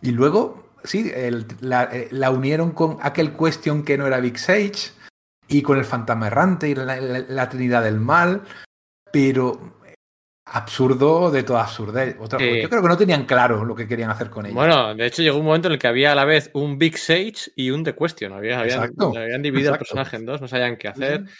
Y 0.00 0.12
luego, 0.12 0.68
sí, 0.84 1.10
el- 1.14 1.46
la, 1.60 1.84
eh, 1.92 2.08
la 2.12 2.30
unieron 2.30 2.70
con 2.70 2.98
aquel 3.02 3.32
Question 3.36 3.82
que 3.82 3.98
no 3.98 4.06
era 4.06 4.20
Big 4.20 4.38
Sage 4.38 4.92
y 5.48 5.62
con 5.62 5.76
el 5.76 5.84
fantasma 5.84 6.28
errante 6.28 6.68
y 6.68 6.74
la, 6.76 6.84
la- 7.00 7.18
la 7.28 7.48
Trinidad 7.48 7.82
del 7.82 7.98
Mal, 8.00 8.42
pero 9.12 9.58
absurdo 10.52 11.30
de 11.30 11.42
toda 11.42 11.62
absurdez. 11.62 12.16
Otra-. 12.20 12.38
Yo 12.40 12.68
creo 12.68 12.82
que 12.82 12.88
no 12.88 12.96
tenían 12.96 13.24
claro 13.24 13.64
lo 13.64 13.74
que 13.74 13.86
querían 13.88 14.10
hacer 14.10 14.30
con 14.30 14.46
ella. 14.46 14.54
Bueno, 14.54 14.94
de 14.94 15.06
hecho 15.06 15.22
llegó 15.22 15.38
un 15.38 15.44
momento 15.46 15.68
en 15.68 15.74
el 15.74 15.78
que 15.78 15.86
había 15.88 16.12
a 16.12 16.14
la 16.14 16.24
vez 16.24 16.50
un 16.54 16.78
Big 16.78 16.98
Sage 16.98 17.52
y 17.56 17.70
un 17.70 17.84
The 17.84 17.94
Question. 17.94 18.32
Había, 18.32 18.60
habían, 18.60 18.78
Exacto, 18.80 19.12
habían 19.16 19.42
dividido 19.42 19.70
el 19.70 19.74
exacto. 19.76 19.84
personaje 19.84 20.16
en 20.16 20.26
dos, 20.26 20.40
no 20.40 20.48
sabían 20.48 20.76
qué 20.76 20.88
hacer. 20.88 21.24
sí. 21.26 21.32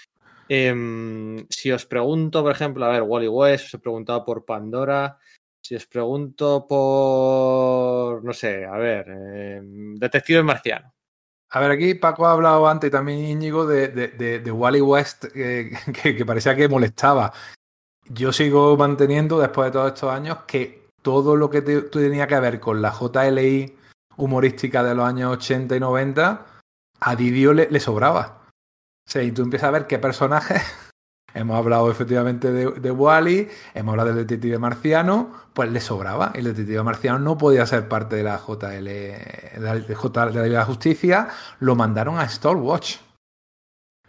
Em, 0.49 1.47
si 1.49 1.71
os 1.73 1.87
pregunto, 1.87 2.43
por 2.43 2.53
ejemplo, 2.53 2.85
a 2.85 2.89
ver, 2.91 3.03
Wally 3.03 3.29
West, 3.29 3.67
os 3.67 3.75
he 3.75 3.79
preguntado 3.79 4.25
por 4.25 4.45
Pandora. 4.45 5.17
Si 5.65 5.75
os 5.77 5.87
pregunto 5.87 6.67
por, 6.69 8.25
no 8.25 8.33
sé, 8.33 8.65
a 8.65 8.77
ver, 8.77 9.09
em, 9.09 9.95
Detective 9.95 10.43
Marciano. 10.43 10.93
A 11.55 11.61
ver, 11.61 11.71
aquí 11.71 11.95
Paco 11.95 12.27
ha 12.27 12.33
hablado 12.33 12.67
antes 12.67 12.89
y 12.89 12.91
también 12.91 13.21
Íñigo 13.21 13.67
de, 13.67 13.89
de, 13.89 14.09
de- 14.09 14.39
de 14.41 14.51
Wally 14.51 14.81
West, 14.81 15.27
eh, 15.35 15.71
que, 16.03 16.17
que 16.17 16.25
parecía 16.27 16.57
que 16.57 16.69
molestaba. 16.69 17.33
Yo 18.09 18.33
sigo 18.33 18.77
manteniendo, 18.77 19.39
después 19.39 19.67
de 19.67 19.73
todos 19.73 19.93
estos 19.93 20.13
años, 20.13 20.39
que 20.47 20.89
todo 21.03 21.37
lo 21.37 21.51
que 21.51 21.63
te- 21.63 21.83
tenía 21.83 22.27
que 22.27 22.39
ver 22.41 22.61
con 22.61 22.83
la 22.83 22.93
JLI 22.93 23.77
humorística 24.17 24.83
de 24.83 24.95
los 24.95 25.07
años 25.07 25.33
80 25.33 25.77
y 25.77 25.81
90, 25.81 26.47
a 27.01 27.17
Didio 27.17 27.53
le, 27.53 27.81
sobraba. 27.81 28.43
O 29.07 29.11
sea, 29.11 29.23
y 29.23 29.33
tú 29.33 29.43
empiezas 29.43 29.69
a 29.69 29.73
ver 29.73 29.87
qué 29.87 29.99
personajes. 29.99 30.63
Hemos 31.35 31.57
hablado 31.57 31.91
efectivamente 31.91 32.53
de, 32.53 32.91
Wally, 32.91 33.49
hemos 33.73 33.93
hablado 33.93 34.11
del 34.11 34.27
detective 34.27 34.59
marciano, 34.59 35.33
pues 35.55 35.73
le 35.73 35.81
sobraba. 35.81 36.31
El 36.35 36.45
detective 36.45 36.83
marciano 36.83 37.19
no 37.21 37.39
podía 37.39 37.65
ser 37.65 37.89
parte 37.89 38.17
de 38.17 38.23
la 38.23 38.37
JL, 38.37 38.85
de 38.85 39.51
la, 39.59 39.75
de 39.77 40.33
la 40.35 40.43
de 40.43 40.49
la 40.51 40.65
Justicia, 40.67 41.29
lo 41.59 41.75
mandaron 41.75 42.19
a 42.19 42.29
Stormwatch. 42.29 42.99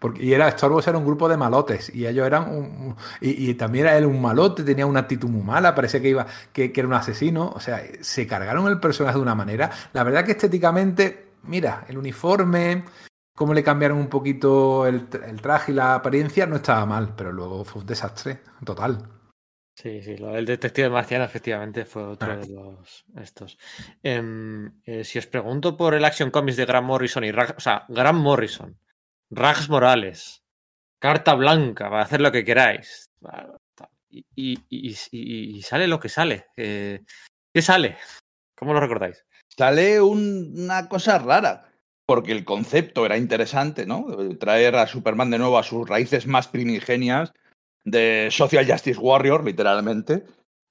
Porque, 0.03 0.21
y 0.21 0.33
era, 0.33 0.51
Stormwatch 0.51 0.89
era 0.89 0.97
un 0.97 1.05
grupo 1.05 1.29
de 1.29 1.37
malotes, 1.37 1.95
y 1.95 2.05
ellos 2.05 2.27
eran 2.27 2.49
un, 2.53 2.95
y, 3.21 3.49
y 3.49 3.53
también 3.53 3.85
era 3.85 3.97
él 3.97 4.05
un 4.05 4.21
malote, 4.21 4.63
tenía 4.63 4.85
una 4.85 4.99
actitud 4.99 5.29
muy 5.29 5.43
mala, 5.43 5.73
parecía 5.73 6.01
que 6.01 6.09
iba, 6.09 6.27
que, 6.51 6.73
que 6.73 6.81
era 6.81 6.87
un 6.89 6.93
asesino. 6.93 7.53
O 7.55 7.59
sea, 7.61 7.81
se 8.01 8.27
cargaron 8.27 8.67
el 8.67 8.81
personaje 8.81 9.15
de 9.15 9.21
una 9.21 9.33
manera. 9.33 9.71
La 9.93 10.03
verdad 10.03 10.25
que 10.25 10.33
estéticamente, 10.33 11.29
mira, 11.43 11.85
el 11.87 11.97
uniforme, 11.97 12.83
cómo 13.33 13.53
le 13.53 13.63
cambiaron 13.63 13.97
un 13.97 14.09
poquito 14.09 14.85
el, 14.85 15.09
tra- 15.09 15.27
el 15.29 15.39
traje 15.41 15.71
y 15.71 15.75
la 15.75 15.95
apariencia, 15.95 16.45
no 16.47 16.57
estaba 16.57 16.85
mal, 16.85 17.13
pero 17.15 17.31
luego 17.31 17.63
fue 17.63 17.81
un 17.81 17.87
desastre 17.87 18.41
total. 18.65 18.97
Sí, 19.75 20.01
sí, 20.03 20.17
lo 20.17 20.27
del 20.33 20.45
Detective 20.45 20.89
Marciano 20.89 21.23
efectivamente 21.23 21.85
fue 21.85 22.03
otro 22.03 22.33
Ah. 22.33 22.35
de 22.35 22.47
los 22.47 23.05
estos. 23.19 23.57
Em, 24.03 24.69
eh, 24.85 25.03
si 25.03 25.17
os 25.17 25.25
pregunto 25.27 25.75
por 25.75 25.95
el 25.95 26.05
Action 26.05 26.29
Comics 26.29 26.57
de 26.57 26.65
Grant 26.65 26.85
Morrison 26.85 27.23
y 27.23 27.31
Rag- 27.31 27.55
o 27.57 27.59
sea, 27.59 27.85
Grant 27.89 28.19
Morrison, 28.19 28.77
Rags 29.31 29.69
Morales, 29.69 30.41
Carta 31.01 31.33
Blanca, 31.35 31.89
para 31.89 32.03
hacer 32.03 32.21
lo 32.21 32.31
que 32.31 32.45
queráis. 32.45 33.05
Y, 34.09 34.25
y- 34.35 34.59
y- 34.69 34.95
y- 35.11 35.57
y 35.57 35.61
sale 35.63 35.87
lo 35.87 35.99
que 35.99 36.09
sale. 36.09 36.45
Eh, 36.55 37.01
¿Qué 37.53 37.61
sale? 37.61 37.97
¿Cómo 38.57 38.73
lo 38.73 38.79
recordáis? 38.79 39.25
Sale 39.57 40.01
un- 40.01 40.53
una 40.55 40.87
cosa 40.87 41.17
rara, 41.19 41.69
porque 42.05 42.31
el 42.31 42.45
concepto 42.45 43.05
era 43.05 43.17
interesante, 43.17 43.85
¿no? 43.85 44.05
Traer 44.39 44.75
a 44.75 44.87
Superman 44.87 45.29
de 45.31 45.39
nuevo 45.39 45.57
a 45.57 45.63
sus 45.63 45.87
raíces 45.87 46.27
más 46.27 46.47
primigenias 46.47 47.31
de 47.85 48.29
Social 48.31 48.69
Justice 48.69 48.99
Warrior, 48.99 49.43
literalmente, 49.43 50.23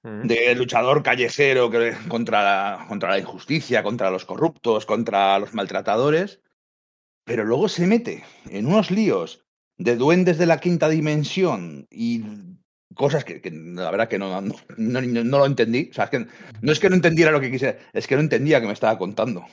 Mm. 0.03 0.27
de 0.27 0.55
luchador 0.55 1.03
callejero 1.03 1.69
que- 1.69 1.95
contra 2.09 2.43
la, 2.43 2.85
contra 2.87 3.09
la 3.11 3.19
injusticia, 3.19 3.83
contra 3.83 4.09
los 4.09 4.25
corruptos, 4.25 4.85
contra 4.85 5.37
los 5.39 5.53
maltratadores, 5.53 6.39
pero 7.25 7.43
luego 7.45 7.67
se 7.69 7.87
mete 7.87 8.23
en 8.49 8.65
unos 8.67 8.91
líos 8.91 9.45
de 9.77 9.95
duendes 9.95 10.37
de 10.37 10.45
la 10.45 10.59
quinta 10.59 10.89
dimensión 10.89 11.87
y 11.89 12.23
cosas 12.95 13.23
que, 13.25 13.41
la 13.51 13.89
verdad 13.91 14.07
que 14.07 14.19
no, 14.19 14.39
no, 14.41 14.53
no- 14.77 15.37
lo 15.37 15.45
entendí. 15.45 15.89
O 15.91 15.93
sea, 15.93 16.05
es 16.05 16.09
que 16.11 16.27
no 16.61 16.71
es 16.71 16.79
que 16.79 16.89
no 16.89 16.95
entendiera 16.95 17.31
lo 17.31 17.41
que 17.41 17.51
quise, 17.51 17.79
es 17.91 18.07
que 18.07 18.15
no 18.15 18.21
entendía 18.21 18.61
que 18.61 18.67
me 18.67 18.73
estaba 18.73 18.97
contando. 18.97 19.45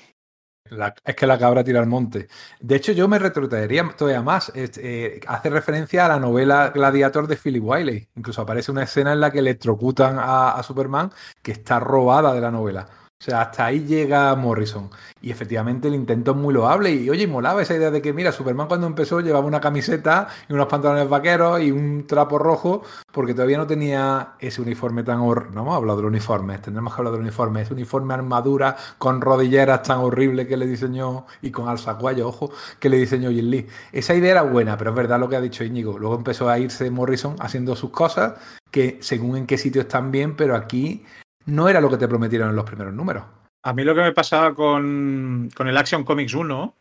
Es 1.05 1.17
que 1.17 1.27
la 1.27 1.39
cabra 1.39 1.65
tira 1.65 1.81
al 1.81 1.87
monte. 1.89 2.29
De 2.61 2.77
hecho, 2.77 2.93
yo 2.93 3.09
me 3.09 3.19
retrotraería 3.19 3.89
todavía 3.97 4.23
más. 4.23 4.53
Eh, 4.55 5.19
hace 5.27 5.51
referencia 5.51 6.05
a 6.05 6.09
la 6.11 6.21
novela 6.21 6.71
Gladiator 6.73 7.27
de 7.27 7.37
Philip 7.37 7.65
Wiley. 7.65 8.09
Incluso 8.15 8.43
aparece 8.43 8.71
una 8.71 8.85
escena 8.85 9.13
en 9.13 9.21
la 9.21 9.33
que 9.33 9.41
electrocutan 9.41 10.17
a 10.21 10.63
Superman 10.63 11.11
que 11.43 11.53
está 11.53 11.81
robada 11.81 12.33
de 12.35 12.41
la 12.41 12.53
novela. 12.53 12.89
O 13.21 13.23
sea, 13.23 13.43
hasta 13.43 13.67
ahí 13.67 13.85
llega 13.85 14.35
Morrison. 14.35 14.89
Y 15.21 15.31
efectivamente 15.31 15.89
el 15.89 15.95
intento 15.95 16.31
es 16.31 16.39
muy 16.39 16.55
loable. 16.55 16.91
Y 16.91 17.11
oye, 17.11 17.27
molaba 17.27 17.61
esa 17.61 17.75
idea 17.75 17.91
de 17.91 18.01
que, 18.01 18.15
mira, 18.15 18.33
Superman 18.33 18.67
cuando 18.67 18.87
empezó 18.87 19.21
llevaba 19.21 19.45
una 19.45 19.61
camiseta 19.61 20.29
y 20.49 20.55
unos 20.55 20.69
pantalones 20.69 21.07
vaqueros 21.07 21.61
y 21.61 21.71
un 21.71 22.07
trapo 22.07 22.39
rojo, 22.39 22.83
porque 23.13 23.35
todavía 23.35 23.59
no 23.59 23.67
tenía 23.67 24.37
ese 24.39 24.63
uniforme 24.63 25.03
tan 25.03 25.21
horrible. 25.21 25.55
No 25.55 25.61
hemos 25.61 25.77
hablado 25.77 25.99
del 25.99 26.07
uniforme, 26.07 26.57
tendremos 26.61 26.95
que 26.95 27.01
hablar 27.03 27.13
del 27.13 27.21
uniforme. 27.21 27.61
Ese 27.61 27.75
uniforme 27.75 28.15
armadura 28.15 28.75
con 28.97 29.21
rodilleras 29.21 29.83
tan 29.83 29.99
horrible 29.99 30.47
que 30.47 30.57
le 30.57 30.67
diseñó 30.67 31.27
y 31.43 31.51
con 31.51 31.69
alzacuello, 31.69 32.27
ojo, 32.27 32.51
que 32.79 32.89
le 32.89 32.97
diseñó 32.97 33.31
Jim 33.31 33.51
Lee. 33.51 33.67
Esa 33.93 34.15
idea 34.15 34.31
era 34.31 34.43
buena, 34.45 34.79
pero 34.79 34.93
es 34.93 34.97
verdad 34.97 35.21
lo 35.21 35.29
que 35.29 35.37
ha 35.37 35.43
dicho 35.43 35.63
Íñigo. 35.63 35.99
Luego 35.99 36.17
empezó 36.17 36.49
a 36.49 36.59
irse 36.59 36.91
Morrison 36.91 37.37
haciendo 37.39 37.77
sus 37.77 37.91
cosas, 37.91 38.37
que 38.71 38.97
según 39.03 39.37
en 39.37 39.47
qué 39.47 39.59
sitio 39.59 39.83
están 39.83 40.11
bien, 40.11 40.37
pero 40.37 40.57
aquí 40.57 41.05
no 41.47 41.69
era 41.69 41.81
lo 41.81 41.91
que 41.91 41.97
te 41.97 42.09
prometieron 42.09 42.51
en 42.51 42.57
los 42.57 42.65
primeros 42.65 42.95
números. 42.95 43.25
A 43.63 43.73
mí 43.73 43.85
lo 43.85 43.95
que 43.95 44.01
me 44.03 44.13
pasaba 44.13 44.55
con, 44.55 45.51
con 45.55 45.69
el 45.69 45.77
Action 45.77 46.05
Comics 46.05 46.35
1 46.35 46.75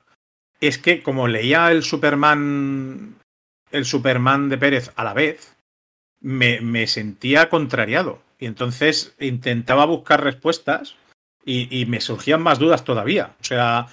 es 0.61 0.77
que 0.77 1.01
como 1.03 1.27
leía 1.27 1.71
el 1.71 1.83
Superman 1.83 3.15
el 3.71 3.85
Superman 3.85 4.49
de 4.49 4.57
Pérez 4.57 4.91
a 4.95 5.03
la 5.03 5.13
vez, 5.13 5.55
me, 6.21 6.59
me 6.61 6.87
sentía 6.87 7.49
contrariado. 7.49 8.21
Y 8.39 8.45
entonces 8.47 9.13
intentaba 9.19 9.85
buscar 9.85 10.23
respuestas 10.23 10.95
y, 11.45 11.67
y 11.81 11.85
me 11.85 12.01
surgían 12.01 12.41
más 12.41 12.57
dudas 12.57 12.83
todavía. 12.83 13.35
O 13.39 13.43
sea, 13.43 13.87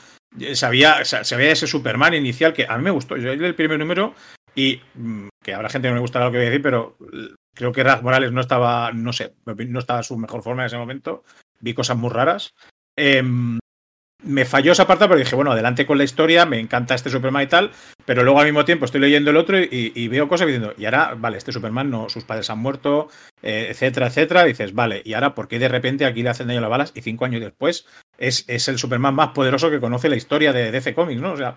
sabía, 0.55 1.05
sa- 1.05 1.25
sabía 1.25 1.51
ese 1.51 1.67
Superman 1.67 2.15
inicial 2.15 2.55
que 2.55 2.67
a 2.67 2.77
mí 2.79 2.85
me 2.85 2.91
gustó. 2.91 3.17
Yo 3.17 3.33
el 3.33 3.55
primer 3.55 3.79
número 3.79 4.15
y 4.57 4.81
mm, 4.95 5.29
que 5.45 5.55
habrá 5.55 5.69
gente 5.69 5.87
que 5.87 5.91
no 5.91 5.97
le 5.97 6.01
gustará 6.01 6.25
lo 6.25 6.33
que 6.33 6.39
voy 6.39 6.47
a 6.47 6.51
decir, 6.51 6.63
pero 6.63 6.97
eh, 7.13 7.35
creo 7.55 7.71
que 7.71 7.85
Raz 7.85 8.03
Morales 8.03 8.33
no 8.33 8.41
estaba, 8.41 8.91
no 8.93 9.13
sé, 9.13 9.35
no 9.45 9.79
estaba 9.79 10.01
en 10.01 10.05
su 10.05 10.17
mejor 10.17 10.43
forma 10.43 10.63
en 10.63 10.67
ese 10.67 10.79
momento. 10.79 11.23
Vi 11.61 11.75
cosas 11.75 11.97
muy 11.97 12.11
raras. 12.11 12.55
Em, 12.97 13.59
me 14.25 14.45
falló 14.47 14.73
esa 14.73 14.87
parte 14.87 15.07
pero 15.07 15.19
dije, 15.19 15.37
bueno, 15.37 15.53
adelante 15.53 15.87
con 15.87 15.99
la 15.99 16.05
historia, 16.05 16.47
me 16.47 16.59
encanta 16.59 16.95
este 16.95 17.11
Superman 17.11 17.43
y 17.43 17.47
tal, 17.47 17.71
pero 18.07 18.25
luego 18.25 18.41
al 18.41 18.47
mismo 18.47 18.65
tiempo 18.65 18.87
estoy 18.87 19.01
leyendo 19.01 19.31
el 19.31 19.37
otro 19.37 19.59
y, 19.59 20.09
veo 20.09 20.27
cosas 20.27 20.47
diciendo, 20.47 20.75
y 20.77 20.87
ahora, 20.87 21.15
vale, 21.17 21.37
este 21.37 21.53
Superman 21.53 21.91
no, 21.91 22.09
sus 22.09 22.25
padres 22.25 22.49
han 22.49 22.59
muerto, 22.59 23.09
eh, 23.43 23.69
etcétera, 23.71 24.07
etcétera, 24.07 24.45
dices, 24.45 24.75
vale, 24.75 25.03
y 25.05 25.13
ahora, 25.13 25.35
¿por 25.35 25.49
qué 25.49 25.59
de 25.59 25.69
repente 25.69 26.07
aquí 26.07 26.23
le 26.23 26.31
hacen 26.31 26.49
daño 26.49 26.63
las 26.63 26.71
balas 26.71 26.93
y 26.95 27.03
cinco 27.03 27.27
años 27.27 27.43
después 27.43 27.87
es, 28.17 28.45
es 28.49 28.69
el 28.69 28.79
Superman 28.79 29.15
más 29.15 29.29
poderoso 29.29 29.71
que 29.71 29.81
conoce 29.81 30.09
la 30.09 30.17
historia 30.17 30.53
de 30.53 30.71
DC 30.71 30.95
Comics, 30.95 31.21
¿no? 31.21 31.33
O 31.33 31.37
sea, 31.37 31.57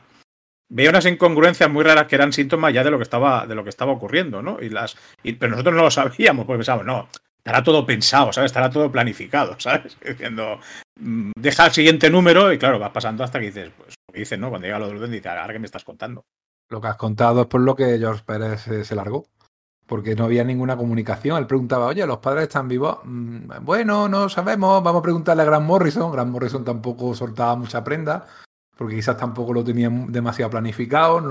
veo 0.69 0.89
unas 0.89 1.05
incongruencias 1.05 1.69
muy 1.69 1.83
raras 1.83 2.07
que 2.07 2.15
eran 2.15 2.31
síntomas 2.31 2.73
ya 2.73 2.83
de 2.83 2.91
lo 2.91 2.97
que 2.97 3.03
estaba, 3.03 3.45
de 3.45 3.55
lo 3.55 3.63
que 3.63 3.69
estaba 3.69 3.91
ocurriendo, 3.91 4.41
¿no? 4.41 4.57
Y 4.61 4.69
las, 4.69 4.95
pero 5.23 5.51
nosotros 5.51 5.75
no 5.75 5.83
lo 5.83 5.91
sabíamos, 5.91 6.45
porque 6.45 6.59
pensábamos, 6.59 6.85
no, 6.85 7.09
estará 7.37 7.63
todo 7.63 7.85
pensado, 7.85 8.31
¿sabes? 8.31 8.49
Estará 8.49 8.69
todo 8.69 8.91
planificado, 8.91 9.55
¿sabes? 9.59 9.97
Diciendo, 9.99 10.59
mm, 10.99 11.31
deja 11.35 11.65
el 11.65 11.71
siguiente 11.71 12.09
número 12.09 12.53
y 12.53 12.57
claro, 12.57 12.79
vas 12.79 12.91
pasando 12.91 13.23
hasta 13.23 13.39
que 13.39 13.47
dices, 13.47 13.71
pues, 13.75 13.95
dices, 14.13 14.39
¿no? 14.39 14.49
Cuando 14.49 14.67
llega 14.67 14.79
lo 14.79 14.87
del 14.87 15.11
dices, 15.11 15.27
ahora 15.27 15.53
que 15.53 15.59
me 15.59 15.65
estás 15.65 15.83
contando. 15.83 16.23
Lo 16.69 16.79
que 16.79 16.87
has 16.87 16.97
contado 16.97 17.41
es 17.41 17.47
por 17.47 17.61
lo 17.61 17.75
que 17.75 17.97
George 17.97 18.23
Pérez 18.23 18.61
se, 18.61 18.95
largó. 18.95 19.25
Porque 19.87 20.13
no 20.13 20.25
había 20.25 20.43
ninguna 20.43 20.77
comunicación. 20.77 21.39
Él 21.39 21.47
preguntaba, 21.47 21.87
oye, 21.87 22.05
¿los 22.05 22.19
padres 22.19 22.43
están 22.43 22.67
vivos? 22.67 22.99
Mm, 23.03 23.49
bueno, 23.61 24.07
no 24.07 24.29
sabemos. 24.29 24.83
Vamos 24.83 24.99
a 24.99 25.01
preguntarle 25.01 25.41
a 25.41 25.45
Grant 25.45 25.65
Morrison. 25.65 26.11
Grant 26.11 26.29
Morrison 26.29 26.63
tampoco 26.63 27.15
soltaba 27.15 27.55
mucha 27.55 27.83
prenda. 27.83 28.27
Porque 28.79 28.95
quizás 28.95 29.17
tampoco 29.17 29.51
lo 29.51 29.61
tenían 29.61 30.09
demasiado 30.09 30.51
planificado. 30.51 31.21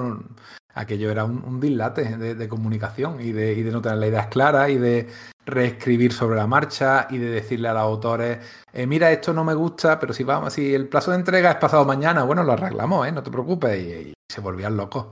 Aquello 0.74 1.10
era 1.10 1.24
un, 1.24 1.58
dislate 1.58 2.18
de, 2.18 2.48
comunicación 2.48 3.22
y 3.22 3.32
de, 3.32 3.54
y 3.54 3.62
no 3.64 3.80
tener 3.80 3.96
las 3.96 4.08
ideas 4.10 4.26
claras 4.26 4.68
y 4.68 4.76
de 4.76 5.08
reescribir 5.46 6.12
sobre 6.12 6.36
la 6.36 6.46
marcha 6.46 7.06
y 7.08 7.16
de 7.16 7.30
decirle 7.30 7.68
a 7.68 7.72
los 7.72 7.82
autores, 7.82 8.38
eh, 8.70 8.86
mira, 8.86 9.10
esto 9.10 9.32
no 9.32 9.44
me 9.44 9.54
gusta, 9.54 9.98
pero 9.98 10.12
si 10.12 10.24
vamos, 10.24 10.52
si 10.52 10.74
el 10.74 10.88
plazo 10.88 11.10
de 11.10 11.16
entrega 11.16 11.52
es 11.52 11.56
pasado 11.56 11.86
mañana, 11.86 12.22
bueno, 12.24 12.44
lo 12.44 12.52
arreglamos, 12.52 13.08
¿eh? 13.08 13.12
no 13.12 13.22
te 13.22 13.30
preocupes. 13.30 13.80
Y, 13.80 14.12
se 14.30 14.42
volvían 14.42 14.76
locos. 14.76 15.06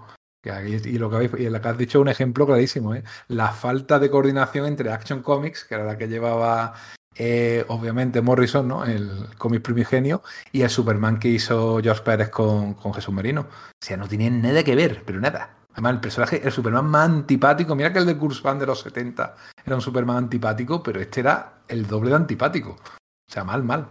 Y 0.45 0.99
lo 0.99 1.09
que, 1.09 1.17
habéis, 1.17 1.31
que 1.31 1.49
has 1.49 1.79
dicho 1.79 1.99
es 1.99 2.03
un 2.03 2.09
ejemplo 2.09 2.45
clarísimo, 2.45 2.95
¿eh? 2.95 3.03
la 3.29 3.49
falta 3.49 3.99
de 3.99 4.11
coordinación 4.11 4.67
entre 4.67 4.93
Action 4.93 5.23
Comics, 5.23 5.65
que 5.65 5.75
era 5.75 5.85
la 5.85 5.97
que 5.97 6.07
llevaba 6.07 6.75
eh, 7.19 7.65
obviamente 7.69 8.21
Morrison, 8.21 8.69
¿no? 8.69 8.85
el 8.85 9.11
cómic 9.39 9.63
primigenio, 9.63 10.23
y 10.53 10.63
el 10.63 10.71
Superman 10.71 11.19
que 11.19 11.29
hizo 11.29 11.81
George 11.83 12.03
Pérez 12.03 12.31
con, 12.31 12.75
con 12.75 12.93
Jesús 12.93 13.15
Merino. 13.15 13.43
O 13.43 13.85
sea, 13.85 13.97
no 13.97 14.09
tienen 14.09 14.43
nada 14.43 14.63
que 14.63 14.75
ver, 14.75 15.03
pero 15.05 15.21
nada. 15.21 15.57
Además, 15.73 15.93
el 15.93 16.01
personaje, 16.01 16.41
el 16.43 16.53
Superman 16.53 16.87
más 16.87 17.11
antipático, 17.11 17.75
mira 17.75 17.93
que 17.93 17.99
el 17.99 18.07
de 18.07 18.17
Kurzban 18.17 18.59
de 18.59 18.65
los 18.65 18.81
70 18.81 19.35
era 19.65 19.77
un 19.77 19.83
Superman 19.83 20.17
antipático, 20.17 20.83
pero 20.83 21.01
este 21.01 21.21
era 21.21 21.63
el 21.69 21.87
doble 21.87 22.11
de 22.11 22.17
antipático. 22.17 22.71
O 22.71 23.33
sea, 23.33 23.45
mal, 23.45 23.63
mal. 23.63 23.91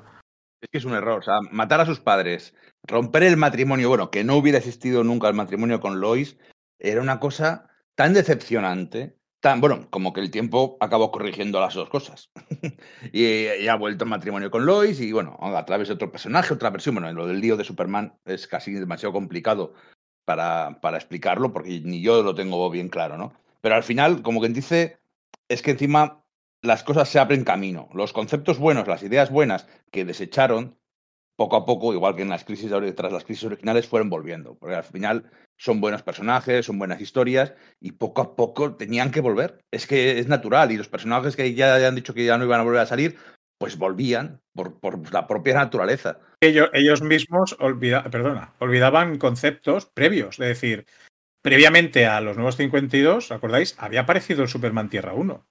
Es 0.61 0.69
que 0.71 0.79
es 0.79 0.85
un 0.85 0.93
error, 0.93 1.19
o 1.19 1.21
sea, 1.21 1.41
matar 1.51 1.81
a 1.81 1.85
sus 1.85 1.99
padres, 1.99 2.55
romper 2.87 3.21
el 3.21 3.37
matrimonio, 3.37 3.89
bueno, 3.89 4.09
que 4.09 4.23
no 4.23 4.35
hubiera 4.35 4.57
existido 4.57 5.03
nunca 5.03 5.27
el 5.27 5.35
matrimonio 5.35 5.79
con 5.79 5.99
Lois, 5.99 6.37
era 6.79 7.01
una 7.01 7.19
cosa 7.19 7.69
tan 7.93 8.13
decepcionante, 8.13 9.19
bueno, 9.57 9.87
como 9.89 10.13
que 10.13 10.21
el 10.21 10.31
tiempo 10.31 10.77
acabó 10.79 11.11
corrigiendo 11.11 11.59
las 11.59 11.75
dos 11.75 11.89
cosas. 11.89 12.31
y, 13.13 13.67
ha 13.67 13.75
vuelto 13.75 14.03
el 14.03 14.09
matrimonio 14.09 14.49
con 14.49 14.65
Lois 14.65 14.99
y, 14.99 15.11
bueno, 15.11 15.37
a 15.39 15.65
través 15.65 15.87
de 15.87 15.93
otro 15.93 16.11
personaje, 16.11 16.53
otra 16.53 16.71
versión, 16.71 16.95
bueno, 16.95 17.11
lo 17.13 17.27
del 17.27 17.41
lío 17.41 17.57
de 17.57 17.63
Superman 17.63 18.17
es 18.25 18.47
casi 18.47 18.73
demasiado 18.73 19.13
complicado 19.13 19.73
para, 20.25 20.79
para 20.81 20.97
explicarlo, 20.97 21.53
porque 21.53 21.81
ni 21.83 22.01
yo 22.01 22.23
lo 22.23 22.33
tengo 22.33 22.69
bien 22.69 22.89
claro, 22.89 23.17
¿no? 23.17 23.33
Pero 23.61 23.75
al 23.75 23.83
final, 23.83 24.21
como 24.21 24.39
quien 24.39 24.53
dice, 24.53 24.97
es 25.47 25.61
que 25.61 25.71
encima 25.71 26.23
las 26.61 26.83
cosas 26.83 27.09
se 27.09 27.19
abren 27.19 27.43
camino. 27.43 27.89
Los 27.93 28.13
conceptos 28.13 28.57
buenos, 28.57 28.87
las 28.87 29.03
ideas 29.03 29.29
buenas 29.29 29.67
que 29.91 30.05
desecharon, 30.05 30.77
poco 31.35 31.55
a 31.55 31.65
poco, 31.65 31.93
igual 31.93 32.15
que 32.15 32.21
en 32.21 32.29
las 32.29 32.43
crisis 32.43 32.71
tras 32.95 33.11
las 33.11 33.23
crisis 33.23 33.43
originales, 33.43 33.87
fueron 33.87 34.09
volviendo. 34.09 34.55
Porque 34.55 34.75
al 34.75 34.83
final 34.83 35.29
son 35.57 35.81
buenos 35.81 36.03
personajes, 36.03 36.65
son 36.65 36.79
buenas 36.79 37.01
historias, 37.01 37.53
y 37.79 37.93
poco 37.93 38.21
a 38.21 38.35
poco 38.35 38.75
tenían 38.75 39.11
que 39.11 39.21
volver. 39.21 39.59
Es 39.71 39.87
que 39.87 40.19
es 40.19 40.27
natural, 40.27 40.71
y 40.71 40.77
los 40.77 40.89
personajes 40.89 41.35
que 41.35 41.53
ya 41.53 41.75
han 41.87 41.95
dicho 41.95 42.13
que 42.13 42.25
ya 42.25 42.37
no 42.37 42.45
iban 42.45 42.61
a 42.61 42.63
volver 42.63 42.81
a 42.81 42.85
salir, 42.85 43.17
pues 43.57 43.77
volvían 43.77 44.41
por, 44.53 44.79
por 44.79 45.13
la 45.13 45.27
propia 45.27 45.55
naturaleza. 45.55 46.19
Ellos, 46.41 46.69
ellos 46.73 47.01
mismos 47.01 47.55
olvida, 47.59 48.03
perdona, 48.03 48.53
olvidaban 48.59 49.17
conceptos 49.17 49.85
previos, 49.85 50.39
es 50.39 50.47
decir, 50.47 50.85
previamente 51.41 52.05
a 52.05 52.21
los 52.21 52.35
nuevos 52.35 52.57
52, 52.57 53.31
¿acordáis? 53.31 53.75
Había 53.77 54.01
aparecido 54.01 54.43
el 54.43 54.49
Superman 54.49 54.89
Tierra 54.89 55.13
1. 55.13 55.45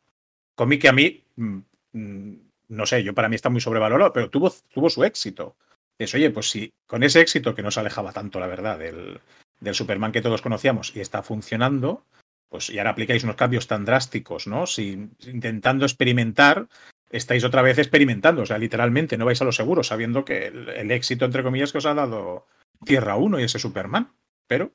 Cómic 0.54 0.82
que 0.82 0.88
a 0.88 0.92
mí, 0.92 1.24
mm, 1.36 1.58
mm, 1.92 2.34
no 2.68 2.86
sé, 2.86 3.02
yo 3.02 3.14
para 3.14 3.28
mí 3.28 3.36
está 3.36 3.48
muy 3.48 3.60
sobrevalorado, 3.60 4.12
pero 4.12 4.30
tuvo, 4.30 4.52
tuvo 4.72 4.90
su 4.90 5.04
éxito. 5.04 5.56
Es, 5.98 6.14
oye, 6.14 6.30
pues 6.30 6.50
si 6.50 6.72
con 6.86 7.02
ese 7.02 7.20
éxito 7.20 7.54
que 7.54 7.62
no 7.62 7.70
se 7.70 7.80
alejaba 7.80 8.12
tanto, 8.12 8.40
la 8.40 8.46
verdad, 8.46 8.78
del, 8.78 9.20
del 9.60 9.74
Superman 9.74 10.12
que 10.12 10.22
todos 10.22 10.42
conocíamos 10.42 10.94
y 10.94 11.00
está 11.00 11.22
funcionando, 11.22 12.04
pues 12.48 12.70
y 12.70 12.78
ahora 12.78 12.90
aplicáis 12.90 13.24
unos 13.24 13.36
cambios 13.36 13.66
tan 13.66 13.84
drásticos, 13.84 14.46
¿no? 14.46 14.66
Si, 14.66 15.08
intentando 15.26 15.84
experimentar, 15.84 16.68
estáis 17.10 17.44
otra 17.44 17.62
vez 17.62 17.78
experimentando, 17.78 18.42
o 18.42 18.46
sea, 18.46 18.58
literalmente, 18.58 19.16
no 19.16 19.24
vais 19.24 19.40
a 19.40 19.44
lo 19.44 19.52
seguro, 19.52 19.82
sabiendo 19.82 20.24
que 20.24 20.46
el, 20.46 20.90
éxito, 20.90 21.24
entre 21.24 21.42
comillas, 21.42 21.72
que 21.72 21.78
os 21.78 21.86
ha 21.86 21.94
dado 21.94 22.46
Tierra 22.84 23.16
1 23.16 23.40
y 23.40 23.44
ese 23.44 23.58
Superman. 23.58 24.12
Pero. 24.46 24.72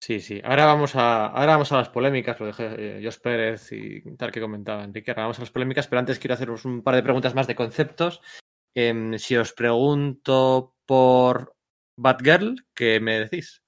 Sí, 0.00 0.20
sí. 0.20 0.40
Ahora 0.44 0.66
vamos 0.66 0.96
a, 0.96 1.26
ahora 1.26 1.52
vamos 1.52 1.72
a 1.72 1.78
las 1.78 1.88
polémicas, 1.88 2.38
lo 2.40 2.46
dejé 2.46 2.74
eh, 2.76 3.00
Jos 3.02 3.18
Pérez 3.18 3.72
y 3.72 4.02
tal 4.16 4.32
que 4.32 4.40
comentaba 4.40 4.84
Enrique. 4.84 5.10
Ahora 5.10 5.22
vamos 5.22 5.38
a 5.38 5.42
las 5.42 5.50
polémicas, 5.50 5.86
pero 5.86 6.00
antes 6.00 6.18
quiero 6.18 6.34
haceros 6.34 6.64
un 6.64 6.82
par 6.82 6.94
de 6.94 7.02
preguntas 7.02 7.34
más 7.34 7.46
de 7.46 7.54
conceptos. 7.54 8.20
Em, 8.74 9.18
si 9.18 9.36
os 9.36 9.52
pregunto 9.52 10.74
por 10.84 11.54
Batgirl, 11.96 12.56
¿qué 12.74 12.98
me 13.00 13.20
decís? 13.20 13.62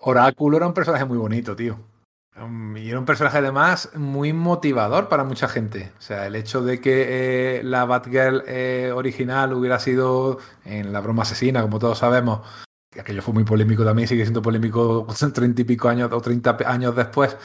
Oráculo 0.00 0.56
era 0.56 0.66
un 0.68 0.74
personaje 0.74 1.04
muy 1.04 1.18
bonito, 1.18 1.56
tío. 1.56 1.78
Um, 2.36 2.76
y 2.76 2.90
era 2.90 2.98
un 2.98 3.06
personaje 3.06 3.38
además 3.38 3.90
muy 3.96 4.32
motivador 4.32 5.08
para 5.08 5.24
mucha 5.24 5.48
gente. 5.48 5.92
O 5.98 6.00
sea, 6.00 6.26
el 6.26 6.36
hecho 6.36 6.62
de 6.62 6.80
que 6.80 7.58
eh, 7.58 7.62
la 7.64 7.86
Batgirl 7.86 8.44
eh, 8.46 8.92
original 8.94 9.52
hubiera 9.54 9.78
sido 9.78 10.38
en 10.64 10.92
la 10.92 11.00
broma 11.00 11.22
asesina, 11.22 11.62
como 11.62 11.78
todos 11.78 11.98
sabemos, 11.98 12.46
que 12.92 13.00
aquello 13.00 13.22
fue 13.22 13.34
muy 13.34 13.44
polémico 13.44 13.84
también, 13.84 14.06
sigue 14.06 14.24
siendo 14.24 14.42
polémico 14.42 15.06
treinta 15.34 15.62
y 15.62 15.64
pico 15.64 15.88
años 15.88 16.12
o 16.12 16.20
treinta 16.20 16.56
años 16.66 16.94
después, 16.94 17.36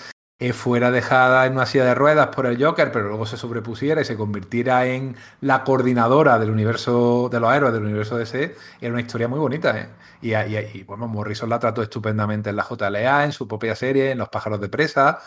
fuera 0.49 0.89
dejada 0.89 1.45
en 1.45 1.53
una 1.53 1.67
silla 1.67 1.85
de 1.85 1.93
ruedas 1.93 2.27
por 2.29 2.47
el 2.47 2.61
Joker, 2.61 2.91
pero 2.91 3.09
luego 3.09 3.27
se 3.27 3.37
sobrepusiera 3.37 4.01
y 4.01 4.05
se 4.05 4.17
convirtiera 4.17 4.87
en 4.87 5.15
la 5.39 5.63
coordinadora 5.63 6.39
del 6.39 6.49
universo 6.49 7.29
de 7.31 7.39
los 7.39 7.53
héroes 7.53 7.73
del 7.73 7.83
universo 7.83 8.17
DC, 8.17 8.55
era 8.81 8.91
una 8.91 9.01
historia 9.01 9.27
muy 9.27 9.39
bonita. 9.39 9.77
¿eh? 9.79 9.89
Y, 10.21 10.33
y, 10.33 10.83
bueno, 10.83 11.07
Morrison 11.07 11.47
la 11.47 11.59
trató 11.59 11.83
estupendamente 11.83 12.49
en 12.49 12.55
la 12.55 12.65
JLA, 12.67 13.25
en 13.25 13.31
su 13.31 13.47
propia 13.47 13.75
serie, 13.75 14.11
en 14.11 14.17
Los 14.17 14.29
pájaros 14.29 14.59
de 14.59 14.69
presa. 14.69 15.19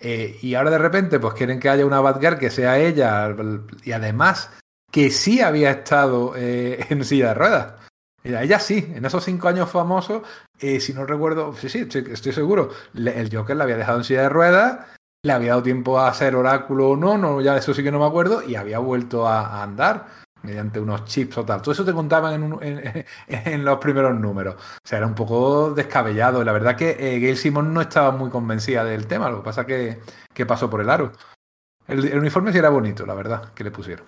Eh, 0.00 0.38
y 0.42 0.54
ahora 0.54 0.70
de 0.70 0.78
repente, 0.78 1.18
pues 1.18 1.34
quieren 1.34 1.58
que 1.58 1.68
haya 1.68 1.86
una 1.86 2.00
Batgirl 2.00 2.38
que 2.38 2.50
sea 2.50 2.78
ella, 2.78 3.34
y 3.82 3.92
además 3.92 4.50
que 4.90 5.10
sí 5.10 5.40
había 5.40 5.70
estado 5.70 6.34
eh, 6.36 6.84
en 6.90 7.04
silla 7.04 7.28
de 7.28 7.34
ruedas. 7.34 7.74
Ella 8.22 8.58
sí, 8.58 8.92
en 8.94 9.04
esos 9.04 9.24
cinco 9.24 9.48
años 9.48 9.70
famosos, 9.70 10.22
eh, 10.60 10.80
si 10.80 10.92
no 10.92 11.04
recuerdo, 11.06 11.54
sí, 11.54 11.68
sí, 11.68 11.86
estoy, 11.90 12.32
seguro, 12.32 12.70
el 12.94 13.34
Joker 13.34 13.56
la 13.56 13.64
había 13.64 13.76
dejado 13.76 13.98
en 13.98 14.04
silla 14.04 14.22
de 14.22 14.28
ruedas, 14.28 14.86
le 15.22 15.32
había 15.32 15.50
dado 15.50 15.62
tiempo 15.62 15.98
a 15.98 16.08
hacer 16.08 16.36
oráculo 16.36 16.90
o 16.90 16.96
no, 16.96 17.18
no, 17.18 17.40
ya 17.40 17.56
eso 17.56 17.74
sí 17.74 17.82
que 17.82 17.90
no 17.90 17.98
me 17.98 18.06
acuerdo, 18.06 18.42
y 18.42 18.56
había 18.56 18.78
vuelto 18.78 19.26
a, 19.26 19.62
andar 19.62 20.06
mediante 20.42 20.78
unos 20.78 21.04
chips 21.04 21.38
o 21.38 21.44
tal. 21.44 21.60
Todo 21.60 21.72
eso 21.72 21.84
te 21.84 21.92
contaban 21.92 22.60
en, 22.62 23.64
los 23.64 23.78
primeros 23.78 24.18
números. 24.18 24.54
O 24.54 24.88
sea, 24.88 24.98
era 24.98 25.06
un 25.06 25.14
poco 25.16 25.72
descabellado. 25.72 26.44
La 26.44 26.52
verdad 26.52 26.76
que 26.76 26.90
eh, 26.90 27.18
Gail 27.18 27.36
Simon 27.36 27.74
no 27.74 27.80
estaba 27.80 28.12
muy 28.12 28.30
convencida 28.30 28.84
del 28.84 29.08
tema, 29.08 29.28
lo 29.30 29.38
que 29.38 29.44
pasa 29.44 29.66
que, 29.66 29.98
que 30.32 30.46
pasó 30.46 30.70
por 30.70 30.80
el 30.80 30.90
aro. 30.90 31.12
El, 31.88 32.06
el 32.06 32.18
uniforme 32.18 32.52
sí 32.52 32.58
era 32.58 32.70
bonito, 32.70 33.04
la 33.04 33.14
verdad, 33.14 33.52
que 33.52 33.64
le 33.64 33.72
pusieron. 33.72 34.06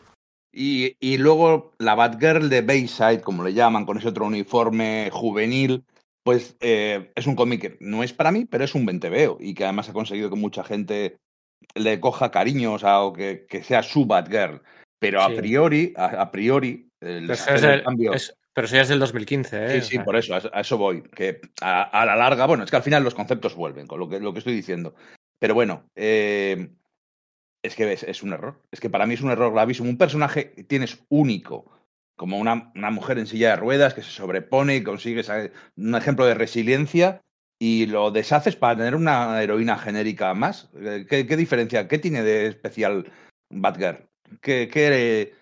Y, 0.52 0.96
y, 1.00 1.18
luego 1.18 1.72
la 1.78 1.94
Batgirl 1.94 2.48
de 2.48 2.62
Bayside, 2.62 3.20
como 3.20 3.44
le 3.44 3.52
llaman, 3.52 3.86
con 3.86 3.98
ese 3.98 4.08
otro 4.08 4.26
uniforme 4.26 5.08
juvenil, 5.12 5.84
pues 6.22 6.56
eh, 6.60 7.12
es 7.14 7.26
un 7.26 7.36
cómic 7.36 7.60
que 7.60 7.76
no 7.80 8.02
es 8.02 8.12
para 8.12 8.32
mí, 8.32 8.44
pero 8.44 8.64
es 8.64 8.74
un 8.74 8.86
venteveo 8.86 9.38
y 9.40 9.54
que 9.54 9.64
además 9.64 9.88
ha 9.88 9.92
conseguido 9.92 10.30
que 10.30 10.36
mucha 10.36 10.64
gente 10.64 11.18
le 11.74 12.00
coja 12.00 12.30
cariño, 12.30 12.74
o 12.74 12.78
sea, 12.78 13.00
o 13.02 13.12
que, 13.12 13.46
que 13.48 13.62
sea 13.62 13.82
su 13.82 14.06
Batgirl. 14.06 14.62
Pero 14.98 15.22
a 15.22 15.28
priori, 15.28 15.94
a, 15.96 16.30
priori, 16.30 16.90
el, 17.00 17.26
pero, 17.26 17.84
cambio... 17.84 18.12
es, 18.12 18.36
pero 18.52 18.68
si 18.68 18.76
es 18.76 18.88
del 18.88 18.98
2015, 18.98 19.64
¿eh? 19.64 19.80
Sí, 19.80 19.92
sí, 19.92 19.98
por 20.00 20.14
eso, 20.16 20.34
a, 20.34 20.60
eso 20.60 20.76
voy. 20.76 21.02
Que 21.02 21.40
a, 21.62 21.82
a, 21.84 22.04
la 22.04 22.16
larga, 22.16 22.44
bueno, 22.46 22.64
es 22.64 22.70
que 22.70 22.76
al 22.76 22.82
final 22.82 23.02
los 23.02 23.14
conceptos 23.14 23.54
vuelven, 23.54 23.86
con 23.86 23.98
lo 23.98 24.10
que, 24.10 24.20
lo 24.20 24.34
que 24.34 24.40
estoy 24.40 24.54
diciendo. 24.54 24.94
Pero 25.38 25.54
bueno, 25.54 25.84
eh, 25.96 26.68
es 27.62 27.74
que 27.74 27.90
es, 27.90 28.02
es, 28.02 28.22
un 28.22 28.34
error. 28.34 28.60
Es 28.70 28.80
que 28.80 28.90
para 28.90 29.06
mí 29.06 29.14
es 29.14 29.22
un 29.22 29.30
error 29.30 29.52
gravísimo. 29.54 29.88
Un 29.88 29.96
personaje 29.96 30.44
tienes 30.68 31.02
único, 31.08 31.79
como 32.20 32.36
una, 32.36 32.70
una 32.74 32.90
mujer 32.90 33.18
en 33.18 33.26
silla 33.26 33.52
de 33.52 33.56
ruedas 33.56 33.94
que 33.94 34.02
se 34.02 34.10
sobrepone 34.10 34.76
y 34.76 34.82
consigue 34.82 35.22
un 35.78 35.94
ejemplo 35.94 36.26
de 36.26 36.34
resiliencia 36.34 37.22
y 37.58 37.86
lo 37.86 38.10
deshaces 38.10 38.56
para 38.56 38.76
tener 38.76 38.94
una 38.94 39.42
heroína 39.42 39.78
genérica 39.78 40.34
más. 40.34 40.70
¿Qué, 41.08 41.26
qué 41.26 41.36
diferencia? 41.38 41.88
¿Qué 41.88 41.98
tiene 41.98 42.22
de 42.22 42.48
especial 42.48 43.10
Batgirl? 43.50 44.06
¿Qué, 44.42 44.68
qué, 44.70 45.32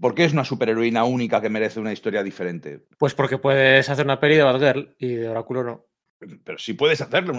¿Por 0.00 0.16
qué 0.16 0.24
es 0.24 0.32
una 0.32 0.44
superheroína 0.44 1.04
única 1.04 1.40
que 1.40 1.50
merece 1.50 1.78
una 1.78 1.92
historia 1.92 2.24
diferente? 2.24 2.84
Pues 2.98 3.14
porque 3.14 3.38
puedes 3.38 3.88
hacer 3.88 4.04
una 4.04 4.18
peli 4.18 4.34
de 4.34 4.42
Batgirl 4.42 4.96
y 4.98 5.14
de 5.14 5.28
Oráculo 5.28 5.62
no. 5.62 5.86
Pero 6.42 6.58
sí 6.58 6.72
puedes 6.72 7.00
hacerlo. 7.00 7.34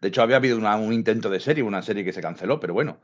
De 0.00 0.06
hecho, 0.08 0.22
había 0.22 0.36
habido 0.36 0.58
una- 0.58 0.76
un 0.76 0.92
intento 0.92 1.28
de 1.28 1.40
serie, 1.40 1.64
una 1.64 1.82
serie 1.82 2.04
que 2.04 2.12
se 2.12 2.22
canceló, 2.22 2.60
pero 2.60 2.72
bueno. 2.72 3.00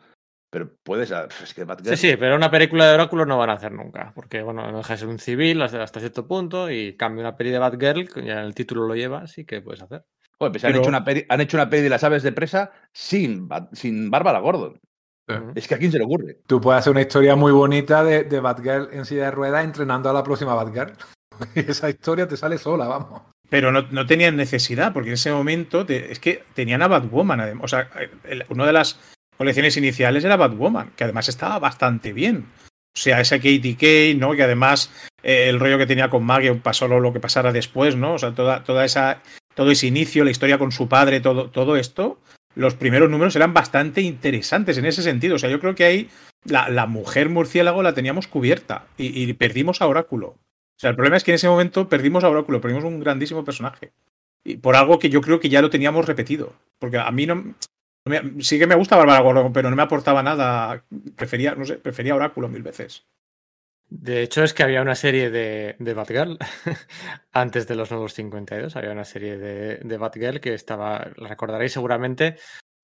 Pero 0.55 0.70
puedes. 0.84 1.11
Es 1.42 1.52
que 1.52 1.64
Batgirl. 1.64 1.96
Sí, 1.96 2.11
sí, 2.11 2.16
pero 2.16 2.36
una 2.36 2.48
película 2.48 2.86
de 2.86 2.94
Oráculo 2.94 3.26
no 3.26 3.36
van 3.36 3.50
a 3.50 3.55
hacer 3.55 3.72
nunca, 3.72 4.12
porque 4.14 4.40
bueno, 4.40 4.70
no 4.70 4.78
deja 4.78 4.92
de 4.92 4.98
ser 5.00 5.09
un 5.09 5.18
civil 5.18 5.61
hasta, 5.61 5.84
cierto 5.98 6.28
punto 6.28 6.70
y 6.70 6.96
cambia 6.96 7.22
una 7.22 7.36
peli 7.36 7.50
de 7.50 7.59
Batgirl, 7.59 8.09
que 8.09 8.22
ya 8.24 8.40
el 8.40 8.55
título 8.55 8.86
lo 8.86 8.94
lleva, 8.94 9.26
sí 9.26 9.44
que 9.44 9.61
puedes 9.61 9.82
hacer. 9.82 10.05
Joder, 10.38 10.52
pues 10.52 10.64
han, 10.64 10.76
hecho 10.76 10.88
una 10.88 11.02
peli, 11.02 11.26
han 11.28 11.40
hecho 11.40 11.57
una 11.57 11.68
peli 11.68 11.82
de 11.82 11.88
las 11.88 12.05
aves 12.05 12.22
de 12.22 12.30
presa 12.30 12.70
sin, 12.92 13.48
sin 13.72 14.12
Bárbara 14.12 14.38
Gordon. 14.38 14.80
Sí. 15.28 15.34
Es 15.57 15.66
que 15.66 15.74
a 15.74 15.78
quién 15.78 15.90
se 15.90 15.98
le 15.98 16.05
ocurre. 16.05 16.38
Tú 16.46 16.61
puedes 16.61 16.78
hacer 16.78 16.92
una 16.92 17.00
historia 17.00 17.34
muy 17.34 17.50
bonita 17.50 18.05
de, 18.05 18.22
de 18.22 18.38
Batgirl 18.38 18.90
en 18.92 19.05
silla 19.07 19.24
de 19.24 19.30
ruedas 19.32 19.64
entrenando 19.64 20.09
a 20.09 20.12
la 20.12 20.22
próxima 20.22 20.55
Batgirl. 20.55 20.92
Esa 21.57 21.90
historia 21.90 22.28
te 22.28 22.36
sale 22.36 22.59
sola, 22.59 22.86
vamos. 22.86 23.22
Pero 23.50 23.72
no, 23.72 23.82
no 23.90 24.07
tenían 24.07 24.36
necesidad, 24.36 24.92
porque 24.92 25.09
en 25.09 25.14
ese 25.14 25.32
momento 25.32 25.84
te- 25.84 26.12
es 26.12 26.20
que 26.20 26.44
tenían 26.55 26.82
a 26.82 26.86
Batwoman. 26.86 27.59
O 27.61 27.66
sea, 27.66 27.88
el- 28.22 28.44
una 28.50 28.66
de 28.66 28.72
las 28.72 29.00
colecciones 29.37 29.76
iniciales 29.76 30.24
era 30.24 30.37
Batwoman, 30.37 30.93
que 30.97 31.05
además 31.05 31.28
estaba 31.28 31.59
bastante 31.59 32.12
bien. 32.12 32.47
O 32.97 33.01
sea, 33.01 33.20
esa 33.20 33.39
Katie 33.39 33.76
Kane, 33.76 34.14
¿no? 34.14 34.32
Que 34.35 34.45
además 34.45 34.91
eh, 35.22 35.49
el 35.49 35.59
rollo 35.59 35.78
que 35.78 35.87
tenía 35.87 36.11
con 36.11 36.24
Maggie 36.24 36.55
pasó 36.55 36.87
lo, 36.87 37.01
lo 37.01 37.12
que 37.12 37.20
pasara 37.20 37.53
después, 37.53 37.97
¿no? 37.97 38.14
O 38.14 38.18
sea, 38.18 38.35
toda, 38.35 38.62
toda 38.62 38.85
esa, 38.85 39.20
todo 39.55 39.70
ese 39.70 39.89
inicio, 39.89 40.24
la 40.24 40.30
historia 40.30 40.59
con 40.59 40.70
su 40.70 40.89
padre, 40.89 41.20
todo, 41.20 41.51
todo 41.51 41.76
esto, 41.76 42.20
los 42.55 42.74
primeros 42.74 43.11
números 43.11 43.35
eran 43.35 43.53
bastante 43.53 44.01
interesantes 44.01 44.78
en 44.78 44.87
ese 44.87 45.03
sentido. 45.03 45.35
O 45.37 45.39
sea, 45.39 45.51
yo 45.51 45.59
creo 45.59 45.74
que 45.74 45.85
ahí 45.85 46.09
la, 46.45 46.68
la 46.68 46.87
mujer 46.87 47.30
murciélago 47.30 47.82
la 47.82 47.95
teníamos 47.95 48.28
cubierta 48.28 48.87
y, 48.97 49.22
y 49.22 49.32
perdimos 49.32 49.82
a 49.82 49.89
Oráculo. 49.89 50.28
O 50.76 50.80
sea, 50.80 50.91
el 50.91 50.97
problema 50.97 51.16
es 51.16 51.24
que 51.24 51.32
en 51.32 51.37
ese 51.37 51.49
momento 51.49 51.89
perdimos 51.89 52.24
a 52.24 52.28
Oráculo, 52.28 52.61
perdimos 52.61 52.85
un 52.85 53.01
grandísimo 53.01 53.45
personaje. 53.45 53.93
Y 54.45 54.57
por 54.57 54.76
algo 54.76 54.99
que 54.99 55.09
yo 55.09 55.20
creo 55.20 55.41
que 55.41 55.49
ya 55.49 55.62
lo 55.62 55.70
teníamos 55.70 56.07
repetido. 56.07 56.53
Porque 56.78 56.99
a 56.99 57.11
mí 57.11 57.26
no. 57.26 57.55
Sí 58.40 58.59
que 58.59 58.66
me 58.66 58.74
gusta 58.74 58.96
Bárbara 58.96 59.20
Gordon, 59.20 59.52
pero 59.52 59.70
no 59.70 59.76
me 59.76 59.82
aportaba 59.82 60.22
nada. 60.22 60.84
Prefería, 61.16 61.55
no 61.55 61.64
sé, 61.64 61.76
prefería 61.76 62.14
Oráculo 62.14 62.48
mil 62.48 62.62
veces. 62.62 63.07
De 63.88 64.22
hecho, 64.22 64.42
es 64.42 64.55
que 64.55 64.62
había 64.62 64.82
una 64.82 64.94
serie 64.94 65.30
de, 65.30 65.76
de 65.78 65.94
Batgirl 65.94 66.38
antes 67.32 67.68
de 67.68 67.74
los 67.76 67.90
nuevos 67.90 68.14
52. 68.14 68.74
Había 68.76 68.92
una 68.92 69.05
serie 69.05 69.36
de, 69.36 69.76
de 69.76 69.96
Batgirl 69.98 70.40
que 70.40 70.55
estaba, 70.55 71.12
la 71.16 71.28
recordaréis 71.28 71.72
seguramente 71.72 72.36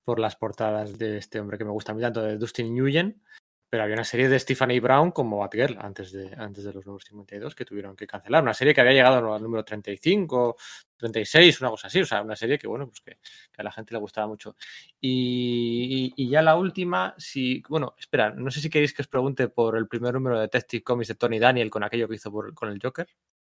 por 0.04 0.18
las 0.18 0.36
portadas 0.36 0.98
de 0.98 1.18
este 1.18 1.40
hombre 1.40 1.58
que 1.58 1.64
me 1.64 1.70
gusta 1.70 1.92
a 1.92 1.94
mí 1.94 2.02
tanto, 2.02 2.22
de 2.22 2.36
Dustin 2.36 2.74
Nguyen. 2.74 3.22
Pero 3.70 3.84
había 3.84 3.94
una 3.94 4.02
serie 4.04 4.28
de 4.28 4.36
Stephanie 4.38 4.80
Brown 4.80 5.12
como 5.12 5.38
Batgirl 5.38 5.78
antes 5.80 6.10
de, 6.10 6.34
antes 6.36 6.64
de 6.64 6.72
los 6.72 6.84
nuevos 6.84 7.04
52 7.04 7.54
que 7.54 7.64
tuvieron 7.64 7.94
que 7.94 8.04
cancelar. 8.04 8.42
Una 8.42 8.52
serie 8.52 8.74
que 8.74 8.80
había 8.80 8.92
llegado 8.94 9.32
al 9.32 9.40
número 9.40 9.64
35, 9.64 10.56
36, 10.96 11.60
una 11.60 11.70
cosa 11.70 11.86
así. 11.86 12.00
O 12.00 12.04
sea, 12.04 12.20
una 12.20 12.34
serie 12.34 12.58
que, 12.58 12.66
bueno, 12.66 12.88
pues 12.88 13.00
que, 13.00 13.12
que 13.52 13.60
a 13.60 13.62
la 13.62 13.70
gente 13.70 13.94
le 13.94 14.00
gustaba 14.00 14.26
mucho. 14.26 14.56
Y, 15.00 16.12
y- 16.16 16.24
y 16.26 16.30
ya 16.30 16.42
la 16.42 16.56
última, 16.56 17.14
si. 17.16 17.62
Bueno, 17.68 17.94
espera, 17.98 18.30
no 18.30 18.50
sé 18.50 18.60
si 18.60 18.68
queréis 18.68 18.92
que 18.92 19.02
os 19.02 19.08
pregunte 19.08 19.48
por 19.48 19.76
el 19.76 19.86
primer 19.86 20.14
número 20.14 20.34
de 20.36 20.42
Detective 20.42 20.82
Comics 20.82 21.08
de 21.08 21.14
Tony 21.14 21.38
Daniel 21.38 21.70
con 21.70 21.84
aquello 21.84 22.08
que 22.08 22.16
hizo 22.16 22.30
por- 22.32 22.52
con 22.54 22.68
el 22.70 22.80
Joker. 22.82 23.06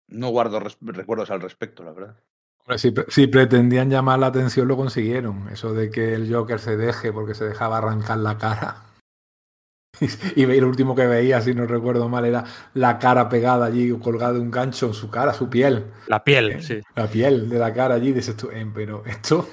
No 0.08 0.30
guardo 0.30 0.60
res- 0.60 0.78
recuerdos 0.82 1.30
al 1.30 1.42
respecto, 1.42 1.84
la 1.84 1.92
verdad. 1.92 2.16
Si, 2.78 2.92
si 3.10 3.28
pretendían 3.28 3.90
llamar 3.90 4.20
la 4.20 4.28
atención, 4.28 4.68
lo 4.68 4.76
consiguieron. 4.76 5.48
Eso 5.50 5.74
de 5.74 5.90
que 5.90 6.14
el 6.16 6.34
Joker 6.34 6.60
se 6.60 6.76
deje 6.76 7.14
porque 7.14 7.34
se 7.36 7.46
dejaba 7.46 7.78
arrancar 7.78 8.18
la 8.18 8.38
cara. 8.38 8.84
Y 10.36 10.44
el 10.44 10.64
último 10.66 10.96
que 10.96 11.08
veía, 11.08 11.42
si 11.42 11.54
no 11.54 11.66
recuerdo 11.66 12.08
mal, 12.10 12.26
era 12.26 12.44
la 12.74 13.00
cara 13.00 13.28
pegada 13.30 13.66
allí, 13.66 13.92
colgada 14.00 14.34
de 14.34 14.40
un 14.40 14.52
gancho 14.52 14.88
en 14.88 14.94
su 14.94 15.10
cara, 15.10 15.34
su 15.34 15.50
piel. 15.50 15.86
La 16.08 16.24
piel, 16.24 16.52
Eh, 16.52 16.62
sí. 16.62 16.82
La 16.96 17.08
piel 17.08 17.50
de 17.50 17.60
la 17.60 17.74
cara 17.74 17.96
allí, 17.96 18.12
dices 18.12 18.36
tú, 18.38 18.50
"Eh, 18.52 18.70
pero 18.74 19.04
esto 19.06 19.48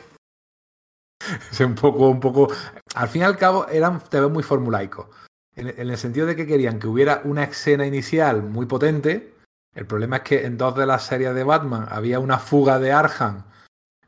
es 1.51 1.61
un 1.61 1.75
poco, 1.75 2.09
un 2.09 2.21
poco. 2.21 2.49
Al 2.95 3.09
fin 3.09 3.23
y 3.23 3.25
al 3.25 3.37
cabo, 3.37 3.67
eran 3.69 4.01
TV 4.01 4.29
muy 4.29 4.43
formulaicos. 4.43 5.07
En, 5.57 5.69
en 5.69 5.91
el 5.91 5.97
sentido 5.97 6.27
de 6.27 6.35
que 6.37 6.47
querían 6.47 6.79
que 6.79 6.87
hubiera 6.89 7.21
una 7.25 7.45
escena 7.45 7.87
inicial 7.87 8.43
muy 8.43 8.67
potente. 8.67 9.35
El 9.75 9.87
problema 9.87 10.17
es 10.19 10.23
que 10.23 10.45
en 10.47 10.57
dos 10.59 10.77
de 10.77 10.87
las 10.87 11.05
series 11.05 11.35
de 11.35 11.45
Batman 11.45 11.87
había 11.91 12.19
una 12.21 12.39
fuga 12.39 12.79
de 12.79 12.93
Arkham. 12.93 13.45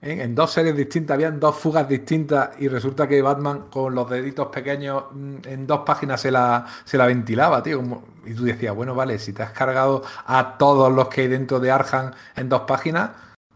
¿Eh? 0.02 0.22
En 0.22 0.34
dos 0.34 0.52
series 0.52 0.76
distintas 0.76 1.14
habían 1.14 1.38
dos 1.40 1.56
fugas 1.56 1.88
distintas 1.88 2.50
y 2.58 2.68
resulta 2.68 3.06
que 3.08 3.22
Batman 3.22 3.68
con 3.70 3.94
los 3.94 4.08
deditos 4.10 4.48
pequeños 4.48 5.04
mm, 5.12 5.36
en 5.44 5.66
dos 5.66 5.80
páginas 5.86 6.20
se 6.20 6.30
la, 6.30 6.64
se 6.84 6.98
la 6.98 7.06
ventilaba, 7.06 7.62
tío. 7.62 7.82
Y 8.24 8.34
tú 8.34 8.44
decías, 8.44 8.74
bueno, 8.74 8.94
vale, 8.94 9.18
si 9.18 9.32
te 9.32 9.42
has 9.42 9.52
cargado 9.52 10.02
a 10.26 10.56
todos 10.58 10.92
los 10.92 11.08
que 11.08 11.22
hay 11.22 11.28
dentro 11.28 11.60
de 11.60 11.70
Arkham 11.70 12.12
en 12.34 12.48
dos 12.48 12.62
páginas, 12.62 13.10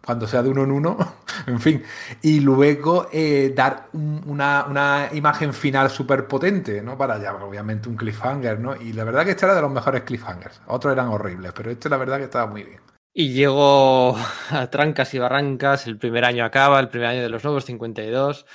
cuando 0.04 0.26
sea 0.26 0.42
de 0.42 0.48
uno 0.48 0.64
en 0.64 0.70
uno, 0.72 0.96
en 1.46 1.60
fin. 1.60 1.82
Y 2.22 2.40
luego 2.40 3.08
eh, 3.12 3.52
dar 3.54 3.88
un- 3.92 4.22
una, 4.26 4.64
una 4.68 5.08
imagen 5.12 5.52
final 5.52 5.90
súper 5.90 6.26
potente, 6.26 6.82
¿no? 6.82 6.96
Para 6.96 7.18
ya, 7.18 7.34
obviamente, 7.34 7.88
un 7.88 7.96
cliffhanger, 7.96 8.58
¿no? 8.60 8.74
Y 8.76 8.92
la 8.92 9.04
verdad 9.04 9.24
que 9.24 9.32
este 9.32 9.44
era 9.46 9.54
de 9.54 9.60
los 9.62 9.70
mejores 9.70 10.02
cliffhangers. 10.02 10.60
Otros 10.66 10.92
eran 10.92 11.08
horribles, 11.08 11.52
pero 11.54 11.70
este 11.70 11.88
la 11.88 11.96
verdad 11.98 12.18
que 12.18 12.24
estaba 12.24 12.46
muy 12.46 12.62
bien. 12.64 12.80
Y 13.12 13.32
llegó 13.32 14.16
a 14.50 14.70
trancas 14.70 15.14
y 15.14 15.18
barrancas, 15.18 15.86
el 15.86 15.98
primer 15.98 16.24
año 16.24 16.44
acaba, 16.44 16.78
el 16.80 16.88
primer 16.88 17.08
año 17.08 17.22
de 17.22 17.28
los 17.28 17.44
nuevos 17.44 17.64
52, 17.64 18.46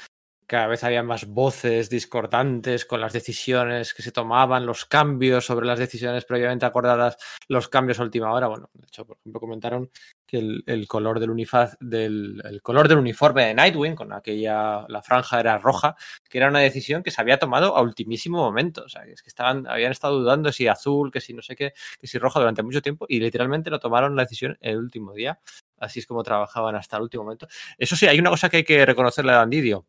cada 0.47 0.67
vez 0.67 0.83
había 0.83 1.03
más 1.03 1.27
voces 1.27 1.89
discordantes 1.89 2.85
con 2.85 3.01
las 3.01 3.13
decisiones 3.13 3.93
que 3.93 4.03
se 4.03 4.11
tomaban, 4.11 4.65
los 4.65 4.85
cambios 4.85 5.45
sobre 5.45 5.65
las 5.65 5.79
decisiones 5.79 6.25
previamente 6.25 6.65
acordadas, 6.65 7.17
los 7.47 7.67
cambios 7.67 7.99
a 7.99 8.03
última 8.03 8.31
hora. 8.31 8.47
Bueno, 8.47 8.69
de 8.73 8.87
hecho, 8.87 9.05
por 9.05 9.17
ejemplo, 9.17 9.39
comentaron 9.39 9.89
que 10.25 10.37
el, 10.37 10.87
color 10.87 11.19
del, 11.19 11.29
uniforme 11.29 13.45
de 13.45 13.53
Nightwing, 13.53 13.95
con 13.95 14.13
aquella, 14.13 14.85
la 14.87 15.01
franja 15.01 15.39
era 15.39 15.57
roja, 15.57 15.95
que 16.29 16.37
era 16.37 16.49
una 16.49 16.59
decisión 16.59 17.03
que 17.03 17.11
se 17.11 17.21
había 17.21 17.39
tomado 17.39 17.75
a 17.75 17.81
ultimísimo 17.81 18.37
momento. 18.37 18.83
O 18.83 18.89
sea, 18.89 19.03
es 19.05 19.21
que 19.21 19.29
estaban, 19.29 19.67
habían 19.67 19.91
estado 19.91 20.19
dudando 20.19 20.51
si 20.51 20.67
azul, 20.67 21.11
que 21.11 21.21
si 21.21 21.33
no 21.33 21.41
sé 21.41 21.55
qué, 21.55 21.73
que 21.99 22.07
si 22.07 22.17
roja 22.17 22.39
durante 22.39 22.63
mucho 22.63 22.81
tiempo 22.81 23.05
y 23.09 23.19
literalmente 23.19 23.69
lo 23.69 23.79
tomaron 23.79 24.15
la 24.15 24.23
decisión 24.23 24.57
el 24.61 24.77
último 24.77 25.13
día. 25.13 25.39
Así 25.77 25.99
es 25.99 26.07
como 26.07 26.23
trabajaban 26.23 26.75
hasta 26.75 26.97
el 26.97 27.03
último 27.03 27.23
momento. 27.23 27.47
Eso 27.77 27.95
sí, 27.95 28.07
hay 28.07 28.19
una 28.19 28.29
cosa 28.29 28.49
que 28.49 28.57
hay 28.57 28.63
que 28.63 28.85
reconocerle 28.85 29.31
a 29.31 29.35
Dandidio. 29.35 29.85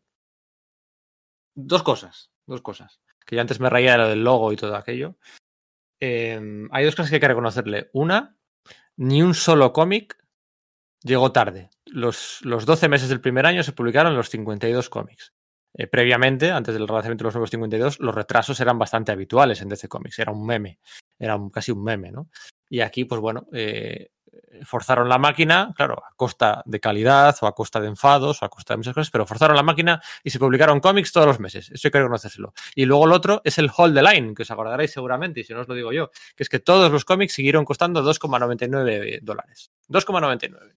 Dos 1.59 1.81
cosas, 1.81 2.29
dos 2.45 2.61
cosas. 2.61 3.01
Que 3.25 3.35
yo 3.35 3.41
antes 3.41 3.59
me 3.59 3.71
reía 3.71 3.93
de 3.93 3.97
lo 3.97 4.07
del 4.09 4.23
logo 4.23 4.53
y 4.53 4.55
todo 4.55 4.75
aquello. 4.75 5.17
Eh, 5.99 6.39
hay 6.69 6.85
dos 6.85 6.95
cosas 6.95 7.09
que 7.09 7.15
hay 7.15 7.19
que 7.19 7.27
reconocerle. 7.27 7.89
Una, 7.93 8.37
ni 8.95 9.23
un 9.23 9.33
solo 9.33 9.73
cómic 9.73 10.23
llegó 11.01 11.31
tarde. 11.31 11.71
Los, 11.87 12.41
los 12.43 12.67
12 12.67 12.89
meses 12.89 13.09
del 13.09 13.21
primer 13.21 13.47
año 13.47 13.63
se 13.63 13.71
publicaron 13.71 14.15
los 14.15 14.29
52 14.29 14.87
cómics. 14.89 15.33
Eh, 15.73 15.87
previamente, 15.87 16.51
antes 16.51 16.75
del 16.75 16.87
relanzamiento 16.87 17.23
de 17.23 17.27
los 17.29 17.33
nuevos 17.33 17.49
52, 17.49 17.99
los 18.01 18.13
retrasos 18.13 18.59
eran 18.59 18.77
bastante 18.77 19.11
habituales 19.11 19.59
en 19.63 19.69
DC 19.69 19.87
Comics. 19.87 20.19
Era 20.19 20.31
un 20.31 20.45
meme, 20.45 20.79
era 21.17 21.39
casi 21.51 21.71
un 21.71 21.83
meme, 21.83 22.11
¿no? 22.11 22.29
Y 22.69 22.81
aquí, 22.81 23.05
pues 23.05 23.19
bueno, 23.19 23.47
eh, 23.51 24.09
forzaron 24.63 25.09
la 25.09 25.17
máquina, 25.17 25.73
claro, 25.75 26.03
a 26.05 26.13
costa 26.15 26.63
de 26.65 26.79
calidad 26.79 27.35
o 27.41 27.47
a 27.47 27.53
costa 27.53 27.79
de 27.79 27.87
enfados 27.87 28.41
o 28.41 28.45
a 28.45 28.49
costa 28.49 28.73
de 28.73 28.77
muchas 28.77 28.93
cosas, 28.93 29.11
pero 29.11 29.25
forzaron 29.25 29.55
la 29.55 29.63
máquina 29.63 30.01
y 30.23 30.29
se 30.29 30.39
publicaron 30.39 30.79
cómics 30.79 31.11
todos 31.11 31.27
los 31.27 31.39
meses. 31.39 31.69
Eso 31.71 31.87
hay 31.87 31.91
que 31.91 31.99
reconocérselo. 31.99 32.53
Y 32.75 32.85
luego 32.85 33.05
el 33.05 33.11
otro 33.11 33.41
es 33.43 33.57
el 33.57 33.69
Hold 33.75 33.95
the 33.95 34.03
Line, 34.03 34.33
que 34.33 34.43
os 34.43 34.51
acordaréis 34.51 34.91
seguramente, 34.91 35.41
y 35.41 35.43
si 35.43 35.53
no 35.53 35.61
os 35.61 35.67
lo 35.67 35.75
digo 35.75 35.91
yo, 35.91 36.11
que 36.35 36.43
es 36.43 36.49
que 36.49 36.59
todos 36.59 36.91
los 36.91 37.05
cómics 37.05 37.33
siguieron 37.33 37.65
costando 37.65 38.03
2,99 38.03 39.19
dólares. 39.21 39.71
2,99. 39.89 40.75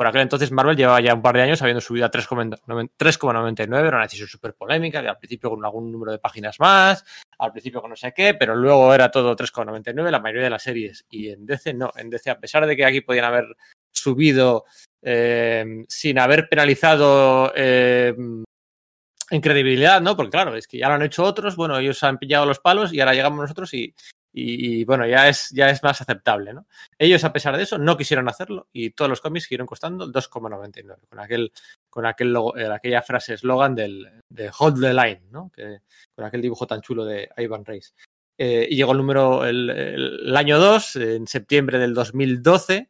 Por 0.00 0.06
aquel 0.06 0.22
entonces 0.22 0.50
Marvel 0.50 0.78
llevaba 0.78 0.98
ya 1.02 1.12
un 1.12 1.20
par 1.20 1.36
de 1.36 1.42
años 1.42 1.60
habiendo 1.60 1.82
subido 1.82 2.06
a 2.06 2.10
3,99, 2.10 3.78
era 3.86 3.88
una 3.98 4.04
decisión 4.04 4.28
súper 4.28 4.54
polémica, 4.54 5.00
al 5.00 5.18
principio 5.18 5.50
con 5.50 5.62
algún 5.62 5.92
número 5.92 6.10
de 6.10 6.18
páginas 6.18 6.58
más, 6.58 7.04
al 7.38 7.52
principio 7.52 7.82
con 7.82 7.90
no 7.90 7.96
sé 7.96 8.14
qué, 8.16 8.32
pero 8.32 8.56
luego 8.56 8.94
era 8.94 9.10
todo 9.10 9.36
3,99 9.36 10.10
la 10.10 10.18
mayoría 10.18 10.44
de 10.44 10.48
las 10.48 10.62
series. 10.62 11.04
Y 11.10 11.28
en 11.28 11.44
DC 11.44 11.74
no, 11.74 11.90
en 11.96 12.08
DC 12.08 12.30
a 12.30 12.40
pesar 12.40 12.66
de 12.66 12.78
que 12.78 12.86
aquí 12.86 13.02
podían 13.02 13.26
haber 13.26 13.54
subido 13.92 14.64
eh, 15.02 15.84
sin 15.86 16.18
haber 16.18 16.48
penalizado 16.48 17.52
eh, 17.54 18.14
en 18.16 19.40
credibilidad, 19.42 20.00
¿no? 20.00 20.16
Porque 20.16 20.30
claro, 20.30 20.56
es 20.56 20.66
que 20.66 20.78
ya 20.78 20.88
lo 20.88 20.94
han 20.94 21.02
hecho 21.02 21.24
otros, 21.24 21.56
bueno, 21.56 21.76
ellos 21.76 22.02
han 22.04 22.16
pillado 22.16 22.46
los 22.46 22.60
palos 22.60 22.94
y 22.94 23.00
ahora 23.00 23.12
llegamos 23.12 23.40
nosotros 23.40 23.74
y, 23.74 23.94
y, 24.32 24.84
bueno, 24.84 25.06
ya 25.06 25.28
es, 25.28 25.50
ya 25.50 25.70
es 25.70 25.82
más 25.82 26.00
aceptable, 26.00 26.52
¿no? 26.52 26.66
Ellos, 26.98 27.24
a 27.24 27.32
pesar 27.32 27.56
de 27.56 27.64
eso, 27.64 27.78
no 27.78 27.96
quisieron 27.96 28.28
hacerlo 28.28 28.68
y 28.72 28.90
todos 28.90 29.08
los 29.08 29.20
cómics 29.20 29.44
siguieron 29.44 29.66
costando 29.66 30.06
2,99 30.06 31.08
con 31.08 31.18
aquel, 31.18 31.52
con 31.88 32.06
aquel 32.06 32.32
logo, 32.32 32.56
eh, 32.56 32.72
aquella 32.72 33.02
frase 33.02 33.34
eslogan 33.34 33.74
del 33.74 34.08
de 34.28 34.50
Hold 34.56 34.80
the 34.80 34.94
Line, 34.94 35.22
¿no? 35.30 35.50
Que, 35.52 35.80
con 36.14 36.24
aquel 36.24 36.42
dibujo 36.42 36.66
tan 36.66 36.80
chulo 36.80 37.04
de 37.04 37.28
Ivan 37.38 37.64
Reis. 37.64 37.94
Eh, 38.38 38.68
y 38.70 38.76
llegó 38.76 38.92
el 38.92 38.98
número, 38.98 39.44
el, 39.44 40.34
año 40.36 40.58
2, 40.58 40.96
en 40.96 41.26
septiembre 41.26 41.78
del 41.78 41.92
2012, 41.92 42.88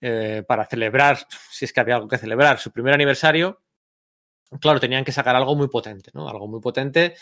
eh, 0.00 0.44
para 0.46 0.64
celebrar, 0.66 1.18
si 1.50 1.64
es 1.64 1.72
que 1.72 1.80
había 1.80 1.96
algo 1.96 2.08
que 2.08 2.18
celebrar, 2.18 2.58
su 2.58 2.70
primer 2.70 2.94
aniversario. 2.94 3.62
Claro, 4.60 4.78
tenían 4.78 5.04
que 5.04 5.12
sacar 5.12 5.34
algo 5.34 5.56
muy 5.56 5.68
potente, 5.68 6.10
¿no? 6.14 6.28
Algo 6.28 6.46
muy 6.46 6.60
potente 6.60 7.16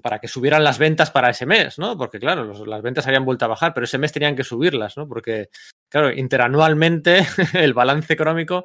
para 0.00 0.18
que 0.18 0.26
subieran 0.26 0.64
las 0.64 0.78
ventas 0.78 1.12
para 1.12 1.30
ese 1.30 1.46
mes, 1.46 1.78
¿no? 1.78 1.96
Porque 1.96 2.18
claro, 2.18 2.66
las 2.66 2.82
ventas 2.82 3.06
habían 3.06 3.24
vuelto 3.24 3.44
a 3.44 3.48
bajar, 3.48 3.72
pero 3.72 3.84
ese 3.84 3.98
mes 3.98 4.10
tenían 4.10 4.34
que 4.34 4.42
subirlas, 4.42 4.96
¿no? 4.96 5.06
Porque, 5.06 5.48
claro, 5.88 6.10
interanualmente 6.12 7.24
el 7.54 7.72
balance 7.72 8.12
económico 8.12 8.64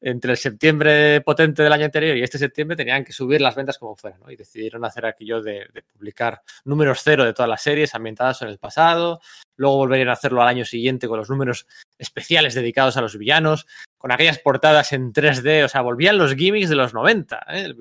entre 0.00 0.32
el 0.32 0.36
septiembre 0.36 1.20
potente 1.20 1.62
del 1.62 1.72
año 1.72 1.84
anterior 1.84 2.16
y 2.16 2.22
este 2.22 2.38
septiembre 2.38 2.76
tenían 2.76 3.04
que 3.04 3.12
subir 3.12 3.40
las 3.40 3.54
ventas 3.54 3.78
como 3.78 3.94
fuera, 3.94 4.18
¿no? 4.18 4.28
Y 4.28 4.34
decidieron 4.34 4.84
hacer 4.84 5.06
aquello 5.06 5.40
de 5.40 5.68
publicar 5.92 6.42
números 6.64 7.00
cero 7.04 7.24
de 7.24 7.32
todas 7.32 7.48
las 7.48 7.62
series 7.62 7.94
ambientadas 7.94 8.42
en 8.42 8.48
el 8.48 8.58
pasado, 8.58 9.20
luego 9.56 9.76
volverían 9.76 10.08
a 10.08 10.14
hacerlo 10.14 10.42
al 10.42 10.48
año 10.48 10.64
siguiente 10.64 11.06
con 11.06 11.18
los 11.18 11.30
números 11.30 11.68
especiales 11.96 12.54
dedicados 12.54 12.96
a 12.96 13.02
los 13.02 13.16
villanos, 13.16 13.66
con 14.02 14.10
aquellas 14.10 14.40
portadas 14.40 14.92
en 14.92 15.12
3D, 15.12 15.64
o 15.64 15.68
sea, 15.68 15.80
volvían 15.80 16.18
los 16.18 16.34
gimmicks 16.34 16.68
de 16.68 16.74
los 16.74 16.92
90. 16.92 17.46
¿eh? 17.50 17.72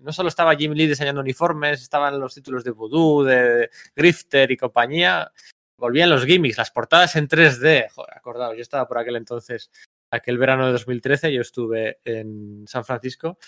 No 0.00 0.12
solo 0.12 0.28
estaba 0.28 0.56
Jim 0.56 0.72
Lee 0.72 0.88
diseñando 0.88 1.20
uniformes, 1.20 1.80
estaban 1.80 2.18
los 2.18 2.34
títulos 2.34 2.64
de 2.64 2.72
Voodoo, 2.72 3.22
de 3.22 3.70
Grifter 3.94 4.50
y 4.50 4.56
compañía, 4.56 5.30
volvían 5.76 6.10
los 6.10 6.24
gimmicks, 6.26 6.58
las 6.58 6.72
portadas 6.72 7.14
en 7.14 7.28
3D. 7.28 7.88
Joder, 7.88 8.16
acordaos, 8.16 8.56
yo 8.56 8.62
estaba 8.62 8.88
por 8.88 8.98
aquel 8.98 9.14
entonces, 9.14 9.70
aquel 10.10 10.38
verano 10.38 10.66
de 10.66 10.72
2013, 10.72 11.32
yo 11.32 11.40
estuve 11.40 12.00
en 12.02 12.64
San 12.66 12.84
Francisco 12.84 13.38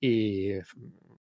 y 0.00 0.54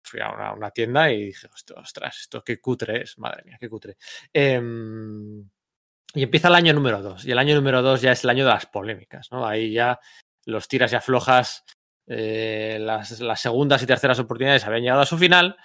fui 0.03 0.21
a 0.21 0.53
una, 0.53 0.71
tienda 0.71 1.11
y 1.11 1.29
dije, 1.29 1.47
"Host- 1.47 1.73
ostras, 1.79 2.19
esto 2.21 2.45
qué 2.45 2.61
cutre 2.61 3.05
es, 3.05 3.17
madre 3.17 3.43
mía, 3.47 3.57
qué 3.59 3.71
cutre. 3.71 3.97
Em, 4.31 5.49
y 6.13 6.23
empieza 6.23 6.49
el 6.49 6.57
año 6.57 6.75
número 6.75 7.01
2. 7.01 7.25
Y 7.25 7.31
el 7.33 7.39
año 7.39 7.55
número 7.55 7.81
2 7.81 8.03
ya 8.03 8.13
es 8.13 8.23
el 8.23 8.29
año 8.29 8.45
de 8.45 8.51
las 8.53 8.67
polémicas, 8.67 9.33
¿no? 9.33 9.47
Ahí 9.47 9.73
ya 9.73 9.99
los 10.47 10.69
tiras 10.69 10.93
y 10.93 10.97
aflojas, 10.97 11.65
eh, 12.07 12.79
las, 12.81 13.21
las 13.21 13.41
segundas 13.41 13.83
y 13.83 13.87
terceras 13.87 14.19
oportunidades 14.19 14.65
habían 14.67 14.83
llegado 14.83 15.03
a 15.03 15.07
su 15.07 15.19
final 15.19 15.57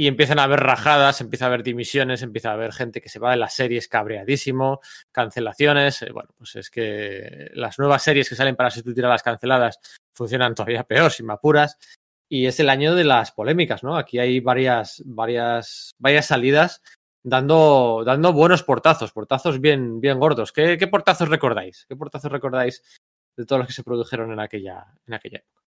y 0.00 0.06
empiezan 0.06 0.38
a 0.38 0.44
haber 0.44 0.60
rajadas, 0.60 1.20
empieza 1.20 1.44
a 1.44 1.48
haber 1.48 1.62
dimisiones, 1.62 2.22
empieza 2.22 2.50
a 2.50 2.54
haber 2.54 2.72
gente 2.72 3.02
que 3.02 3.10
se 3.10 3.18
va 3.18 3.32
de 3.32 3.36
las 3.36 3.52
series 3.52 3.86
cabreadísimo, 3.86 4.80
cancelaciones. 5.12 6.00
eh, 6.00 6.10
bueno, 6.10 6.30
pues 6.38 6.56
es 6.56 6.70
que 6.70 7.50
las 7.52 7.78
nuevas 7.78 8.02
series 8.02 8.28
que 8.28 8.34
salen 8.34 8.56
para 8.56 8.70
sustituir 8.70 9.04
a 9.04 9.10
las 9.10 9.22
canceladas 9.22 9.78
funcionan 10.14 10.54
todavía 10.54 10.84
peor, 10.84 11.10
sin 11.10 11.30
apuras. 11.30 11.76
Y 12.30 12.46
es 12.46 12.58
el 12.60 12.70
año 12.70 12.94
de 12.94 13.04
las 13.04 13.32
polémicas, 13.32 13.82
¿no? 13.82 13.96
Aquí 13.96 14.18
hay 14.18 14.40
varias, 14.40 15.02
varias, 15.04 15.90
varias 15.98 16.26
salidas 16.26 16.80
dando, 17.22 18.02
dando 18.06 18.32
buenos 18.32 18.62
portazos, 18.62 19.12
portazos 19.12 19.60
bien, 19.60 20.00
bien 20.00 20.18
gordos. 20.18 20.52
¿Qué, 20.52 20.78
qué 20.78 20.86
portazos 20.86 21.28
recordáis? 21.28 21.84
¿Qué 21.86 21.96
portazos 21.96 22.32
recordáis 22.32 22.82
de 23.40 23.46
todos 23.46 23.60
los 23.60 23.68
que 23.68 23.74
se 23.74 23.82
produjeron 23.82 24.32
en 24.32 24.40
aquella, 24.40 24.86
en 25.06 25.14
aquella 25.14 25.38
época? 25.38 25.62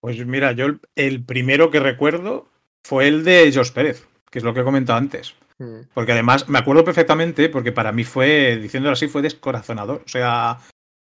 Pues 0.00 0.24
mira, 0.26 0.52
yo 0.52 0.66
el, 0.66 0.80
el 0.96 1.24
primero 1.24 1.70
que 1.70 1.80
recuerdo 1.80 2.48
fue 2.84 3.08
el 3.08 3.24
de 3.24 3.50
Jos 3.54 3.70
Pérez, 3.70 4.06
que 4.30 4.38
es 4.38 4.44
lo 4.44 4.52
que 4.52 4.60
he 4.60 4.64
comentado 4.64 4.98
antes. 4.98 5.34
Mm, 5.58 5.82
Porque 5.94 6.12
además 6.12 6.48
me 6.48 6.58
acuerdo 6.58 6.84
perfectamente, 6.84 7.48
porque 7.48 7.72
para 7.72 7.92
mí 7.92 8.04
fue, 8.04 8.56
diciéndolo 8.56 8.94
así, 8.94 9.08
fue 9.08 9.22
descorazonador. 9.22 10.02
O 10.04 10.08
sea, 10.08 10.58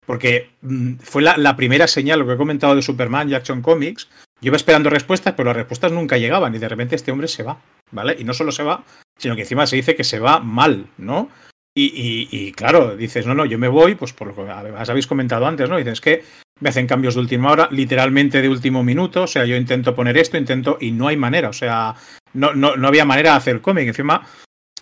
porque 0.05 0.51
mm, 0.63 0.97
fue 0.97 1.23
la, 1.23 1.37
la 1.37 1.57
primera 1.57 1.87
señal, 1.87 2.19
lo 2.21 2.27
que 2.27 2.33
he 2.33 2.39
comentado 2.39 2.75
de 2.75 2.83
Superman 2.83 3.31
y 3.31 3.35
Action 3.35 3.63
Comics. 3.63 4.09
Yo 4.41 4.49
iba 4.49 4.57
esperando 4.57 4.91
respuestas, 4.91 5.35
pero 5.35 5.49
las 5.49 5.57
respuestas 5.57 5.93
nunca 5.93 6.17
llegaban 6.17 6.55
y 6.55 6.59
de 6.59 6.69
repente 6.69 6.95
este 6.97 7.11
hombre 7.11 7.29
se 7.29 7.43
va, 7.43 7.61
¿vale? 7.91 8.17
Y 8.19 8.25
no 8.25 8.35
solo 8.35 8.53
se 8.53 8.63
va, 8.63 8.85
sino 9.17 9.35
que 9.35 9.43
encima 9.43 9.67
se 9.67 9.77
dice 9.77 9.97
que 9.97 10.05
se 10.05 10.21
va 10.21 10.39
mal, 10.39 10.87
¿no? 10.97 11.29
Y, 11.81 12.53
claro, 12.53 12.97
dices, 12.97 13.27
no, 13.27 13.35
no, 13.35 13.45
yo 13.45 13.59
me 13.59 13.69
voy, 13.69 13.95
pues 13.95 14.13
por 14.13 14.29
lo 14.29 14.35
que 14.35 14.51
habéis 14.51 15.07
comentado 15.07 15.47
antes, 15.47 15.69
¿no? 15.69 15.77
Dices 15.77 16.01
que 16.01 16.25
me 16.61 16.71
hacen 16.71 16.89
cambios 16.89 17.15
de 17.15 17.21
última 17.21 17.53
hora, 17.53 17.69
literalmente 17.71 18.43
de 18.43 18.49
último 18.49 18.83
minuto, 18.83 19.23
o 19.23 19.27
sea, 19.29 19.45
yo 19.45 19.55
intento 19.55 19.95
poner 19.95 20.19
esto, 20.19 20.37
intento, 20.37 20.77
y 20.81 20.91
no 20.91 21.07
hay 21.07 21.17
manera, 21.17 21.49
o 21.49 21.53
sea, 21.53 21.95
no, 22.33 22.53
no, 22.53 22.77
no 22.77 22.89
había 22.89 23.05
manera 23.05 23.31
de 23.31 23.37
hacer 23.37 23.61
cómic. 23.61 23.87
Encima, 23.87 24.27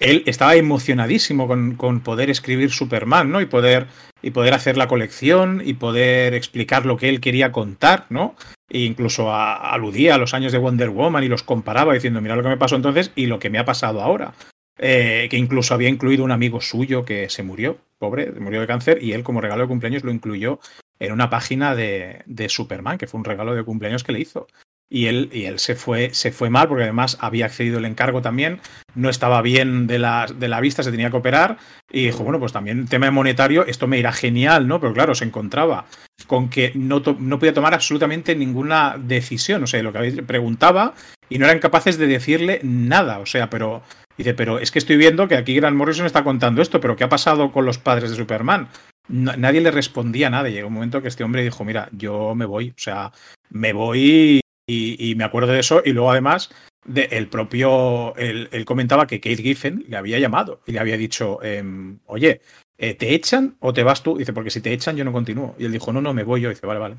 él 0.01 0.23
estaba 0.27 0.57
emocionadísimo 0.57 1.47
con, 1.47 1.77
con 1.77 2.01
poder 2.01 2.31
escribir 2.31 2.71
Superman, 2.71 3.31
¿no? 3.31 3.41
Y 3.41 3.47
poder, 3.47 3.89
y 4.23 4.31
poder 4.31 4.55
hacer 4.55 4.77
la 4.77 4.89
colección 4.89 5.63
y 5.65 5.75
poder 5.75 6.35
explicar 6.35 6.87
lo 6.87 6.97
que 6.97 7.09
él 7.09 7.21
quería 7.21 7.53
contar, 7.53 8.07
¿no? 8.09 8.37
E 8.71 8.81
incluso 8.81 9.33
aludía 9.33 10.15
a 10.15 10.19
los 10.19 10.35
años 10.35 10.53
de 10.53 10.59
Wonder 10.59 10.91
Woman 10.91 11.25
y 11.25 11.29
los 11.29 11.43
comparaba 11.43 11.95
diciendo, 11.95 12.21
mira 12.21 12.37
lo 12.37 12.43
que 12.43 12.49
me 12.49 12.57
pasó 12.57 12.77
entonces 12.77 13.13
y 13.15 13.27
lo 13.27 13.39
que 13.39 13.51
me 13.51 13.59
ha 13.59 13.65
pasado 13.65 14.03
ahora. 14.03 14.33
Eh, 14.79 15.29
que 15.31 15.39
incluso 15.39 15.73
había 15.73 15.89
incluido 15.89 16.23
un 16.23 16.33
amigo 16.33 16.61
suyo 16.61 17.05
que 17.05 17.31
se 17.31 17.43
murió, 17.43 17.79
pobre, 17.99 18.31
murió 18.33 18.61
de 18.61 18.67
cáncer, 18.67 19.03
y 19.03 19.13
él 19.13 19.23
como 19.23 19.41
regalo 19.41 19.63
de 19.63 19.69
cumpleaños 19.69 20.05
lo 20.05 20.13
incluyó 20.13 20.61
en 20.99 21.13
una 21.13 21.31
página 21.31 21.75
de, 21.75 22.23
de 22.27 22.49
Superman, 22.49 22.99
que 22.99 23.07
fue 23.07 23.19
un 23.19 23.25
regalo 23.25 23.55
de 23.55 23.65
cumpleaños 23.65 24.05
que 24.05 24.13
le 24.13 24.21
hizo. 24.21 24.47
Y 24.89 25.07
él, 25.07 25.31
y 25.33 25.47
él 25.47 25.59
se, 25.59 25.75
fue, 25.75 26.15
se 26.15 26.31
fue 26.31 26.49
mal 26.49 26.69
porque 26.69 26.85
además 26.85 27.19
había 27.21 27.47
accedido 27.47 27.79
el 27.79 27.87
encargo 27.87 28.23
también, 28.23 28.61
no 28.95 29.11
estaba 29.11 29.43
bien 29.43 29.89
de 29.89 29.99
la, 29.99 30.27
de 30.33 30.47
la 30.47 30.61
vista, 30.61 30.85
se 30.85 30.93
tenía 30.93 31.11
que 31.11 31.17
operar 31.17 31.59
y 31.91 32.07
dijo, 32.07 32.23
bueno, 32.23 32.39
pues 32.39 32.53
también 32.53 32.87
tema 32.87 33.11
monetario, 33.11 33.67
esto 33.67 33.89
me 33.89 33.99
irá 33.99 34.13
genial, 34.13 34.69
¿no? 34.69 34.81
Pero 34.81 34.93
claro, 34.93 35.17
se 35.17 35.25
encontraba 35.25 35.87
con 36.29 36.49
que 36.49 36.71
no, 36.77 37.03
no 37.19 37.39
podía 37.39 37.53
tomar 37.53 37.75
absolutamente 37.75 38.37
ninguna 38.37 38.97
decisión, 38.97 39.65
o 39.65 39.67
sea, 39.67 39.83
lo 39.83 39.93
que 39.93 40.23
preguntaba 40.23 40.95
y 41.29 41.39
no 41.39 41.47
eran 41.47 41.59
capaces 41.59 41.99
de 41.99 42.07
decirle 42.07 42.61
nada, 42.63 43.19
o 43.19 43.27
sea, 43.27 43.51
pero 43.51 43.83
dice, 44.17 44.35
pero 44.35 44.59
es 44.59 44.71
que 44.71 44.79
estoy 44.79 44.97
viendo 44.97 45.29
que 45.29 45.37
aquí 45.37 45.55
Grant 45.55 45.77
Morrison 45.77 46.07
está 46.07 46.25
contando 46.25 46.63
esto, 46.63 46.81
pero 46.81 46.97
¿qué 46.97 47.05
ha 47.05 47.09
pasado 47.09 47.53
con 47.53 47.65
los 47.65 47.79
padres 47.79 48.11
de 48.11 48.17
Superman? 48.17 48.69
Nadie 49.09 49.61
le 49.61 49.71
respondía 49.71 50.31
nada. 50.31 50.49
Llegó 50.49 50.69
un 50.69 50.75
momento 50.75 51.01
que 51.01 51.09
este 51.09 51.23
hombre 51.23 51.43
dijo, 51.43 51.65
mira, 51.65 51.89
yo 51.93 52.35
me 52.35 52.45
voy, 52.45 52.71
o 52.71 52.79
sea, 52.79 53.13
me 53.51 53.73
voy 53.73 54.41
y, 54.67 55.15
me 55.17 55.25
acuerdo 55.25 55.53
de 55.53 55.61
eso. 55.61 55.83
Y 55.85 55.93
luego 55.93 56.11
además, 56.11 56.51
de, 56.85 57.05
el 57.13 57.29
propio, 57.29 58.17
él, 58.17 58.49
él 58.51 58.65
comentaba 58.65 59.07
que 59.07 59.21
Kate 59.21 59.43
Giffen 59.43 59.85
le 59.89 59.97
había 59.97 60.19
llamado 60.19 60.61
y 60.67 60.73
le 60.73 60.81
había 60.81 60.97
dicho, 60.97 61.43
em, 61.43 61.99
oye, 62.07 62.41
eh, 62.79 62.95
¿te 62.95 63.15
echan 63.15 63.57
o 63.61 63.73
te 63.73 63.83
vas 63.83 64.03
tú? 64.03 64.19
Dice, 64.19 64.33
porque 64.33 64.51
si 64.51 64.61
te 64.61 64.73
echan 64.73 64.97
yo 64.97 65.05
no 65.05 65.13
continúo. 65.13 65.55
Y 65.59 65.65
él 65.65 65.73
dijo, 65.73 65.93
no, 65.93 66.01
no, 66.01 66.13
me 66.13 66.25
voy 66.25 66.41
yo. 66.41 66.51
Dice, 66.51 66.67
vale, 66.67 66.81
vale. 66.81 66.97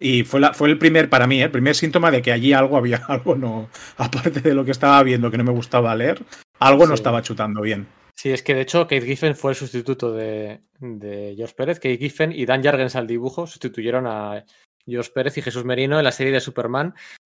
Y 0.00 0.24
fue, 0.24 0.40
la, 0.40 0.52
fue 0.52 0.68
el 0.68 0.78
primer, 0.78 1.08
para 1.08 1.26
mí, 1.26 1.40
¿eh? 1.40 1.44
el 1.44 1.50
primer 1.50 1.74
síntoma 1.74 2.10
de 2.10 2.20
que 2.20 2.32
allí 2.32 2.52
algo 2.52 2.76
había, 2.76 2.96
algo 3.08 3.36
no, 3.36 3.68
aparte 3.96 4.40
de 4.40 4.54
lo 4.54 4.64
que 4.64 4.72
estaba 4.72 5.02
viendo 5.02 5.30
que 5.30 5.38
no 5.38 5.44
me 5.44 5.52
gustaba 5.52 5.94
leer, 5.94 6.22
algo 6.58 6.86
no 6.86 6.94
estaba 6.94 7.22
chutando 7.22 7.60
bien. 7.62 7.86
Sí, 8.16 8.30
es 8.30 8.42
que 8.42 8.54
de 8.54 8.62
hecho 8.62 8.82
Kate 8.86 9.02
Giffen 9.06 9.34
fue 9.34 9.52
el 9.52 9.56
sustituto 9.56 10.12
de, 10.12 10.60
de 10.78 11.34
George 11.36 11.54
Pérez. 11.56 11.78
Kate 11.78 11.98
Giffen 11.98 12.32
y 12.32 12.46
Dan 12.46 12.62
Jargens 12.62 12.96
al 12.96 13.06
dibujo 13.06 13.46
sustituyeron 13.46 14.06
a 14.06 14.44
George 14.86 15.10
Pérez 15.12 15.36
y 15.38 15.42
Jesús 15.42 15.64
Merino 15.64 15.98
en 15.98 16.04
la 16.04 16.12
serie 16.12 16.32
de 16.32 16.40
Superman. 16.40 16.94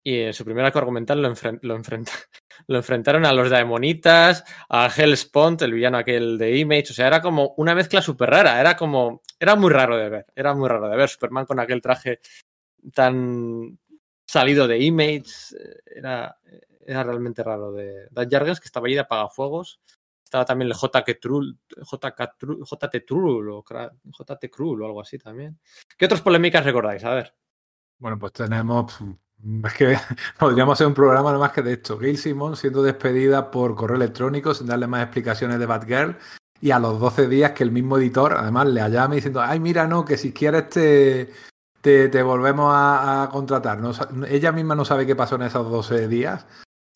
Y 0.07 0.20
en 0.20 0.34
su 0.34 0.44
primer 0.44 0.64
arco 0.66 0.78
argumental 0.78 1.22
lo, 1.22 1.28
lo, 1.28 1.76
enfrenta- 1.78 2.12
lo 2.68 2.76
enfrentaron 2.76 3.24
a 3.24 3.32
los 3.32 3.48
Daemonitas, 3.48 4.44
a 4.68 4.90
Hellspont, 4.94 5.62
el 5.62 5.72
villano 5.72 5.96
aquel 5.96 6.36
de 6.36 6.59
Image. 6.59 6.90
O 6.90 6.94
sea, 6.94 7.07
era 7.07 7.22
como 7.22 7.55
una 7.57 7.74
mezcla 7.74 8.02
súper 8.02 8.28
rara. 8.30 8.61
Era 8.61 8.76
como. 8.76 9.22
Era 9.40 9.57
muy 9.57 9.70
raro 9.72 9.96
de 9.96 10.09
ver. 10.11 10.26
Era 10.36 10.55
muy 10.55 10.68
raro 10.68 10.88
de 10.90 10.96
ver. 10.96 11.09
Superman 11.09 11.46
con 11.46 11.59
aquel 11.59 11.80
traje 11.80 12.20
tan 12.92 13.78
salido 14.26 14.66
de 14.68 14.78
Image. 14.78 15.24
eh, 15.59 15.80
Era, 15.96 16.36
era 16.86 17.02
realmente 17.02 17.42
raro 17.42 17.72
de 17.72 18.07
Dan 18.11 18.28
Jargens, 18.30 18.61
que 18.61 18.66
estaba 18.66 18.86
allí 18.86 18.94
de 18.94 19.00
apagafuegos. 19.00 19.80
Estaba 20.22 20.44
también 20.44 20.70
el 20.70 20.76
JK 20.76 21.18
Trull, 21.20 21.59
JT 21.70 23.01
Trull 23.06 23.51
o 23.51 23.64
JT 23.64 24.51
Krull 24.51 24.82
o 24.82 24.86
algo 24.86 25.01
así 25.01 25.16
también. 25.16 25.59
¿Qué 25.97 26.05
otras 26.06 26.20
polémicas 26.20 26.64
recordáis? 26.64 27.05
A 27.05 27.14
ver. 27.14 27.35
Bueno, 27.98 28.18
pues 28.18 28.32
tenemos. 28.32 28.98
Es 29.65 29.75
que 29.75 29.97
podríamos 30.39 30.75
hacer 30.75 30.87
un 30.87 30.95
programa 30.95 31.31
nada 31.31 31.39
más 31.39 31.53
que 31.53 31.62
de 31.62 31.75
esto. 31.75 31.99
Gail 31.99 32.19
Simon 32.19 32.57
siendo 32.57 32.83
despedida 32.83 33.51
por 33.51 33.75
correo 33.75 33.97
electrónico 33.97 34.55
sin 34.55 34.66
darle 34.66 34.87
más 34.87 35.03
explicaciones 35.03 35.59
de 35.59 35.66
Batgirl. 35.66 36.16
Y 36.61 36.71
a 36.71 36.79
los 36.79 36.99
12 36.99 37.29
días 37.29 37.53
que 37.53 37.62
el 37.62 37.71
mismo 37.71 37.99
editor, 37.99 38.33
además, 38.33 38.69
le 38.69 38.89
llama 38.89 39.16
diciendo: 39.16 39.43
Ay, 39.43 39.61
mira, 39.61 39.87
no, 39.87 40.05
que 40.05 40.16
si 40.16 40.33
quieres 40.33 40.71
te, 40.71 41.31
te, 41.83 42.23
volvemos 42.23 42.73
a, 42.73 43.25
a 43.25 43.29
contratar. 43.29 43.81
No 43.81 43.93
ella 44.27 44.53
misma 44.53 44.75
no 44.75 44.85
sabe 44.85 45.07
qué 45.07 45.15
pasó 45.15 45.35
en 45.35 45.43
esos 45.43 45.71
12 45.71 46.09
días. 46.09 46.47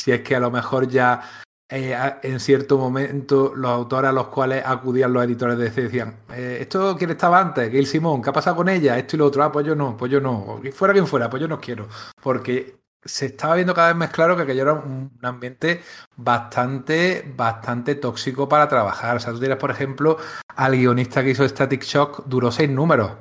Si 0.01 0.13
es 0.13 0.23
que 0.23 0.37
a 0.37 0.41
lo 0.41 0.51
mejor 0.51 0.89
ya 0.89 1.23
eh, 1.71 1.95
en 2.23 2.41
cierto 2.41 2.79
momento 2.79 3.53
los 3.55 3.71
autores 3.71 4.09
a 4.09 4.13
los 4.13 4.29
cuales 4.29 4.65
acudían 4.65 5.13
los 5.13 5.25
editores 5.25 5.59
de 5.59 5.65
DC 5.65 5.83
decían, 5.83 6.17
eh, 6.31 6.59
¿esto 6.61 6.97
quién 6.97 7.11
estaba 7.11 7.41
antes? 7.41 7.71
Gail 7.71 7.87
Simón, 7.87 8.23
¿qué 8.23 8.31
ha 8.31 8.33
pasado 8.33 8.57
con 8.57 8.69
ella? 8.69 8.99
Esto 8.99 9.17
y 9.17 9.19
lo 9.19 9.27
otro, 9.27 9.43
ah, 9.43 9.53
pues 9.53 9.67
yo 9.67 9.75
no, 9.75 9.97
pues 9.97 10.11
yo 10.11 10.21
no, 10.21 10.39
O 10.39 10.63
fuera 10.73 10.95
quien 10.95 11.07
fuera, 11.07 11.29
pues 11.29 11.43
yo 11.43 11.49
no 11.49 11.61
quiero, 11.61 11.89
porque 12.23 12.79
se 13.05 13.27
estaba 13.27 13.55
viendo 13.57 13.75
cada 13.75 13.89
vez 13.89 13.97
más 13.97 14.11
claro 14.11 14.37
que 14.37 14.43
aquello 14.43 14.63
era 14.63 14.73
un 14.75 15.09
un 15.19 15.27
ambiente 15.27 15.83
bastante, 16.17 17.33
bastante 17.37 17.95
tóxico 17.97 18.49
para 18.49 18.69
trabajar. 18.69 19.17
O 19.17 19.21
sea, 19.21 19.33
tú 19.33 19.41
tienes, 19.41 19.59
por 19.59 19.71
ejemplo, 19.71 20.19
al 20.57 20.77
guionista 20.77 21.23
que 21.23 21.31
hizo 21.31 21.49
Static 21.49 21.83
Shock, 21.83 22.25
duró 22.27 22.51
seis 22.51 22.71
números, 22.71 23.13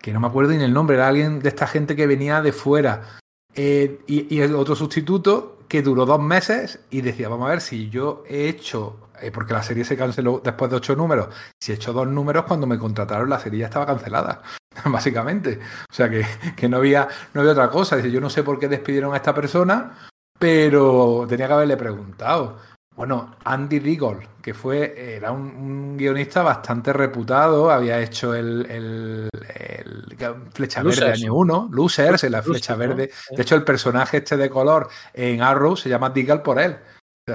que 0.00 0.12
no 0.12 0.20
me 0.20 0.28
acuerdo 0.28 0.52
ni 0.52 0.62
el 0.64 0.72
nombre, 0.72 0.96
era 0.96 1.08
alguien 1.08 1.40
de 1.40 1.48
esta 1.48 1.66
gente 1.66 1.96
que 1.96 2.06
venía 2.06 2.42
de 2.42 2.52
fuera. 2.52 3.18
Eh, 3.54 4.00
y, 4.06 4.34
y 4.34 4.40
el 4.40 4.54
otro 4.54 4.74
sustituto 4.74 5.51
que 5.72 5.80
duró 5.80 6.04
dos 6.04 6.20
meses 6.20 6.80
y 6.90 7.00
decía, 7.00 7.30
vamos 7.30 7.46
a 7.46 7.52
ver 7.52 7.62
si 7.62 7.88
yo 7.88 8.24
he 8.28 8.46
hecho, 8.46 9.08
eh, 9.22 9.30
porque 9.30 9.54
la 9.54 9.62
serie 9.62 9.86
se 9.86 9.96
canceló 9.96 10.42
después 10.44 10.70
de 10.70 10.76
ocho 10.76 10.94
números, 10.94 11.34
si 11.58 11.72
he 11.72 11.76
hecho 11.76 11.94
dos 11.94 12.06
números 12.06 12.44
cuando 12.44 12.66
me 12.66 12.76
contrataron 12.76 13.30
la 13.30 13.38
serie 13.38 13.60
ya 13.60 13.66
estaba 13.68 13.86
cancelada, 13.86 14.42
básicamente. 14.84 15.58
O 15.90 15.94
sea 15.94 16.10
que, 16.10 16.26
que 16.54 16.68
no, 16.68 16.76
había, 16.76 17.08
no 17.32 17.40
había 17.40 17.52
otra 17.52 17.70
cosa. 17.70 17.96
Dice, 17.96 18.10
yo 18.10 18.20
no 18.20 18.28
sé 18.28 18.42
por 18.42 18.58
qué 18.58 18.68
despidieron 18.68 19.14
a 19.14 19.16
esta 19.16 19.34
persona, 19.34 19.96
pero 20.38 21.24
tenía 21.26 21.46
que 21.46 21.54
haberle 21.54 21.78
preguntado. 21.78 22.58
Bueno, 23.02 23.34
Andy 23.42 23.80
Deagle, 23.80 24.28
que 24.40 24.54
fue, 24.54 25.16
era 25.16 25.32
un, 25.32 25.40
un 25.40 25.96
guionista 25.96 26.42
bastante 26.42 26.92
reputado, 26.92 27.68
había 27.68 27.98
hecho 28.00 28.32
el, 28.32 28.64
el, 28.70 29.28
el 29.56 30.16
Flecha 30.52 30.84
Losers. 30.84 31.06
Verde 31.08 31.22
año 31.24 31.34
1, 31.34 31.70
Losers, 31.72 32.22
en 32.22 32.30
la 32.30 32.42
Flecha. 32.42 32.76
Verde. 32.76 33.10
De 33.28 33.42
hecho, 33.42 33.56
el 33.56 33.64
personaje 33.64 34.18
este 34.18 34.36
de 34.36 34.48
color 34.48 34.88
en 35.14 35.42
Arrow 35.42 35.76
se 35.76 35.88
llama 35.88 36.10
Deagle 36.10 36.42
por 36.42 36.60
él. 36.60 36.76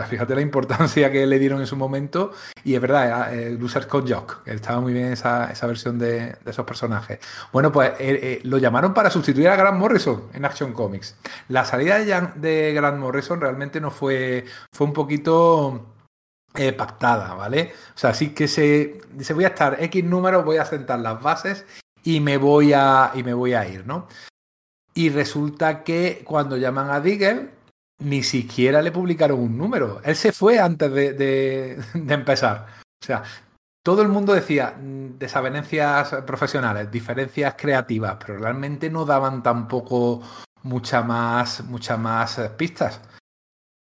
Fíjate 0.09 0.35
la 0.35 0.41
importancia 0.41 1.09
que 1.09 1.25
le 1.25 1.39
dieron 1.39 1.61
en 1.61 1.67
su 1.67 1.77
momento. 1.77 2.33
Y 2.65 2.75
es 2.75 2.81
verdad, 2.81 3.33
era, 3.33 3.49
Losers 3.51 3.85
con 3.85 4.05
Jock. 4.05 4.45
Estaba 4.45 4.81
muy 4.81 4.91
bien 4.91 5.13
esa, 5.13 5.49
esa 5.49 5.65
versión 5.65 5.97
de, 5.97 6.35
esos 6.45 6.65
personajes. 6.65 7.19
Bueno, 7.53 7.71
pues 7.71 7.91
eh, 7.91 8.19
eh, 8.21 8.39
lo 8.43 8.57
llamaron 8.57 8.93
para 8.93 9.09
sustituir 9.09 9.47
a 9.47 9.55
Grant 9.55 9.77
Morrison 9.77 10.23
en 10.33 10.43
Action 10.43 10.73
Comics. 10.73 11.15
La 11.47 11.63
salida 11.63 11.99
de, 11.99 12.11
Jan- 12.11 12.33
Grant 12.41 12.99
Morrison 12.99 13.39
realmente 13.39 13.79
no 13.79 13.89
fue, 13.89 14.43
fue 14.73 14.87
un 14.87 14.93
poquito 14.93 15.93
eh, 16.55 16.73
pactada, 16.73 17.33
¿vale? 17.35 17.71
O 17.95 17.97
sea, 17.97 18.13
sí 18.13 18.31
que 18.33 18.49
se 18.49 18.99
dice 19.13 19.33
voy 19.33 19.45
a 19.45 19.49
estar 19.49 19.81
X 19.81 20.03
números, 20.03 20.43
voy 20.43 20.57
a 20.57 20.65
sentar 20.65 20.99
las 20.99 21.21
bases 21.23 21.65
y 22.03 22.19
me 22.19 22.35
voy 22.35 22.73
a 22.73 23.11
y 23.13 23.23
me 23.23 23.33
voy 23.33 23.53
a 23.53 23.65
ir, 23.65 23.87
¿no? 23.87 24.09
Y 24.93 25.11
resulta 25.11 25.83
que 25.85 26.23
cuando 26.25 26.57
llaman 26.57 26.89
a 26.89 26.99
Digger 26.99 27.55
ni 27.99 28.23
siquiera 28.23 28.81
le 28.81 28.91
publicaron 28.91 29.39
un 29.39 29.57
número. 29.57 30.01
Él 30.03 30.15
se 30.15 30.31
fue 30.31 30.59
antes 30.59 30.91
de, 30.91 31.13
de- 31.13 31.77
de 31.93 32.13
empezar. 32.13 32.67
O 33.01 33.05
sea, 33.05 33.23
todo 33.83 34.01
el 34.01 34.09
mundo 34.09 34.33
decía 34.33 34.75
mm, 34.79 35.17
desavenencias 35.17 36.13
profesionales, 36.25 36.91
diferencias 36.91 37.55
creativas, 37.57 38.17
pero 38.19 38.37
realmente 38.39 38.89
no 38.89 39.05
daban 39.05 39.41
tampoco 39.43 40.21
mucha 40.63 41.01
más, 41.01 41.63
muchas 41.63 41.97
más 41.97 42.37
eh, 42.39 42.49
pistas. 42.55 43.01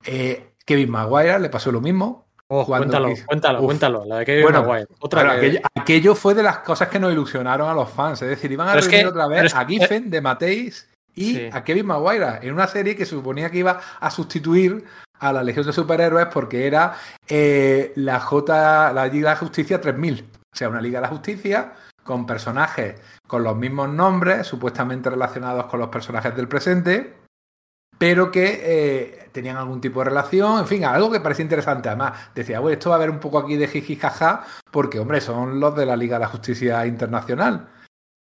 Eh, 0.06 0.54
Kevin 0.66 0.92
Maguire 0.92 1.40
le 1.40 1.50
pasó 1.50 1.72
lo 1.72 1.82
mismo. 1.82 2.26
Oh, 2.48 2.66
cuéntalo, 2.66 3.08
quiso- 3.10 3.26
cuéntalo, 3.26 3.60
Uf. 3.62 3.66
cuéntalo. 3.66 4.06
La 4.06 4.18
de 4.20 4.26
Kevin 4.26 4.44
Bueno, 4.44 4.64
Maguire. 4.64 4.88
Otra 5.00 5.24
que- 5.24 5.30
aquello, 5.48 5.60
aquello 5.76 6.16
fue 6.16 6.34
de 6.36 6.44
las 6.44 6.60
cosas 6.60 6.90
que 6.90 7.00
nos 7.00 7.12
ilusionaron 7.12 7.70
a 7.70 7.74
los 7.74 7.90
fans. 7.90 8.22
Es 8.22 8.30
decir, 8.30 8.52
iban 8.52 8.68
a 8.68 8.76
es 8.78 8.86
reunir 8.86 9.02
que- 9.02 9.08
otra 9.08 9.28
vez 9.28 9.44
es 9.46 9.56
a 9.56 9.66
que- 9.66 9.74
Giffen 9.74 10.10
de 10.10 10.22
Mateis 10.22 10.90
y 11.16 11.36
Sí. 11.36 11.50
a 11.52 11.64
Kevin 11.64 11.86
Maguire 11.88 12.40
en 12.42 12.54
una 12.54 12.68
serie 12.68 12.96
que 12.96 13.06
se 13.06 13.12
suponía 13.12 13.50
que 13.50 13.60
iba 13.60 13.80
a 14.00 14.10
sustituir 14.12 14.84
a 15.20 15.32
la 15.32 15.44
Legión 15.44 15.66
de 15.66 15.74
Superhéroes 15.74 16.28
porque 16.28 16.68
era 16.68 16.96
eh, 17.28 17.94
la 17.96 18.20
J, 18.20 18.92
la 18.94 19.06
Liga 19.08 19.30
de 19.30 19.36
la 19.36 19.40
Justicia 19.40 19.80
3000. 19.80 20.26
O 20.54 20.56
sea, 20.56 20.70
una 20.70 20.82
Liga 20.82 21.00
de 21.00 21.04
la 21.04 21.10
Justicia 21.10 21.74
con 22.04 22.26
personajes 22.26 23.02
con 23.28 23.44
los 23.44 23.56
mismos 23.56 23.90
nombres, 23.90 24.46
supuestamente 24.46 25.10
relacionados 25.10 25.66
con 25.68 25.80
los 25.80 25.90
personajes 25.90 26.36
del 26.36 26.48
presente, 26.48 27.16
pero 27.98 28.32
que 28.32 28.60
eh, 28.64 29.30
tenían 29.32 29.56
algún 29.56 29.80
tipo 29.80 30.00
de 30.00 30.06
relación, 30.10 30.60
en 30.60 30.68
fin, 30.68 30.84
algo 30.84 31.10
que 31.10 31.22
parecía 31.22 31.44
interesante. 31.44 31.88
Además, 31.88 32.14
decía, 32.36 32.60
bueno, 32.60 32.74
esto 32.74 32.90
va 32.90 32.96
a 32.96 32.98
haber 32.98 33.10
un 33.10 33.20
poco 33.20 33.40
aquí 33.40 33.56
de 33.56 33.68
jiji 33.68 33.96
jaja, 33.96 34.44
porque, 34.72 35.00
hombre, 35.00 35.22
son 35.22 35.60
los 35.60 35.76
de 35.76 35.86
la 35.86 35.96
Liga 35.96 36.18
de 36.18 36.26
la 36.26 36.30
Justicia 36.30 36.86
Internacional. 36.86 37.70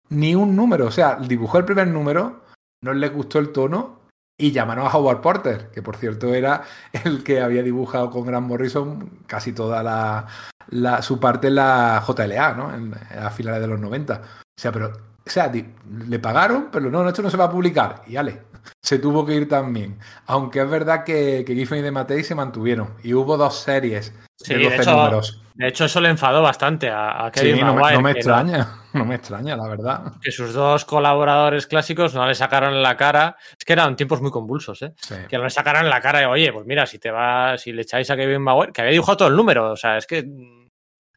Ni 0.10 0.36
un 0.36 0.56
número, 0.56 0.86
o 0.86 0.92
sea, 0.92 1.16
dibujó 1.16 1.58
el 1.58 1.66
primer 1.66 1.88
número, 1.88 2.42
no 2.84 2.94
les 2.94 3.14
gustó 3.14 3.40
el 3.40 3.52
tono 3.52 4.00
y 4.40 4.52
llamaron 4.52 4.86
a 4.88 4.90
Howard 4.90 5.22
Porter, 5.22 5.70
que 5.72 5.82
por 5.82 5.98
cierto 5.98 6.34
era 6.34 6.64
el 7.06 7.24
que 7.24 7.42
había 7.42 7.64
dibujado 7.64 8.10
con 8.10 8.26
Grant 8.26 8.48
Morrison 8.48 9.20
casi 9.28 9.54
toda 9.54 9.84
la, 9.84 10.26
la- 10.70 11.02
su 11.02 11.20
parte 11.20 11.48
en 11.48 11.56
la 11.56 12.04
JLA, 12.06 12.54
¿no? 12.56 12.74
En, 12.74 12.94
a 13.20 13.30
finales 13.30 13.62
de 13.62 13.68
los 13.68 13.80
90. 13.80 14.14
O 14.16 14.62
sea, 14.62 14.72
pero, 14.72 14.88
o 14.88 15.30
sea, 15.30 15.52
le 15.52 16.20
pagaron, 16.20 16.70
pero 16.72 16.90
no, 16.90 17.08
esto 17.08 17.22
no 17.22 17.30
se 17.30 17.38
va 17.38 17.46
a 17.46 17.52
publicar. 17.52 18.02
Y 18.08 18.16
ale, 18.16 18.42
se 18.84 18.98
tuvo 19.00 19.26
que 19.26 19.36
ir 19.36 19.48
también. 19.48 20.00
Aunque 20.26 20.62
es 20.62 20.70
verdad 20.70 21.04
que, 21.04 21.44
que 21.46 21.54
Giffen 21.56 21.80
y 21.80 21.84
de 21.84 21.92
Matei 21.92 22.24
se 22.24 22.34
mantuvieron. 22.36 22.96
Y 23.04 23.14
hubo 23.14 23.38
dos 23.38 23.60
series 23.60 24.12
Sí, 24.40 24.56
de 24.56 24.60
de 24.60 24.66
12 24.66 24.82
hecho, 24.82 24.92
números. 24.98 25.42
De 25.54 25.68
hecho, 25.68 25.86
eso 25.86 26.02
le 26.02 26.10
enfadó 26.10 26.42
bastante 26.42 26.90
a, 26.90 27.26
a 27.26 27.32
Sí, 27.32 27.42
Kevin 27.42 27.66
no, 27.68 27.76
me- 27.76 27.94
no 27.94 28.02
me 28.02 28.12
extraña, 28.12 28.58
no 28.58 28.81
me 29.06 29.16
extraña, 29.16 29.56
la 29.56 29.68
verdad. 29.68 30.14
que 30.22 30.32
sus 30.32 30.54
dos 30.54 30.86
colaboradores 30.86 31.68
clásicos 31.68 32.14
no 32.14 32.26
le 32.28 32.36
sacaron 32.36 32.82
la 32.82 32.96
cara. 32.98 33.36
Es 33.58 33.64
que 33.66 33.74
eran 33.74 33.96
tiempos 33.96 34.22
muy 34.22 34.32
convulsos, 34.32 34.82
¿eh? 34.82 34.94
Sí. 34.98 35.16
Que 35.30 35.38
no 35.38 35.44
le 35.46 35.50
sacaran 35.50 35.86
en 35.86 35.90
la 35.90 36.02
cara 36.02 36.20
de, 36.20 36.26
oye, 36.26 36.52
pues 36.54 36.66
mira, 36.66 36.86
si 36.86 37.00
te 37.00 37.12
va, 37.12 37.58
si 37.58 37.72
le 37.72 37.84
echáis 37.84 38.10
a 38.10 38.16
Kevin 38.16 38.42
Maguire, 38.42 38.72
que 38.74 38.82
había 38.82 38.92
dibujado 38.94 39.18
todo 39.18 39.28
el 39.30 39.36
número, 39.36 39.72
o 39.72 39.76
sea, 39.78 39.98
es 39.98 40.06
que 40.08 40.26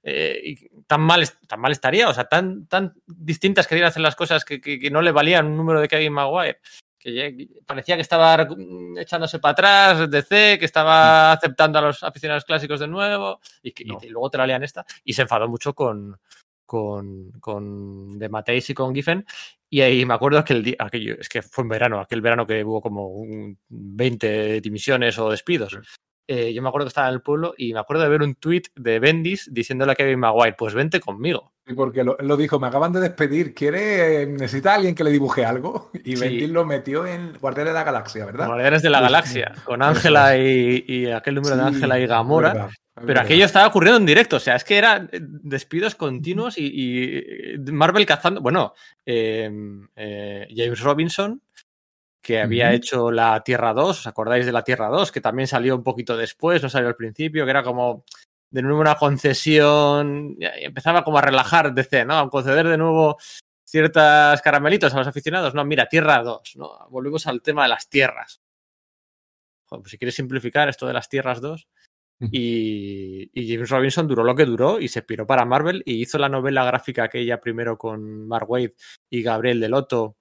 eh, 0.06 0.38
y 0.44 0.82
tan 0.86 1.00
mal 1.00 1.26
tan 1.48 1.60
mal 1.60 1.72
estaría, 1.72 2.08
o 2.08 2.14
sea, 2.14 2.24
tan, 2.24 2.66
tan 2.66 2.92
distintas 3.06 3.66
querían 3.66 3.88
hacer 3.88 4.02
las 4.02 4.14
cosas 4.16 4.44
que, 4.44 4.60
que- 4.60 4.78
que 4.78 4.90
no 4.90 5.00
le 5.00 5.12
valían 5.12 5.46
un 5.46 5.56
número 5.56 5.80
de 5.80 5.88
Kevin 5.88 6.12
Maguire. 6.12 6.60
Que 6.98 7.48
parecía 7.66 7.96
que 7.96 8.00
estaba 8.02 8.46
mm, 8.46 8.96
echándose 8.98 9.38
para 9.38 9.52
atrás 9.52 10.10
DC, 10.10 10.58
que 10.58 10.64
estaba 10.64 11.32
aceptando 11.32 11.78
a 11.78 11.82
los 11.82 12.02
aficionados 12.02 12.44
clásicos 12.46 12.80
de 12.80 12.86
nuevo, 12.88 13.40
y, 13.62 13.72
que, 13.72 13.84
No. 13.84 13.98
luego 14.08 14.30
te 14.30 14.38
la 14.38 14.46
lían 14.46 14.62
esta, 14.62 14.86
y 15.04 15.12
se 15.12 15.20
enfadó 15.22 15.46
mucho 15.46 15.74
con, 15.74 16.18
con, 16.66 17.30
con 17.40 18.18
De 18.18 18.28
Mateis 18.28 18.70
y 18.70 18.74
con 18.74 18.94
Giffen. 18.94 19.24
Y 19.70 19.80
ahí 19.80 20.04
me 20.04 20.14
acuerdo 20.14 20.44
que 20.44 20.52
el 20.52 20.62
día, 20.62 20.76
aquello, 20.78 21.16
es 21.18 21.28
que 21.28 21.42
fue 21.42 21.62
en 21.62 21.68
verano, 21.68 22.00
aquel 22.00 22.20
verano 22.20 22.46
que 22.46 22.62
hubo 22.64 22.80
como 22.80 23.08
un 23.08 23.58
20 23.68 24.60
dimisiones 24.60 25.18
o 25.18 25.30
despidos. 25.30 25.78
Eh, 26.28 26.54
yo 26.54 26.62
me 26.62 26.68
acuerdo 26.68 26.86
que 26.86 26.90
estaba 26.90 27.08
en 27.08 27.14
el 27.14 27.22
pueblo 27.22 27.54
y 27.56 27.72
me 27.72 27.80
acuerdo 27.80 28.02
de 28.02 28.08
ver 28.08 28.22
un 28.22 28.34
tuit 28.36 28.68
de 28.76 28.98
Bendis 28.98 29.50
diciéndole 29.52 29.92
a 29.92 29.94
Kevin 29.94 30.20
Maguire, 30.20 30.56
pues 30.56 30.74
vente 30.74 31.00
conmigo. 31.00 31.53
Sí, 31.66 31.72
porque 31.74 32.04
lo, 32.04 32.36
dijo, 32.36 32.60
me 32.60 32.66
acaban 32.66 32.92
de 32.92 33.00
despedir, 33.00 33.54
¿quiere, 33.54 34.22
eh, 34.22 34.26
necesita 34.26 34.74
alguien 34.74 34.94
que 34.94 35.02
le 35.02 35.10
dibuje 35.10 35.46
algo? 35.46 35.90
Y 36.04 36.14
Sí. 36.16 36.46
Lo 36.46 36.66
metió 36.66 37.06
en 37.06 37.32
Guardianes 37.40 37.72
de 37.72 37.78
la 37.78 37.84
Galaxia, 37.84 38.26
¿verdad? 38.26 38.46
Guardianes 38.48 38.82
de 38.82 38.90
la. 38.90 39.00
Galaxia, 39.00 39.54
con 39.64 39.82
Ángela 39.82 40.36
y, 40.36 40.84
y 40.86 41.10
aquel 41.10 41.36
número 41.36 41.56
de 41.56 41.62
Ángela 41.62 41.98
y 41.98 42.06
Gamora. 42.06 42.52
verdad, 42.52 42.70
Pero 42.94 43.06
verdad. 43.06 43.24
aquello 43.24 43.44
estaba 43.46 43.66
ocurriendo 43.66 43.96
en 43.98 44.04
directo, 44.06 44.36
o 44.36 44.40
sea, 44.40 44.56
es 44.56 44.64
que 44.64 44.76
eran 44.76 45.08
eh, 45.10 45.20
despidos 45.22 45.94
continuos 45.94 46.58
y, 46.58 46.66
y 46.66 47.58
Marvel 47.72 48.04
cazando. 48.04 48.42
Bueno, 48.42 48.74
eh, 49.06 49.50
eh, 49.96 50.46
James 50.54 50.80
Robinson, 50.80 51.40
que 52.20 52.40
había 52.40 52.72
hecho 52.72 53.10
la 53.10 53.42
Tierra 53.42 53.72
2, 53.72 54.00
¿os 54.00 54.06
acordáis 54.06 54.44
de 54.46 54.52
la 54.52 54.64
Tierra 54.64 54.88
2? 54.88 55.12
Que 55.12 55.20
también 55.22 55.46
salió 55.46 55.74
un 55.76 55.82
poquito 55.82 56.16
después, 56.16 56.62
no 56.62 56.68
salió 56.68 56.88
al 56.88 56.96
principio, 56.96 57.44
que 57.44 57.50
era 57.50 57.62
como 57.62 58.04
de 58.50 58.62
nuevo 58.62 58.80
una 58.80 58.94
concesión, 58.96 60.36
y 60.38 60.64
empezaba 60.64 61.02
como 61.04 61.18
a 61.18 61.22
relajar 61.22 61.74
DC, 61.74 62.04
¿no? 62.04 62.18
A 62.18 62.30
conceder 62.30 62.68
de 62.68 62.76
nuevo 62.78 63.16
ciertas 63.66 64.40
caramelitos 64.42 64.94
a 64.94 64.98
los 64.98 65.06
aficionados. 65.06 65.54
No, 65.54 65.64
mira, 65.64 65.88
Tierra 65.88 66.22
2, 66.22 66.52
¿no? 66.56 66.86
Volvemos 66.90 67.26
al 67.26 67.42
tema 67.42 67.64
de 67.64 67.70
las 67.70 67.88
tierras. 67.88 68.40
Joder, 69.66 69.82
pues 69.82 69.90
si 69.90 69.98
quieres 69.98 70.14
simplificar 70.14 70.68
esto 70.68 70.86
de 70.86 70.92
las 70.92 71.08
Tierras 71.08 71.40
2, 71.40 71.66
y, 72.30 73.28
y 73.34 73.52
James 73.52 73.68
Robinson 73.70 74.06
duró 74.06 74.22
lo 74.22 74.34
que 74.36 74.44
duró 74.44 74.78
y 74.80 74.86
se 74.88 75.02
piró 75.02 75.26
para 75.26 75.44
Marvel 75.44 75.82
y 75.84 76.00
hizo 76.00 76.16
la 76.16 76.28
novela 76.28 76.64
gráfica 76.64 77.04
aquella 77.04 77.40
primero 77.40 77.76
con 77.76 78.28
Mark 78.28 78.48
Waid 78.48 78.70
y 79.10 79.22
Gabriel 79.22 79.58
Delotto 79.60 80.16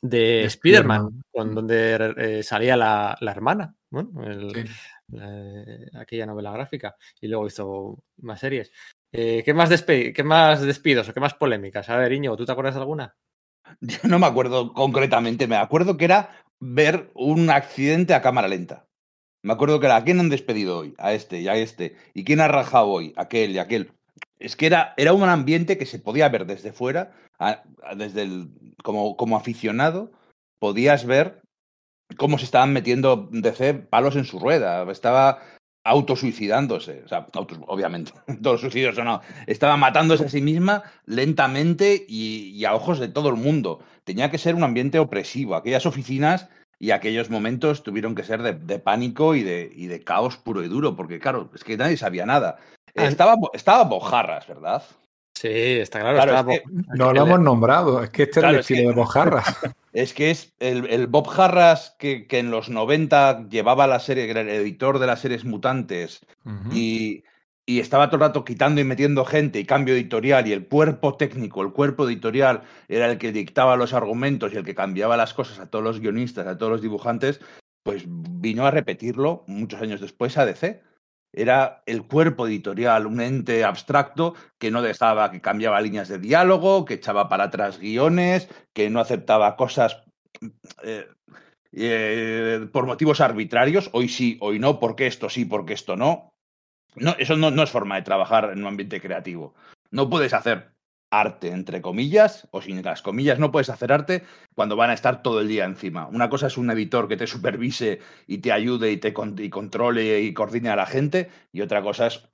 de 0.00 0.18
De 0.18 0.44
Spider-Man, 0.44 1.22
con 1.30 1.54
donde 1.54 2.14
eh, 2.16 2.42
salía 2.42 2.76
la, 2.76 3.16
la 3.20 3.30
hermana, 3.30 3.74
bueno, 3.90 4.24
el- 4.24 4.50
Sí. 4.54 4.72
Eh, 5.12 5.86
aquella 5.94 6.26
novela 6.26 6.52
gráfica 6.52 6.96
y 7.20 7.28
luego 7.28 7.46
hizo 7.46 8.04
más 8.22 8.40
series. 8.40 8.72
Eh, 9.12 9.42
¿qué, 9.44 9.54
más 9.54 9.70
¿Qué 9.82 10.24
más 10.24 10.62
despidos 10.62 11.08
o 11.08 11.14
qué 11.14 11.20
más 11.20 11.34
polémicas? 11.34 11.88
A 11.88 11.96
ver, 11.96 12.12
Iñigo, 12.12 12.36
¿tú 12.36 12.44
te 12.44 12.52
acuerdas 12.52 12.74
de 12.74 12.80
alguna? 12.80 13.14
Yo 13.80 13.98
no 14.04 14.18
me 14.18 14.26
acuerdo 14.26 14.72
concretamente, 14.72 15.46
me 15.46 15.56
acuerdo 15.56 15.96
que 15.96 16.06
era 16.06 16.44
ver 16.60 17.10
un 17.14 17.50
accidente 17.50 18.14
a 18.14 18.22
cámara 18.22 18.48
lenta. 18.48 18.86
Me 19.42 19.52
acuerdo 19.52 19.78
que 19.78 19.86
era 19.86 19.96
a 19.96 20.04
quién 20.04 20.20
han 20.20 20.30
despedido 20.30 20.78
hoy, 20.78 20.94
a 20.96 21.12
este 21.12 21.40
y 21.40 21.48
a 21.48 21.56
este, 21.56 21.96
y 22.14 22.24
quién 22.24 22.40
ha 22.40 22.48
rajado 22.48 22.88
hoy, 22.88 23.12
aquel 23.16 23.50
y 23.50 23.58
aquel. 23.58 23.92
Es 24.38 24.56
que 24.56 24.66
era, 24.66 24.94
era 24.96 25.12
un 25.12 25.22
ambiente 25.22 25.76
que 25.76 25.86
se 25.86 25.98
podía 25.98 26.28
ver 26.30 26.46
desde 26.46 26.72
fuera, 26.72 27.12
desde 27.94 28.22
el, 28.22 28.48
como, 28.82 29.16
como 29.16 29.36
aficionado, 29.36 30.12
podías 30.58 31.04
ver 31.04 31.43
cómo 32.16 32.38
se 32.38 32.44
estaban 32.44 32.72
metiendo 32.72 33.28
DC 33.32 33.74
palos 33.74 34.16
en 34.16 34.24
su 34.24 34.38
rueda. 34.38 34.90
Estaba 34.90 35.38
autosuicidándose. 35.86 37.02
O 37.04 37.08
sea, 37.08 37.26
autos- 37.32 37.60
obviamente, 37.66 38.12
todos 38.42 38.60
suicidios 38.60 38.96
o 38.98 39.04
no. 39.04 39.20
Estaba 39.46 39.76
matándose 39.76 40.24
a 40.24 40.28
sí 40.28 40.40
misma 40.40 40.82
lentamente 41.06 42.04
y, 42.08 42.50
y 42.54 42.64
a 42.64 42.74
ojos 42.74 42.98
de 42.98 43.08
todo 43.08 43.28
el 43.28 43.36
mundo. 43.36 43.80
Tenía 44.04 44.30
que 44.30 44.38
ser 44.38 44.54
un 44.54 44.64
ambiente 44.64 44.98
opresivo. 44.98 45.54
Aquellas 45.56 45.86
oficinas 45.86 46.48
y 46.78 46.90
aquellos 46.90 47.30
momentos 47.30 47.82
tuvieron 47.82 48.14
que 48.14 48.24
ser 48.24 48.42
de, 48.42 48.52
de 48.54 48.78
pánico 48.78 49.34
y 49.34 49.42
de, 49.42 49.70
y 49.74 49.86
de 49.86 50.02
caos 50.02 50.36
puro 50.36 50.62
y 50.62 50.68
duro, 50.68 50.96
porque 50.96 51.18
claro, 51.20 51.50
es 51.54 51.64
que 51.64 51.76
nadie 51.76 51.96
sabía 51.96 52.26
nada. 52.26 52.56
Estaba, 52.94 53.36
estaba 53.54 53.84
Bojarras, 53.84 54.46
¿verdad? 54.46 54.82
Sí, 55.34 55.48
está 55.50 56.00
claro. 56.00 56.16
Claro, 56.16 56.38
está 56.38 56.52
es 56.54 56.60
que- 56.60 56.66
No 56.96 57.12
lo 57.12 57.22
hemos 57.26 57.40
nombrado, 57.40 58.02
es 58.02 58.10
que 58.10 58.22
este 58.24 58.40
Claro, 58.40 58.50
es 58.50 58.54
el 58.56 58.60
es 58.60 58.66
que- 58.66 58.74
estilo 58.74 58.90
de 58.90 58.96
Bojarras. 58.96 59.44
Es 59.94 60.12
que 60.12 60.32
es 60.32 60.52
el, 60.58 60.86
el 60.90 61.06
Bob 61.06 61.30
Harras 61.40 61.94
que, 62.00 62.26
que 62.26 62.40
en 62.40 62.50
los 62.50 62.68
90 62.68 63.48
llevaba 63.48 63.86
la 63.86 64.00
serie, 64.00 64.24
que 64.24 64.32
era 64.32 64.40
el 64.40 64.48
editor 64.48 64.98
de 64.98 65.06
las 65.06 65.20
series 65.20 65.44
mutantes, 65.44 66.26
y, 66.72 67.22
y 67.64 67.78
estaba 67.78 68.08
todo 68.08 68.16
el 68.16 68.22
rato 68.22 68.44
quitando 68.44 68.80
y 68.80 68.84
metiendo 68.84 69.24
gente 69.24 69.60
y 69.60 69.64
cambio 69.64 69.94
editorial 69.94 70.48
y 70.48 70.52
el 70.52 70.66
cuerpo 70.66 71.16
técnico, 71.16 71.62
el 71.62 71.70
cuerpo 71.70 72.08
editorial 72.08 72.62
era 72.88 73.08
el 73.08 73.18
que 73.18 73.30
dictaba 73.30 73.76
los 73.76 73.92
argumentos 73.92 74.52
y 74.52 74.56
el 74.56 74.64
que 74.64 74.74
cambiaba 74.74 75.16
las 75.16 75.32
cosas 75.32 75.60
a 75.60 75.70
todos 75.70 75.84
los 75.84 76.00
guionistas, 76.00 76.48
a 76.48 76.58
todos 76.58 76.72
los 76.72 76.82
dibujantes, 76.82 77.40
pues 77.84 78.02
vino 78.08 78.66
a 78.66 78.72
repetirlo 78.72 79.44
muchos 79.46 79.80
años 79.80 80.00
después 80.00 80.36
a 80.38 80.44
DC. 80.44 80.82
Era 81.36 81.82
el 81.86 82.06
cuerpo 82.06 82.46
editorial, 82.46 83.06
un 83.06 83.20
ente 83.20 83.64
abstracto 83.64 84.34
que 84.58 84.70
no 84.70 84.82
dejaba, 84.82 85.30
que 85.30 85.40
cambiaba 85.40 85.80
líneas 85.80 86.08
de 86.08 86.18
diálogo, 86.18 86.84
que 86.84 86.94
echaba 86.94 87.28
para 87.28 87.44
atrás 87.44 87.78
guiones, 87.78 88.48
que 88.72 88.88
no 88.88 89.00
aceptaba 89.00 89.56
cosas 89.56 90.04
eh, 90.82 91.08
eh, 91.72 92.66
por 92.72 92.86
motivos 92.86 93.20
arbitrarios, 93.20 93.90
hoy 93.92 94.08
sí, 94.08 94.38
hoy 94.40 94.58
no, 94.58 94.78
porque 94.78 95.06
esto 95.06 95.28
sí, 95.28 95.44
porque 95.44 95.74
esto 95.74 95.96
no. 95.96 96.32
no 96.94 97.16
eso 97.18 97.36
no, 97.36 97.50
no 97.50 97.62
es 97.62 97.70
forma 97.70 97.96
de 97.96 98.02
trabajar 98.02 98.50
en 98.52 98.60
un 98.60 98.66
ambiente 98.66 99.00
creativo. 99.00 99.54
No 99.90 100.08
puedes 100.08 100.34
hacer 100.34 100.73
arte, 101.20 101.48
entre 101.48 101.80
comillas, 101.80 102.48
o 102.50 102.62
sin 102.62 102.82
las 102.82 103.02
comillas, 103.02 103.38
no 103.38 103.50
puedes 103.50 103.70
hacer 103.70 103.92
arte 103.92 104.22
cuando 104.54 104.76
van 104.76 104.90
a 104.90 104.94
estar 104.94 105.22
todo 105.22 105.40
el 105.40 105.48
día 105.48 105.64
encima. 105.64 106.06
Una 106.06 106.28
cosa 106.28 106.46
es 106.48 106.58
un 106.58 106.70
editor 106.70 107.08
que 107.08 107.16
te 107.16 107.26
supervise 107.26 108.00
y 108.26 108.38
te 108.38 108.52
ayude 108.52 108.92
y 108.92 108.96
te 108.98 109.14
y 109.38 109.50
controle 109.50 110.20
y 110.20 110.34
coordine 110.34 110.70
a 110.70 110.76
la 110.76 110.86
gente, 110.86 111.30
y 111.52 111.60
otra 111.60 111.82
cosa 111.82 112.08
es 112.08 112.28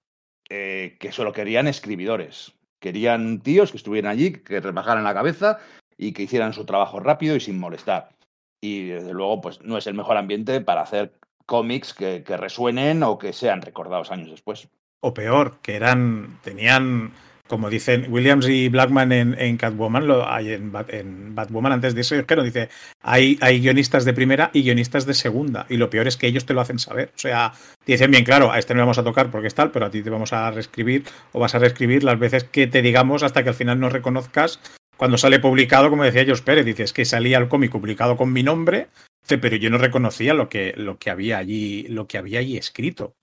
eh, 0.48 0.96
que 1.00 1.12
solo 1.12 1.32
querían 1.32 1.66
escribidores. 1.66 2.52
Querían 2.80 3.40
tíos 3.40 3.70
que 3.70 3.76
estuvieran 3.76 4.10
allí, 4.10 4.32
que 4.32 4.60
rebajaran 4.60 5.04
la 5.04 5.14
cabeza 5.14 5.58
y 5.98 6.12
que 6.12 6.22
hicieran 6.22 6.54
su 6.54 6.64
trabajo 6.64 6.98
rápido 6.98 7.36
y 7.36 7.40
sin 7.40 7.58
molestar 7.58 8.16
y 8.60 8.86
desde 8.86 9.12
luego 9.12 9.40
pues 9.40 9.60
no 9.62 9.78
es 9.78 9.86
el 9.86 9.94
mejor 9.94 10.16
ambiente 10.16 10.60
para 10.60 10.82
hacer 10.82 11.14
cómics 11.46 11.94
que, 11.94 12.22
que 12.22 12.36
resuenen 12.36 13.02
o 13.02 13.18
que 13.18 13.32
sean 13.32 13.62
recordados 13.62 14.10
años 14.10 14.30
después. 14.30 14.68
O 15.00 15.14
peor, 15.14 15.60
que 15.62 15.76
eran, 15.76 16.38
tenían, 16.42 17.12
como 17.50 17.68
dicen 17.68 18.06
Williams 18.08 18.48
y 18.48 18.68
Blackman 18.68 19.10
en, 19.10 19.56
Catwoman, 19.56 20.06
lo, 20.06 20.30
hay 20.30 20.52
en, 20.52 20.72
en, 20.88 21.34
Batwoman 21.34 21.72
antes 21.72 21.96
de 21.96 22.02
eso, 22.02 22.24
que 22.24 22.36
no 22.36 22.44
dice, 22.44 22.68
hay, 23.02 23.36
guionistas 23.60 24.04
de 24.04 24.14
primera 24.14 24.50
y 24.54 24.62
guionistas 24.62 25.04
de 25.04 25.14
segunda, 25.14 25.66
y 25.68 25.76
lo 25.76 25.90
peor 25.90 26.06
es 26.06 26.16
que 26.16 26.28
ellos 26.28 26.46
te 26.46 26.54
lo 26.54 26.60
hacen 26.60 26.78
saber. 26.78 27.10
O 27.16 27.18
sea, 27.18 27.52
dicen 27.84 28.12
bien 28.12 28.24
claro, 28.24 28.52
a 28.52 28.60
este 28.60 28.72
no 28.72 28.80
vamos 28.80 28.98
a 28.98 29.04
tocar 29.04 29.32
porque 29.32 29.48
es 29.48 29.54
tal, 29.54 29.72
pero 29.72 29.86
a 29.86 29.90
ti 29.90 30.00
te 30.00 30.10
vamos 30.10 30.32
a 30.32 30.48
reescribir 30.52 31.02
o 31.32 31.40
vas 31.40 31.56
a 31.56 31.58
reescribir 31.58 32.04
las 32.04 32.20
veces 32.20 32.44
que 32.44 32.68
te 32.68 32.82
digamos 32.82 33.24
hasta 33.24 33.42
que 33.42 33.48
al 33.48 33.56
final 33.56 33.80
no 33.80 33.88
reconozcas 33.88 34.60
cuando 34.96 35.18
sale 35.18 35.40
publicado, 35.40 35.90
como 35.90 36.04
decía 36.04 36.24
Jos 36.24 36.42
Pérez, 36.42 36.64
dices 36.64 36.92
que 36.92 37.04
salía 37.04 37.38
el 37.38 37.48
cómic 37.48 37.72
publicado 37.72 38.16
con 38.16 38.32
mi 38.32 38.44
nombre, 38.44 38.88
pero 39.26 39.56
yo 39.56 39.70
no 39.70 39.78
reconocía 39.78 40.34
lo 40.34 40.48
que, 40.48 40.72
lo 40.76 40.98
que 40.98 41.10
había 41.10 41.38
allí, 41.38 41.82
lo 41.88 42.06
que 42.06 42.16
había 42.16 42.38
allí 42.38 42.56
escrito. 42.56 43.16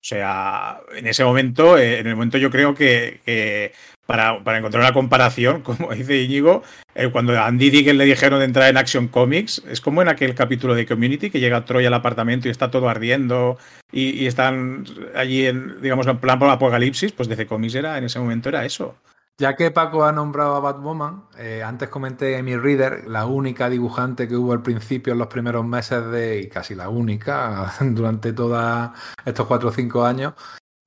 O 0.00 0.04
sea, 0.04 0.80
en 0.96 1.06
ese 1.06 1.24
momento, 1.24 1.76
eh, 1.76 1.98
en 1.98 2.06
el 2.06 2.14
momento 2.14 2.38
yo 2.38 2.50
creo 2.50 2.74
que, 2.74 3.72
para, 4.06 4.42
para, 4.42 4.58
encontrar 4.58 4.82
una 4.82 4.94
comparación, 4.94 5.60
como 5.62 5.92
dice 5.92 6.22
Íñigo, 6.22 6.62
eh, 6.94 7.08
cuando 7.10 7.38
a 7.38 7.46
Andy 7.46 7.70
Diggle 7.70 7.94
le 7.94 8.04
dijeron 8.04 8.40
de 8.40 8.46
entrar 8.46 8.68
en 8.68 8.76
Action 8.76 9.08
Comics, 9.08 9.62
es 9.68 9.80
como 9.80 10.02
en 10.02 10.08
aquel 10.08 10.34
capítulo 10.34 10.74
de 10.74 10.86
Community 10.86 11.30
que 11.30 11.38
llega 11.38 11.64
Troy 11.64 11.86
al 11.86 11.94
apartamento 11.94 12.48
y 12.48 12.50
está 12.50 12.70
todo 12.70 12.88
ardiendo 12.88 13.58
y, 13.92 14.26
están 14.26 14.84
allí 15.14 15.46
en, 15.46 15.80
digamos, 15.80 16.06
en 16.06 16.18
plan 16.18 16.38
por 16.38 16.48
apocalipsis, 16.48 17.12
pues 17.12 17.28
DC 17.28 17.46
Comics 17.46 17.74
era, 17.74 17.98
en 17.98 18.04
ese 18.04 18.18
momento 18.18 18.48
era 18.48 18.64
eso. 18.64 18.96
Ya 19.40 19.56
que 19.56 19.70
Paco 19.70 20.04
ha 20.04 20.12
nombrado 20.12 20.54
a 20.54 20.60
Batwoman, 20.60 21.24
eh, 21.38 21.62
antes 21.62 21.88
comenté 21.88 22.36
en 22.36 22.44
mi 22.44 22.58
reader, 22.58 23.08
la 23.08 23.24
única 23.24 23.70
dibujante 23.70 24.28
que 24.28 24.36
hubo 24.36 24.52
al 24.52 24.60
principio 24.60 25.14
en 25.14 25.18
los 25.18 25.28
primeros 25.28 25.64
meses 25.64 26.04
de, 26.10 26.42
y 26.42 26.48
casi 26.50 26.74
la 26.74 26.90
única, 26.90 27.72
durante 27.80 28.34
todos 28.34 28.90
estos 29.24 29.46
4 29.46 29.70
o 29.70 29.72
5 29.72 30.04
años, 30.04 30.34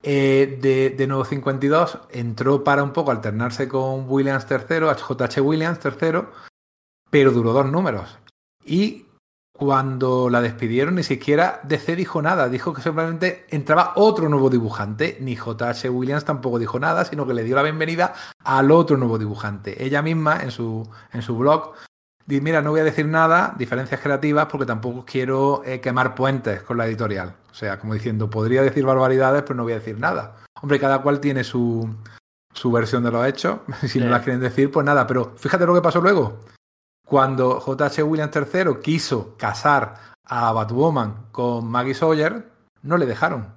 eh, 0.04 0.56
de, 0.62 0.90
de, 0.90 1.06
Nuevo 1.08 1.24
52, 1.24 1.98
entró 2.10 2.62
para 2.62 2.84
un 2.84 2.92
poco 2.92 3.10
alternarse 3.10 3.66
con 3.66 4.08
Williams 4.08 4.46
III, 4.48 4.94
J.H. 5.00 5.40
Williams 5.40 5.80
III, 5.84 6.20
pero 7.10 7.32
duró 7.32 7.52
dos 7.52 7.66
números. 7.66 8.20
Y 8.64 9.03
cuando 9.64 10.28
la 10.28 10.42
despidieron, 10.42 10.96
ni 10.96 11.02
siquiera 11.02 11.60
DC 11.62 11.96
dijo 11.96 12.20
nada. 12.20 12.50
Dijo 12.50 12.74
que 12.74 12.82
simplemente 12.82 13.46
entraba 13.48 13.92
otro 13.96 14.28
nuevo 14.28 14.50
dibujante. 14.50 15.16
Ni 15.20 15.36
J.H. 15.36 15.88
Williams 15.88 16.26
tampoco 16.26 16.58
dijo 16.58 16.78
nada, 16.78 17.06
sino 17.06 17.26
que 17.26 17.32
le 17.32 17.44
dio 17.44 17.56
la 17.56 17.62
bienvenida 17.62 18.12
al 18.44 18.70
otro 18.70 18.98
nuevo 18.98 19.18
dibujante. 19.18 19.82
Ella 19.82 20.02
misma, 20.02 20.42
en 20.42 20.50
su, 20.50 20.86
en 21.14 21.22
su 21.22 21.38
blog, 21.38 21.72
dice: 22.26 22.42
Mira, 22.42 22.60
no 22.60 22.72
voy 22.72 22.80
a 22.80 22.84
decir 22.84 23.06
nada, 23.06 23.54
diferencias 23.56 24.00
creativas, 24.00 24.46
porque 24.50 24.66
tampoco 24.66 25.06
quiero 25.06 25.62
eh, 25.64 25.80
quemar 25.80 26.14
puentes 26.14 26.60
con 26.62 26.76
la 26.76 26.86
editorial. 26.86 27.34
O 27.50 27.54
sea, 27.54 27.78
como 27.78 27.94
diciendo, 27.94 28.28
podría 28.28 28.60
decir 28.60 28.84
barbaridades, 28.84 29.44
pero 29.44 29.54
no 29.54 29.62
voy 29.62 29.72
a 29.72 29.78
decir 29.78 29.98
nada. 29.98 30.36
Hombre, 30.60 30.78
cada 30.78 31.00
cual 31.00 31.20
tiene 31.20 31.42
su, 31.42 31.88
su 32.52 32.70
versión 32.70 33.02
de 33.02 33.12
los 33.12 33.26
hechos. 33.26 33.60
Si 33.80 33.88
sí. 33.88 34.00
no 34.00 34.08
las 34.08 34.22
quieren 34.22 34.42
decir, 34.42 34.70
pues 34.70 34.84
nada. 34.84 35.06
Pero 35.06 35.32
fíjate 35.36 35.64
lo 35.64 35.74
que 35.74 35.80
pasó 35.80 36.02
luego. 36.02 36.40
Cuando 37.06 37.60
J.H. 37.60 38.02
Williams 38.02 38.34
III 38.34 38.80
quiso 38.82 39.36
casar 39.36 40.14
a 40.24 40.52
Batwoman 40.52 41.26
con 41.32 41.66
Maggie 41.66 41.94
Sawyer, 41.94 42.50
no 42.82 42.96
le 42.96 43.06
dejaron. 43.06 43.52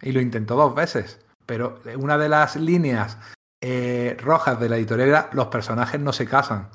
Y 0.00 0.12
lo 0.12 0.20
intentó 0.20 0.56
dos 0.56 0.74
veces. 0.74 1.18
Pero 1.44 1.78
una 1.96 2.18
de 2.18 2.28
las 2.28 2.56
líneas 2.56 3.18
eh, 3.60 4.16
rojas 4.20 4.60
de 4.60 4.68
la 4.68 4.76
editorial 4.76 5.08
era 5.08 5.30
los 5.32 5.48
personajes 5.48 6.00
no 6.00 6.12
se 6.12 6.26
casan. 6.26 6.68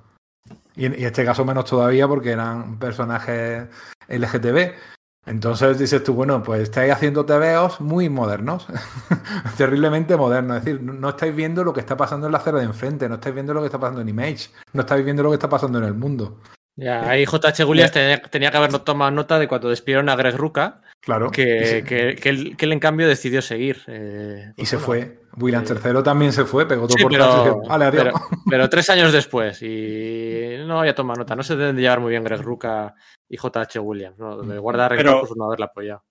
Y 0.76 0.86
en, 0.86 0.94
y 0.94 0.98
en 0.98 1.06
este 1.06 1.24
caso 1.24 1.46
menos 1.46 1.66
todavía 1.66 2.08
porque 2.08 2.32
eran 2.32 2.80
personajes 2.80 3.68
LGTB. 4.08 4.74
Entonces 5.26 5.80
dices 5.80 6.04
tú, 6.04 6.14
bueno, 6.14 6.44
pues 6.44 6.64
estáis 6.64 6.92
haciendo 6.92 7.26
TVOs 7.26 7.80
muy 7.80 8.10
modernos, 8.10 8.68
terriblemente 9.58 10.18
modernos. 10.18 10.58
Es 10.58 10.66
decir, 10.66 10.82
no 10.82 11.10
estáis 11.10 11.34
viendo 11.34 11.64
lo 11.64 11.72
que 11.72 11.80
está 11.80 11.96
pasando 11.96 12.26
en 12.26 12.34
la 12.34 12.40
acera 12.40 12.60
de 12.60 12.66
enfrente, 12.66 13.08
no 13.08 13.16
estáis 13.16 13.34
viendo 13.34 13.54
lo 13.54 13.62
que 13.62 13.68
está 13.68 13.80
pasando 13.80 14.02
en 14.02 14.10
Image, 14.10 14.50
no 14.74 14.82
estáis 14.82 15.06
viendo 15.06 15.24
lo 15.24 15.30
que 15.30 15.36
está 15.36 15.48
pasando 15.48 15.78
en 15.78 15.86
el 15.86 15.94
mundo. 15.94 16.40
Ya, 16.76 17.08
ahí 17.10 17.26
JH 17.26 17.66
Williams 17.66 17.92
tenía, 17.92 18.22
tenía, 18.22 18.52
que 18.52 18.58
haber 18.58 18.78
tomado 18.80 19.12
nota 19.12 19.40
de 19.40 19.48
cuando 19.48 19.70
despidieron 19.70 20.10
a 20.10 20.16
Greg 20.16 20.36
Ruca, 20.36 20.82
claro, 21.04 21.30
que, 21.30 21.84
que, 21.88 22.16
que, 22.16 22.30
él, 22.30 22.58
que, 22.58 22.66
él, 22.66 22.74
en 22.74 22.80
cambio 22.80 23.08
decidió 23.08 23.42
seguir. 23.42 23.82
Eh, 23.88 24.54
y 24.58 24.66
se 24.66 24.78
fue. 24.78 25.24
William 25.38 25.64
eh, 25.64 25.80
III 25.84 26.04
también 26.04 26.32
se 26.32 26.46
fue, 26.46 26.68
pegó 26.68 26.88
todo 26.88 26.98
sí, 26.98 27.04
por 27.04 27.12
pero, 27.12 27.62
vale, 27.68 27.92
pero, 27.92 28.12
pero, 28.50 28.70
tres 28.70 28.90
años 28.90 29.12
después 29.12 29.62
y 29.64 30.58
no 30.66 30.80
había 30.80 30.94
tomado 30.94 31.20
nota. 31.20 31.36
No 31.36 31.44
se 31.44 31.56
deben 31.56 31.76
de 31.76 31.82
llevar 31.82 32.00
muy 32.00 32.12
bien 32.12 32.24
Greg 32.24 32.42
Ruca 32.42 32.94
y 33.28 33.38
JH 33.38 33.80
Williams, 33.80 34.18
¿no? 34.20 34.38
De 34.44 34.60
guardar 34.60 34.96
pero, 34.96 35.26
por 35.26 35.38
no 35.38 35.46
haberla 35.46 35.66
apoyado. 35.66 36.04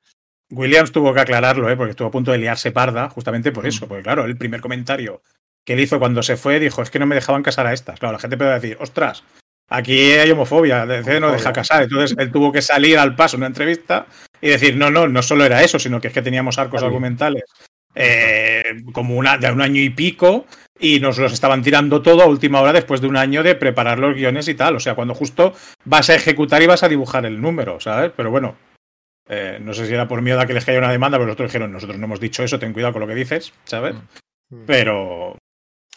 Williams 0.50 0.92
tuvo 0.92 1.14
que 1.14 1.20
aclararlo, 1.20 1.70
¿eh? 1.70 1.76
porque 1.76 1.92
estuvo 1.92 2.08
a 2.08 2.10
punto 2.10 2.30
de 2.30 2.38
liarse 2.38 2.72
parda 2.72 3.08
justamente 3.08 3.52
por 3.52 3.66
eso, 3.66 3.88
porque 3.88 4.02
claro, 4.02 4.26
el 4.26 4.36
primer 4.36 4.60
comentario 4.60 5.22
que 5.64 5.74
él 5.74 5.80
hizo 5.80 5.98
cuando 5.98 6.22
se 6.22 6.36
fue 6.36 6.58
dijo, 6.60 6.82
es 6.82 6.90
que 6.90 6.98
no 6.98 7.06
me 7.06 7.14
dejaban 7.14 7.42
casar 7.42 7.66
a 7.66 7.72
estas. 7.72 7.98
Claro, 7.98 8.14
la 8.14 8.18
gente 8.18 8.36
puede 8.36 8.52
decir, 8.54 8.76
ostras, 8.80 9.24
aquí 9.68 10.12
hay 10.12 10.30
homofobia, 10.30 10.84
DC 10.84 11.20
no 11.20 11.32
deja 11.32 11.52
casar. 11.52 11.84
Entonces 11.84 12.16
él 12.18 12.32
tuvo 12.32 12.52
que 12.52 12.60
salir 12.60 12.98
al 12.98 13.14
paso 13.14 13.36
en 13.36 13.40
una 13.40 13.46
entrevista 13.46 14.06
y 14.42 14.48
decir, 14.50 14.76
no, 14.76 14.90
no, 14.90 15.08
no 15.08 15.22
solo 15.22 15.44
era 15.46 15.62
eso, 15.62 15.78
sino 15.78 16.00
que 16.00 16.08
es 16.08 16.14
que 16.14 16.20
teníamos 16.20 16.58
arcos 16.58 16.82
argumentales 16.82 17.44
eh, 17.94 18.82
como 18.92 19.16
una, 19.16 19.38
de 19.38 19.50
un 19.50 19.62
año 19.62 19.80
y 19.80 19.90
pico 19.90 20.46
y 20.78 20.98
nos 20.98 21.18
los 21.18 21.32
estaban 21.32 21.62
tirando 21.62 22.02
todo 22.02 22.22
a 22.22 22.26
última 22.26 22.60
hora 22.60 22.72
después 22.72 23.00
de 23.00 23.06
un 23.06 23.16
año 23.16 23.42
de 23.42 23.54
preparar 23.54 23.98
los 23.98 24.14
guiones 24.14 24.48
y 24.48 24.54
tal. 24.54 24.76
O 24.76 24.80
sea, 24.80 24.94
cuando 24.94 25.14
justo 25.14 25.54
vas 25.84 26.10
a 26.10 26.16
ejecutar 26.16 26.60
y 26.60 26.66
vas 26.66 26.82
a 26.82 26.88
dibujar 26.88 27.24
el 27.24 27.40
número, 27.40 27.78
¿sabes? 27.80 28.12
Pero 28.16 28.30
bueno, 28.30 28.56
eh, 29.28 29.58
no 29.60 29.74
sé 29.74 29.86
si 29.86 29.94
era 29.94 30.08
por 30.08 30.22
miedo 30.22 30.40
a 30.40 30.46
que 30.46 30.54
les 30.54 30.64
caiga 30.64 30.80
una 30.80 30.90
demanda, 30.90 31.18
pero 31.18 31.26
nosotros 31.26 31.50
dijeron, 31.50 31.72
nosotros 31.72 31.98
no 31.98 32.06
hemos 32.06 32.20
dicho 32.20 32.42
eso, 32.42 32.58
ten 32.58 32.72
cuidado 32.72 32.94
con 32.94 33.02
lo 33.02 33.08
que 33.08 33.14
dices, 33.14 33.52
¿sabes? 33.64 33.94
Mm. 34.50 34.64
Pero 34.66 35.38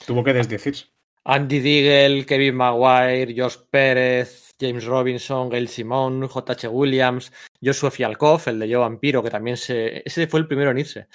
tuvo 0.05 0.23
que 0.23 0.33
desdecirse. 0.33 0.85
Andy 1.23 1.59
Diggle, 1.59 2.25
Kevin 2.27 2.55
Maguire, 2.55 3.33
Josh 3.35 3.57
Pérez, 3.71 4.44
James 4.59 4.85
Robinson, 4.85 5.49
Gail 5.49 5.67
Simon, 5.67 6.27
J.H. 6.27 6.67
Williams, 6.67 7.31
Joshua 7.63 7.91
Fialkov, 7.91 8.41
el 8.47 8.59
de 8.59 8.69
Yo 8.69 8.81
Vampiro, 8.81 9.21
que 9.21 9.29
también 9.29 9.57
se. 9.57 10.01
Ese 10.05 10.27
fue 10.27 10.39
el 10.39 10.47
primero 10.47 10.71
en 10.71 10.79
irse. 10.79 11.07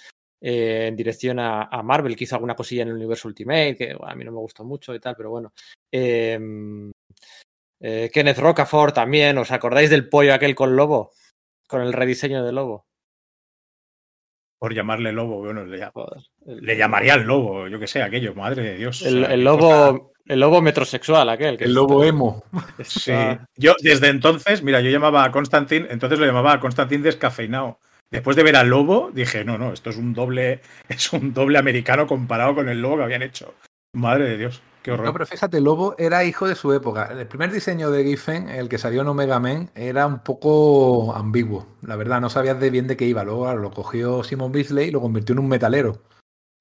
Eh, 0.42 0.86
en 0.88 0.96
dirección 0.96 1.38
a, 1.38 1.64
a, 1.64 1.82
Marvel, 1.82 2.16
que 2.16 2.24
hizo 2.24 2.34
alguna 2.34 2.54
cosilla 2.54 2.82
en 2.82 2.88
el 2.88 2.94
universo 2.94 3.28
Ultimate, 3.28 3.76
que 3.76 3.94
bueno, 3.94 4.12
a 4.12 4.14
mí 4.14 4.24
no 4.24 4.32
me 4.32 4.38
gustó 4.38 4.64
mucho 4.64 4.94
y 4.94 5.00
tal, 5.00 5.14
pero 5.16 5.30
bueno. 5.30 5.52
Eh, 5.92 6.38
eh, 7.82 8.10
Kenneth 8.12 8.38
Rocafort 8.38 8.94
también, 8.94 9.38
¿os 9.38 9.50
acordáis 9.50 9.90
del 9.90 10.08
pollo 10.08 10.34
aquel 10.34 10.54
con 10.54 10.76
lobo? 10.76 11.12
Con 11.66 11.82
el 11.82 11.92
rediseño 11.92 12.44
de 12.44 12.52
lobo. 12.52 12.86
Por 14.58 14.74
llamarle 14.74 15.12
lobo, 15.12 15.38
bueno, 15.38 15.64
le, 15.64 15.88
le 16.44 16.76
llamaría 16.76 17.14
el 17.14 17.22
lobo, 17.22 17.66
yo 17.68 17.78
que 17.78 17.86
sé, 17.86 18.02
aquello, 18.02 18.34
madre 18.34 18.62
de 18.62 18.76
Dios. 18.76 19.00
El 19.00 19.42
lobo, 19.42 20.09
el 20.26 20.40
lobo 20.40 20.62
metrosexual, 20.62 21.28
aquel. 21.28 21.56
Que 21.56 21.64
el 21.64 21.74
lobo 21.74 22.04
emo. 22.04 22.44
Sí. 22.84 23.12
Yo 23.56 23.74
desde 23.80 24.08
entonces, 24.08 24.62
mira, 24.62 24.80
yo 24.80 24.90
llamaba 24.90 25.24
a 25.24 25.32
Constantin, 25.32 25.86
entonces 25.90 26.18
lo 26.18 26.26
llamaba 26.26 26.52
a 26.52 26.60
Constantin 26.60 27.02
descafeinado. 27.02 27.78
Después 28.10 28.36
de 28.36 28.42
ver 28.42 28.56
al 28.56 28.68
lobo, 28.68 29.10
dije, 29.12 29.44
no, 29.44 29.56
no, 29.56 29.72
esto 29.72 29.90
es 29.90 29.96
un 29.96 30.12
doble, 30.12 30.60
es 30.88 31.12
un 31.12 31.32
doble 31.32 31.58
americano 31.58 32.06
comparado 32.06 32.54
con 32.54 32.68
el 32.68 32.80
lobo 32.80 32.98
que 32.98 33.04
habían 33.04 33.22
hecho. 33.22 33.54
Madre 33.92 34.24
de 34.28 34.36
Dios, 34.36 34.62
qué 34.82 34.92
horror. 34.92 35.06
No, 35.06 35.12
pero 35.12 35.26
fíjate, 35.26 35.60
Lobo 35.60 35.96
era 35.98 36.22
hijo 36.24 36.46
de 36.46 36.54
su 36.54 36.72
época. 36.72 37.06
El 37.06 37.26
primer 37.26 37.50
diseño 37.50 37.90
de 37.90 38.04
Giffen, 38.04 38.48
el 38.48 38.68
que 38.68 38.78
salió 38.78 39.02
en 39.02 39.08
Omega 39.08 39.40
Men, 39.40 39.68
era 39.74 40.06
un 40.06 40.20
poco 40.20 41.12
ambiguo. 41.16 41.66
La 41.82 41.96
verdad, 41.96 42.20
no 42.20 42.30
sabías 42.30 42.60
de 42.60 42.70
bien 42.70 42.86
de 42.86 42.96
qué 42.96 43.06
iba. 43.06 43.24
Luego 43.24 43.52
lo 43.54 43.72
cogió 43.72 44.22
Simon 44.22 44.52
Beasley 44.52 44.88
y 44.88 44.90
lo 44.92 45.00
convirtió 45.00 45.32
en 45.32 45.40
un 45.40 45.48
metalero, 45.48 46.04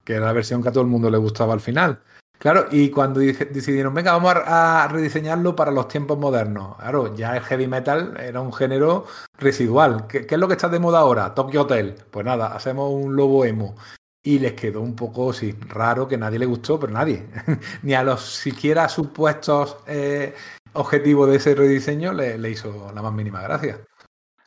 que 0.04 0.14
era 0.14 0.26
la 0.26 0.32
versión 0.32 0.60
que 0.60 0.70
a 0.70 0.72
todo 0.72 0.82
el 0.82 0.90
mundo 0.90 1.08
le 1.08 1.18
gustaba 1.18 1.54
al 1.54 1.60
final. 1.60 2.00
Claro, 2.40 2.68
y 2.70 2.88
cuando 2.88 3.20
decidieron, 3.20 3.92
venga, 3.92 4.12
vamos 4.12 4.32
a, 4.34 4.88
rediseñarlo 4.90 5.54
para 5.54 5.70
los 5.70 5.88
tiempos 5.88 6.18
modernos. 6.18 6.74
Claro, 6.78 7.14
ya 7.14 7.36
el 7.36 7.42
heavy 7.42 7.66
metal 7.66 8.16
era 8.18 8.40
un 8.40 8.50
género 8.50 9.04
residual. 9.36 10.06
¿Qué, 10.06 10.26
es 10.26 10.38
lo 10.38 10.48
que 10.48 10.54
está 10.54 10.70
de 10.70 10.78
moda 10.78 11.00
ahora? 11.00 11.34
Tokyo 11.34 11.62
Hotel. 11.62 11.96
Pues 12.10 12.24
nada, 12.24 12.54
hacemos 12.56 12.90
un 12.90 13.14
lobo 13.14 13.44
emo. 13.44 13.76
Y 14.22 14.38
les 14.38 14.54
quedó 14.54 14.80
un 14.80 14.96
poco, 14.96 15.34
sí, 15.34 15.54
raro, 15.68 16.08
que 16.08 16.16
nadie 16.16 16.38
le 16.38 16.46
gustó, 16.46 16.80
pero 16.80 16.94
nadie. 16.94 17.26
Ni 17.82 17.92
a 17.92 18.02
los 18.02 18.22
siquiera 18.22 18.88
supuestos 18.88 19.76
eh, 19.86 20.34
objetivos 20.72 21.28
de 21.28 21.36
ese 21.36 21.54
rediseño 21.54 22.14
le, 22.14 22.48
hizo 22.48 22.90
la 22.94 23.02
más 23.02 23.12
mínima 23.12 23.42
gracia. 23.42 23.84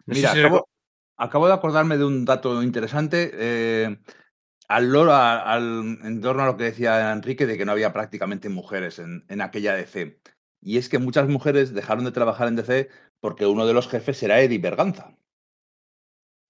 Mira, 0.07 0.34
acabo, 1.15 1.48
de 1.48 1.53
acordarme 1.53 1.99
de 1.99 2.06
un 2.06 2.26
dato 2.26 2.64
interesante. 2.64 3.30
Eh, 3.36 3.98
al, 4.68 5.10
al, 5.10 5.99
en 6.03 6.22
torno 6.22 6.44
a 6.44 6.45
lo 6.45 6.57
que 6.57 6.65
decía 6.65 7.11
Enrique 7.11 7.45
de 7.45 7.57
que 7.57 7.65
no 7.65 7.72
había 7.72 7.94
prácticamente 7.94 8.49
mujeres 8.49 8.99
en, 8.99 9.26
en, 9.27 9.41
aquella 9.41 9.76
DC. 9.76 10.19
Y 10.61 10.77
es 10.77 10.90
que 10.90 10.99
muchas 10.99 11.27
mujeres 11.27 11.73
dejaron 11.73 12.06
de 12.06 12.11
trabajar 12.11 12.48
en 12.48 12.56
DC 12.56 12.90
porque 13.19 13.45
uno 13.45 13.65
de 13.65 13.73
los 13.73 13.88
jefes 13.88 14.22
era 14.23 14.41
Eddie 14.41 14.60
Berganza. 14.60 15.15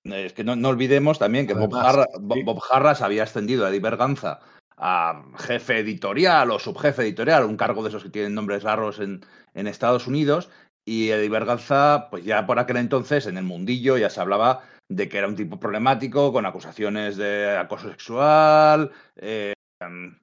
Es 0.04 0.34
que 0.34 0.44
no, 0.44 0.56
no 0.56 0.70
olvidemos 0.70 1.18
también 1.18 1.48
que 1.48 1.54
Bob, 1.54 2.62
Harras 2.70 3.02
había 3.02 3.24
ascendido 3.24 3.66
a 3.66 3.70
Eddie 3.70 3.80
Berganza 3.80 4.42
a 4.76 5.24
jefe 5.38 5.80
editorial 5.80 6.52
o 6.52 6.60
subjefe 6.60 7.04
editorial, 7.04 7.46
un 7.46 7.58
cargo 7.58 7.84
de 7.84 7.90
esos 7.90 8.04
que 8.04 8.10
tienen 8.10 8.34
nombres 8.34 8.64
raros 8.64 9.00
en, 9.00 9.26
en 9.54 9.68
Estados 9.68 10.08
Unidos. 10.08 10.50
Y 10.86 11.10
Eddie 11.10 11.30
Berganza, 11.30 12.08
pues 12.12 12.26
ya 12.26 12.46
por 12.46 12.60
aquel 12.60 12.78
entonces, 12.78 13.28
en 13.28 13.38
el 13.38 13.46
mundillo, 13.46 13.98
ya 13.98 14.10
se 14.10 14.20
hablaba 14.20 14.64
de 14.96 15.10
que 15.10 15.18
era 15.18 15.28
un 15.28 15.36
tipo 15.36 15.60
problemático, 15.60 16.32
con 16.32 16.46
acusaciones 16.46 17.18
de 17.18 17.58
acoso 17.58 17.90
sexual, 17.90 18.92
eh, 19.16 19.54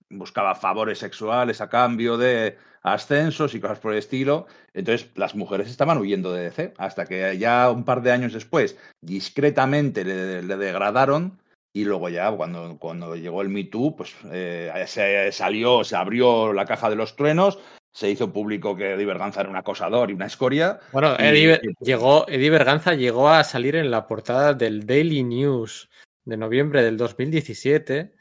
buscaba 0.08 0.54
favores 0.54 0.98
sexuales 0.98 1.60
a 1.60 1.68
cambio 1.68 2.16
de 2.16 2.56
ascensos 2.82 3.54
y 3.54 3.60
cosas 3.60 3.78
por 3.78 3.92
el 3.92 3.98
estilo. 3.98 4.46
Entonces 4.74 5.10
las 5.14 5.34
mujeres 5.34 5.68
estaban 5.68 5.98
huyendo 5.98 6.32
de 6.32 6.44
DC, 6.44 6.74
hasta 6.78 7.04
que 7.04 7.36
ya 7.38 7.70
un 7.70 7.84
par 7.84 8.02
de 8.02 8.12
años 8.12 8.32
después, 8.32 8.78
discretamente 9.00 10.04
le, 10.04 10.56
degradaron. 10.56 11.40
Y 11.72 11.84
luego 11.84 12.08
ya, 12.08 12.32
cuando, 12.32 12.78
cuando 12.78 13.14
llegó 13.14 13.42
el 13.42 13.48
Me 13.48 13.62
Too, 13.62 13.94
pues 13.94 14.16
eh, 14.32 14.72
se 14.88 15.30
salió, 15.30 15.84
se 15.84 15.94
abrió 15.94 16.52
la 16.52 16.64
caja 16.64 16.90
de 16.90 16.96
los 16.96 17.14
truenos, 17.14 17.60
se 17.92 18.10
hizo 18.10 18.32
público 18.32 18.76
que 18.76 18.92
Eddie 18.94 19.06
Berganza 19.06 19.40
era 19.40 19.50
un 19.50 19.56
acosador 19.56 20.10
y 20.10 20.14
una 20.14 20.26
escoria. 20.26 20.78
Bueno, 20.92 21.16
Eddie, 21.18 21.60
llegó, 21.80 22.28
Eddie 22.28 22.50
Berganza 22.50 22.94
llegó 22.94 23.28
a 23.28 23.44
salir 23.44 23.76
en 23.76 23.90
la 23.90 24.06
portada 24.06 24.54
del 24.54 24.86
Daily 24.86 25.24
News 25.24 25.88
de 26.24 26.36
noviembre 26.36 26.82
del 26.82 26.96
2017 26.96 28.12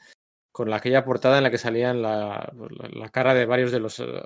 con 0.51 0.73
aquella 0.73 1.05
portada 1.05 1.37
en 1.37 1.43
la 1.43 1.51
que 1.51 1.57
salían 1.57 2.01
la, 2.01 2.51
la, 2.93 3.09
cara 3.09 3.33
de 3.33 3.45
varios 3.45 3.71
de 3.71 3.79
los 3.79 3.99
uh, 3.99 4.19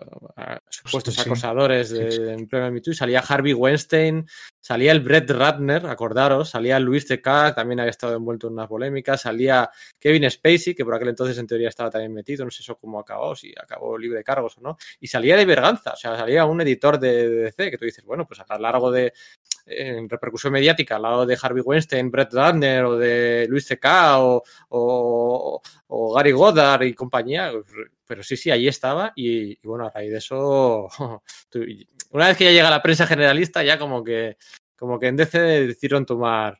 supuestos 0.68 1.20
acosadores 1.20 1.92
de, 1.92 2.12
sí, 2.12 2.22
de 2.22 2.82
y 2.84 2.94
salía 2.94 3.20
Harvey 3.20 3.54
Weinstein, 3.54 4.26
salía 4.64 4.94
el 4.94 5.02
Brett 5.02 5.30
Ratner, 5.30 5.86
acordaros, 5.88 6.52
salía 6.52 6.80
Luis 6.80 7.06
C.K., 7.06 7.54
también 7.54 7.82
había 7.82 7.90
estado 7.90 8.16
envuelto 8.16 8.48
en 8.48 8.54
unas 8.54 8.70
polémicas, 8.70 9.20
salía 9.20 9.70
Kevin 10.00 10.32
Spacey, 10.32 10.74
que 10.74 10.86
por 10.86 10.96
aquel 10.96 11.10
entonces 11.10 11.38
en 11.38 11.48
teoría 11.48 11.68
estaba 11.68 11.90
también 11.90 12.14
metido, 12.14 12.46
no 12.46 12.52
sé 12.52 12.62
eso 12.62 12.78
cómo 12.78 12.98
acabó, 12.98 13.36
si 13.36 13.54
acabó 13.62 13.98
libre 13.98 14.20
de 14.20 14.24
cargos 14.24 14.58
o 14.58 14.62
no, 14.62 14.78
y 15.02 15.08
salía 15.08 15.36
de 15.36 15.44
Berganza, 15.44 15.92
o 15.92 15.98
sea, 15.98 16.16
salía 16.16 16.46
un 16.46 16.62
editor 16.62 16.98
de, 16.98 17.30
DC, 17.30 17.72
que 17.72 17.78
tú 17.78 17.84
dices, 17.84 18.06
bueno, 18.06 18.26
pues 18.26 18.40
a 18.40 18.46
lo 18.56 18.62
largo 18.62 18.90
de, 18.90 19.12
en 19.66 20.08
repercusión 20.08 20.54
mediática 20.54 20.96
al 20.96 21.02
lado 21.02 21.26
de 21.26 21.38
Harvey 21.42 21.62
Weinstein, 21.62 22.10
Brett 22.10 22.34
Ratner 22.34 22.86
o 22.86 22.98
de 22.98 23.46
Luis 23.50 23.66
C.K. 23.66 24.20
O, 24.20 24.44
o, 24.70 25.62
o, 25.88 26.14
Gary 26.14 26.32
Goddard 26.32 26.84
y 26.84 26.94
compañía. 26.94 27.52
Pero 28.06 28.24
sí, 28.24 28.38
sí, 28.38 28.52
ahí 28.52 28.68
estaba 28.68 29.14
y, 29.16 29.56
bueno, 29.66 29.86
a 29.86 29.90
raíz 29.90 30.12
de 30.12 30.18
eso, 30.18 30.88
una 32.12 32.28
vez 32.28 32.38
que 32.38 32.46
ya 32.46 32.52
llega 32.52 32.70
la 32.70 32.82
prensa 32.82 33.08
generalista, 33.08 33.64
ya 33.64 33.80
como 33.80 34.04
que, 34.04 34.38
como 34.76 35.00
que 35.00 35.08
en 35.08 35.16
DC 35.16 35.40
decidieron 35.40 36.06
tomar 36.06 36.60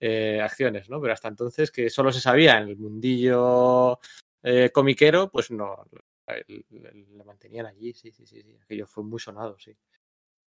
eh, 0.00 0.40
acciones, 0.42 0.90
¿no? 0.90 1.00
Pero 1.00 1.14
hasta 1.14 1.28
entonces 1.28 1.70
que 1.70 1.88
solo 1.88 2.12
se 2.12 2.20
sabía 2.20 2.58
en 2.58 2.68
el 2.68 2.76
mundillo 2.76 3.98
eh, 4.42 4.70
comiquero, 4.72 5.30
pues 5.30 5.50
no, 5.50 5.86
le 6.26 7.24
mantenían 7.24 7.66
allí, 7.66 7.92
sí, 7.92 8.10
sí, 8.10 8.26
sí, 8.26 8.42
sí, 8.42 8.58
aquello 8.62 8.86
fue 8.86 9.04
muy 9.04 9.20
sonado, 9.20 9.56
sí. 9.58 9.76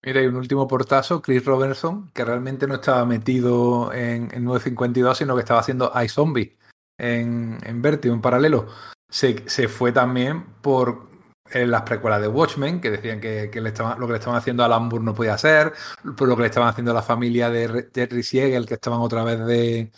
Mira, 0.03 0.21
y 0.21 0.27
un 0.27 0.35
último 0.35 0.67
portazo, 0.67 1.21
Chris 1.21 1.43
Robertson, 1.43 2.11
que 2.13 2.23
realmente 2.23 2.67
no 2.67 2.75
estaba 2.75 3.05
metido 3.05 3.91
en, 3.91 4.29
en 4.33 4.43
952, 4.43 5.17
sino 5.17 5.33
que 5.33 5.39
estaba 5.41 5.61
haciendo 5.61 5.91
iZombie 6.03 6.57
en, 6.99 7.57
en 7.63 7.81
Vertigo, 7.81 8.13
en 8.13 8.21
paralelo. 8.21 8.67
Se, 9.09 9.67
fue 9.67 9.91
también 9.91 10.45
por 10.61 11.07
eh, 11.51 11.65
las 11.65 11.83
precuelas 11.83 12.21
de 12.21 12.27
Watchmen, 12.27 12.81
que 12.81 12.91
decían 12.91 13.21
que, 13.21 13.49
le 13.53 13.69
estaban, 13.69 13.99
lo 13.99 14.07
que 14.07 14.13
le 14.13 14.19
estaban 14.19 14.37
haciendo 14.37 14.63
a 14.63 14.67
Lambur 14.67 15.01
no 15.01 15.13
podía 15.13 15.37
ser, 15.37 15.73
por 16.17 16.27
lo 16.27 16.35
que 16.35 16.43
le 16.43 16.47
estaban 16.47 16.69
haciendo 16.69 16.91
a 16.91 16.95
la 16.95 17.01
familia 17.01 17.49
de 17.49 17.89
Jerry 17.93 18.23
Siegel, 18.23 18.65
que 18.65 18.73
estaban 18.75 18.99
otra 18.99 19.23
vez 19.23 19.45
de, 19.45 19.91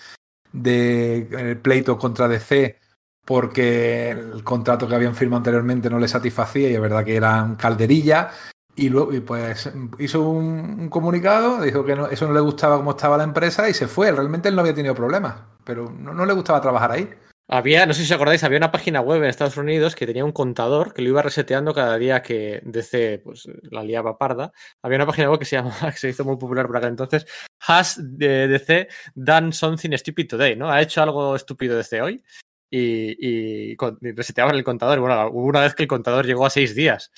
el 1.32 1.58
pleito 1.60 1.98
contra 1.98 2.28
DC, 2.28 2.80
porque 3.26 4.12
el 4.12 4.44
contrato 4.44 4.88
que 4.88 4.96
habían 4.96 5.16
firmado 5.16 5.38
anteriormente 5.38 5.90
no 5.90 6.00
le 6.00 6.08
satisfacía 6.08 6.70
y 6.70 6.76
es 6.76 6.82
verdad 6.82 7.04
que 7.04 7.16
eran 7.16 7.56
calderillas. 7.56 8.34
Y 8.76 8.90
luego, 8.90 9.12
y 9.12 9.22
pues 9.22 9.72
hizo 9.98 10.22
un, 10.22 10.80
un, 10.80 10.90
comunicado, 10.90 11.62
dijo 11.62 11.84
que 11.84 11.96
no, 11.96 12.08
eso 12.08 12.28
no 12.28 12.34
le 12.34 12.42
gustaba 12.42 12.78
cómo 12.78 12.92
estaba 12.92 13.18
la 13.18 13.24
empresa 13.24 13.68
y 13.68 13.74
se 13.74 13.88
fue. 13.88 14.12
Realmente 14.12 14.50
él 14.50 14.56
no 14.56 14.62
había 14.62 14.76
tenido 14.76 14.94
problemas, 14.94 15.36
pero 15.64 15.92
no, 15.92 16.26
le 16.26 16.34
gustaba 16.34 16.62
trabajar 16.62 16.92
ahí. 16.92 17.10
Había, 17.50 17.86
no 17.86 17.94
sé 17.94 18.02
si 18.02 18.12
os 18.12 18.16
acordáis, 18.16 18.44
había 18.44 18.58
una 18.58 18.72
página 18.72 19.00
web 19.00 19.24
en 19.24 19.30
Estados 19.30 19.56
Unidos 19.56 19.96
que 19.96 20.06
tenía 20.06 20.26
un 20.26 20.34
contador 20.34 20.94
que 20.94 21.02
lo 21.02 21.10
iba 21.10 21.22
reseteando 21.22 21.74
cada 21.74 21.98
día 21.98 22.22
que 22.22 22.62
DC 22.66 23.20
pues, 23.24 23.48
la 23.72 23.84
liaba 23.84 24.18
parda. 24.18 24.52
Había 24.82 24.98
una 24.98 25.06
página 25.06 25.30
web 25.32 25.40
que 25.40 25.46
se 25.46 25.60
hizo 26.10 26.26
muy 26.26 26.38
popular 26.38 26.68
por 26.68 26.78
aquel 26.78 26.90
entonces, 26.90 27.26
Has 27.66 28.00
DC 28.00 28.88
done 29.16 29.54
something 29.54 29.96
stupid 29.98 30.28
today, 30.28 30.56
¿no? 30.56 30.70
Ha 30.70 30.82
hecho 30.82 31.02
algo 31.02 31.36
estúpido 31.36 31.78
DC 31.78 32.02
hoy. 32.02 32.24
Y, 32.70 33.72
y, 33.72 33.78
y 34.02 34.12
reseteaban 34.12 34.56
el 34.56 34.64
contador. 34.66 35.00
Bueno, 35.00 35.30
hubo 35.30 35.46
una 35.46 35.62
vez 35.62 35.74
que 35.74 35.84
el 35.84 35.88
contador 35.90 36.26
llegó 36.26 36.46
a 36.46 36.50
seis 36.50 36.76
días 36.76 37.12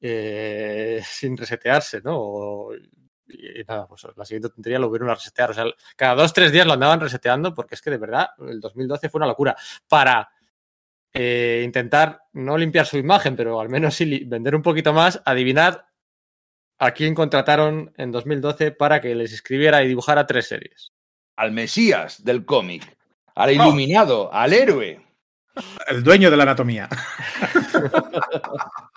eh, 0.00 1.00
sin 1.04 1.36
resetearse, 1.36 2.00
¿no? 2.02 2.68
Y, 3.28 3.62
nada, 3.64 3.86
pues 3.86 4.06
la 4.16 4.24
siguiente 4.24 4.48
tontería 4.48 4.78
lo 4.78 4.88
hubieron 4.88 5.10
a 5.10 5.14
resetear. 5.14 5.50
O 5.50 5.54
sea, 5.54 5.64
cada 5.96 6.14
dos, 6.14 6.32
tres 6.32 6.52
días 6.52 6.66
lo 6.66 6.72
andaban 6.72 7.00
reseteando 7.00 7.54
porque 7.54 7.74
es 7.74 7.82
que 7.82 7.90
de 7.90 7.98
verdad 7.98 8.30
el 8.38 8.60
2012 8.60 9.08
fue 9.08 9.18
una 9.18 9.26
locura. 9.26 9.56
Para 9.86 10.30
eh, 11.12 11.62
intentar 11.64 12.22
no 12.34 12.56
limpiar 12.56 12.86
su 12.86 12.98
imagen, 12.98 13.36
pero 13.36 13.60
al 13.60 13.68
menos 13.68 13.94
sí 13.94 14.24
vender 14.24 14.54
un 14.54 14.62
poquito 14.62 14.92
más, 14.92 15.20
adivinad 15.24 15.82
a 16.78 16.92
quién 16.92 17.14
contrataron 17.14 17.92
en 17.96 18.12
2012 18.12 18.72
para 18.72 19.00
que 19.00 19.14
les 19.14 19.32
escribiera 19.32 19.82
y 19.82 19.88
dibujara 19.88 20.26
tres 20.26 20.48
series. 20.48 20.92
Al 21.36 21.52
Mesías 21.52 22.24
del 22.24 22.44
cómic, 22.44 22.96
al 23.34 23.52
iluminado, 23.52 24.28
oh. 24.28 24.32
al 24.32 24.52
héroe. 24.52 25.04
El 25.88 26.04
dueño 26.04 26.30
de 26.30 26.36
la 26.36 26.44
anatomía. 26.44 26.88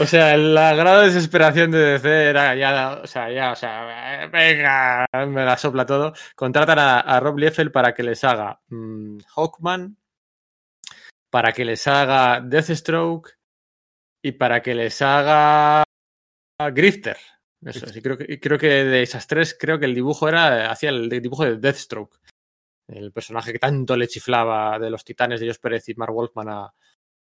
o 0.00 0.06
sea, 0.06 0.36
la 0.36 0.74
grado 0.74 1.00
de 1.00 1.06
desesperación 1.06 1.70
de 1.70 1.78
DC 1.78 2.30
era 2.30 2.54
ya, 2.54 3.00
o 3.02 3.06
sea, 3.06 3.30
ya, 3.30 3.52
o 3.52 3.56
sea, 3.56 4.28
venga, 4.28 5.06
me 5.26 5.44
la 5.44 5.56
sopla 5.56 5.86
todo. 5.86 6.12
Contratan 6.34 6.78
a, 6.78 7.20
Rob 7.20 7.38
Liefeld 7.38 7.72
para 7.72 7.94
que 7.94 8.02
les 8.02 8.22
haga 8.24 8.60
mmm, 8.68 9.18
Hawkman, 9.34 9.96
para 11.30 11.52
que 11.52 11.64
les 11.64 11.86
haga 11.86 12.40
Deathstroke 12.40 13.30
y 14.22 14.32
para 14.32 14.62
que 14.62 14.74
les 14.74 15.00
haga 15.02 15.84
Grifter. 16.72 17.16
Eso, 17.64 17.86
sí, 17.86 18.02
creo 18.02 18.58
que, 18.58 18.66
de 18.66 19.02
esas 19.02 19.26
tres, 19.26 19.56
creo 19.58 19.78
que 19.78 19.86
el 19.86 19.94
dibujo 19.94 20.28
era, 20.28 20.70
hacía 20.70 20.90
el 20.90 21.08
dibujo 21.08 21.44
de 21.44 21.58
Deathstroke 21.58 22.18
el 22.88 23.12
personaje 23.12 23.52
que 23.52 23.58
tanto 23.58 23.96
le 23.96 24.08
chiflaba 24.08 24.78
de 24.78 24.90
los 24.90 25.04
titanes 25.04 25.40
de 25.40 25.46
Josh 25.46 25.60
Pérez 25.60 25.88
y 25.88 25.94
Mark 25.94 26.12
Wolfman 26.12 26.48
a, 26.48 26.74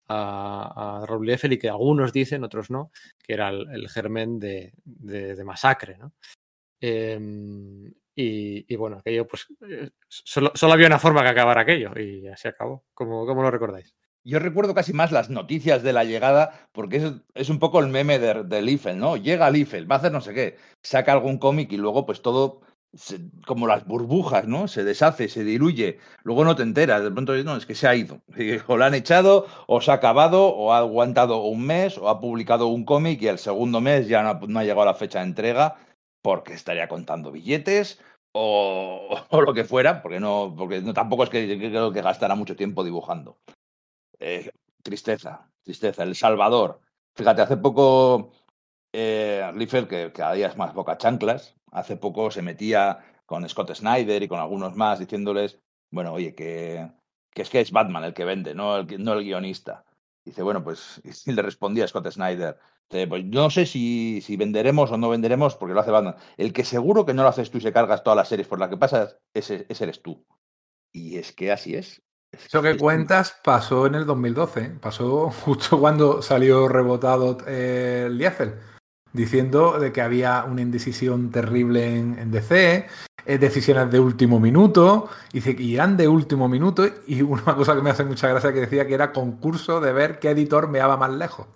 a, 0.08 1.02
a 1.02 1.06
Rob 1.06 1.22
Liefeld 1.22 1.54
y 1.54 1.58
que 1.58 1.68
algunos 1.68 2.12
dicen, 2.12 2.44
otros 2.44 2.70
no, 2.70 2.90
que 3.22 3.34
era 3.34 3.50
el, 3.50 3.88
germen 3.88 4.38
de, 4.38 4.72
de, 4.84 5.44
masacre, 5.44 5.98
¿no? 5.98 6.12
Eh, 6.80 7.18
y, 8.18 8.72
y, 8.72 8.76
bueno, 8.76 8.96
aquello, 8.98 9.26
pues, 9.26 9.46
eh, 9.68 9.90
solo, 10.08 10.50
solo, 10.54 10.72
había 10.72 10.86
una 10.86 10.98
forma 10.98 11.22
que 11.22 11.28
acabar 11.28 11.58
aquello 11.58 11.92
y 11.98 12.26
así 12.28 12.48
acabó. 12.48 12.84
¿Cómo, 12.94 13.26
cómo 13.26 13.42
lo 13.42 13.50
recordáis? 13.50 13.94
Yo 14.24 14.38
recuerdo 14.38 14.74
casi 14.74 14.92
más 14.92 15.12
las 15.12 15.30
noticias 15.30 15.82
de 15.82 15.92
la 15.92 16.02
llegada, 16.02 16.68
porque 16.72 16.96
es, 16.96 17.12
es 17.34 17.48
un 17.50 17.58
poco 17.58 17.78
el 17.78 17.88
meme 17.88 18.18
de, 18.18 18.42
de 18.42 18.94
¿no? 18.96 19.16
Llega 19.16 19.50
Liefeld, 19.50 19.88
va 19.88 19.96
a 19.96 19.98
hacer 19.98 20.12
no 20.12 20.20
sé 20.20 20.34
qué, 20.34 20.56
saca 20.82 21.12
algún 21.12 21.38
cómic 21.38 21.70
y 21.72 21.76
luego 21.76 22.06
pues 22.06 22.22
todo 22.22 22.62
como 23.46 23.66
las 23.66 23.86
burbujas, 23.86 24.46
¿no? 24.46 24.68
Se 24.68 24.84
deshace, 24.84 25.28
se 25.28 25.44
diluye, 25.44 25.98
luego 26.22 26.44
no 26.44 26.56
te 26.56 26.62
enteras, 26.62 27.02
de 27.02 27.10
pronto 27.10 27.34
no, 27.44 27.56
es 27.56 27.66
que 27.66 27.74
se 27.74 27.86
ha 27.86 27.94
ido, 27.94 28.22
o 28.66 28.76
lo 28.76 28.84
han 28.84 28.94
echado, 28.94 29.46
o 29.66 29.80
se 29.80 29.90
ha 29.90 29.94
acabado, 29.94 30.48
o 30.48 30.72
ha 30.72 30.78
aguantado 30.78 31.42
un 31.42 31.66
mes, 31.66 31.98
o 31.98 32.08
ha 32.08 32.20
publicado 32.20 32.68
un 32.68 32.84
cómic 32.84 33.20
y 33.22 33.28
el 33.28 33.38
segundo 33.38 33.80
mes 33.80 34.08
ya 34.08 34.22
no, 34.22 34.58
ha 34.58 34.64
llegado 34.64 34.84
la 34.84 34.94
fecha 34.94 35.20
de 35.20 35.26
entrega 35.26 35.76
porque 36.22 36.54
estaría 36.54 36.88
contando 36.88 37.30
billetes 37.30 38.00
o, 38.32 39.16
lo 39.30 39.54
que 39.54 39.64
fuera, 39.64 40.02
porque 40.02 40.20
no, 40.20 40.54
porque 40.56 40.80
tampoco 40.92 41.24
es 41.24 41.30
que 41.30 41.58
creo 41.58 41.92
que 41.92 42.02
gastará 42.02 42.34
mucho 42.34 42.56
tiempo 42.56 42.84
dibujando. 42.84 43.38
Eh, 44.18 44.50
tristeza, 44.82 45.50
tristeza. 45.62 46.02
El 46.02 46.14
Salvador. 46.14 46.80
Fíjate, 47.14 47.42
hace 47.42 47.56
poco 47.56 48.32
eh, 48.92 49.50
Liefeld, 49.54 49.88
que 49.88 50.12
cada 50.12 50.34
día 50.34 50.48
es 50.48 50.56
más 50.56 50.74
boca 50.74 50.98
chanclas, 50.98 51.55
hace 51.72 51.96
poco 51.96 52.30
se 52.30 52.42
metía 52.42 53.04
con 53.26 53.48
Scott 53.48 53.74
Snyder 53.74 54.22
y 54.22 54.28
con 54.28 54.40
algunos 54.40 54.76
más 54.76 54.98
diciéndoles, 54.98 55.58
bueno, 55.90 56.12
oye, 56.12 56.34
que, 56.34 56.90
que 57.30 57.42
es 57.42 57.50
que 57.50 57.60
es 57.60 57.72
Batman 57.72 58.04
el 58.04 58.14
que 58.14 58.24
vende, 58.24 58.54
no 58.54 58.76
el, 58.76 59.04
no 59.04 59.14
el 59.14 59.24
guionista. 59.24 59.84
Dice, 60.24 60.42
bueno, 60.42 60.62
pues 60.62 61.00
y 61.26 61.32
le 61.32 61.42
respondía 61.42 61.86
Scott 61.88 62.10
Snyder, 62.10 62.58
pues 62.88 63.24
no 63.24 63.50
sé 63.50 63.66
si, 63.66 64.20
si, 64.22 64.36
venderemos 64.36 64.92
o 64.92 64.96
no 64.96 65.08
venderemos 65.08 65.56
porque 65.56 65.74
lo 65.74 65.80
hace 65.80 65.90
Batman. 65.90 66.16
El 66.36 66.52
que 66.52 66.64
seguro 66.64 67.04
que 67.04 67.14
no 67.14 67.22
lo 67.22 67.28
haces 67.28 67.50
tú 67.50 67.58
y 67.58 67.60
se 67.60 67.72
cargas 67.72 68.02
todas 68.02 68.16
las 68.16 68.28
series 68.28 68.46
por 68.46 68.60
las 68.60 68.68
que 68.68 68.76
pasas, 68.76 69.18
ese, 69.34 69.66
ese 69.68 69.84
eres 69.84 70.02
tú. 70.02 70.24
Y 70.92 71.16
es 71.16 71.32
que 71.32 71.50
así 71.50 71.74
es. 71.74 72.02
Eso 72.30 72.62
que 72.62 72.76
cuentas 72.76 73.40
pasó 73.42 73.86
en 73.86 73.94
el 73.94 74.06
2012, 74.06 74.78
pasó 74.80 75.30
justo 75.44 75.80
cuando 75.80 76.22
salió 76.22 76.68
rebotado 76.68 77.38
eh, 77.46 78.04
el 78.06 78.18
Liefeld, 78.18 78.54
diciendo 79.16 79.80
de 79.80 79.92
que 79.92 80.02
había 80.02 80.44
una 80.44 80.60
indecisión 80.60 81.30
terrible 81.30 81.96
en, 81.96 82.30
DC, 82.30 82.86
eh, 83.24 83.38
decisiones 83.38 83.90
de 83.90 83.98
último 83.98 84.38
minuto, 84.38 85.08
y 85.32 85.38
dice 85.38 85.56
que 85.56 85.64
irán 85.64 85.96
de 85.96 86.06
último 86.06 86.48
minuto, 86.48 86.86
y 87.06 87.22
una 87.22 87.56
cosa 87.56 87.74
que 87.74 87.82
me 87.82 87.90
hace 87.90 88.04
mucha 88.04 88.28
gracia 88.28 88.52
que 88.52 88.60
decía 88.60 88.86
que 88.86 88.94
era 88.94 89.12
concurso 89.12 89.80
de 89.80 89.92
ver 89.92 90.18
qué 90.20 90.30
editor 90.30 90.68
me 90.68 90.78
va 90.78 90.96
más 90.96 91.10
lejos. 91.10 91.46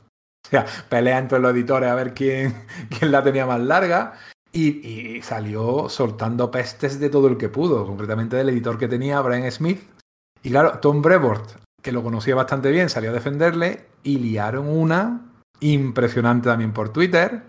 O 0.47 0.51
sea, 0.51 0.67
pelea 0.89 1.19
entre 1.19 1.39
los 1.39 1.53
editores 1.53 1.89
a 1.91 1.95
ver 1.95 2.15
quién, 2.15 2.55
quién 2.99 3.13
la 3.13 3.23
tenía 3.23 3.47
más 3.47 3.61
larga. 3.61 4.15
Y, 4.53 4.85
y, 4.85 5.23
salió 5.23 5.89
soltando 5.89 6.51
pestes 6.51 6.99
de 6.99 7.09
todo 7.09 7.29
el 7.29 7.37
que 7.37 7.49
pudo, 7.49 7.87
concretamente 7.87 8.35
del 8.35 8.49
editor 8.49 8.79
que 8.79 8.89
tenía, 8.89 9.21
Brian 9.21 9.49
Smith. 9.53 9.81
Y 10.43 10.51
claro, 10.51 10.81
Tom 10.81 11.03
Brevoort, 11.03 11.53
que 11.81 11.93
lo 11.93 12.03
conocía 12.03 12.35
bastante 12.35 12.73
bien, 12.73 12.89
salió 12.89 13.11
a 13.11 13.13
defenderle 13.13 13.87
y 14.03 14.19
liaron 14.19 14.67
una 14.67 15.31
impresionante 15.61 16.49
también 16.49 16.73
por 16.73 16.93
Twitter. 16.93 17.43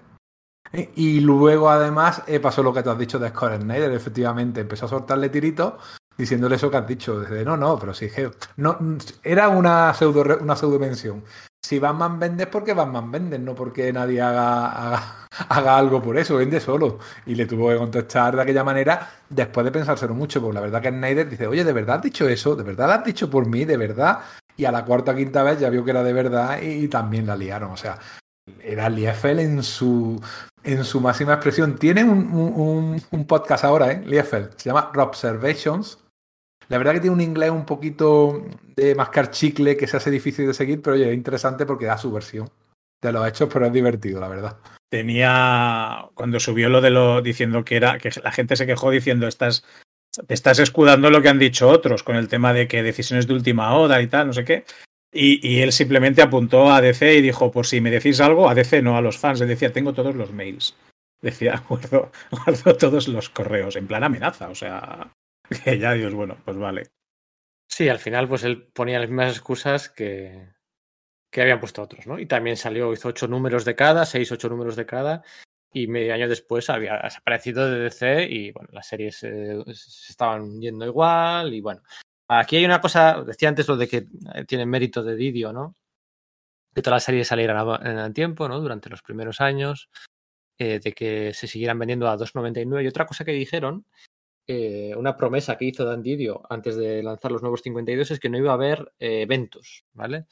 Y 0.74 1.20
luego, 1.20 1.70
además, 1.70 2.24
eh, 2.28 2.40
pasó 2.40 2.64
lo 2.64 2.74
que 2.74 2.82
te 2.84 2.90
has 2.90 2.98
dicho 2.98 3.20
de 3.20 3.30
Scott 3.30 3.62
Snyder. 3.62 3.92
Efectivamente, 3.92 4.62
empezó 4.62 4.86
a 4.86 4.90
soltarle 4.90 5.30
tiritos 5.30 5.74
diciéndole 6.18 6.56
eso 6.56 6.72
que 6.72 6.78
has 6.78 6.88
dicho. 6.88 7.20
Desde, 7.20 7.44
no, 7.44 7.58
no, 7.58 7.78
pero 7.78 7.94
sí, 7.94 8.10
no, 8.58 8.78
era 9.24 9.50
una 9.50 9.94
pseudo, 9.94 10.38
una 10.40 10.56
pseudo 10.56 10.80
mención 10.80 11.24
si 11.62 11.80
Batman 11.80 12.20
vende 12.20 12.44
es 12.44 12.50
porque 12.50 12.74
Batman 12.74 13.12
vende, 13.12 13.38
no 13.38 13.54
porque 13.54 13.94
nadie 13.94 14.20
haga, 14.22 14.66
haga, 14.72 15.28
haga, 15.50 15.78
algo 15.78 16.02
por 16.02 16.18
eso, 16.18 16.36
vende 16.38 16.60
solo. 16.60 17.00
Y 17.26 17.36
le 17.36 17.46
tuvo 17.46 17.70
que 17.70 17.78
contestar 17.78 18.36
de 18.36 18.42
aquella 18.42 18.64
manera 18.64 19.10
después 19.30 19.64
de 19.64 19.72
pensárselo 19.72 20.14
mucho, 20.14 20.42
porque 20.42 20.56
la 20.56 20.62
verdad 20.62 20.82
que 20.82 20.90
Snyder 20.90 21.30
dice, 21.30 21.48
oye, 21.48 21.64
¿de 21.64 21.74
verdad 21.74 21.98
has 21.98 22.02
dicho 22.04 22.28
eso? 22.28 22.56
¿De 22.56 22.64
verdad 22.64 22.88
lo 22.88 22.94
has 22.94 23.06
dicho 23.06 23.30
por 23.30 23.48
mí? 23.48 23.64
¿De 23.66 23.78
verdad? 23.78 24.20
Y 24.58 24.66
a 24.66 24.72
la 24.72 24.84
cuarta 24.84 25.12
o 25.12 25.16
quinta 25.16 25.44
vez 25.44 25.60
ya 25.60 25.70
vio 25.70 25.86
que 25.86 25.92
era 25.92 26.04
de 26.04 26.14
verdad 26.14 26.62
y, 26.62 26.88
también 26.88 27.28
la 27.28 27.36
liaron. 27.36 27.72
O 27.72 27.78
sea, 27.78 27.98
era 28.62 28.90
Liefeld 28.90 29.40
en 29.40 29.64
su, 29.64 30.20
en 30.64 30.84
su 30.84 31.02
máxima 31.02 31.34
expresión. 31.34 31.78
Tiene 31.78 32.04
un, 32.04 33.02
un, 33.12 33.26
podcast 33.26 33.64
ahora, 33.64 33.92
¿eh? 33.92 34.04
Liefeld, 34.06 34.56
se 34.58 34.70
llama 34.70 34.92
Observations 34.96 35.98
la 36.72 36.78
verdad 36.78 36.94
que 36.94 37.02
tiene 37.02 37.16
un 37.16 37.22
inglés 37.22 37.50
un 37.50 37.66
poquito 37.66 38.46
de 38.78 38.96
mascar 38.96 39.30
chicle 39.30 39.76
que 39.76 39.88
se 39.88 39.98
hace 39.98 40.10
difícil 40.10 40.48
de 40.48 40.54
seguir, 40.54 40.82
pero 40.82 40.96
oye, 40.96 41.10
es 41.10 41.18
interesante 41.18 41.66
porque 41.66 41.86
da 41.86 41.98
su 41.98 42.14
versión 42.14 42.50
de 43.02 43.12
los 43.12 43.28
hechos, 43.28 43.50
pero 43.52 43.66
es 43.66 43.74
divertido, 43.74 44.22
la 44.22 44.30
verdad. 44.30 44.58
Tenía, 44.90 46.06
cuando 46.14 46.40
subió 46.40 46.70
lo 46.70 46.80
de 46.80 46.90
lo 46.90 47.22
diciendo 47.22 47.66
que 47.66 47.76
era, 47.76 47.98
que 47.98 48.10
la 48.24 48.32
gente 48.32 48.56
se 48.56 48.66
quejó 48.66 48.90
diciendo, 48.90 49.28
estás, 49.28 49.66
te 50.26 50.34
estás 50.34 50.60
escudando 50.60 51.10
lo 51.10 51.22
que 51.22 51.28
han 51.28 51.40
dicho 51.40 51.68
otros 51.68 52.04
con 52.04 52.16
el 52.16 52.30
tema 52.30 52.54
de 52.54 52.70
que 52.70 52.84
decisiones 52.84 53.28
de 53.28 53.34
última 53.34 53.76
hora 53.76 54.02
y 54.02 54.08
tal, 54.08 54.28
no 54.28 54.34
sé 54.34 54.46
qué. 54.46 54.64
Y, 55.14 55.60
él 55.60 55.74
simplemente 55.74 56.22
apuntó 56.22 56.72
a 56.72 56.80
DC 56.80 57.16
y 57.16 57.22
dijo, 57.22 57.52
por 57.52 57.66
si 57.66 57.82
me 57.82 57.92
decís 57.92 58.22
algo, 58.22 58.50
a 58.50 58.56
DC, 58.56 58.82
no 58.82 58.96
a 58.96 59.02
los 59.02 59.18
fans. 59.18 59.42
Él 59.42 59.50
decía, 59.50 59.74
tengo 59.74 59.94
todos 59.94 60.16
los 60.16 60.32
mails. 60.32 60.76
Decía, 61.22 61.64
guardo, 61.70 62.12
guardo 62.32 62.76
todos 62.78 63.08
los 63.08 63.30
correos, 63.30 63.76
en 63.76 63.86
plan 63.86 64.04
amenaza. 64.04 64.50
O 64.50 64.56
sea, 64.56 65.14
que 65.64 65.78
ya 65.78 65.94
Dios, 65.94 66.14
bueno, 66.14 66.38
pues 66.44 66.58
vale. 66.58 66.88
Sí, 67.70 67.90
al 67.90 68.00
final 68.00 68.28
pues 68.28 68.44
él 68.44 68.64
ponía 68.74 69.00
las 69.00 69.08
mismas 69.08 69.34
excusas 69.34 69.90
que, 69.90 70.50
que 71.32 71.42
habían 71.42 71.60
puesto 71.60 71.82
otros, 71.82 72.08
¿no? 72.08 72.20
Y 72.20 72.26
también 72.26 72.58
salió, 72.58 72.92
hizo 72.92 73.10
ocho 73.10 73.28
números 73.28 73.66
de 73.66 73.76
cada, 73.76 74.06
seis, 74.06 74.32
ocho 74.32 74.50
números 74.50 74.76
de 74.76 74.86
cada, 74.86 75.24
y 75.72 75.88
medio 75.88 76.14
año 76.14 76.28
después 76.28 76.70
había 76.70 76.98
desaparecido 76.98 77.70
de 77.70 77.80
DC 77.80 78.28
y 78.30 78.52
bueno, 78.52 78.70
las 78.74 78.88
series 78.88 79.18
se 79.18 79.64
estaban 80.10 80.60
yendo 80.60 80.86
igual 80.86 81.54
y 81.54 81.62
bueno. 81.62 81.82
Aquí 82.34 82.56
hay 82.56 82.66
una 82.66 82.80
cosa, 82.80 83.24
decía 83.26 83.50
antes 83.50 83.68
lo 83.68 83.76
de 83.76 83.90
que 83.90 84.08
tiene 84.48 84.66
mérito 84.66 85.04
de 85.04 85.18
Didio, 85.18 85.52
¿no? 85.52 85.76
Que 86.74 86.82
todas 86.82 86.98
las 86.98 87.04
series 87.04 87.28
salieran 87.28 87.68
en 87.86 87.98
el 87.98 88.14
tiempo, 88.14 88.48
¿no? 88.48 88.60
Durante 88.62 88.90
los 88.90 89.02
primeros 89.02 89.42
años, 89.42 89.90
eh, 90.58 90.80
de 90.80 90.94
que 90.94 91.34
se 91.34 91.48
siguieran 91.48 91.78
vendiendo 91.78 92.08
a 92.08 92.18
2.99. 92.18 92.84
Y 92.84 92.88
otra 92.88 93.06
cosa 93.06 93.26
que 93.26 93.34
dijeron 93.34 93.86
eh, 94.48 94.94
una 94.96 95.18
promesa 95.18 95.58
que 95.58 95.66
hizo 95.66 95.84
Dan 95.84 96.02
Didio 96.02 96.42
antes 96.50 96.78
de 96.78 97.04
lanzar 97.04 97.34
los 97.34 97.42
nuevos 97.42 97.62
52 97.64 98.12
es 98.12 98.20
que 98.20 98.30
no 98.30 98.38
iba 98.38 98.52
a 98.52 98.56
haber 98.56 98.94
eh, 98.98 99.24
eventos, 99.24 99.84
¿vale? 99.94 100.28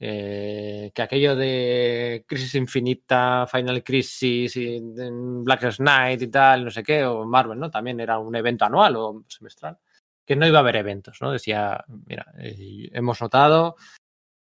Eh, 0.00 0.90
que 0.94 1.02
aquello 1.02 1.36
de 1.36 2.24
Crisis 2.26 2.56
Infinita, 2.56 3.46
Final 3.50 3.84
Crisis, 3.84 4.56
y 4.56 4.80
Black 4.82 5.76
Knight 5.78 6.22
y 6.22 6.28
tal, 6.28 6.64
no 6.64 6.70
sé 6.70 6.82
qué, 6.82 7.04
o 7.04 7.24
Marvel, 7.24 7.58
¿no? 7.58 7.70
También 7.70 8.00
era 8.00 8.18
un 8.18 8.34
evento 8.34 8.64
anual 8.64 8.96
o 8.96 9.24
semestral, 9.28 9.78
que 10.26 10.36
no 10.36 10.46
iba 10.46 10.58
a 10.58 10.60
haber 10.60 10.76
eventos, 10.76 11.18
¿no? 11.22 11.30
Decía, 11.32 11.84
mira, 12.06 12.26
eh, 12.38 12.90
hemos 12.92 13.20
notado 13.20 13.76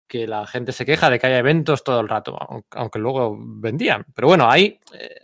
que 0.07 0.27
la 0.27 0.45
gente 0.45 0.73
se 0.73 0.85
queja 0.85 1.10
de 1.10 1.18
que 1.18 1.27
haya 1.27 1.38
eventos 1.38 1.85
todo 1.85 2.02
el 2.02 2.10
rato, 2.10 2.38
aunque 2.72 2.99
luego 2.99 3.38
vendían. 3.39 4.06
Pero 4.14 4.27
bueno, 4.27 4.52
ahí 4.52 4.77
eh, 4.93 5.22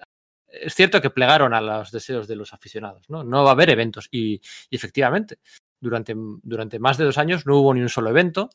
es 0.48 0.74
cierto 0.74 1.02
que 1.02 1.10
plegaron 1.10 1.54
a 1.54 1.60
los 1.60 1.92
deseos 1.92 2.26
de 2.28 2.38
los 2.38 2.54
aficionados, 2.54 3.10
¿no? 3.10 3.24
No 3.24 3.44
va 3.44 3.50
a 3.50 3.54
haber 3.54 3.70
eventos. 3.70 4.08
Y, 4.10 4.40
efectivamente, 4.72 5.40
durante, 5.80 6.14
durante, 6.16 6.80
más 6.80 6.98
de 6.98 7.04
dos 7.04 7.18
años 7.18 7.46
no 7.46 7.58
hubo 7.58 7.74
ni 7.74 7.82
un 7.82 7.90
solo 7.90 8.10
evento, 8.10 8.50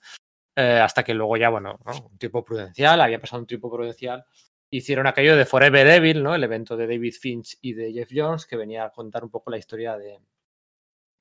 eh, 0.57 0.81
hasta 0.83 1.05
que 1.05 1.13
luego 1.13 1.37
ya, 1.37 1.51
bueno, 1.51 1.79
¿no? 1.85 2.09
un 2.11 2.19
tiempo 2.19 2.43
prudencial, 2.43 3.03
había 3.03 3.21
pasado 3.21 3.43
un 3.43 3.47
tiempo 3.47 3.71
prudencial, 3.71 4.25
hicieron 4.71 5.07
aquello 5.07 5.37
de 5.37 5.45
Forever 5.45 5.87
Evil, 5.87 6.23
¿no? 6.23 6.35
El 6.35 6.45
evento 6.45 6.79
de 6.79 6.87
David 6.87 7.15
Finch 7.21 7.59
y 7.61 7.75
de 7.75 7.93
Jeff 7.93 8.11
Jones, 8.11 8.47
que 8.47 8.57
venía 8.57 8.87
a 8.87 8.91
contar 8.91 9.23
un 9.23 9.31
poco 9.31 9.51
la 9.51 9.59
historia 9.59 9.99
de 9.99 10.19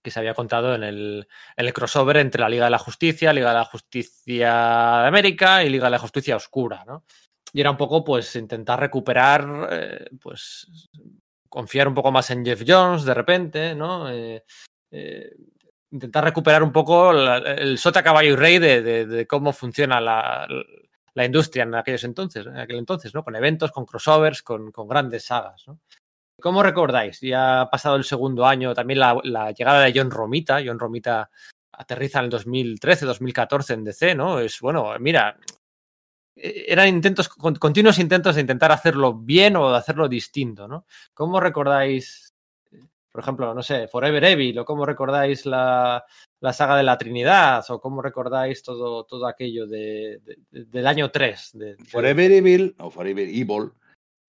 que 0.01 0.11
se 0.11 0.19
había 0.19 0.33
contado 0.33 0.75
en 0.75 0.83
el, 0.83 1.27
crossover 1.73 2.17
entre 2.17 2.41
la 2.41 2.49
Liga 2.49 2.65
de 2.65 2.71
la 2.71 2.79
Justicia, 2.79 3.33
Liga 3.33 3.49
de 3.49 3.55
la 3.55 3.65
Justicia 3.65 4.49
de 5.01 5.07
América 5.07 5.63
y 5.63 5.69
Liga 5.69 5.85
de 5.85 5.91
la 5.91 5.99
Justicia 5.99 6.35
Oscura, 6.35 6.83
¿no? 6.85 7.03
y 7.53 7.61
era 7.61 7.71
un 7.71 7.77
poco 7.77 8.03
pues 8.03 8.35
intentar 8.35 8.79
recuperar, 8.79 9.67
eh, 9.71 10.09
pues 10.21 10.67
confiar 11.49 11.87
un 11.87 11.93
poco 11.93 12.11
más 12.11 12.29
en 12.31 12.45
Jeff 12.45 12.63
Jones 12.65 13.03
de 13.03 13.13
repente, 13.13 13.75
¿no? 13.75 14.09
Eh, 14.09 14.43
eh, 14.91 15.35
intentar 15.91 16.23
recuperar 16.23 16.63
un 16.63 16.71
poco 16.71 17.11
el 17.11 17.77
sota 17.77 18.01
caballo 18.01 18.31
y 18.31 18.35
rey 18.35 18.59
de, 18.59 19.25
cómo 19.27 19.51
funciona 19.51 19.99
la, 19.99 20.47
la, 21.13 21.25
industria 21.25 21.63
en 21.63 21.75
aquellos 21.75 22.05
entonces, 22.05 22.45
en 22.45 22.57
aquel 22.57 22.77
entonces, 22.77 23.13
¿no? 23.13 23.23
Con 23.23 23.35
eventos, 23.35 23.71
con 23.71 23.85
crossovers, 23.85 24.41
con, 24.41 24.71
con 24.71 24.87
grandes 24.87 25.25
sagas, 25.25 25.63
¿no? 25.67 25.79
¿Cómo 26.41 26.63
recordáis? 26.63 27.21
Ya 27.21 27.61
ha 27.61 27.69
pasado 27.69 27.95
el 27.95 28.03
segundo 28.03 28.45
año 28.45 28.73
también 28.73 28.99
la, 28.99 29.51
llegada 29.51 29.83
de 29.83 29.93
John 29.95 30.11
Romita. 30.11 30.61
John 30.65 30.79
Romita 30.79 31.29
aterriza 31.71 32.19
en 32.19 32.25
el 32.25 32.31
2013, 32.31 33.05
2014 33.05 33.73
en 33.73 33.83
DC, 33.83 34.15
¿no? 34.15 34.39
Es 34.39 34.59
bueno, 34.59 34.93
mira, 34.99 35.37
eran 36.35 36.87
intentos, 36.87 37.29
continuos 37.29 37.99
intentos 37.99 38.35
de 38.35 38.41
intentar 38.41 38.71
hacerlo 38.71 39.13
bien 39.13 39.55
o 39.55 39.71
de 39.71 39.77
hacerlo 39.77 40.07
distinto, 40.07 40.67
¿no? 40.67 40.85
¿Cómo 41.13 41.39
recordáis, 41.39 42.33
por 43.11 43.21
ejemplo, 43.21 43.53
no 43.53 43.61
sé, 43.61 43.87
Forever 43.87 44.23
Evil, 44.23 44.59
o 44.59 44.65
cómo 44.65 44.85
recordáis 44.85 45.45
la, 45.45 46.03
la 46.39 46.53
saga 46.53 46.77
de 46.77 46.83
la 46.83 46.97
Trinidad, 46.97 47.63
o 47.69 47.79
cómo 47.79 48.01
recordáis 48.01 48.63
todo, 48.63 49.05
todo 49.05 49.27
aquello 49.27 49.67
de, 49.67 50.21
de, 50.23 50.65
del 50.65 50.87
año 50.87 51.11
3? 51.11 51.49
De, 51.53 51.75
Forever 51.89 52.31
Evil, 52.31 52.75
o 52.79 52.89
Forever 52.89 53.27
Evil, 53.27 53.71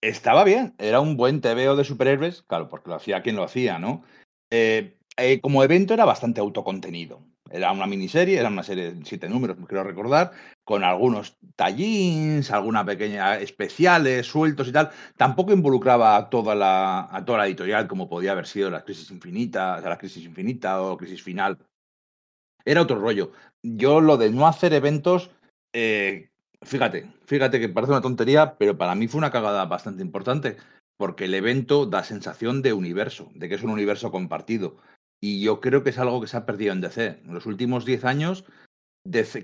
estaba 0.03 0.45
bien, 0.45 0.75
era 0.79 1.01
un 1.01 1.17
buen 1.17 1.41
TVO 1.41 1.77
de 1.77 1.85
superhéroes, 1.85 2.43
claro, 2.43 2.69
porque 2.69 2.91
lo 2.91 2.97
hacía 2.97 3.23
quien 3.23 3.37
lo 3.37 3.45
hacía, 3.45 3.79
¿no? 3.79 4.05
Eh, 4.51 4.99
eh, 5.17 5.41
como 5.41 5.63
evento 5.63 5.95
era 5.95 6.05
bastante 6.05 6.41
autocontenido. 6.41 7.25
Era 7.51 7.71
una 7.71 7.87
miniserie, 7.87 8.39
era 8.39 8.49
una 8.49 8.63
serie 8.63 8.93
de 8.93 9.05
siete 9.05 9.29
números, 9.29 9.59
me 9.59 9.67
quiero 9.67 9.85
recordar, 9.85 10.33
con 10.65 10.85
algunos 10.85 11.37
tallins, 11.55 12.51
alguna 12.51 12.85
pequeña 12.85 13.39
especiales, 13.39 14.27
sueltos 14.27 14.69
y 14.69 14.73
tal. 14.73 14.91
Tampoco 15.17 15.53
involucraba 15.53 16.17
a 16.17 16.31
toda 16.31 16.55
la, 16.55 17.09
a 17.11 17.25
toda 17.25 17.39
la 17.39 17.47
editorial 17.47 17.87
como 17.87 18.09
podía 18.09 18.33
haber 18.33 18.47
sido 18.47 18.71
la 18.71 18.85
Crisis 18.85 19.11
Infinita, 19.11 19.81
la 19.81 19.99
Crisis 19.99 20.25
Infinita 20.25 20.83
o 20.83 20.97
Crisis 20.97 21.23
Final. 21.23 21.59
Era 22.65 22.83
otro 22.83 22.99
rollo. 22.99 23.33
Yo 23.63 24.01
lo 24.01 24.17
de 24.17 24.31
no 24.31 24.47
hacer 24.47 24.73
eventos, 24.73 25.31
eh, 25.75 26.32
fíjate, 26.63 27.11
fíjate 27.27 27.61
que 27.61 27.69
parece 27.69 27.93
una 27.93 28.01
tontería, 28.01 28.57
pero 28.57 28.77
para 28.77 28.95
mí 28.95 29.09
fue 29.09 29.19
una 29.19 29.31
cagada 29.31 29.65
bastante 29.67 30.03
importante, 30.03 30.57
porque 30.97 31.25
el 31.25 31.35
evento 31.35 31.87
da 31.87 32.05
sensación 32.05 32.63
de 32.63 32.73
universo, 32.73 33.31
de 33.35 33.49
que 33.49 33.57
es 33.57 33.63
un 33.63 33.71
universo 33.71 34.11
compartido. 34.11 34.77
Y 35.21 35.41
yo 35.41 35.61
creo 35.61 35.83
que 35.83 35.91
es 35.91 35.99
algo 35.99 36.21
que 36.21 36.27
se 36.27 36.37
ha 36.37 36.47
perdido 36.47 36.73
en 36.73 36.81
DC. 36.81 37.21
En 37.25 37.35
los 37.35 37.47
últimos 37.47 37.85
10 37.85 38.05
años, 38.05 38.45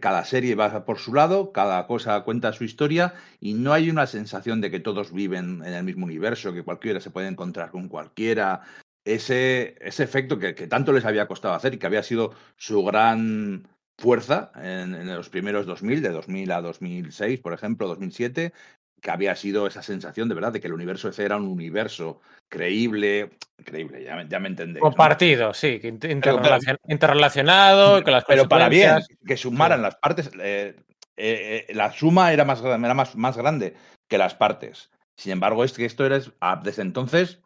cada 0.00 0.24
serie 0.24 0.54
va 0.54 0.84
por 0.84 0.98
su 0.98 1.14
lado, 1.14 1.52
cada 1.52 1.86
cosa 1.86 2.22
cuenta 2.22 2.52
su 2.52 2.64
historia 2.64 3.14
y 3.40 3.54
no 3.54 3.72
hay 3.72 3.90
una 3.90 4.06
sensación 4.06 4.60
de 4.60 4.70
que 4.70 4.80
todos 4.80 5.12
viven 5.12 5.62
en 5.64 5.74
el 5.74 5.84
mismo 5.84 6.06
universo, 6.06 6.52
que 6.52 6.62
cualquiera 6.62 7.00
se 7.00 7.10
puede 7.10 7.28
encontrar 7.28 7.70
con 7.70 7.88
cualquiera. 7.88 8.62
Ese, 9.04 9.76
ese 9.80 10.04
efecto 10.04 10.38
que, 10.38 10.54
que 10.54 10.66
tanto 10.66 10.92
les 10.92 11.04
había 11.04 11.26
costado 11.26 11.54
hacer 11.54 11.74
y 11.74 11.78
que 11.78 11.86
había 11.86 12.02
sido 12.02 12.34
su 12.56 12.84
gran 12.84 13.66
fuerza 13.98 14.52
en, 14.56 14.94
en, 14.94 15.14
los 15.14 15.28
primeros 15.28 15.66
2000, 15.66 16.02
de 16.02 16.10
2000 16.10 16.52
a 16.52 16.60
2006, 16.60 17.40
por 17.40 17.52
ejemplo, 17.52 17.88
2007, 17.88 18.52
que 19.00 19.10
había 19.10 19.34
sido 19.36 19.66
esa 19.66 19.82
sensación 19.82 20.28
de 20.28 20.34
verdad 20.34 20.52
de 20.52 20.60
que 20.60 20.66
el 20.66 20.72
universo 20.72 21.08
ese 21.08 21.24
era 21.24 21.36
un 21.36 21.46
universo 21.46 22.20
creíble, 22.48 23.30
creíble, 23.64 24.04
ya, 24.04 24.22
ya 24.28 24.40
me 24.40 24.48
entendéis. 24.48 24.80
Compartido, 24.80 25.48
¿no? 25.48 25.54
sí, 25.54 25.80
interrelacion 25.82 26.78
interrelacionado, 26.88 28.02
que 28.02 28.10
las 28.10 28.24
Pero 28.24 28.48
para 28.48 28.68
bien, 28.68 28.98
que 29.26 29.36
sumaran 29.36 29.80
sí. 29.80 29.82
las 29.82 29.96
partes, 29.96 30.30
eh, 30.40 30.76
eh, 31.16 31.66
la 31.74 31.92
suma 31.92 32.32
era, 32.32 32.44
más, 32.44 32.62
era 32.62 32.94
más, 32.94 33.16
más 33.16 33.36
grande 33.36 33.74
que 34.08 34.18
las 34.18 34.34
partes. 34.34 34.90
Sin 35.16 35.32
embargo, 35.32 35.64
es 35.64 35.72
que 35.72 35.84
esto 35.84 36.06
era, 36.06 36.20
desde 36.62 36.82
entonces, 36.82 37.40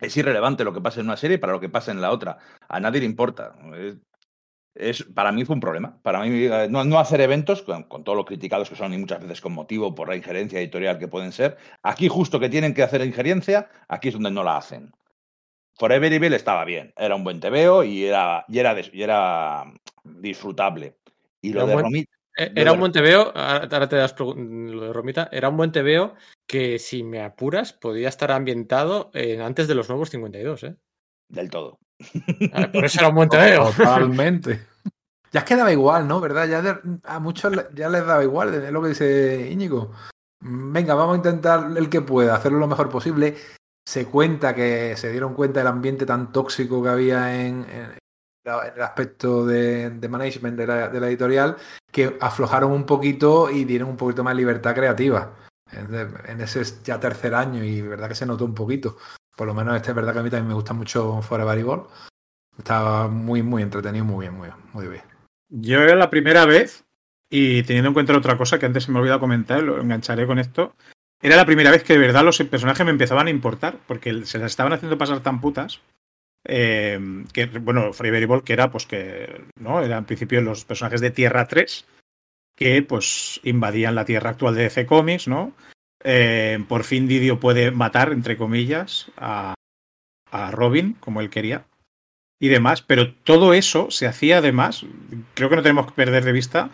es 0.00 0.16
irrelevante 0.16 0.64
lo 0.64 0.74
que 0.74 0.80
pasa 0.80 1.00
en 1.00 1.06
una 1.06 1.16
serie 1.16 1.38
para 1.38 1.52
lo 1.52 1.60
que 1.60 1.68
pasa 1.68 1.92
en 1.92 2.00
la 2.00 2.10
otra. 2.10 2.38
A 2.68 2.80
nadie 2.80 3.00
le 3.00 3.06
importa. 3.06 3.54
Es, 4.74 5.02
para 5.02 5.32
mí 5.32 5.44
fue 5.44 5.54
un 5.54 5.60
problema. 5.60 6.00
Para 6.02 6.20
mí, 6.20 6.48
no, 6.70 6.84
no 6.84 6.98
hacer 6.98 7.20
eventos, 7.20 7.62
con, 7.62 7.84
con, 7.84 8.04
todo 8.04 8.14
lo 8.14 8.24
criticados 8.24 8.70
que 8.70 8.76
son 8.76 8.94
y 8.94 8.98
muchas 8.98 9.20
veces 9.20 9.40
con 9.40 9.52
motivo 9.52 9.94
por 9.94 10.08
la 10.08 10.16
injerencia 10.16 10.60
editorial 10.60 10.98
que 10.98 11.08
pueden 11.08 11.32
ser, 11.32 11.58
aquí 11.82 12.08
justo 12.08 12.40
que 12.40 12.48
tienen 12.48 12.72
que 12.72 12.82
hacer 12.82 13.04
injerencia, 13.04 13.68
aquí 13.88 14.08
es 14.08 14.14
donde 14.14 14.30
no 14.30 14.42
la 14.42 14.56
hacen. 14.56 14.92
Forever 15.74 16.12
Evil 16.12 16.34
estaba 16.34 16.64
bien, 16.64 16.92
era 16.96 17.14
un 17.14 17.24
buen 17.24 17.40
TVO 17.40 17.84
y 17.84 18.04
era, 18.04 18.44
y 18.48 18.58
era, 18.58 18.76
y 18.80 19.02
era 19.02 19.64
disfrutable. 20.04 20.96
Y 21.40 21.52
lo 21.52 21.60
era 21.60 21.66
de 21.66 21.74
buen, 21.74 21.84
Romita. 21.84 22.12
Era 22.34 22.72
un 22.72 22.80
buen 22.80 22.92
TVO, 22.92 23.32
ahora 23.34 23.88
te 23.88 23.96
das 23.96 24.14
lo 24.18 24.34
de 24.34 24.92
Romita, 24.92 25.28
era 25.32 25.50
un 25.50 25.56
buen 25.56 25.70
TVO 25.70 26.14
que 26.46 26.78
si 26.78 27.02
me 27.02 27.20
apuras 27.20 27.74
podía 27.74 28.08
estar 28.08 28.30
ambientado 28.30 29.10
en, 29.12 29.42
antes 29.42 29.68
de 29.68 29.74
los 29.74 29.88
nuevos 29.88 30.10
52, 30.10 30.64
¿eh? 30.64 30.76
Del 31.28 31.50
todo. 31.50 31.78
Por 32.72 32.84
eso 32.84 33.00
era 33.00 33.08
un 33.08 33.14
buen 33.14 33.28
TVO. 33.28 33.70
Totalmente. 33.72 34.66
Ya 35.32 35.40
es 35.40 35.46
que 35.46 35.56
daba 35.56 35.72
igual, 35.72 36.06
¿no? 36.06 36.20
¿Verdad? 36.20 36.46
Ya 36.46 36.60
de, 36.60 36.76
a 37.04 37.18
muchos 37.18 37.54
ya 37.74 37.88
les 37.88 38.06
daba 38.06 38.22
igual, 38.22 38.52
es 38.52 38.70
lo 38.70 38.82
que 38.82 38.88
dice 38.88 39.48
Íñigo. 39.50 39.90
Venga, 40.40 40.94
vamos 40.94 41.14
a 41.14 41.16
intentar 41.16 41.72
el 41.74 41.88
que 41.88 42.02
pueda, 42.02 42.34
hacerlo 42.34 42.58
lo 42.58 42.66
mejor 42.66 42.90
posible. 42.90 43.36
Se 43.82 44.04
cuenta 44.04 44.54
que 44.54 44.94
se 44.96 45.10
dieron 45.10 45.32
cuenta 45.32 45.60
del 45.60 45.68
ambiente 45.68 46.04
tan 46.04 46.32
tóxico 46.32 46.82
que 46.82 46.90
había 46.90 47.34
en, 47.34 47.64
en 47.70 47.98
el 48.44 48.82
aspecto 48.82 49.46
de, 49.46 49.90
de 49.90 50.08
management 50.08 50.58
de 50.58 50.66
la, 50.66 50.88
de 50.88 51.00
la, 51.00 51.08
editorial, 51.08 51.56
que 51.90 52.18
aflojaron 52.20 52.70
un 52.70 52.84
poquito 52.84 53.50
y 53.50 53.64
dieron 53.64 53.88
un 53.88 53.96
poquito 53.96 54.22
más 54.22 54.36
libertad 54.36 54.74
creativa. 54.74 55.34
En 55.72 56.40
ese 56.42 56.62
ya 56.84 57.00
tercer 57.00 57.34
año, 57.34 57.64
y 57.64 57.80
verdad 57.80 58.08
que 58.08 58.14
se 58.14 58.26
notó 58.26 58.44
un 58.44 58.54
poquito. 58.54 58.98
Por 59.42 59.48
lo 59.48 59.54
menos 59.54 59.74
este 59.74 59.90
es 59.90 59.96
verdad 59.96 60.12
que 60.12 60.20
a 60.20 60.22
mí 60.22 60.30
también 60.30 60.46
me 60.46 60.54
gusta 60.54 60.72
mucho 60.72 61.20
Forever 61.20 61.64
Ball. 61.64 61.82
Estaba 62.56 63.08
muy, 63.08 63.42
muy 63.42 63.64
entretenido, 63.64 64.04
muy 64.04 64.20
bien, 64.20 64.36
muy 64.36 64.46
bien, 64.46 64.56
muy 64.72 64.86
bien. 64.86 65.02
Yo 65.48 65.80
era 65.80 65.96
la 65.96 66.10
primera 66.10 66.46
vez, 66.46 66.84
y 67.28 67.64
teniendo 67.64 67.88
en 67.88 67.94
cuenta 67.94 68.16
otra 68.16 68.38
cosa 68.38 68.60
que 68.60 68.66
antes 68.66 68.84
se 68.84 68.92
me 68.92 69.00
olvidó 69.00 69.18
comentar, 69.18 69.60
lo 69.60 69.80
engancharé 69.80 70.28
con 70.28 70.38
esto. 70.38 70.76
Era 71.20 71.34
la 71.34 71.44
primera 71.44 71.72
vez 71.72 71.82
que 71.82 71.94
de 71.94 71.98
verdad 71.98 72.22
los 72.22 72.38
personajes 72.38 72.86
me 72.86 72.92
empezaban 72.92 73.26
a 73.26 73.30
importar, 73.30 73.78
porque 73.88 74.24
se 74.26 74.38
las 74.38 74.52
estaban 74.52 74.74
haciendo 74.74 74.96
pasar 74.96 75.24
tan 75.24 75.40
putas. 75.40 75.80
Eh, 76.44 77.24
que, 77.32 77.46
bueno, 77.46 77.92
Forever 77.92 78.28
Ball, 78.28 78.44
que 78.44 78.52
era, 78.52 78.70
pues 78.70 78.86
que, 78.86 79.44
¿no? 79.58 79.82
Era 79.82 79.98
en 79.98 80.04
principio 80.04 80.40
los 80.40 80.64
personajes 80.64 81.00
de 81.00 81.10
Tierra 81.10 81.48
3, 81.48 81.84
que, 82.54 82.80
pues, 82.84 83.40
invadían 83.42 83.96
la 83.96 84.04
Tierra 84.04 84.30
actual 84.30 84.54
de 84.54 84.62
DC 84.62 84.86
Comics, 84.86 85.26
¿no? 85.26 85.52
Eh, 86.04 86.64
por 86.68 86.84
fin 86.84 87.06
Didio 87.06 87.38
puede 87.38 87.70
matar, 87.70 88.12
entre 88.12 88.36
comillas, 88.36 89.10
a, 89.16 89.54
a, 90.30 90.50
Robin, 90.50 90.94
como 91.00 91.20
él 91.20 91.30
quería, 91.30 91.64
y 92.40 92.48
demás, 92.48 92.82
pero 92.82 93.14
todo 93.14 93.54
eso 93.54 93.90
se 93.90 94.06
hacía 94.06 94.38
además, 94.38 94.84
creo 95.34 95.48
que 95.48 95.56
no 95.56 95.62
tenemos 95.62 95.86
que 95.86 95.92
perder 95.92 96.24
de 96.24 96.32
vista, 96.32 96.70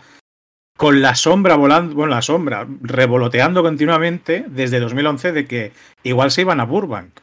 con 0.79 1.01
la 1.01 1.13
sombra 1.13 1.55
volando, 1.55 1.93
bueno, 1.93 2.15
la 2.15 2.21
sombra, 2.21 2.65
revoloteando 2.81 3.61
continuamente 3.61 4.45
desde 4.47 4.79
2011 4.79 5.33
de 5.33 5.45
que 5.45 5.73
igual 6.03 6.31
se 6.31 6.41
iban 6.41 6.61
a 6.61 6.65
Burbank. 6.65 7.19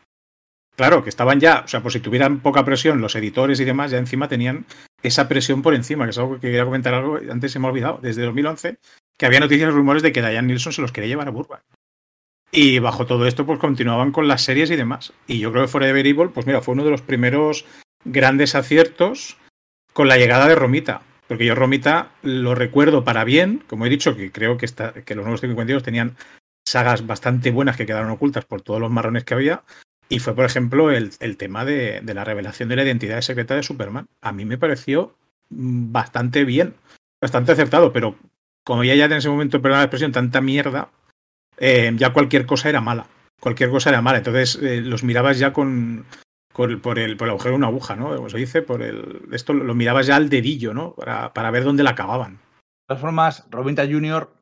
Claro, 0.76 1.02
que 1.02 1.08
estaban 1.08 1.40
ya, 1.40 1.62
o 1.64 1.68
sea, 1.68 1.82
por 1.82 1.90
si 1.90 2.00
tuvieran 2.00 2.40
poca 2.40 2.66
presión 2.66 3.00
los 3.00 3.16
editores 3.16 3.58
y 3.58 3.64
demás, 3.64 3.90
ya 3.90 3.98
encima 3.98 4.28
tenían 4.28 4.66
esa 5.02 5.26
presión 5.26 5.62
por 5.62 5.74
encima, 5.74 6.04
que 6.04 6.10
es 6.10 6.18
algo 6.18 6.34
que 6.34 6.42
quería 6.42 6.66
comentar 6.66 6.92
algo, 6.92 7.18
antes 7.30 7.50
se 7.50 7.58
me 7.58 7.66
ha 7.66 7.70
olvidado, 7.70 7.98
desde 8.02 8.22
2011, 8.22 8.76
que 9.18 9.26
había 9.26 9.40
noticias 9.40 9.72
rumores 9.72 10.02
de 10.02 10.12
que 10.12 10.20
Diane 10.20 10.48
Nilsson 10.48 10.74
se 10.74 10.82
los 10.82 10.92
quería 10.92 11.08
llevar 11.08 11.28
a 11.28 11.30
Burbank. 11.30 11.62
Y 12.52 12.78
bajo 12.78 13.06
todo 13.06 13.26
esto, 13.26 13.44
pues 13.44 13.58
continuaban 13.58 14.12
con 14.12 14.28
las 14.28 14.42
series 14.42 14.70
y 14.70 14.76
demás. 14.76 15.12
Y 15.26 15.38
yo 15.38 15.50
creo 15.52 15.64
que 15.64 15.68
Forever 15.68 16.06
Evil, 16.06 16.30
pues 16.30 16.46
mira, 16.46 16.60
fue 16.60 16.72
uno 16.72 16.84
de 16.84 16.90
los 16.90 17.02
primeros 17.02 17.64
grandes 18.04 18.54
aciertos 18.54 19.36
con 19.92 20.08
la 20.08 20.16
llegada 20.16 20.48
de 20.48 20.54
Romita. 20.54 21.02
Porque 21.28 21.44
yo 21.44 21.54
Romita 21.54 22.10
lo 22.22 22.54
recuerdo 22.54 23.04
para 23.04 23.24
bien, 23.24 23.64
como 23.66 23.86
he 23.86 23.90
dicho, 23.90 24.16
que 24.16 24.30
creo 24.30 24.56
que, 24.56 24.66
está, 24.66 24.92
que 24.92 25.14
los 25.14 25.24
nuevos 25.24 25.40
52 25.40 25.82
tenían 25.82 26.16
sagas 26.66 27.06
bastante 27.06 27.50
buenas 27.50 27.76
que 27.76 27.86
quedaron 27.86 28.10
ocultas 28.10 28.44
por 28.44 28.62
todos 28.62 28.80
los 28.80 28.90
marrones 28.90 29.24
que 29.24 29.34
había. 29.34 29.62
Y 30.08 30.20
fue, 30.20 30.36
por 30.36 30.44
ejemplo, 30.44 30.92
el, 30.92 31.10
el 31.18 31.36
tema 31.36 31.64
de, 31.64 32.00
de, 32.00 32.14
la 32.14 32.24
revelación 32.24 32.68
de 32.68 32.76
la 32.76 32.84
identidad 32.84 33.20
secreta 33.22 33.56
de 33.56 33.64
Superman. 33.64 34.06
A 34.20 34.32
mí 34.32 34.44
me 34.44 34.56
pareció 34.56 35.16
bastante 35.50 36.44
bien, 36.44 36.74
bastante 37.20 37.52
acertado, 37.52 37.92
pero 37.92 38.16
como 38.64 38.84
ya 38.84 38.94
ya 38.94 39.06
en 39.06 39.12
ese 39.12 39.28
momento, 39.28 39.62
perdón 39.62 39.78
la 39.78 39.84
expresión, 39.84 40.12
tanta 40.12 40.40
mierda, 40.40 40.90
eh, 41.58 41.92
ya 41.96 42.12
cualquier 42.12 42.46
cosa 42.46 42.68
era 42.68 42.80
mala. 42.80 43.06
Cualquier 43.40 43.70
cosa 43.70 43.90
era 43.90 44.02
mala. 44.02 44.18
Entonces 44.18 44.58
eh, 44.62 44.80
los 44.80 45.02
mirabas 45.04 45.38
ya 45.38 45.52
con, 45.52 46.06
por, 46.52 46.70
el, 46.70 46.80
por 46.80 46.98
el 46.98 47.30
agujero 47.30 47.50
de 47.50 47.56
una 47.56 47.68
aguja, 47.68 47.96
¿no? 47.96 48.14
Como 48.14 48.28
se 48.28 48.38
dice, 48.38 48.62
por 48.62 48.82
el. 48.82 49.22
Esto 49.32 49.52
lo 49.52 49.74
mirabas 49.74 50.06
ya 50.06 50.16
al 50.16 50.28
dedillo, 50.28 50.74
¿no? 50.74 50.94
Para, 50.94 51.32
para 51.32 51.50
ver 51.50 51.64
dónde 51.64 51.82
la 51.82 51.90
acababan. 51.90 52.34
De 52.34 52.88
todas 52.88 53.00
formas, 53.00 53.46
Robinta 53.50 53.86
Jr., 53.86 54.32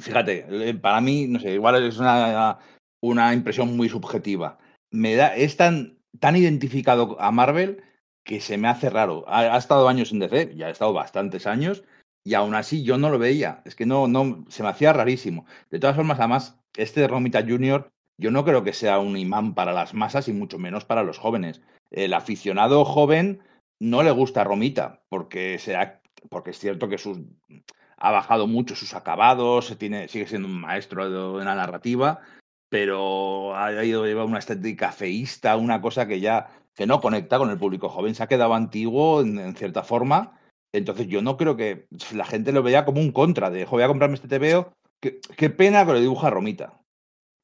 fíjate, 0.00 0.74
para 0.80 1.00
mí, 1.00 1.26
no 1.26 1.40
sé, 1.40 1.54
igual 1.54 1.82
es 1.82 1.98
una, 1.98 2.58
una 3.00 3.34
impresión 3.34 3.76
muy 3.76 3.88
subjetiva. 3.88 4.58
Me 4.90 5.14
da, 5.16 5.34
es 5.34 5.56
tan, 5.56 5.98
tan 6.20 6.36
identificado 6.36 7.20
a 7.20 7.30
Marvel 7.30 7.82
que 8.24 8.40
se 8.40 8.58
me 8.58 8.68
hace 8.68 8.90
raro. 8.90 9.24
Ha, 9.28 9.54
ha, 9.54 9.58
estado 9.58 9.88
años 9.88 10.12
en 10.12 10.20
DC, 10.20 10.54
ya 10.54 10.66
ha 10.66 10.70
estado 10.70 10.92
bastantes 10.92 11.46
años, 11.46 11.82
y 12.24 12.34
aún 12.34 12.54
así 12.54 12.82
yo 12.82 12.98
no 12.98 13.10
lo 13.10 13.18
veía. 13.18 13.62
Es 13.64 13.74
que 13.74 13.86
no, 13.86 14.06
no, 14.06 14.44
se 14.48 14.62
me 14.62 14.68
hacía 14.68 14.92
rarísimo. 14.92 15.46
De 15.70 15.78
todas 15.78 15.96
formas, 15.96 16.18
además, 16.18 16.58
este 16.76 17.00
de 17.00 17.08
Romita 17.08 17.42
Jr., 17.42 17.90
yo 18.18 18.30
no 18.30 18.44
creo 18.44 18.64
que 18.64 18.72
sea 18.72 18.98
un 18.98 19.16
imán 19.16 19.54
para 19.54 19.72
las 19.72 19.94
masas 19.94 20.28
y 20.28 20.32
mucho 20.32 20.58
menos 20.58 20.84
para 20.84 21.04
los 21.04 21.18
jóvenes. 21.18 21.62
El 21.90 22.12
aficionado 22.12 22.84
joven 22.84 23.40
no 23.78 24.02
le 24.02 24.10
gusta 24.10 24.44
Romita, 24.44 25.02
porque, 25.08 25.58
sea, 25.58 26.00
porque 26.28 26.50
es 26.50 26.58
cierto 26.58 26.88
que 26.88 26.98
sus, 26.98 27.18
ha 27.96 28.10
bajado 28.10 28.46
mucho 28.46 28.74
sus 28.74 28.94
acabados, 28.94 29.76
tiene, 29.78 30.08
sigue 30.08 30.26
siendo 30.26 30.48
un 30.48 30.60
maestro 30.60 31.38
de 31.38 31.44
la 31.44 31.54
narrativa, 31.54 32.20
pero 32.68 33.56
ha 33.56 33.84
ido 33.84 34.04
llevar 34.04 34.26
una 34.26 34.40
estética 34.40 34.92
feísta, 34.92 35.56
una 35.56 35.80
cosa 35.80 36.06
que 36.06 36.20
ya 36.20 36.50
que 36.74 36.86
no 36.86 37.00
conecta 37.00 37.38
con 37.38 37.50
el 37.50 37.58
público 37.58 37.88
joven, 37.88 38.14
se 38.14 38.22
ha 38.22 38.28
quedado 38.28 38.54
antiguo 38.54 39.20
en, 39.20 39.38
en 39.38 39.56
cierta 39.56 39.82
forma 39.82 40.37
entonces 40.72 41.06
yo 41.08 41.22
no 41.22 41.36
creo 41.36 41.56
que 41.56 41.86
la 42.12 42.24
gente 42.24 42.52
lo 42.52 42.62
vea 42.62 42.84
como 42.84 43.00
un 43.00 43.12
contra 43.12 43.50
de, 43.50 43.64
voy 43.64 43.82
a 43.82 43.88
comprarme 43.88 44.16
este 44.16 44.28
TVO, 44.28 44.72
qué, 45.00 45.50
pena 45.50 45.86
que 45.86 45.92
lo 45.92 46.00
dibuja 46.00 46.30
Romita. 46.30 46.80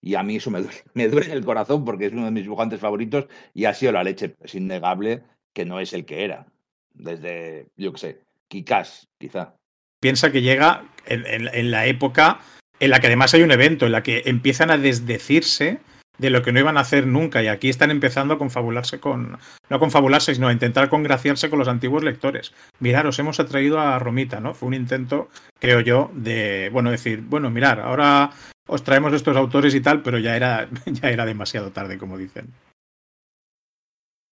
Y 0.03 0.17
a 0.17 0.23
mí 0.23 0.37
eso 0.37 0.51
me 0.51 0.61
duele, 0.61 0.83
me 0.95 1.09
duele 1.09 1.33
el 1.33 1.45
corazón 1.45 1.85
porque 1.85 2.07
es 2.07 2.13
uno 2.13 2.27
de 2.27 2.31
mis 2.31 2.43
dibujantes 2.43 2.81
favoritos 2.81 3.27
y 3.55 3.65
ha 3.65 3.75
sido 3.75 3.93
la 3.93 4.05
leche. 4.05 4.35
Es 4.41 4.55
innegable 4.55 5.23
que 5.55 5.65
no 5.65 5.81
es 5.81 5.93
el 5.93 6.05
que 6.05 6.25
era. 6.25 6.47
Desde, 6.93 7.69
yo 7.77 7.93
qué 7.93 7.99
sé, 7.99 8.21
Kikas, 8.49 9.09
quizá. 9.19 9.55
Piensa 10.01 10.31
que 10.31 10.43
llega 10.43 10.85
en, 11.07 11.71
la 11.71 11.87
época 11.87 12.41
en 12.79 12.91
la 12.91 13.01
que 13.01 13.07
además 13.07 13.33
hay 13.33 13.43
un 13.43 13.53
evento, 13.53 13.87
en 13.87 13.93
la 13.93 14.03
que 14.03 14.23
empiezan 14.27 14.71
a 14.71 14.77
desdecirse 14.77 15.81
de 16.19 16.31
lo 16.31 16.43
que 16.43 16.53
no 16.53 16.61
iban 16.61 16.77
a 16.77 16.81
hacer 16.81 17.07
nunca. 17.07 17.43
Y 17.43 17.49
aquí 17.49 17.69
están 17.69 17.91
empezando 17.91 18.35
a 18.35 18.39
confabularse 18.39 19.01
con 19.01 19.39
no 19.69 19.77
a 19.77 19.79
confabularse 19.79 20.35
sino 20.35 20.49
a 20.49 20.53
intentar 20.53 20.89
congraciarse 20.89 21.51
con 21.51 21.59
los 21.59 21.69
antiguos 21.69 22.05
lectores. 22.05 22.53
Mirar 22.81 23.07
os 23.07 23.19
hemos 23.19 23.41
atraído 23.41 23.81
a 23.81 23.99
Romita 23.99 24.41
no 24.41 24.55
fue 24.55 24.69
un 24.69 24.75
intento 24.75 25.29
creo 25.59 25.81
yo 25.81 26.11
de 26.15 26.71
bueno 26.73 26.91
decir 26.91 27.23
bueno 27.23 27.51
mirar 27.51 27.81
ahora 27.81 28.31
os 28.67 28.83
traemos 28.85 29.13
estos 29.13 29.37
autores 29.37 29.75
y 29.75 29.81
tal 29.81 30.03
pero 30.03 30.19
ya 30.19 30.37
era 30.37 30.69
ya 30.87 31.11
era 31.11 31.27
demasiado 31.27 31.71
tarde 31.73 31.99
como 31.99 32.19
dicen. 32.19 32.53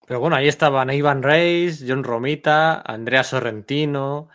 Pero 0.06 0.20
bueno 0.20 0.36
ahí 0.36 0.48
estaban 0.48 0.90
Ivan 0.90 1.22
Reis 1.22 1.84
John 1.86 2.04
Romita 2.04 2.80
Andrea 2.80 3.24
Sorrentino 3.24 4.28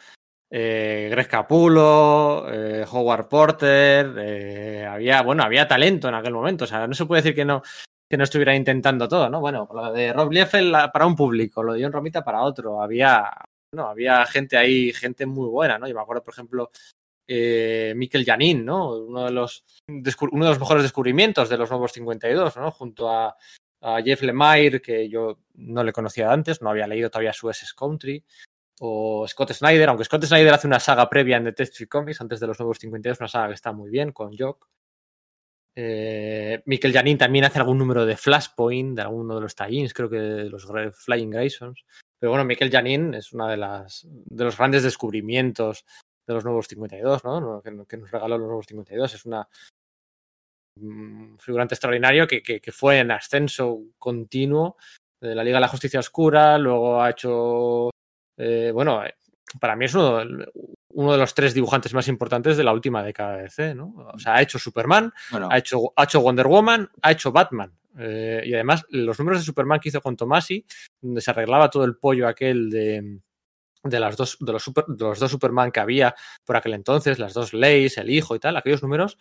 eh, 0.49 1.07
Greg 1.11 1.28
Capulo, 1.28 2.48
eh, 2.52 2.86
Howard 2.90 3.28
Porter, 3.28 4.14
eh, 4.18 4.86
había, 4.90 5.22
bueno, 5.22 5.44
había 5.44 5.68
talento 5.68 6.07
en 6.07 6.15
aquel 6.15 6.34
momento, 6.34 6.64
o 6.64 6.68
sea, 6.68 6.88
no 6.88 6.94
se 6.94 7.06
puede 7.06 7.22
decir 7.22 7.36
que 7.36 7.45
no, 7.45 7.61
que 8.10 8.18
no 8.18 8.24
estuviera 8.24 8.56
intentando 8.56 9.07
todo, 9.07 9.30
¿no? 9.30 9.41
Bueno, 9.41 9.68
lo 9.74 9.91
de 9.91 10.14
Rob 10.14 10.32
Liefeld 10.32 10.91
para 10.91 11.06
un 11.06 11.15
público, 11.15 11.61
lo 11.61 11.74
de 11.74 11.84
John 11.84 11.91
Romita 11.91 12.24
para 12.24 12.41
otro, 12.41 12.82
había, 12.82 13.30
no, 13.74 13.88
había 13.88 14.26
gente 14.26 14.57
ahí, 14.57 14.94
gente 14.94 15.26
muy 15.26 15.49
buena, 15.49 15.78
¿no? 15.78 15.88
Yo 15.88 15.95
me 15.95 16.02
acuerdo, 16.02 16.24
por 16.24 16.34
ejemplo, 16.34 16.72
eh, 17.28 17.94
Mikel 17.95 18.24
Janin, 18.24 18.64
¿no? 18.64 18.95
Uno 18.95 19.26
de, 19.26 19.32
los, 19.32 19.65
uno 19.88 20.45
de 20.45 20.52
los 20.52 20.60
mejores 20.60 20.84
descubrimientos 20.84 21.49
de 21.49 21.57
los 21.57 21.69
nuevos 21.69 21.91
52, 21.91 22.56
¿no? 22.56 22.72
Junto 22.72 23.10
a, 23.10 23.36
Jeff 24.03 24.24
Lemire, 24.24 24.82
que 24.82 25.07
yo 25.07 25.38
no 25.53 25.84
le 25.84 25.94
conocía 25.94 26.32
antes, 26.32 26.61
no 26.61 26.72
había 26.72 26.88
leído 26.88 27.11
todavía 27.11 27.32
su 27.32 27.49
SS 27.49 27.76
Country, 27.76 28.24
o 28.80 29.28
Scott 29.28 29.54
Snyder, 29.54 29.90
aunque 29.90 30.06
Scott 30.06 30.26
Snyder 30.26 30.54
hace 30.54 30.68
una 30.68 30.80
saga 30.80 31.10
previa 31.10 31.38
en 31.38 31.45
Detective 31.45 31.88
Comics 31.88 32.22
antes 32.22 32.40
de 32.40 32.48
los 32.48 32.60
nuevos 32.60 32.78
52, 32.80 33.20
una 33.20 33.28
saga 33.28 33.48
que 33.48 33.54
está 33.56 33.72
muy 33.72 33.90
bien 33.90 34.12
con 34.12 34.36
Jock. 34.38 34.68
Eh, 35.76 36.64
Janin 36.66 37.18
también 37.18 37.45
hace 37.45 37.60
algún 37.60 37.78
número 37.78 38.06
de 38.06 38.18
Flashpoint, 38.18 38.95
de 38.95 39.02
alguno 39.04 39.36
de 39.36 39.41
los 39.41 39.56
tie 39.56 39.88
creo 39.94 40.10
que 40.10 40.18
de 40.18 40.49
los 40.49 40.68
Flying 40.91 41.30
Graysons. 41.30 41.86
Pero 42.20 42.32
bueno, 42.32 42.45
Mikel 42.45 42.72
Janin 42.72 43.14
es 43.14 43.32
uno 43.34 43.48
de, 43.48 43.58
de 43.58 44.44
los 44.44 44.58
grandes 44.58 44.82
descubrimientos 44.82 45.86
de 46.28 46.34
los 46.34 46.44
nuevos 46.44 46.68
52, 46.68 47.24
¿no? 47.24 47.62
Que, 47.62 47.98
nos 47.98 48.12
regaló 48.12 48.38
los 48.38 48.48
nuevos 48.48 48.66
52. 48.66 49.14
Es 49.14 49.26
una 49.26 49.48
un 50.80 51.38
figurante 51.40 51.74
extraordinario 51.74 52.28
que, 52.28 52.44
que, 52.44 52.60
que, 52.60 52.72
fue 52.72 52.99
en 52.99 53.10
ascenso 53.10 53.80
continuo 53.98 54.78
de 55.20 55.34
la 55.34 55.44
Liga 55.44 55.58
de 55.58 55.62
la 55.62 55.68
Justicia 55.68 55.99
Oscura, 55.99 56.58
luego 56.58 57.02
ha 57.02 57.10
hecho, 57.10 57.90
eh, 58.38 58.72
bueno, 58.73 59.01
para 59.59 59.76
mí 59.76 59.85
es 59.85 59.95
uno, 59.95 60.22
uno, 60.89 61.11
de 61.11 61.18
los 61.18 61.34
tres 61.34 61.53
dibujantes 61.53 61.93
más 61.93 62.07
importantes 62.07 62.57
de 62.57 62.64
la 62.64 62.73
última 62.73 63.03
década 63.03 63.38
de 63.38 63.43
DC, 63.43 63.76
¿no? 63.76 63.93
O 64.14 64.19
sea, 64.19 64.35
ha 64.35 64.41
hecho 64.41 64.59
Superman, 64.59 65.11
bueno. 65.31 65.49
ha, 65.51 65.57
hecho, 65.57 65.93
ha 65.95 66.03
hecho 66.03 66.22
Wonder 66.22 66.47
Woman, 66.47 66.89
ha 67.01 67.11
hecho 67.11 67.31
Batman. 67.31 67.73
Eh, 67.99 68.43
y 68.45 68.53
además, 68.53 68.85
los 68.89 69.18
números 69.18 69.41
de 69.41 69.45
Superman 69.45 69.80
que 69.80 69.89
hizo 69.89 70.01
con 70.01 70.15
Tomasi, 70.15 70.65
donde 71.01 71.22
se 71.22 71.31
arreglaba 71.31 71.69
todo 71.69 71.84
el 71.84 71.97
pollo 71.97 72.27
aquel 72.27 72.69
de, 72.69 73.19
de, 73.84 73.99
las 73.99 74.15
dos, 74.15 74.38
de, 74.39 74.51
los 74.51 74.61
super, 74.61 74.85
de 74.88 75.03
los 75.03 75.19
dos 75.19 75.31
Superman 75.31 75.72
que 75.72 75.80
había 75.80 76.14
por 76.45 76.57
aquel 76.57 76.73
entonces, 76.73 77.18
las 77.18 77.34
dos 77.34 77.53
leyes, 77.53 77.97
el 77.97 78.11
hijo 78.11 78.35
y 78.35 78.39
tal, 78.39 78.55
aquellos 78.55 78.84
números 78.84 79.18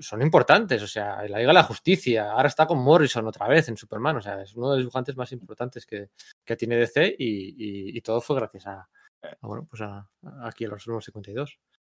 son 0.00 0.22
importantes, 0.22 0.82
o 0.82 0.86
sea, 0.86 1.16
la 1.28 1.38
Liga 1.38 1.48
de 1.48 1.54
la 1.54 1.62
Justicia, 1.62 2.32
ahora 2.32 2.48
está 2.48 2.66
con 2.66 2.78
Morrison 2.78 3.26
otra 3.26 3.48
vez 3.48 3.68
en 3.68 3.76
Superman, 3.76 4.16
o 4.16 4.22
sea, 4.22 4.42
es 4.42 4.54
uno 4.54 4.70
de 4.70 4.76
los 4.76 4.84
dibujantes 4.84 5.16
más 5.16 5.32
importantes 5.32 5.86
que, 5.86 6.10
que 6.44 6.56
tiene 6.56 6.76
DC 6.76 7.16
y, 7.18 7.26
y, 7.26 7.96
y, 7.96 8.00
todo 8.00 8.20
fue 8.20 8.36
gracias 8.36 8.66
a, 8.66 8.88
a 9.22 9.46
bueno, 9.46 9.66
pues 9.68 9.82
a, 9.82 10.08
a, 10.22 10.48
aquí 10.48 10.64
a 10.64 10.68
los 10.68 10.86
nuevos 10.86 11.04
52. 11.04 11.58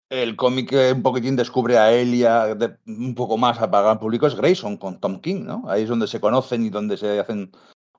El 0.10 0.36
cómic 0.36 0.70
que 0.70 0.92
un 0.92 1.02
poquitín 1.02 1.36
descubre 1.36 1.78
a 1.78 1.92
él 1.92 2.14
y 2.14 2.24
a, 2.24 2.54
de, 2.54 2.78
un 2.86 3.16
poco 3.16 3.38
más 3.38 3.60
a 3.60 3.72
pagar 3.72 4.00
público 4.00 4.28
es 4.28 4.36
Grayson 4.36 4.78
con 4.78 5.00
Tom 5.00 5.20
King, 5.20 5.44
¿no? 5.46 5.64
Ahí 5.68 5.84
es 5.84 5.90
donde 5.90 6.08
se 6.08 6.20
conocen 6.20 6.64
y 6.64 6.70
donde 6.70 6.96
se 6.96 7.20
hacen 7.20 7.52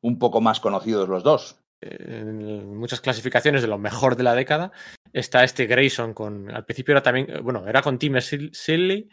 un 0.02 0.18
poco 0.18 0.40
más 0.40 0.60
conocidos 0.60 1.08
los 1.08 1.24
dos. 1.24 1.58
En 1.80 2.76
muchas 2.76 3.00
clasificaciones 3.00 3.60
de 3.60 3.68
lo 3.68 3.76
mejor 3.76 4.16
de 4.16 4.22
la 4.22 4.34
década 4.34 4.72
está 5.12 5.44
este 5.44 5.66
Grayson 5.66 6.14
con 6.14 6.50
al 6.50 6.64
principio 6.64 6.92
era 6.92 7.02
también 7.02 7.42
bueno 7.42 7.66
era 7.66 7.82
con 7.82 7.98
Tim 7.98 8.18
Silly 8.20 9.10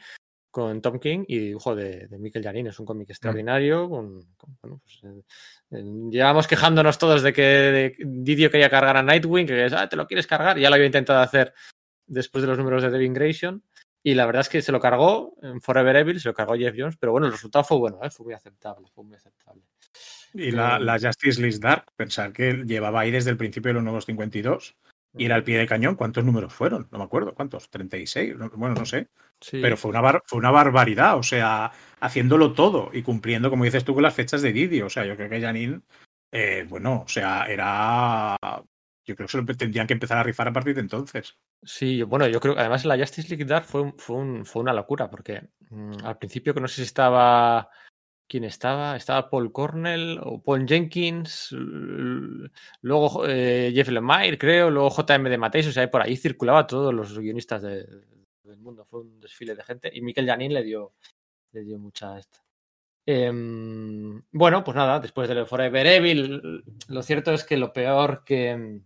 con 0.53 0.83
Tom 0.83 0.99
King 0.99 1.25
y 1.27 1.39
dibujo 1.39 1.75
de, 1.75 2.07
de 2.07 2.41
Janin. 2.43 2.67
Es 2.67 2.79
un 2.79 2.85
cómic 2.85 3.09
extraordinario. 3.09 3.89
Con, 3.89 4.21
con, 4.37 4.55
bueno, 4.61 4.81
pues, 4.83 4.99
eh, 5.03 5.23
eh, 5.71 5.83
llevamos 6.11 6.45
quejándonos 6.45 6.99
todos 6.99 7.23
de 7.23 7.33
que 7.33 7.41
de 7.41 7.95
Didio 7.97 8.51
quería 8.51 8.69
cargar 8.69 8.95
a 8.95 9.01
Nightwing, 9.01 9.47
que 9.47 9.65
es, 9.65 9.73
ah, 9.73 9.89
te 9.89 9.95
lo 9.95 10.05
quieres 10.05 10.27
cargar. 10.27 10.59
Ya 10.59 10.69
lo 10.69 10.75
había 10.75 10.85
intentado 10.85 11.21
hacer 11.21 11.55
después 12.05 12.43
de 12.43 12.49
los 12.49 12.59
números 12.59 12.83
de 12.83 12.91
Devin 12.91 13.15
Grayson. 13.15 13.63
Y 14.03 14.13
la 14.13 14.27
verdad 14.27 14.41
es 14.41 14.49
que 14.49 14.61
se 14.61 14.71
lo 14.71 14.79
cargó 14.79 15.35
en 15.41 15.59
Forever 15.59 15.95
Evil, 15.95 16.19
se 16.19 16.27
lo 16.27 16.35
cargó 16.35 16.53
Jeff 16.53 16.75
Jones, 16.77 16.97
pero 16.99 17.13
bueno, 17.13 17.25
el 17.25 17.33
resultado 17.33 17.63
fue 17.63 17.79
bueno, 17.79 17.99
¿eh? 18.03 18.11
fue 18.11 18.25
muy 18.25 18.35
aceptable, 18.35 18.87
fue 18.93 19.03
muy 19.03 19.15
aceptable. 19.15 19.63
Y 20.35 20.51
la, 20.51 20.77
la 20.77 20.99
Justice 20.99 21.41
League 21.41 21.57
Dark, 21.59 21.85
pensar 21.95 22.31
que 22.31 22.63
llevaba 22.63 22.99
ahí 22.99 23.09
desde 23.09 23.31
el 23.31 23.37
principio 23.37 23.69
de 23.69 23.75
los 23.75 23.83
nuevos 23.83 24.05
52 24.05 24.75
y 25.15 25.25
era 25.25 25.35
al 25.35 25.43
pie 25.43 25.57
de 25.57 25.67
cañón. 25.67 25.95
¿Cuántos 25.95 26.23
números 26.23 26.53
fueron? 26.53 26.87
No 26.91 26.97
me 26.97 27.03
acuerdo. 27.03 27.33
¿Cuántos? 27.33 27.69
¿36? 27.71 28.51
Bueno, 28.55 28.75
no 28.75 28.85
sé. 28.85 29.09
Sí. 29.39 29.59
Pero 29.61 29.77
fue 29.77 29.89
una, 29.89 30.01
bar 30.01 30.23
fue 30.25 30.39
una 30.39 30.51
barbaridad. 30.51 31.17
O 31.17 31.23
sea, 31.23 31.71
haciéndolo 31.99 32.53
todo 32.53 32.89
y 32.93 33.03
cumpliendo, 33.03 33.49
como 33.49 33.63
dices 33.63 33.83
tú, 33.83 33.93
con 33.93 34.03
las 34.03 34.15
fechas 34.15 34.41
de 34.41 34.53
Didio. 34.53 34.87
O 34.87 34.89
sea, 34.89 35.05
yo 35.05 35.15
creo 35.15 35.29
que 35.29 35.41
Janine, 35.41 35.81
eh, 36.31 36.65
bueno, 36.67 37.03
o 37.05 37.07
sea, 37.07 37.45
era. 37.45 38.37
Yo 39.05 39.15
creo 39.15 39.27
que 39.27 39.31
se 39.31 39.55
tendrían 39.55 39.85
que 39.85 39.93
empezar 39.93 40.17
a 40.17 40.23
rifar 40.23 40.47
a 40.47 40.53
partir 40.53 40.75
de 40.75 40.81
entonces. 40.81 41.37
Sí, 41.61 42.03
bueno, 42.03 42.27
yo 42.27 42.39
creo 42.39 42.55
que 42.55 42.61
además 42.61 42.85
la 42.85 42.97
Justice 42.97 43.27
League 43.27 43.45
Dark 43.45 43.65
fue, 43.65 43.93
fue, 43.97 44.15
un, 44.15 44.45
fue 44.45 44.61
una 44.61 44.73
locura, 44.73 45.09
porque 45.09 45.49
mmm, 45.69 46.05
al 46.05 46.17
principio 46.17 46.53
que 46.53 46.61
no 46.61 46.69
sé 46.69 46.75
si 46.77 46.83
estaba 46.83 47.69
quién 48.27 48.43
estaba, 48.43 48.95
estaba 48.95 49.29
Paul 49.29 49.51
Cornell 49.51 50.19
o 50.23 50.41
Paul 50.41 50.67
Jenkins, 50.67 51.49
luego 52.81 53.27
eh, 53.27 53.71
Jeff 53.73 53.89
Lemire, 53.89 54.37
creo, 54.37 54.69
luego 54.69 54.89
JM 54.89 55.23
de 55.29 55.37
Mateis, 55.37 55.67
o 55.67 55.71
sea, 55.71 55.89
por 55.89 56.01
ahí 56.01 56.15
circulaba 56.15 56.67
todos 56.67 56.93
los 56.93 57.17
guionistas 57.17 57.61
de, 57.61 57.85
del 58.43 58.59
mundo, 58.59 58.85
fue 58.85 59.01
un 59.01 59.19
desfile 59.19 59.55
de 59.55 59.63
gente 59.63 59.91
y 59.93 60.01
Mikel 60.01 60.25
Janin 60.25 60.53
le 60.53 60.63
dio, 60.63 60.93
le 61.51 61.63
dio 61.63 61.77
mucha 61.77 62.17
esta. 62.17 62.39
Eh, 63.05 63.31
bueno, 64.31 64.63
pues 64.63 64.75
nada, 64.75 64.99
después 64.99 65.27
de 65.27 65.45
Forever 65.45 65.85
Evil, 65.85 66.63
lo 66.87 67.03
cierto 67.03 67.33
es 67.33 67.43
que 67.43 67.57
lo 67.57 67.73
peor 67.73 68.23
que 68.25 68.81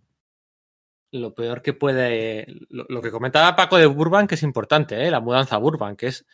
lo 1.12 1.34
peor 1.34 1.62
que 1.62 1.74
puede 1.74 2.48
lo, 2.70 3.02
que 3.02 3.12
comentaba 3.12 3.56
Paco 3.56 3.78
de 3.78 3.86
Burbank 3.86 4.34
es 4.34 4.44
importante, 4.44 5.06
¿eh? 5.06 5.12
la 5.12 5.22
mudanza 5.22 5.56
a 5.56 5.60
Burbank, 5.60 6.00
que 6.00 6.08
es 6.08 6.26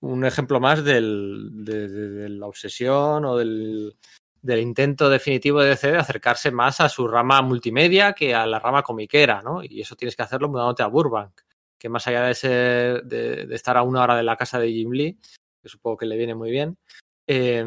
un 0.00 0.24
ejemplo 0.24 0.60
más 0.60 0.84
del, 0.84 1.64
de, 1.64 2.28
la 2.28 2.46
obsesión 2.46 3.24
o 3.24 3.36
del, 3.36 3.96
del, 4.42 4.60
intento 4.60 5.08
definitivo 5.08 5.60
de 5.60 5.70
DC 5.70 5.92
de 5.92 5.98
acercarse 5.98 6.50
más 6.50 6.80
a 6.80 6.88
su 6.88 7.08
rama 7.08 7.42
multimedia 7.42 8.12
que 8.12 8.34
a 8.34 8.46
la 8.46 8.58
rama 8.58 8.82
comiquera, 8.82 9.42
¿no? 9.42 9.62
Y 9.62 9.80
eso 9.80 9.96
tienes 9.96 10.14
que 10.14 10.22
hacerlo 10.22 10.48
mudándote 10.48 10.82
a 10.82 10.86
Burbank, 10.86 11.40
que 11.78 11.88
más 11.88 12.06
allá 12.06 12.22
de, 12.22 12.34
ser, 12.34 13.04
de, 13.04 13.54
estar 13.54 13.76
a 13.76 13.82
una 13.82 14.02
hora 14.02 14.16
de 14.16 14.22
la 14.22 14.36
casa 14.36 14.58
de 14.58 14.70
Jim 14.70 14.92
Lee, 14.92 15.18
que 15.62 15.68
supongo 15.68 15.96
que 15.96 16.06
le 16.06 16.16
viene 16.16 16.34
muy 16.34 16.50
bien, 16.50 16.78
eh, 17.26 17.64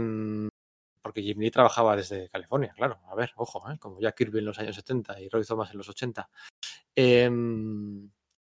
porque 1.02 1.24
Jim 1.24 1.40
Lee 1.40 1.52
trabajaba 1.52 1.96
desde 1.96 2.30
California, 2.30 2.74
claro, 2.76 3.00
a 3.08 3.16
ver, 3.16 3.32
ojo, 3.36 3.70
¿eh? 3.70 3.78
como 3.80 4.00
Jack 4.00 4.16
Kirby 4.18 4.40
en 4.40 4.46
los 4.46 4.60
años 4.60 4.76
70 4.76 5.20
y 5.20 5.30
Roy 5.30 5.44
Thomas 5.44 5.72
en 5.72 5.78
los 5.78 5.90
80. 5.90 6.30
Eh, 6.96 7.30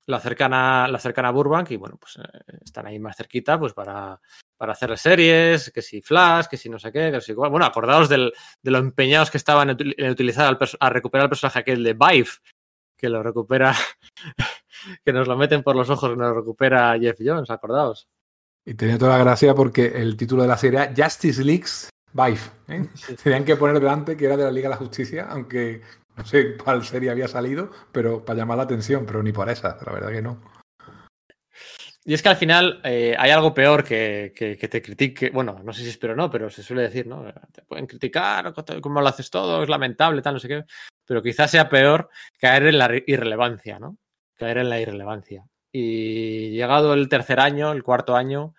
lo 0.09 0.15
acercan 0.15 0.51
a, 0.55 0.87
lo 0.87 0.95
acercan 0.95 1.25
a 1.25 1.31
Burbank 1.31 1.69
y 1.69 1.77
bueno, 1.77 1.97
pues 1.97 2.17
eh, 2.17 2.57
están 2.65 2.87
ahí 2.87 2.97
más 2.97 3.15
cerquita 3.15 3.59
pues 3.59 3.73
para, 3.73 4.19
para 4.57 4.71
hacer 4.71 4.97
series, 4.97 5.71
que 5.71 5.83
si 5.83 6.01
Flash, 6.01 6.47
que 6.47 6.57
si 6.57 6.67
no 6.67 6.79
sé 6.79 6.91
qué, 6.91 7.11
que 7.11 7.21
si 7.21 7.31
igual. 7.31 7.51
Bueno, 7.51 7.67
acordaos 7.67 8.09
del, 8.09 8.33
de 8.59 8.71
lo 8.71 8.79
empeñados 8.79 9.29
que 9.29 9.37
estaban 9.37 9.69
en 9.69 10.09
utilizar 10.09 10.47
al 10.47 10.57
a 10.79 10.89
recuperar 10.89 11.25
el 11.25 11.29
personaje 11.29 11.59
aquel 11.59 11.83
de 11.83 11.93
Vive, 11.93 12.29
que 12.97 13.07
lo 13.07 13.21
recupera, 13.21 13.75
que 15.05 15.13
nos 15.13 15.27
lo 15.27 15.37
meten 15.37 15.61
por 15.61 15.75
los 15.75 15.91
ojos, 15.91 16.09
nos 16.17 16.29
lo 16.29 16.33
recupera 16.33 16.97
Jeff 16.99 17.19
Jones, 17.23 17.51
acordaos. 17.51 18.09
Y 18.65 18.73
tenía 18.73 18.97
toda 18.97 19.15
la 19.15 19.23
gracia 19.23 19.53
porque 19.53 19.85
el 19.85 20.17
título 20.17 20.41
de 20.41 20.47
la 20.47 20.57
serie 20.57 20.79
era 20.79 20.93
Justice 20.97 21.43
League's 21.43 21.89
Vive. 22.13 22.39
¿eh? 22.67 22.89
Sí. 22.95 23.15
Tenían 23.15 23.45
que 23.45 23.57
poner 23.57 23.79
delante 23.79 24.17
que 24.17 24.25
era 24.25 24.35
de 24.35 24.45
la 24.45 24.51
Liga 24.51 24.69
de 24.69 24.73
la 24.73 24.79
Justicia, 24.81 25.27
aunque 25.29 25.83
no 26.19 26.25
sé 26.25 26.57
cuál 26.63 26.83
serie 26.83 27.09
había 27.09 27.27
salido, 27.27 27.71
pero 27.91 28.23
para 28.23 28.39
llamar 28.39 28.57
la 28.57 28.63
atención, 28.63 29.05
pero 29.05 29.23
ni 29.23 29.31
por 29.31 29.49
esa, 29.49 29.77
la 29.85 29.91
verdad 29.91 30.11
que 30.11 30.21
no. 30.21 30.41
Y 32.05 32.13
es 32.13 32.23
que 32.23 32.29
al 32.29 32.37
final 32.37 32.81
eh, 32.83 33.15
hay 33.17 33.31
algo 33.31 33.53
peor 33.53 33.83
que, 33.83 34.33
que, 34.35 34.57
que, 34.57 34.67
te 34.67 34.81
critique, 34.81 35.29
bueno, 35.31 35.61
no 35.63 35.73
sé 35.73 35.83
si 35.83 35.89
es 35.89 35.97
pero 35.97 36.15
no, 36.15 36.29
pero 36.31 36.49
se 36.49 36.63
suele 36.63 36.83
decir, 36.83 37.05
¿no? 37.05 37.25
Te 37.51 37.61
pueden 37.63 37.85
criticar, 37.85 38.53
cómo 38.81 39.01
lo 39.01 39.07
haces 39.07 39.29
todo, 39.29 39.61
es 39.61 39.69
lamentable, 39.69 40.21
tal, 40.21 40.35
no 40.35 40.39
sé 40.39 40.47
qué, 40.47 40.63
pero 41.05 41.21
quizás 41.21 41.51
sea 41.51 41.69
peor 41.69 42.09
caer 42.39 42.67
en 42.67 42.77
la 42.77 42.89
irrelevancia, 43.05 43.79
¿no? 43.79 43.97
Caer 44.35 44.59
en 44.59 44.69
la 44.69 44.79
irrelevancia. 44.79 45.43
Y 45.71 46.51
llegado 46.51 46.93
el 46.93 47.09
tercer 47.09 47.39
año, 47.39 47.71
el 47.73 47.83
cuarto 47.83 48.15
año, 48.15 48.55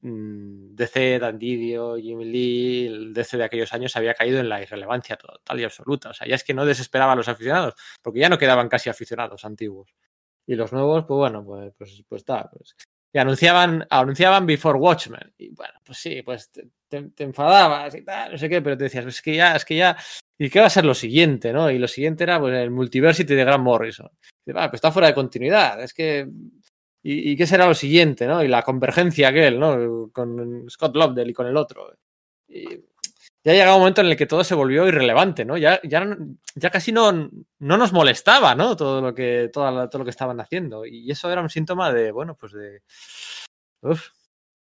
DC, 0.00 1.18
Dan 1.18 1.38
Didio, 1.38 1.96
Jimmy 1.96 2.24
Lee, 2.24 2.86
el 2.86 3.14
DC 3.14 3.36
de 3.36 3.44
aquellos 3.44 3.72
años 3.72 3.96
había 3.96 4.14
caído 4.14 4.40
en 4.40 4.48
la 4.48 4.62
irrelevancia 4.62 5.16
total 5.16 5.60
y 5.60 5.64
absoluta. 5.64 6.10
O 6.10 6.14
sea, 6.14 6.26
ya 6.26 6.34
es 6.34 6.44
que 6.44 6.54
no 6.54 6.64
desesperaba 6.64 7.12
a 7.12 7.16
los 7.16 7.28
aficionados, 7.28 7.74
porque 8.00 8.20
ya 8.20 8.28
no 8.28 8.38
quedaban 8.38 8.68
casi 8.68 8.90
aficionados 8.90 9.44
antiguos. 9.44 9.94
Y 10.46 10.54
los 10.54 10.72
nuevos, 10.72 11.04
pues 11.06 11.16
bueno, 11.16 11.44
pues, 11.44 11.72
pues, 11.76 12.04
pues 12.08 12.24
tal. 12.24 12.48
Pues. 12.52 12.74
Y 13.12 13.18
anunciaban, 13.18 13.86
anunciaban 13.90 14.46
Before 14.46 14.78
Watchmen. 14.78 15.32
Y 15.36 15.50
bueno, 15.54 15.74
pues 15.84 15.98
sí, 15.98 16.22
pues 16.22 16.50
te, 16.50 17.10
enfadabas 17.18 17.94
y 17.94 18.02
tal, 18.02 18.32
no 18.32 18.38
sé 18.38 18.48
qué, 18.48 18.62
pero 18.62 18.76
te 18.76 18.84
decías, 18.84 19.04
es 19.04 19.20
que 19.20 19.36
ya, 19.36 19.54
es 19.54 19.64
que 19.64 19.76
ya. 19.76 19.96
¿Y 20.38 20.48
qué 20.48 20.60
va 20.60 20.66
a 20.66 20.70
ser 20.70 20.84
lo 20.84 20.94
siguiente, 20.94 21.52
no? 21.52 21.70
Y 21.70 21.78
lo 21.78 21.86
siguiente 21.86 22.24
era 22.24 22.40
pues, 22.40 22.54
el 22.54 22.70
Multiversity 22.70 23.34
de 23.34 23.44
Grant 23.44 23.62
Morrison. 23.62 24.08
Y, 24.46 24.52
pues 24.52 24.74
está 24.74 24.90
fuera 24.90 25.08
de 25.08 25.14
continuidad. 25.14 25.80
Es 25.82 25.92
que 25.92 26.28
¿Y, 27.02 27.32
¿Y, 27.32 27.36
qué 27.36 27.46
será 27.46 27.66
lo 27.66 27.74
siguiente, 27.74 28.26
no? 28.26 28.42
Y 28.44 28.48
la 28.48 28.62
convergencia 28.62 29.28
aquel, 29.28 29.58
¿no? 29.58 30.10
Con 30.12 30.70
Scott 30.70 30.94
Lobdell 30.94 31.30
y 31.30 31.34
con 31.34 31.46
el 31.46 31.56
otro. 31.56 31.92
Y 32.48 32.64
ya 33.44 33.52
llegaba 33.52 33.74
un 33.74 33.80
momento 33.80 34.02
en 34.02 34.06
el 34.06 34.16
que 34.16 34.26
todo 34.26 34.44
se 34.44 34.54
volvió 34.54 34.86
irrelevante, 34.86 35.44
¿no? 35.44 35.56
Ya, 35.56 35.80
ya, 35.82 36.16
ya 36.54 36.70
casi 36.70 36.92
no, 36.92 37.12
no 37.12 37.76
nos 37.76 37.92
molestaba, 37.92 38.54
¿no? 38.54 38.76
Todo 38.76 39.00
lo 39.00 39.14
que, 39.14 39.50
todo, 39.52 39.88
todo 39.88 39.98
lo 39.98 40.04
que 40.04 40.10
estaban 40.10 40.40
haciendo. 40.40 40.86
Y 40.86 41.10
eso 41.10 41.30
era 41.30 41.40
un 41.42 41.50
síntoma 41.50 41.92
de, 41.92 42.12
bueno, 42.12 42.36
pues 42.36 42.52
de. 42.52 42.82
Uf. 43.82 44.10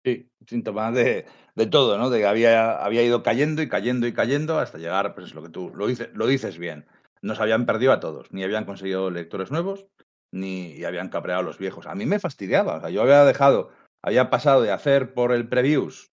Sí, 0.06 0.30
síntoma 0.47 0.91
de, 0.91 1.26
de 1.56 1.65
todo, 1.68 1.97
¿no? 1.97 2.10
De 2.10 2.19
que 2.19 2.26
había, 2.27 2.77
había 2.77 3.03
ido 3.03 3.23
cayendo 3.23 3.61
y 3.64 3.69
cayendo 3.69 4.07
y 4.07 4.14
cayendo 4.14 4.60
hasta 4.60 4.77
llegar, 4.77 5.15
pues 5.15 5.34
lo 5.34 5.43
que 5.43 5.49
tú 5.49 5.72
lo 5.76 5.88
dices, 5.88 6.10
lo 6.14 6.27
dices 6.27 6.57
bien, 6.57 6.85
nos 7.22 7.39
habían 7.39 7.65
perdido 7.65 7.91
a 7.91 7.99
todos. 7.99 8.31
Ni 8.31 8.43
habían 8.43 8.65
conseguido 8.65 9.10
lectores 9.10 9.51
nuevos, 9.51 9.88
ni 10.31 10.84
habían 10.84 11.10
capreado 11.10 11.43
los 11.43 11.57
viejos. 11.57 11.88
A 11.88 11.95
mí 11.95 12.06
me 12.06 12.19
fastidiaba. 12.19 12.76
O 12.76 12.81
sea, 12.81 12.89
yo 12.89 13.01
había 13.01 13.23
dejado, 13.26 13.72
había 14.03 14.30
pasado 14.30 14.61
de 14.61 14.72
hacer 14.72 15.14
por 15.14 15.31
el 15.31 15.47
previews 15.47 16.11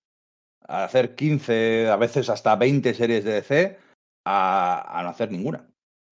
a 0.69 0.85
hacer 0.85 1.15
15, 1.15 1.89
a 1.89 1.97
veces 1.97 2.29
hasta 2.29 2.57
20 2.57 2.93
series 2.95 3.25
de 3.25 3.33
DC, 3.33 3.79
a, 4.27 5.01
no 5.03 5.11
hacer 5.11 5.31
ninguna. 5.31 5.69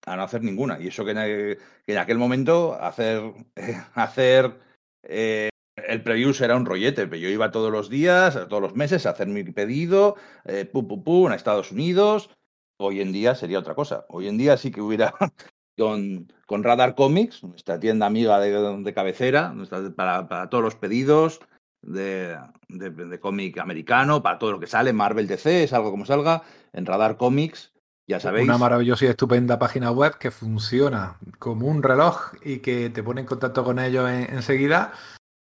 A 0.07 0.17
no 0.17 0.23
hacer 0.23 0.43
ninguna. 0.43 0.81
Y 0.81 0.89
eso 0.89 1.05
que 1.05 1.59
en, 1.87 1.99
aquel 1.99 2.19
momento 2.19 2.75
hacer, 2.75 3.23
hacer 3.95 4.59
eh, 5.05 5.51
el 5.77 6.03
preview 6.03 6.33
era 6.41 6.57
un 6.57 6.67
rollete, 6.67 7.09
yo 7.19 7.29
iba 7.29 7.51
todos 7.51 7.71
los 7.71 7.89
días, 7.89 8.35
todos 8.49 8.63
los 8.63 8.75
meses 8.75 9.07
a 9.07 9.11
hacer 9.11 9.29
mi 9.29 9.45
pedido, 9.45 10.17
eh, 10.45 10.65
pu, 10.65 10.87
pu, 10.87 11.05
pu, 11.05 11.29
a 11.29 11.35
Estados 11.35 11.73
Unidos. 11.73 12.31
Hoy 12.79 13.01
en 13.01 13.13
día 13.13 13.35
sería 13.35 13.59
otra 13.59 13.75
cosa. 13.75 14.07
Hoy 14.09 14.27
en 14.27 14.39
día 14.39 14.57
sí 14.57 14.71
que 14.71 14.81
hubiera 14.81 15.15
con, 15.81 16.33
con 16.47 16.63
Radar 16.63 16.95
Comics, 16.95 17.43
nuestra 17.43 17.81
tienda 17.81 18.07
amiga 18.07 18.39
de, 18.39 18.95
cabecera, 18.95 19.55
para, 19.97 20.29
para, 20.29 20.51
todos 20.51 20.63
los 20.63 20.75
pedidos 20.77 21.41
de, 21.83 22.37
de, 22.69 23.21
cómic 23.21 23.59
americano, 23.59 24.23
para 24.23 24.39
todo 24.39 24.53
lo 24.53 24.61
que 24.61 24.67
sale, 24.67 24.93
Marvel 24.93 25.27
DC, 25.27 25.65
es 25.65 25.73
algo 25.73 25.91
como 25.91 26.05
salga, 26.05 26.43
en 26.73 26.85
Radar 26.85 27.17
Comics. 27.17 27.73
Ya 28.07 28.21
sabéis. 28.21 28.49
Una 28.49 28.59
maravillosa 28.59 29.07
y 29.07 29.09
estupenda 29.09 29.59
página 29.59 29.91
web 29.91 30.19
que 30.19 30.31
funciona 30.31 31.17
como 31.39 31.67
un 31.69 31.83
reloj 31.83 32.35
y 32.43 32.59
que 32.59 32.91
te 32.91 33.03
pone 33.03 33.21
en 33.21 33.27
contacto 33.27 33.65
con 33.65 33.79
ellos 33.79 34.11
enseguida 34.11 34.93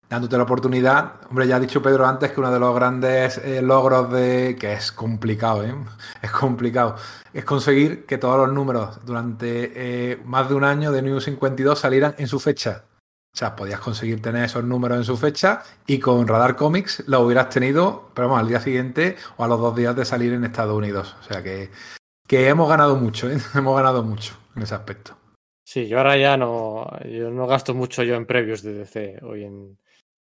dándote 0.09 0.37
la 0.37 0.45
oportunidad. 0.45 1.15
Hombre, 1.29 1.47
ya 1.47 1.57
ha 1.57 1.61
dicho 1.61 1.83
Pedro 1.83 2.07
antes 2.07 2.33
que 2.33 2.41
uno 2.41 2.53
de 2.53 2.61
los 2.61 2.75
grandes 2.75 3.39
eh, 3.39 3.63
logros 3.63 4.11
de. 4.13 4.57
que 4.59 4.73
es 4.73 4.93
complicado, 4.93 5.65
¿eh? 5.65 5.75
Es 6.23 6.31
complicado. 6.31 6.97
Es 7.33 7.45
conseguir 7.45 8.07
que 8.07 8.19
todos 8.19 8.39
los 8.39 8.53
números 8.53 9.05
durante 9.05 9.73
eh, 10.13 10.19
más 10.25 10.49
de 10.49 10.55
un 10.55 10.65
año 10.65 10.93
de 10.93 11.03
New 11.03 11.21
52 11.21 11.79
salieran 11.79 12.15
en 12.19 12.29
su 12.29 12.41
fecha. 12.41 12.85
O 13.35 13.39
sea, 13.39 13.55
podías 13.55 13.81
conseguir 13.81 14.23
tener 14.23 14.45
esos 14.45 14.65
números 14.65 14.97
en 14.97 15.05
su 15.05 15.15
fecha 15.19 15.63
y 15.87 15.99
con 15.99 16.27
Radar 16.27 16.57
Comics 16.57 17.05
lo 17.07 17.21
hubieras 17.21 17.51
tenido, 17.51 18.11
pero 18.15 18.29
vamos, 18.29 18.41
al 18.41 18.49
día 18.49 18.61
siguiente 18.61 19.17
o 19.37 19.45
a 19.45 19.49
los 19.49 19.61
dos 19.61 19.77
días 19.77 19.95
de 19.95 20.07
salir 20.07 20.33
en 20.33 20.45
Estados 20.45 20.75
Unidos. 20.75 21.17
O 21.21 21.23
sea 21.23 21.43
que, 21.43 21.71
que 22.27 22.49
hemos 22.49 22.67
ganado 22.67 22.97
mucho, 22.97 23.31
¿eh? 23.31 23.37
hemos 23.55 23.77
ganado 23.77 24.03
mucho 24.03 24.39
en 24.55 24.63
ese 24.63 24.75
aspecto. 24.75 25.19
Sí, 25.63 25.87
yo 25.87 25.99
ahora 25.99 26.17
ya 26.17 26.39
no, 26.39 26.89
yo 27.05 27.31
no 27.31 27.47
gasto 27.47 27.75
mucho 27.75 28.05
yo 28.05 28.15
en 28.15 28.25
previos 28.25 28.63
de 28.63 28.73
DC 28.73 29.19
hoy 29.23 29.45
en, 29.45 29.77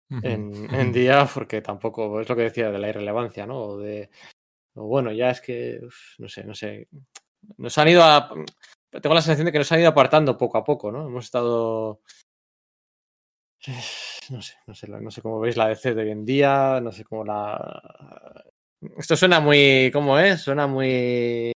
en, 0.24 0.92
día, 0.92 1.28
porque 1.34 1.62
tampoco 1.62 2.22
es 2.22 2.30
lo 2.30 2.36
que 2.36 2.44
decía 2.44 2.72
de 2.72 2.80
la 2.80 2.90
irrelevancia, 2.90 3.46
¿no? 3.46 3.60
O 3.62 3.78
de, 3.78 4.10
bueno, 4.74 5.12
ya 5.12 5.32
es 5.32 5.42
que, 5.42 5.82
no 6.20 6.30
sé, 6.30 6.44
no 6.44 6.54
sé, 6.54 6.88
nos 7.58 7.78
han 7.78 7.88
ido 7.88 8.04
a, 8.04 8.30
tengo 9.02 9.16
la 9.16 9.22
sensación 9.22 9.46
de 9.46 9.52
que 9.52 9.60
nos 9.60 9.72
han 9.72 9.80
ido 9.80 9.90
apartando 9.90 10.38
poco 10.38 10.58
a 10.58 10.64
poco, 10.64 10.92
¿no? 10.92 11.08
Hemos 11.08 11.26
estado, 11.26 12.02
no 14.30 14.42
sé, 14.42 14.54
no 14.68 14.76
sé, 14.76 14.88
no 14.88 15.12
sé 15.12 15.22
cómo 15.22 15.40
veis 15.40 15.58
la 15.58 15.68
DC 15.68 15.94
de 15.94 16.04
hoy 16.04 16.12
en 16.12 16.26
día, 16.26 16.80
no 16.82 16.92
sé 16.92 17.04
cómo 17.04 17.24
la... 17.24 18.44
Esto 18.98 19.16
suena 19.16 19.40
muy, 19.40 19.90
¿cómo 19.92 20.20
es? 20.20 20.42
Suena 20.42 20.68
muy 20.68 21.55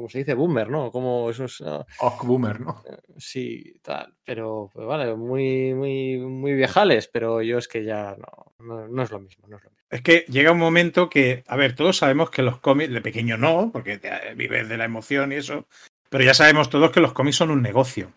como 0.00 0.08
se 0.10 0.18
dice, 0.18 0.34
boomer, 0.34 0.68
¿no? 0.68 0.90
Como 0.90 1.30
esos. 1.30 1.60
Uh, 1.60 1.84
boomer, 2.22 2.60
¿no? 2.60 2.82
Eh, 2.88 2.96
sí, 3.18 3.74
tal. 3.82 4.14
Pero, 4.24 4.70
pues 4.72 4.86
vale, 4.86 5.14
muy, 5.14 5.74
muy, 5.74 6.18
muy 6.18 6.54
viejales, 6.54 7.08
pero 7.08 7.42
yo 7.42 7.58
es 7.58 7.68
que 7.68 7.84
ya 7.84 8.16
no, 8.58 8.88
no, 8.88 9.02
es 9.02 9.10
lo 9.10 9.20
mismo, 9.20 9.46
no 9.48 9.56
es 9.56 9.64
lo 9.64 9.70
mismo. 9.70 9.86
Es 9.90 10.02
que 10.02 10.24
llega 10.28 10.52
un 10.52 10.58
momento 10.58 11.08
que, 11.08 11.44
a 11.46 11.56
ver, 11.56 11.74
todos 11.74 11.98
sabemos 11.98 12.30
que 12.30 12.42
los 12.42 12.58
cómics, 12.58 12.92
de 12.92 13.00
pequeño 13.00 13.36
no, 13.36 13.70
porque 13.72 14.00
vives 14.36 14.68
de 14.68 14.76
la 14.76 14.84
emoción 14.84 15.32
y 15.32 15.36
eso, 15.36 15.66
pero 16.08 16.24
ya 16.24 16.34
sabemos 16.34 16.70
todos 16.70 16.90
que 16.90 17.00
los 17.00 17.12
cómics 17.12 17.36
son 17.36 17.50
un 17.50 17.62
negocio. 17.62 18.12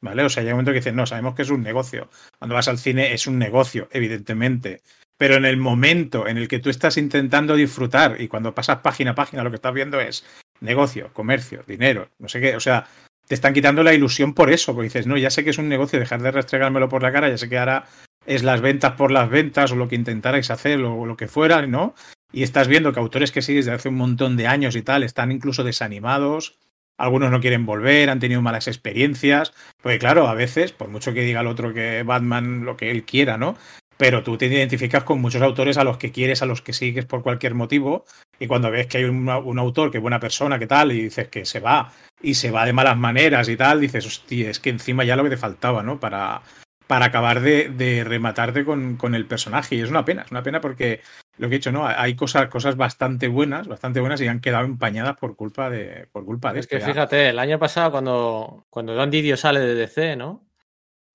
¿Vale? 0.00 0.22
O 0.22 0.28
sea, 0.28 0.42
llega 0.42 0.54
un 0.54 0.58
momento 0.58 0.70
que 0.70 0.78
dicen, 0.78 0.94
no, 0.94 1.06
sabemos 1.06 1.34
que 1.34 1.42
es 1.42 1.50
un 1.50 1.62
negocio. 1.62 2.08
Cuando 2.38 2.54
vas 2.54 2.68
al 2.68 2.78
cine 2.78 3.12
es 3.12 3.26
un 3.26 3.38
negocio, 3.38 3.88
evidentemente. 3.90 4.82
Pero 5.16 5.34
en 5.34 5.44
el 5.44 5.56
momento 5.56 6.28
en 6.28 6.38
el 6.38 6.46
que 6.46 6.60
tú 6.60 6.70
estás 6.70 6.96
intentando 6.96 7.56
disfrutar 7.56 8.20
y 8.20 8.28
cuando 8.28 8.54
pasas 8.54 8.78
página 8.78 9.10
a 9.10 9.14
página, 9.16 9.42
lo 9.42 9.50
que 9.50 9.56
estás 9.56 9.74
viendo 9.74 10.00
es 10.00 10.24
negocio, 10.60 11.10
comercio, 11.12 11.64
dinero, 11.66 12.08
no 12.18 12.28
sé 12.28 12.40
qué, 12.40 12.56
o 12.56 12.60
sea, 12.60 12.86
te 13.26 13.34
están 13.34 13.52
quitando 13.52 13.82
la 13.82 13.94
ilusión 13.94 14.34
por 14.34 14.50
eso, 14.50 14.74
porque 14.74 14.86
dices, 14.86 15.06
no, 15.06 15.16
ya 15.16 15.30
sé 15.30 15.44
que 15.44 15.50
es 15.50 15.58
un 15.58 15.68
negocio, 15.68 15.98
dejar 15.98 16.22
de 16.22 16.30
restregármelo 16.30 16.88
por 16.88 17.02
la 17.02 17.12
cara, 17.12 17.28
ya 17.28 17.38
sé 17.38 17.48
que 17.48 17.58
ahora 17.58 17.84
es 18.26 18.42
las 18.42 18.60
ventas 18.60 18.92
por 18.92 19.10
las 19.10 19.28
ventas 19.28 19.72
o 19.72 19.76
lo 19.76 19.88
que 19.88 19.96
intentarais 19.96 20.50
hacer 20.50 20.80
o 20.80 21.06
lo 21.06 21.16
que 21.16 21.28
fuera, 21.28 21.66
¿no? 21.66 21.94
Y 22.32 22.42
estás 22.42 22.68
viendo 22.68 22.92
que 22.92 23.00
autores 23.00 23.32
que 23.32 23.42
sigues 23.42 23.66
desde 23.66 23.76
hace 23.76 23.88
un 23.88 23.96
montón 23.96 24.36
de 24.36 24.46
años 24.46 24.76
y 24.76 24.82
tal 24.82 25.02
están 25.02 25.32
incluso 25.32 25.64
desanimados, 25.64 26.58
algunos 26.98 27.30
no 27.30 27.40
quieren 27.40 27.64
volver, 27.64 28.10
han 28.10 28.18
tenido 28.18 28.42
malas 28.42 28.66
experiencias, 28.66 29.54
porque 29.80 29.98
claro, 29.98 30.26
a 30.26 30.34
veces, 30.34 30.72
por 30.72 30.88
mucho 30.88 31.14
que 31.14 31.22
diga 31.22 31.40
el 31.40 31.46
otro 31.46 31.72
que 31.72 32.02
Batman 32.02 32.64
lo 32.64 32.76
que 32.76 32.90
él 32.90 33.04
quiera, 33.04 33.38
¿no? 33.38 33.56
Pero 33.98 34.22
tú 34.22 34.38
te 34.38 34.46
identificas 34.46 35.02
con 35.02 35.20
muchos 35.20 35.42
autores 35.42 35.76
a 35.76 35.84
los 35.84 35.98
que 35.98 36.12
quieres, 36.12 36.40
a 36.40 36.46
los 36.46 36.62
que 36.62 36.72
sigues 36.72 37.04
por 37.04 37.22
cualquier 37.22 37.54
motivo, 37.54 38.04
y 38.38 38.46
cuando 38.46 38.70
ves 38.70 38.86
que 38.86 38.98
hay 38.98 39.04
un, 39.04 39.28
autor 39.28 39.90
que 39.90 39.98
es 39.98 40.02
buena 40.02 40.20
persona, 40.20 40.58
que 40.58 40.68
tal, 40.68 40.92
y 40.92 41.02
dices 41.02 41.28
que 41.28 41.44
se 41.44 41.58
va, 41.58 41.92
y 42.22 42.34
se 42.34 42.52
va 42.52 42.64
de 42.64 42.72
malas 42.72 42.96
maneras 42.96 43.48
y 43.48 43.56
tal, 43.56 43.80
dices, 43.80 44.06
hostia, 44.06 44.50
es 44.50 44.60
que 44.60 44.70
encima 44.70 45.04
ya 45.04 45.16
lo 45.16 45.24
que 45.24 45.30
te 45.30 45.36
faltaba, 45.36 45.82
¿no? 45.82 45.98
Para, 45.98 46.42
para 46.86 47.06
acabar 47.06 47.40
de, 47.40 47.70
de 47.70 48.04
rematarte 48.04 48.64
con, 48.64 48.96
con, 48.96 49.16
el 49.16 49.26
personaje. 49.26 49.74
Y 49.74 49.80
es 49.80 49.90
una 49.90 50.04
pena, 50.04 50.22
es 50.22 50.30
una 50.30 50.44
pena 50.44 50.60
porque 50.60 51.00
lo 51.36 51.48
que 51.48 51.56
he 51.56 51.58
dicho, 51.58 51.72
¿no? 51.72 51.84
Hay 51.84 52.14
cosas, 52.14 52.46
cosas 52.48 52.76
bastante 52.76 53.26
buenas, 53.26 53.66
bastante 53.66 53.98
buenas 53.98 54.20
y 54.20 54.28
han 54.28 54.40
quedado 54.40 54.64
empañadas 54.64 55.16
por 55.16 55.34
culpa 55.34 55.70
de, 55.70 56.06
por 56.12 56.24
culpa 56.24 56.52
de 56.52 56.60
Es 56.60 56.68
que 56.68 56.78
fíjate, 56.78 57.30
el 57.30 57.38
año 57.40 57.58
pasado 57.58 57.90
cuando, 57.90 58.66
cuando 58.70 58.94
Dan 58.94 59.10
Didio 59.10 59.36
sale 59.36 59.58
de 59.58 59.74
DC, 59.74 60.14
¿no? 60.14 60.46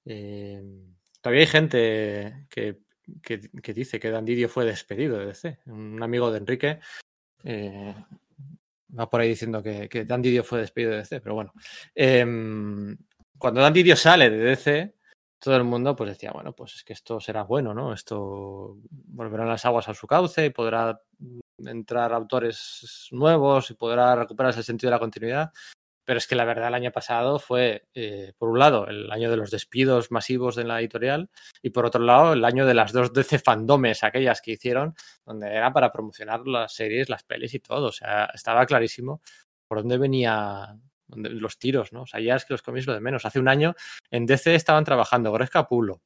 Eh 0.05 0.82
Todavía 1.24 1.44
hay 1.44 1.48
gente 1.48 2.48
que, 2.50 2.80
que, 3.22 3.74
dice 3.74 3.98
que 3.98 4.12
Dan 4.12 4.26
Didio 4.26 4.50
fue 4.50 4.66
despedido 4.66 5.18
de 5.18 5.28
DC. 5.28 5.60
Un 5.68 6.04
amigo 6.04 6.30
de 6.30 6.38
Enrique 6.38 6.80
eh, 7.45 7.95
va 9.00 9.10
por 9.10 9.22
ahí 9.22 9.30
diciendo 9.30 9.64
que, 9.64 10.04
Dan 10.06 10.22
Didio 10.22 10.44
fue 10.44 10.60
despedido 10.60 10.91
de 10.91 10.98
DC, 10.98 11.22
pero 11.22 11.36
bueno. 11.36 11.54
Em, 11.95 12.98
cuando 13.38 13.62
Dan 13.62 13.72
Didio 13.72 13.95
sale 13.95 14.30
de 14.30 14.38
DC, 14.38 14.95
todo 15.40 15.56
el 15.56 15.64
mundo 15.64 15.95
pues 15.95 16.10
decía, 16.10 16.34
bueno, 16.34 16.52
pues 16.52 16.76
es 16.76 16.84
que 16.84 16.91
esto 16.91 17.22
será 17.22 17.44
bueno, 17.44 17.74
¿no? 17.74 17.94
Esto 17.94 18.76
volverán 18.91 19.48
las 19.48 19.64
aguas 19.64 19.88
a 19.88 19.94
su 19.94 20.06
cauce 20.06 20.48
y 20.48 20.50
podrá 20.50 21.00
entrar 21.58 22.12
autores 22.12 23.08
nuevos 23.12 23.72
y 23.72 23.76
podrá 23.76 24.14
recuperarse 24.18 24.60
el 24.60 24.66
sentido 24.66 24.90
de 24.90 24.95
la 24.95 25.00
continuidad. 25.00 25.54
Pero 26.05 26.17
es 26.17 26.27
que 26.27 26.35
la 26.35 26.45
verdad 26.45 26.67
el 26.67 26.73
año 26.73 26.91
pasado 26.91 27.39
fue, 27.39 27.88
eh, 27.93 28.34
por 28.38 28.49
un 28.49 28.59
lado, 28.59 28.88
el 28.88 29.09
año 29.11 29.30
de 29.30 29.38
los 29.38 29.51
despidos 29.51 30.11
masivos 30.11 30.57
en 30.57 30.67
la 30.67 30.80
editorial 30.80 31.30
y 31.61 31.69
por 31.69 31.85
otro 31.85 32.01
lado, 32.03 32.34
el 32.34 32.43
año 32.43 32.65
de 32.65 32.73
las 32.73 32.91
dos 32.91 33.13
DC 33.13 33.39
fandomes, 33.39 34.03
aquellas 34.03 34.41
que 34.41 34.51
hicieron, 34.51 34.95
donde 35.25 35.47
era 35.47 35.71
para 35.71 35.91
promocionar 35.91 36.45
las 36.45 36.73
series, 36.73 37.09
las 37.09 37.23
pelis 37.23 37.53
y 37.53 37.59
todo. 37.59 37.88
O 37.88 37.91
sea, 37.91 38.30
estaba 38.34 38.65
clarísimo 38.65 39.21
por 39.67 39.80
dónde 39.80 39.97
venía 39.97 40.77
los 41.07 41.57
tiros, 41.57 41.93
¿no? 41.93 42.03
O 42.03 42.07
sea, 42.07 42.19
ya 42.19 42.35
es 42.35 42.45
que 42.45 42.53
los 42.53 42.61
cómics 42.61 42.88
lo 42.88 42.93
de 42.93 42.99
menos. 42.99 43.25
Hace 43.25 43.39
un 43.39 43.47
año 43.47 43.75
en 44.11 44.25
DC 44.25 44.55
estaban 44.55 44.84
trabajando 44.84 45.31
Greg 45.31 45.49
Capulo, 45.49 46.01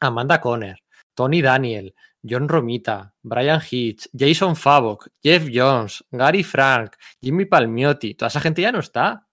Amanda 0.00 0.40
Conner, 0.40 0.82
Tony 1.14 1.40
Daniel, 1.42 1.94
John 2.24 2.48
Romita, 2.48 3.12
Brian 3.22 3.60
Hitch, 3.60 4.08
Jason 4.12 4.56
Favok, 4.56 5.08
Jeff 5.22 5.46
Jones, 5.52 6.04
Gary 6.10 6.42
Frank, 6.42 6.96
Jimmy 7.20 7.44
Palmiotti, 7.44 8.14
toda 8.14 8.28
esa 8.28 8.40
gente 8.40 8.62
ya 8.62 8.72
no 8.72 8.80
está. 8.80 9.26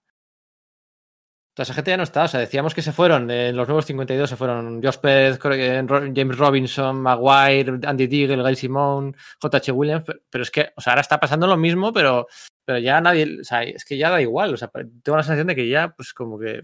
Toda 1.54 1.64
esa 1.64 1.74
gente 1.74 1.90
ya 1.90 1.96
no 1.98 2.02
está. 2.02 2.24
O 2.24 2.28
sea, 2.28 2.40
decíamos 2.40 2.74
que 2.74 2.80
se 2.80 2.92
fueron, 2.92 3.30
en 3.30 3.56
los 3.56 3.68
nuevos 3.68 3.84
52 3.84 4.28
se 4.28 4.36
fueron 4.36 4.82
Josh 4.82 4.98
Pérez, 4.98 5.38
James 5.40 6.38
Robinson, 6.38 7.00
Maguire, 7.00 7.78
Andy 7.86 8.06
Deagle, 8.06 8.42
Guy 8.42 8.56
Simone, 8.56 9.12
JH 9.42 9.72
Williams, 9.72 10.04
pero 10.30 10.42
es 10.42 10.50
que, 10.50 10.72
o 10.76 10.80
sea, 10.80 10.92
ahora 10.92 11.02
está 11.02 11.20
pasando 11.20 11.46
lo 11.46 11.58
mismo, 11.58 11.92
pero, 11.92 12.26
pero 12.64 12.78
ya 12.78 13.00
nadie, 13.00 13.40
o 13.40 13.44
sea, 13.44 13.62
es 13.64 13.84
que 13.84 13.98
ya 13.98 14.08
da 14.10 14.20
igual. 14.22 14.54
O 14.54 14.56
sea, 14.56 14.68
tengo 14.68 15.16
la 15.16 15.22
sensación 15.22 15.46
de 15.46 15.56
que 15.56 15.68
ya, 15.68 15.90
pues 15.94 16.14
como 16.14 16.38
que. 16.38 16.62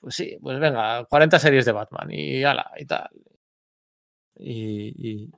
Pues 0.00 0.14
sí, 0.16 0.36
pues 0.42 0.58
venga, 0.58 1.04
40 1.04 1.38
series 1.38 1.64
de 1.64 1.72
Batman 1.72 2.10
y 2.10 2.42
ala, 2.42 2.70
y 2.76 2.84
tal 2.84 3.08
y, 4.36 5.30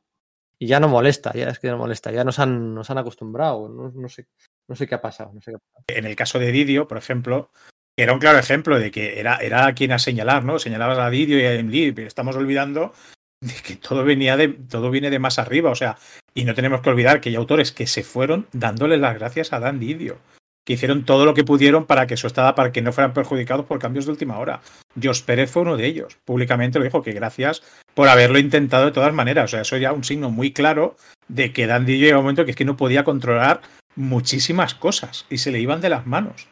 ya 0.59 0.81
no 0.81 0.89
molesta, 0.89 1.33
ya 1.35 1.49
es 1.49 1.59
que 1.59 1.69
no 1.69 1.79
molesta, 1.79 2.11
ya 2.11 2.25
nos 2.25 2.39
han, 2.39 2.75
nos 2.75 2.91
han 2.91 2.99
acostumbrado, 2.99 3.69
no, 3.69 4.09
sé, 4.09 4.27
no 4.69 4.75
sé 4.75 4.87
qué 4.87 4.95
ha 4.95 5.03
pasado. 5.03 5.33
No 5.35 5.41
sé 5.41 5.51
qué 5.51 5.57
ha 5.57 5.59
pasado. 5.59 5.85
En 5.89 6.07
el 6.07 6.17
caso 6.17 6.39
de 6.39 6.51
Didio, 6.51 6.89
por 6.89 6.97
ejemplo, 6.97 7.51
era 7.99 8.13
un 8.13 8.19
claro 8.19 8.39
ejemplo 8.39 8.79
de 8.79 8.91
que 8.91 9.21
era, 9.21 9.37
era 9.37 9.73
quien 9.75 9.93
a 9.93 9.99
señalar, 9.99 10.45
¿no? 10.45 10.59
Señalabas 10.59 10.99
a 10.99 11.11
Didio 11.11 11.39
y 11.39 11.45
a 11.45 11.55
Emily, 11.55 11.95
estamos 12.07 12.37
olvidando 12.37 12.93
de 13.41 13.53
que 13.63 13.77
todo 13.77 14.03
venía 14.05 14.37
de, 14.37 14.49
todo 14.49 14.91
viene 14.91 15.11
de 15.11 15.19
más 15.19 15.39
arriba, 15.39 15.71
o 15.71 15.75
sea, 15.75 15.99
y 16.35 16.45
no 16.45 16.55
tenemos 16.55 16.81
que 16.81 16.91
olvidar 16.91 17.21
que 17.21 17.29
hay 17.29 17.35
autores 17.35 17.73
que 17.73 17.87
se 17.87 18.03
fueron 18.03 18.47
dándole 18.53 18.97
las 18.97 19.15
gracias 19.15 19.53
a 19.53 19.61
Dan 19.61 19.79
Didio 19.79 20.19
que 20.67 20.73
hicieron 20.73 21.05
todo 21.05 21.25
lo 21.25 21.33
que 21.33 21.45
pudieron 21.45 21.87
para 21.87 22.07
que 22.07 22.15
eso 22.15 22.27
estaba, 22.27 22.57
para 22.57 22.73
que 22.73 22.83
no 22.83 22.93
fueran 22.93 23.15
perjudicados 23.15 23.67
por 23.67 23.79
cambios 23.79 24.05
de 24.05 24.11
última 24.11 24.39
hora. 24.39 24.61
Jos 25.01 25.23
Pérez 25.23 25.49
fue 25.51 25.63
uno 25.63 25.77
de 25.77 25.87
ellos. 25.87 26.19
Públicamente 26.25 26.79
lo 26.79 26.85
dijo 26.85 27.03
que 27.03 27.13
gracias 27.13 27.63
por 27.95 28.09
haberlo 28.09 28.41
intentado 28.41 28.87
de 28.87 28.93
todas 28.93 29.15
maneras. 29.15 29.45
O 29.45 29.49
sea, 29.49 29.61
eso 29.61 29.77
ya 29.77 29.93
un 29.93 30.03
signo 30.03 30.29
muy 30.29 30.53
claro 30.53 30.97
de 31.29 31.53
que 31.53 31.69
Dandy 31.69 31.99
llega 31.99 32.19
un 32.19 32.25
momento 32.25 32.45
que 32.45 32.51
es 32.51 32.57
que 32.57 32.65
no 32.65 32.77
podía 32.77 33.05
controlar 33.05 33.61
muchísimas 33.95 34.75
cosas 34.75 35.25
y 35.31 35.39
se 35.39 35.53
le 35.53 35.61
iban 35.61 35.81
de 35.81 35.89
las 35.89 36.05
manos. 36.05 36.49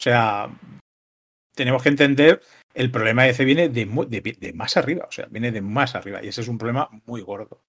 O 0.00 0.02
sea, 0.02 0.48
tenemos 1.54 1.82
que 1.82 1.90
entender 1.90 2.40
el 2.72 2.90
problema 2.90 3.22
de 3.22 3.28
DC 3.28 3.44
viene 3.44 3.68
de, 3.68 3.84
de, 3.86 4.52
más 4.54 4.76
arriba, 4.76 5.06
o 5.08 5.12
sea, 5.12 5.26
viene 5.30 5.52
de 5.52 5.60
más 5.60 5.94
arriba 5.94 6.22
y 6.22 6.28
ese 6.28 6.40
es 6.40 6.48
un 6.48 6.56
problema 6.56 6.88
muy 7.04 7.20
gordo. 7.20 7.60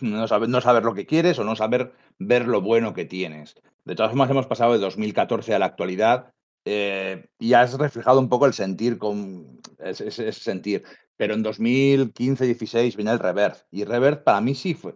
No 0.00 0.26
saber, 0.26 0.48
no 0.48 0.60
saber 0.60 0.84
lo 0.84 0.94
que 0.94 1.06
quieres 1.06 1.38
o 1.38 1.44
no 1.44 1.56
saber 1.56 1.92
ver 2.18 2.48
lo 2.48 2.60
bueno 2.60 2.92
que 2.92 3.04
tienes. 3.04 3.54
De 3.84 3.94
todas 3.94 4.10
formas, 4.10 4.30
hemos 4.30 4.46
pasado 4.46 4.72
de 4.72 4.78
2014 4.78 5.54
a 5.54 5.58
la 5.58 5.66
actualidad 5.66 6.32
eh, 6.64 7.26
y 7.38 7.54
has 7.54 7.78
reflejado 7.78 8.20
un 8.20 8.28
poco 8.28 8.46
el 8.46 8.52
sentir, 8.52 8.98
con 8.98 9.60
ese, 9.78 10.32
sentir. 10.32 10.84
Pero 11.16 11.34
en 11.34 11.44
2015-16 11.44 12.96
viene 12.96 13.12
el 13.12 13.18
Reverse 13.18 13.64
y 13.70 13.84
Reverse 13.84 14.22
para 14.22 14.40
mí 14.40 14.54
sí 14.54 14.74
fue, 14.74 14.94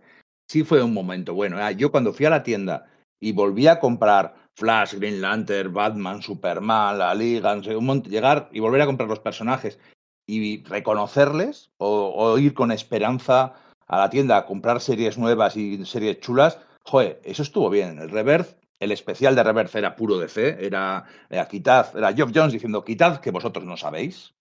sí 0.48 0.64
fue 0.64 0.82
un 0.82 0.92
momento 0.92 1.34
bueno. 1.34 1.56
Ah, 1.58 1.72
yo 1.72 1.90
cuando 1.90 2.12
fui 2.12 2.26
a 2.26 2.30
la 2.30 2.42
tienda 2.42 2.86
y 3.20 3.32
volví 3.32 3.66
a 3.66 3.78
comprar 3.78 4.34
Flash, 4.54 4.94
Green 4.94 5.20
Lantern, 5.20 5.72
Batman, 5.72 6.22
Superman, 6.22 6.98
la 6.98 7.14
Liga, 7.14 7.54
llegar 7.56 8.48
y 8.52 8.60
volver 8.60 8.82
a 8.82 8.86
comprar 8.86 9.08
los 9.08 9.20
personajes 9.20 9.78
y 10.26 10.62
reconocerles 10.64 11.70
o, 11.76 12.14
o, 12.16 12.38
ir 12.38 12.54
con 12.54 12.72
esperanza 12.72 13.54
a 13.86 13.98
la 13.98 14.10
tienda 14.10 14.36
a 14.36 14.46
comprar 14.46 14.80
series 14.80 15.18
nuevas 15.18 15.56
y 15.56 15.84
series 15.84 16.20
chulas, 16.20 16.58
joder, 16.82 17.20
eso 17.24 17.42
estuvo 17.42 17.70
bien. 17.70 17.98
El 17.98 18.10
Reverse, 18.10 18.56
el 18.80 18.92
especial 18.92 19.34
de 19.34 19.42
Reverse 19.42 19.78
era 19.78 19.96
puro 19.96 20.18
DC, 20.18 20.64
era, 20.64 21.04
era 21.30 21.48
quitad, 21.48 21.96
era 21.96 22.12
Geoff 22.12 22.32
Jones 22.34 22.52
diciendo 22.52 22.84
quitad 22.84 23.20
que 23.20 23.30
vosotros 23.30 23.64
no 23.64 23.76
sabéis. 23.76 24.34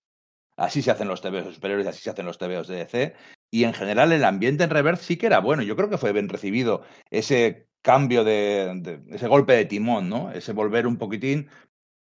Así 0.56 0.82
se 0.82 0.92
hacen 0.92 1.08
los 1.08 1.22
TVOs 1.22 1.56
superiores, 1.56 1.88
así 1.88 2.02
se 2.02 2.12
hacen 2.12 2.26
los 2.26 2.38
TVOs 2.38 2.68
de 2.68 2.78
DC. 2.78 3.16
Y 3.52 3.64
en 3.64 3.74
general 3.74 4.12
el 4.12 4.24
ambiente 4.24 4.64
en 4.64 4.70
Reverse 4.70 5.04
sí 5.04 5.18
que 5.18 5.26
era 5.26 5.40
bueno. 5.40 5.64
Yo 5.64 5.76
creo 5.76 5.90
que 5.90 5.98
fue 5.98 6.14
bien 6.14 6.30
recibido 6.30 6.84
ese 7.10 7.68
cambio 7.82 8.24
de, 8.24 8.72
de, 8.82 9.16
ese 9.16 9.28
golpe 9.28 9.54
de 9.54 9.66
timón, 9.66 10.10
¿no? 10.10 10.32
Ese 10.32 10.54
volver 10.54 10.88
un 10.88 10.98
poquitín. 10.98 11.50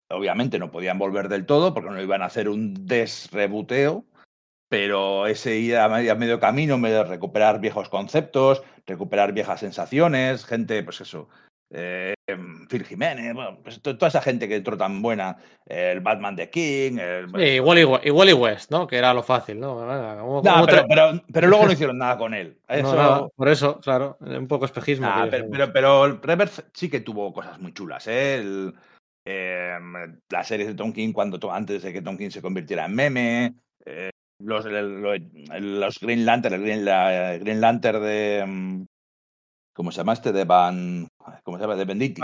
Obviamente 0.09 0.59
no 0.59 0.71
podían 0.71 0.99
volver 0.99 1.29
del 1.29 1.45
todo 1.45 1.73
porque 1.73 1.89
no 1.89 2.01
iban 2.01 2.21
a 2.21 2.25
hacer 2.25 2.49
un 2.49 2.85
desrebuteo, 2.85 4.05
pero 4.71 5.27
ese 5.27 5.57
ir 5.57 5.75
a 5.75 5.89
medio, 5.89 6.39
camino, 6.39 6.77
medio 6.77 7.03
recuperar 7.03 7.59
viejos 7.59 7.89
conceptos, 7.89 8.63
recuperar 8.87 9.33
viejas 9.33 9.59
sensaciones, 9.59 10.45
gente, 10.45 10.81
pues 10.81 11.01
eso, 11.01 11.27
eh, 11.71 12.13
Phil 12.69 12.85
Jiménez, 12.85 13.33
bueno, 13.33 13.59
pues 13.61 13.81
toda 13.81 14.07
esa 14.07 14.21
gente 14.21 14.47
que 14.47 14.55
entró 14.55 14.77
tan 14.77 15.01
buena, 15.01 15.35
el 15.65 15.99
Batman 15.99 16.37
de 16.37 16.49
King, 16.49 16.99
el, 16.99 17.27
sí, 17.35 17.55
igual, 17.55 17.79
igual, 17.79 18.01
igual, 18.05 18.29
y 18.29 18.33
West, 18.33 18.71
¿no? 18.71 18.87
Que 18.87 18.95
era 18.95 19.13
lo 19.13 19.23
fácil, 19.23 19.59
¿no? 19.59 19.75
Como, 20.21 20.41
pero, 20.41 20.85
pero, 20.87 21.21
pero, 21.33 21.47
luego 21.49 21.65
no 21.65 21.71
hicieron 21.73 21.97
nada 21.97 22.17
con 22.17 22.33
él. 22.33 22.57
Eso... 22.69 22.95
No, 22.95 23.03
no, 23.03 23.29
por 23.35 23.49
eso, 23.49 23.77
claro, 23.81 24.17
un 24.21 24.47
poco 24.47 24.63
espejismo. 24.63 25.05
Nah, 25.05 25.27
pero, 25.29 25.49
pero, 25.51 25.73
pero, 25.73 26.05
el 26.05 26.21
Reverse 26.21 26.63
sí 26.73 26.89
que 26.89 27.01
tuvo 27.01 27.33
cosas 27.33 27.59
muy 27.59 27.73
chulas, 27.73 28.07
¿eh? 28.07 28.35
El, 28.35 28.73
eh, 29.25 29.77
la 30.29 30.43
serie 30.45 30.65
de 30.65 30.75
Tom 30.75 30.93
King 30.93 31.11
cuando 31.11 31.51
antes 31.51 31.83
de 31.83 31.91
que 31.91 32.01
Tom 32.01 32.17
King 32.17 32.29
se 32.29 32.41
convirtiera 32.41 32.85
en 32.85 32.95
meme, 32.95 33.53
los, 34.43 34.65
los 34.65 35.99
Green 35.99 36.25
Lantern, 36.25 36.55
el 36.55 36.61
Green, 36.61 36.85
la, 36.85 37.37
Green 37.37 37.61
Lantern 37.61 38.01
de 38.01 38.45
mm, 38.47 38.83
¿cómo 39.73 39.91
se 39.91 39.97
llama 39.97 40.13
este? 40.13 40.31
De 40.31 40.45
Van, 40.45 41.07
¿cómo 41.43 41.57
se 41.57 41.63
llama? 41.63 41.75
De 41.75 41.85
Benditti. 41.85 42.21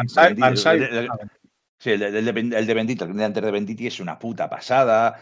Sí, 1.80 1.92
el, 1.92 2.02
el, 2.02 2.14
de, 2.26 2.40
el 2.40 2.66
de 2.66 2.72
el 2.72 2.98
Green 2.98 3.18
Lantern 3.18 3.46
de 3.46 3.52
Benditti 3.52 3.88
es 3.88 4.00
una 4.00 4.18
puta 4.18 4.50
pasada. 4.50 5.20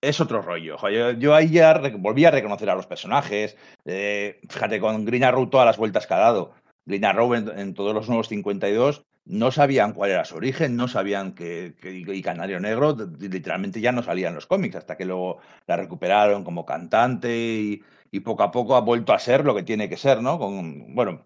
Es 0.00 0.20
otro 0.20 0.42
rollo. 0.42 0.76
Yo, 0.90 1.12
yo 1.12 1.34
ahí 1.34 1.50
ya 1.50 1.80
volví 1.98 2.24
a 2.24 2.30
reconocer 2.30 2.68
a 2.68 2.74
los 2.74 2.86
personajes. 2.86 3.56
Eh, 3.84 4.40
fíjate, 4.48 4.80
con 4.80 5.04
Green 5.04 5.24
Arrow 5.24 5.48
todas 5.48 5.66
las 5.66 5.78
vueltas 5.78 6.06
que 6.06 6.14
ha 6.14 6.18
dado. 6.18 6.52
Green 6.84 7.04
Arrow 7.04 7.34
en, 7.34 7.48
en 7.58 7.74
todos 7.74 7.94
los 7.94 8.08
nuevos 8.08 8.28
52 8.28 9.04
no 9.26 9.50
sabían 9.50 9.92
cuál 9.92 10.10
era 10.10 10.24
su 10.24 10.36
origen, 10.36 10.76
no 10.76 10.88
sabían 10.88 11.34
que, 11.34 11.74
y 11.82 12.22
Canario 12.22 12.60
Negro 12.60 12.96
literalmente 13.18 13.80
ya 13.80 13.92
no 13.92 14.02
salían 14.02 14.34
los 14.34 14.46
cómics, 14.46 14.76
hasta 14.76 14.96
que 14.96 15.06
luego 15.06 15.38
la 15.66 15.76
recuperaron 15.76 16.44
como 16.44 16.66
cantante 16.66 17.34
y, 17.34 17.82
y, 18.10 18.20
poco 18.20 18.42
a 18.42 18.50
poco 18.50 18.76
ha 18.76 18.80
vuelto 18.80 19.12
a 19.12 19.18
ser 19.18 19.44
lo 19.44 19.54
que 19.54 19.62
tiene 19.62 19.88
que 19.88 19.96
ser, 19.96 20.20
¿no? 20.22 20.38
Con, 20.38 20.94
bueno, 20.94 21.24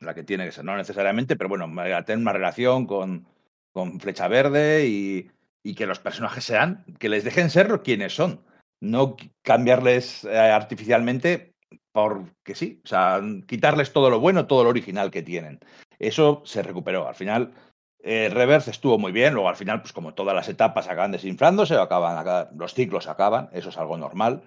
la 0.00 0.14
que 0.14 0.24
tiene 0.24 0.46
que 0.46 0.52
ser, 0.52 0.64
no 0.64 0.76
necesariamente, 0.76 1.36
pero 1.36 1.48
bueno, 1.48 1.70
a 1.80 2.04
tener 2.04 2.22
una 2.22 2.32
relación 2.32 2.86
con, 2.86 3.26
con 3.72 4.00
Flecha 4.00 4.28
Verde 4.28 4.86
y, 4.86 5.30
y, 5.62 5.74
que 5.74 5.86
los 5.86 5.98
personajes 5.98 6.44
sean, 6.44 6.84
que 6.98 7.08
les 7.08 7.24
dejen 7.24 7.50
ser 7.50 7.82
quienes 7.82 8.14
son, 8.14 8.40
no 8.80 9.16
cambiarles 9.42 10.24
eh, 10.24 10.38
artificialmente 10.38 11.53
porque 11.94 12.56
sí, 12.56 12.80
o 12.82 12.88
sea, 12.88 13.22
quitarles 13.46 13.92
todo 13.92 14.10
lo 14.10 14.18
bueno, 14.18 14.48
todo 14.48 14.64
lo 14.64 14.70
original 14.70 15.12
que 15.12 15.22
tienen. 15.22 15.60
Eso 16.00 16.42
se 16.44 16.60
recuperó. 16.60 17.06
Al 17.06 17.14
final, 17.14 17.54
eh, 18.02 18.28
Reverse 18.32 18.72
estuvo 18.72 18.98
muy 18.98 19.12
bien. 19.12 19.32
Luego, 19.32 19.48
al 19.48 19.54
final, 19.54 19.80
pues 19.80 19.92
como 19.92 20.12
todas 20.12 20.34
las 20.34 20.48
etapas 20.48 20.88
acaban 20.88 21.12
desinflándose, 21.12 21.76
acaban, 21.76 22.48
los 22.56 22.74
ciclos 22.74 23.06
acaban. 23.06 23.48
Eso 23.52 23.68
es 23.68 23.78
algo 23.78 23.96
normal. 23.96 24.42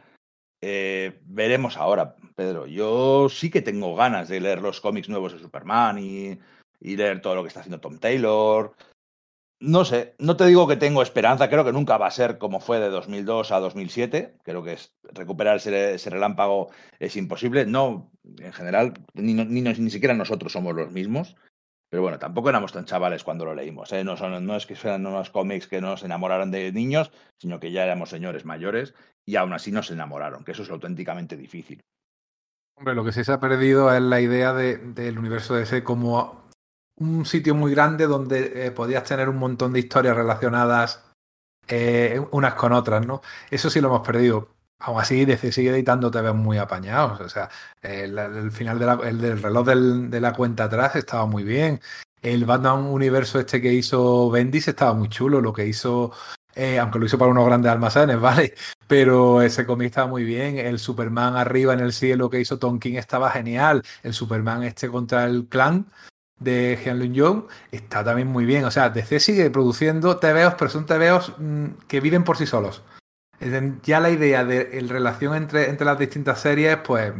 Eh, 0.61 1.21
veremos 1.23 1.77
ahora, 1.77 2.17
Pedro. 2.35 2.67
Yo 2.67 3.29
sí 3.29 3.49
que 3.49 3.61
tengo 3.61 3.95
ganas 3.95 4.27
de 4.27 4.41
leer 4.41 4.61
los 4.61 4.81
cómics 4.81 5.07
nuevos 5.07 5.31
de 5.31 5.39
Superman 5.39 5.99
y 5.99 6.37
leer 6.81 7.21
todo 7.21 7.35
lo 7.35 7.43
que 7.43 7.47
está 7.47 7.61
haciendo 7.61 7.79
Tom 7.79 7.97
Taylor. 7.97 8.75
No 9.59 9.85
sé, 9.85 10.15
no 10.19 10.37
te 10.37 10.45
digo 10.45 10.67
que 10.67 10.75
tengo 10.75 11.01
esperanza, 11.01 11.49
creo 11.49 11.65
que 11.65 11.73
nunca 11.73 11.97
va 11.97 12.05
a 12.05 12.11
ser 12.11 12.37
como 12.37 12.59
fue 12.59 12.79
de 12.79 12.89
2002 12.89 13.51
a 13.51 13.59
2007, 13.59 14.37
creo 14.43 14.63
que 14.63 14.73
es, 14.73 14.93
recuperar 15.13 15.57
ese, 15.57 15.95
ese, 15.95 16.11
relámpago 16.11 16.69
es 16.99 17.15
imposible, 17.15 17.65
no, 17.65 18.11
en 18.37 18.53
general, 18.53 18.93
ni, 19.15 19.33
ni, 19.33 19.61
ni, 19.61 19.89
siquiera 19.89 20.13
nosotros 20.13 20.51
somos 20.51 20.75
los 20.75 20.91
mismos, 20.91 21.35
pero 21.89 22.03
bueno, 22.03 22.19
tampoco 22.19 22.49
éramos 22.49 22.71
tan 22.71 22.85
chavales 22.85 23.23
cuando 23.23 23.45
lo 23.45 23.55
leímos, 23.55 23.91
¿eh? 23.93 24.03
no, 24.03 24.15
son, 24.15 24.45
no 24.45 24.55
es 24.55 24.67
que 24.67 24.75
fueran 24.75 25.07
unos 25.07 25.31
cómics 25.31 25.65
que 25.65 25.81
nos 25.81 26.03
enamoraran 26.03 26.51
de 26.51 26.71
niños, 26.71 27.11
sino 27.39 27.59
que 27.59 27.71
ya 27.71 27.83
éramos 27.83 28.11
señores 28.11 28.45
mayores 28.45 28.93
y 29.25 29.37
aún 29.37 29.53
así 29.53 29.71
nos 29.71 29.89
enamoraron, 29.89 30.43
que 30.43 30.51
eso 30.51 30.61
es 30.61 30.69
auténticamente 30.69 31.35
difícil. 31.35 31.81
Hombre, 32.75 32.93
lo 32.93 33.03
que 33.03 33.11
sí 33.11 33.23
se 33.23 33.31
ha 33.31 33.39
perdido 33.39 33.91
es 33.91 34.01
la 34.03 34.21
idea 34.21 34.53
de, 34.53 34.77
del 34.77 35.17
universo 35.17 35.55
de 35.55 35.63
ese 35.63 35.83
como 35.83 36.46
un 36.99 37.25
sitio 37.25 37.55
muy 37.55 37.71
grande 37.71 38.07
donde 38.07 38.67
eh, 38.67 38.71
podías 38.71 39.03
tener 39.03 39.29
un 39.29 39.37
montón 39.37 39.73
de 39.73 39.79
historias 39.79 40.15
relacionadas 40.15 41.03
eh, 41.67 42.21
unas 42.31 42.53
con 42.55 42.73
otras, 42.73 43.05
¿no? 43.05 43.21
Eso 43.49 43.69
sí 43.69 43.81
lo 43.81 43.89
hemos 43.89 44.05
perdido. 44.05 44.49
Aún 44.79 45.01
así, 45.01 45.25
DC 45.25 45.51
sigue 45.51 45.71
editando 45.71 46.11
TV 46.11 46.33
muy 46.33 46.57
apañados. 46.57 47.19
O 47.19 47.29
sea, 47.29 47.49
el, 47.81 48.51
final 48.51 48.79
del 48.79 49.41
reloj 49.41 49.67
de 49.67 50.21
la 50.21 50.33
cuenta 50.33 50.65
atrás 50.65 50.95
estaba 50.95 51.25
muy 51.25 51.43
bien. 51.43 51.81
El 52.21 52.45
Batman 52.45 52.85
Universo 52.85 53.39
este 53.39 53.61
que 53.61 53.73
hizo 53.73 54.29
Bendis 54.29 54.67
estaba 54.67 54.93
muy 54.93 55.09
chulo. 55.09 55.41
Lo 55.41 55.51
que 55.53 55.65
hizo, 55.65 56.11
eh, 56.55 56.79
aunque 56.79 56.99
lo 56.99 57.05
hizo 57.05 57.17
para 57.17 57.31
unos 57.31 57.45
grandes 57.45 57.71
almacenes, 57.71 58.19
¿vale? 58.21 58.53
Pero 58.87 59.41
ese 59.41 59.65
cómic 59.65 59.87
estaba 59.87 60.07
muy 60.07 60.23
bien. 60.23 60.57
El 60.57 60.79
Superman 60.79 61.35
arriba 61.35 61.73
en 61.73 61.79
el 61.81 61.93
cielo 61.93 62.29
que 62.29 62.39
hizo 62.39 62.59
Tom 62.59 62.79
King 62.79 62.95
estaba 62.95 63.31
genial. 63.31 63.83
El 64.03 64.13
Superman 64.13 64.63
este 64.63 64.89
contra 64.89 65.25
el 65.25 65.47
clan 65.47 65.87
de 66.39 66.79
Hyun 66.83 67.13
Young 67.13 67.43
está 67.71 68.03
también 68.03 68.27
muy 68.27 68.45
bien. 68.45 68.65
O 68.65 68.71
sea, 68.71 68.89
DC 68.89 69.19
sigue 69.19 69.49
produciendo 69.49 70.17
TVOs, 70.17 70.55
pero 70.55 70.69
son 70.69 70.85
TVOs 70.85 71.33
mmm, 71.37 71.65
que 71.87 71.99
viven 71.99 72.23
por 72.23 72.37
sí 72.37 72.45
solos. 72.45 72.83
Ya 73.83 73.99
la 73.99 74.09
idea 74.09 74.43
de 74.43 74.81
la 74.81 74.91
relación 74.91 75.35
entre, 75.35 75.69
entre 75.69 75.85
las 75.85 75.99
distintas 75.99 76.41
series, 76.41 76.77
pues 76.77 77.13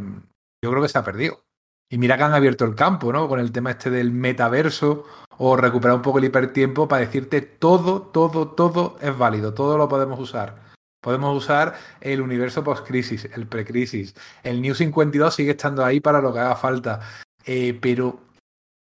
yo 0.64 0.72
creo 0.72 0.82
que 0.82 0.90
se 0.90 0.98
ha 0.98 1.04
perdido. 1.04 1.44
Y 1.90 1.98
mira 2.00 2.18
que 2.18 2.24
han 2.24 2.34
abierto 2.34 2.66
el 2.66 2.76
campo, 2.76 3.14
¿no? 3.14 3.30
Con 3.30 3.40
el 3.40 3.52
tema 3.52 3.72
este 3.72 3.90
del 3.90 4.12
metaverso 4.12 5.06
o 5.38 5.56
recuperar 5.56 5.96
un 5.96 6.02
poco 6.02 6.18
el 6.18 6.26
hipertiempo 6.26 6.88
para 6.88 7.02
decirte 7.02 7.42
todo, 7.42 8.02
todo, 8.02 8.50
todo 8.50 8.98
es 9.00 9.18
válido, 9.18 9.54
todo 9.54 9.78
lo 9.78 9.88
podemos 9.88 10.20
usar. 10.20 10.56
Podemos 11.02 11.38
usar 11.38 11.76
el 12.02 12.22
universo 12.22 12.64
post-crisis, 12.64 13.26
el 13.34 13.48
pre-crisis. 13.48 14.16
El 14.44 14.62
New 14.62 14.74
52 14.74 15.34
sigue 15.34 15.52
estando 15.52 15.86
ahí 15.86 16.00
para 16.00 16.20
lo 16.20 16.34
que 16.34 16.40
haga 16.40 16.56
falta. 16.56 17.00
Eh, 17.46 17.78
pero 17.80 18.20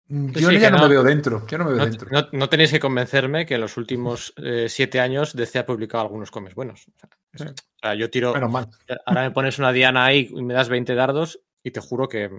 yo 0.08 0.50
sí, 0.50 0.58
ya 0.58 0.70
no, 0.70 0.78
no, 0.78 0.82
me 0.84 0.88
veo 0.90 1.02
dentro. 1.02 1.46
Yo 1.46 1.58
no, 1.58 1.64
me 1.64 1.70
veo 1.70 1.78
no, 1.78 1.86
dentro. 1.86 2.08
No, 2.10 2.28
no, 2.32 2.48
tenéis 2.48 2.70
que 2.70 2.80
convencerme 2.80 3.46
que 3.46 3.54
en 3.54 3.60
los 3.60 3.76
últimos 3.76 4.34
eh, 4.36 4.66
siete 4.68 5.00
años 5.00 5.34
DC 5.34 5.58
ha 5.58 5.66
publicado 5.66 6.04
algunos 6.04 6.30
cómics 6.30 6.54
buenos. 6.54 6.86
O 6.88 6.92
sea, 6.98 7.08
sí. 7.34 7.44
o 7.44 7.78
sea, 7.80 7.94
yo 7.94 8.10
tiro. 8.10 8.34
Ahora 8.34 9.22
me 9.22 9.30
pones 9.30 9.58
una 9.58 9.72
diana 9.72 10.04
ahí 10.04 10.28
y 10.30 10.42
me 10.42 10.54
das 10.54 10.68
20 10.68 10.94
dardos 10.94 11.40
y 11.62 11.70
te 11.70 11.80
juro 11.80 12.08
que, 12.08 12.30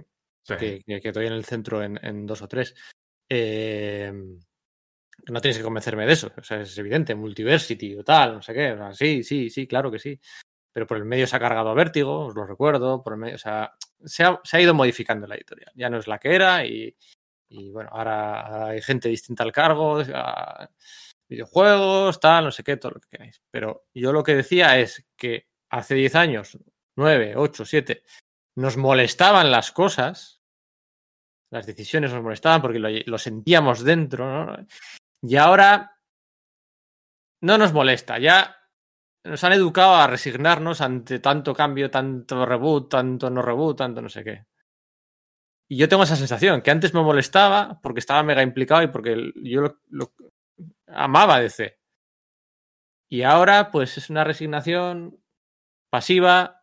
sí. 0.42 0.54
que, 0.58 0.82
que, 0.86 1.00
que, 1.00 1.08
estoy 1.08 1.26
en 1.26 1.32
el 1.32 1.44
centro 1.44 1.82
en, 1.82 1.98
en 2.02 2.26
dos 2.26 2.42
o 2.42 2.48
tres. 2.48 2.74
Eh, 3.28 4.12
no 5.28 5.40
tienes 5.40 5.58
que 5.58 5.64
convencerme 5.64 6.06
de 6.06 6.12
eso. 6.12 6.30
O 6.36 6.42
sea, 6.42 6.60
es 6.60 6.76
evidente, 6.78 7.14
multiversity 7.14 7.96
o 7.96 8.04
tal, 8.04 8.34
no 8.34 8.42
sé 8.42 8.54
qué. 8.54 8.72
O 8.72 8.76
sea, 8.76 8.92
sí, 8.92 9.22
sí, 9.22 9.50
sí, 9.50 9.66
claro 9.66 9.90
que 9.90 9.98
sí. 9.98 10.18
Pero 10.72 10.86
por 10.86 10.98
el 10.98 11.04
medio 11.04 11.26
se 11.26 11.34
ha 11.34 11.40
cargado 11.40 11.70
a 11.70 11.74
vértigo, 11.74 12.26
os 12.26 12.34
lo 12.34 12.46
recuerdo. 12.46 13.02
Por 13.02 13.14
el 13.14 13.18
medio, 13.18 13.34
o 13.36 13.38
sea, 13.38 13.72
se 14.04 14.22
ha, 14.22 14.40
se 14.44 14.56
ha 14.56 14.60
ido 14.60 14.74
modificando 14.74 15.26
la 15.26 15.34
editorial. 15.34 15.72
Ya 15.74 15.90
no 15.90 15.98
es 15.98 16.06
la 16.06 16.18
que 16.18 16.34
era 16.34 16.64
y 16.64 16.94
y 17.48 17.70
bueno, 17.70 17.90
ahora, 17.92 18.66
hay 18.68 18.82
gente 18.82 19.08
distinta 19.08 19.42
al 19.42 19.52
cargo, 19.52 20.02
videojuegos, 21.28 22.20
tal, 22.20 22.44
no 22.44 22.50
sé 22.50 22.62
qué, 22.62 22.76
todo 22.76 22.92
lo 22.92 23.00
que 23.00 23.08
queráis. 23.08 23.42
Pero 23.50 23.86
yo 23.94 24.12
lo 24.12 24.22
que 24.22 24.34
decía 24.34 24.78
es 24.78 25.06
que 25.16 25.46
hace 25.70 25.94
10 25.94 26.14
años, 26.14 26.58
9, 26.96 27.34
8, 27.36 27.64
7, 27.64 28.02
nos 28.56 28.76
molestaban 28.76 29.50
las 29.50 29.72
cosas, 29.72 30.40
las 31.50 31.66
decisiones 31.66 32.12
nos 32.12 32.22
molestaban 32.22 32.62
porque 32.62 33.04
lo 33.06 33.18
sentíamos 33.18 33.84
dentro, 33.84 34.46
¿no? 34.46 34.66
Y 35.22 35.36
ahora 35.36 35.96
no 37.42 37.58
nos 37.58 37.72
molesta. 37.72 38.18
Ya 38.18 38.56
nos 39.24 39.42
han 39.44 39.52
educado 39.52 39.94
a 39.96 40.06
resignarnos 40.06 40.80
ante 40.80 41.18
tanto 41.18 41.54
cambio, 41.54 41.90
tanto 41.90 42.46
reboot, 42.46 42.90
tanto 42.90 43.30
no 43.30 43.42
reboot, 43.42 43.78
tanto 43.78 44.02
no 44.02 44.08
sé 44.08 44.24
qué. 44.24 44.46
Y 45.68 45.76
yo 45.76 45.88
tengo 45.88 46.04
esa 46.04 46.16
sensación, 46.16 46.62
que 46.62 46.70
antes 46.70 46.94
me 46.94 47.02
molestaba 47.02 47.80
porque 47.82 48.00
estaba 48.00 48.22
mega 48.22 48.42
implicado 48.42 48.82
y 48.82 48.88
porque 48.88 49.32
yo 49.42 49.62
lo, 49.62 49.80
lo 49.90 50.12
amaba 50.86 51.40
DC. 51.40 51.78
Y 53.08 53.22
ahora, 53.22 53.70
pues 53.70 53.98
es 53.98 54.10
una 54.10 54.24
resignación 54.24 55.18
pasiva 55.90 56.62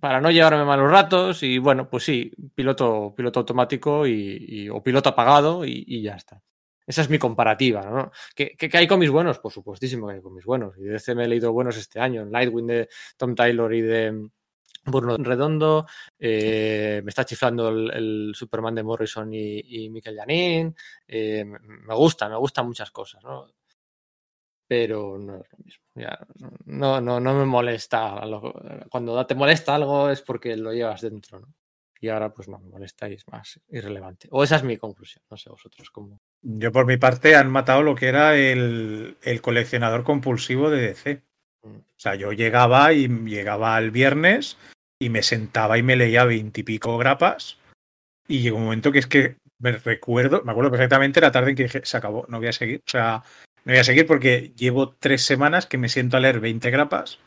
para 0.00 0.20
no 0.20 0.30
llevarme 0.30 0.64
malos 0.64 0.90
ratos 0.90 1.42
y 1.42 1.58
bueno, 1.58 1.88
pues 1.88 2.04
sí, 2.04 2.32
piloto, 2.54 3.14
piloto 3.16 3.40
automático 3.40 4.06
y, 4.06 4.68
o 4.70 4.82
piloto 4.82 5.10
apagado 5.10 5.64
y, 5.64 6.02
ya 6.02 6.14
está. 6.14 6.42
Esa 6.86 7.02
es 7.02 7.10
mi 7.10 7.18
comparativa, 7.18 7.82
¿no? 7.82 8.10
¿Que, 8.34 8.56
que, 8.56 8.68
que 8.68 8.78
hay 8.78 8.86
cómics 8.86 9.12
buenos? 9.12 9.38
Por 9.40 9.52
supuestísimo 9.52 10.08
que 10.08 10.14
hay 10.14 10.22
cómics 10.22 10.46
buenos. 10.46 10.76
Y 10.78 10.82
de 10.84 10.92
DC 10.92 11.14
me 11.14 11.24
he 11.24 11.28
leído 11.28 11.52
buenos 11.52 11.76
este 11.76 12.00
año. 12.00 12.24
Lightwing 12.24 12.66
de 12.66 12.88
Tom 13.18 13.34
Taylor 13.34 13.74
y 13.74 13.82
de 13.82 14.30
Bruno 14.90 15.16
Redondo. 15.18 15.86
Eh, 16.18 17.00
me 17.04 17.10
está 17.10 17.24
chiflando 17.24 17.68
el, 17.68 17.90
el, 17.90 18.32
Superman 18.34 18.74
de 18.74 18.82
Morrison 18.82 19.32
y, 19.32 19.84
y 19.84 19.90
Michael 19.90 20.16
Janin. 20.16 20.76
Eh, 21.06 21.44
me 21.44 21.94
gusta, 21.94 22.28
me 22.28 22.36
gustan 22.36 22.66
muchas 22.66 22.90
cosas, 22.90 23.22
¿no? 23.24 23.46
pero 24.68 25.18
no 25.18 25.36
es 25.36 25.46
lo 25.50 25.58
mismo. 25.64 25.84
Ya, 25.94 26.18
no, 26.66 27.00
no, 27.00 27.18
no 27.18 27.34
me 27.34 27.46
molesta. 27.46 28.20
Cuando 28.90 29.26
te 29.26 29.34
molesta 29.34 29.74
algo 29.74 30.10
es 30.10 30.20
porque 30.20 30.56
lo 30.56 30.72
llevas 30.72 31.00
dentro, 31.00 31.40
¿no? 31.40 31.54
Y 32.00 32.10
ahora 32.10 32.32
pues 32.32 32.48
no 32.48 32.60
me 32.60 32.68
molesta 32.68 33.08
y 33.08 33.14
es 33.14 33.26
más 33.26 33.58
irrelevante. 33.70 34.28
O 34.30 34.44
esa 34.44 34.56
es 34.56 34.62
mi 34.62 34.76
conclusión. 34.76 35.24
No 35.28 35.36
sé 35.36 35.50
vosotros 35.50 35.90
cómo. 35.90 36.20
Yo 36.42 36.70
por 36.70 36.86
mi 36.86 36.96
parte 36.96 37.34
han 37.34 37.50
matado 37.50 37.82
lo 37.82 37.96
que 37.96 38.06
era 38.06 38.36
el, 38.36 39.16
el 39.22 39.40
coleccionador 39.40 40.04
compulsivo 40.04 40.70
de 40.70 40.80
DC. 40.82 41.22
Mm. 41.62 41.76
O 41.78 41.84
sea, 41.96 42.14
yo 42.14 42.32
llegaba 42.32 42.92
y 42.92 43.08
llegaba 43.08 43.76
el 43.78 43.90
viernes 43.90 44.58
y 45.00 45.08
me 45.10 45.22
sentaba 45.22 45.78
y 45.78 45.82
me 45.82 45.96
leía 45.96 46.24
veintipico 46.24 46.98
grapas. 46.98 47.58
Y 48.26 48.40
llegó 48.40 48.58
un 48.58 48.64
momento 48.64 48.92
que 48.92 48.98
es 48.98 49.06
que 49.06 49.36
me 49.58 49.72
recuerdo, 49.72 50.42
me 50.44 50.52
acuerdo 50.52 50.70
perfectamente 50.70 51.20
la 51.20 51.32
tarde 51.32 51.50
en 51.50 51.56
que 51.56 51.62
dije, 51.64 51.80
se 51.84 51.96
acabó, 51.96 52.26
no 52.28 52.38
voy 52.38 52.48
a 52.48 52.52
seguir. 52.52 52.82
O 52.86 52.90
sea, 52.90 53.22
no 53.64 53.72
voy 53.72 53.78
a 53.78 53.84
seguir 53.84 54.06
porque 54.06 54.52
llevo 54.56 54.90
tres 54.90 55.24
semanas 55.24 55.66
que 55.66 55.78
me 55.78 55.88
siento 55.88 56.16
a 56.16 56.20
leer 56.20 56.40
20 56.40 56.70
grapas 56.70 57.18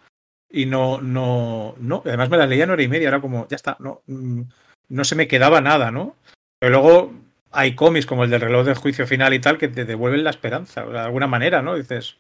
y 0.50 0.66
no, 0.66 1.02
no, 1.02 1.76
no. 1.80 2.04
Además 2.06 2.30
me 2.30 2.38
las 2.38 2.50
leía 2.50 2.66
en 2.66 2.72
hora 2.72 2.84
y 2.84 2.88
media, 2.88 3.10
ahora 3.10 3.22
como, 3.22 3.48
ya 3.48 3.56
está, 3.56 3.78
no, 3.80 4.02
no 4.08 5.04
se 5.04 5.16
me 5.16 5.28
quedaba 5.28 5.62
nada, 5.62 5.92
¿no? 5.92 6.16
Pero 6.60 6.74
luego 6.74 7.14
hay 7.52 7.76
cómics 7.76 8.06
como 8.06 8.24
el 8.24 8.30
del 8.30 8.42
reloj 8.42 8.66
del 8.66 8.76
juicio 8.76 9.08
final 9.08 9.34
y 9.34 9.40
tal 9.40 9.58
que 9.58 9.68
te 9.68 9.86
devuelven 9.86 10.24
la 10.24 10.30
esperanza, 10.30 10.86
de 10.86 11.00
alguna 11.00 11.28
manera, 11.28 11.62
¿no? 11.62 11.76
Dices, 11.76 12.18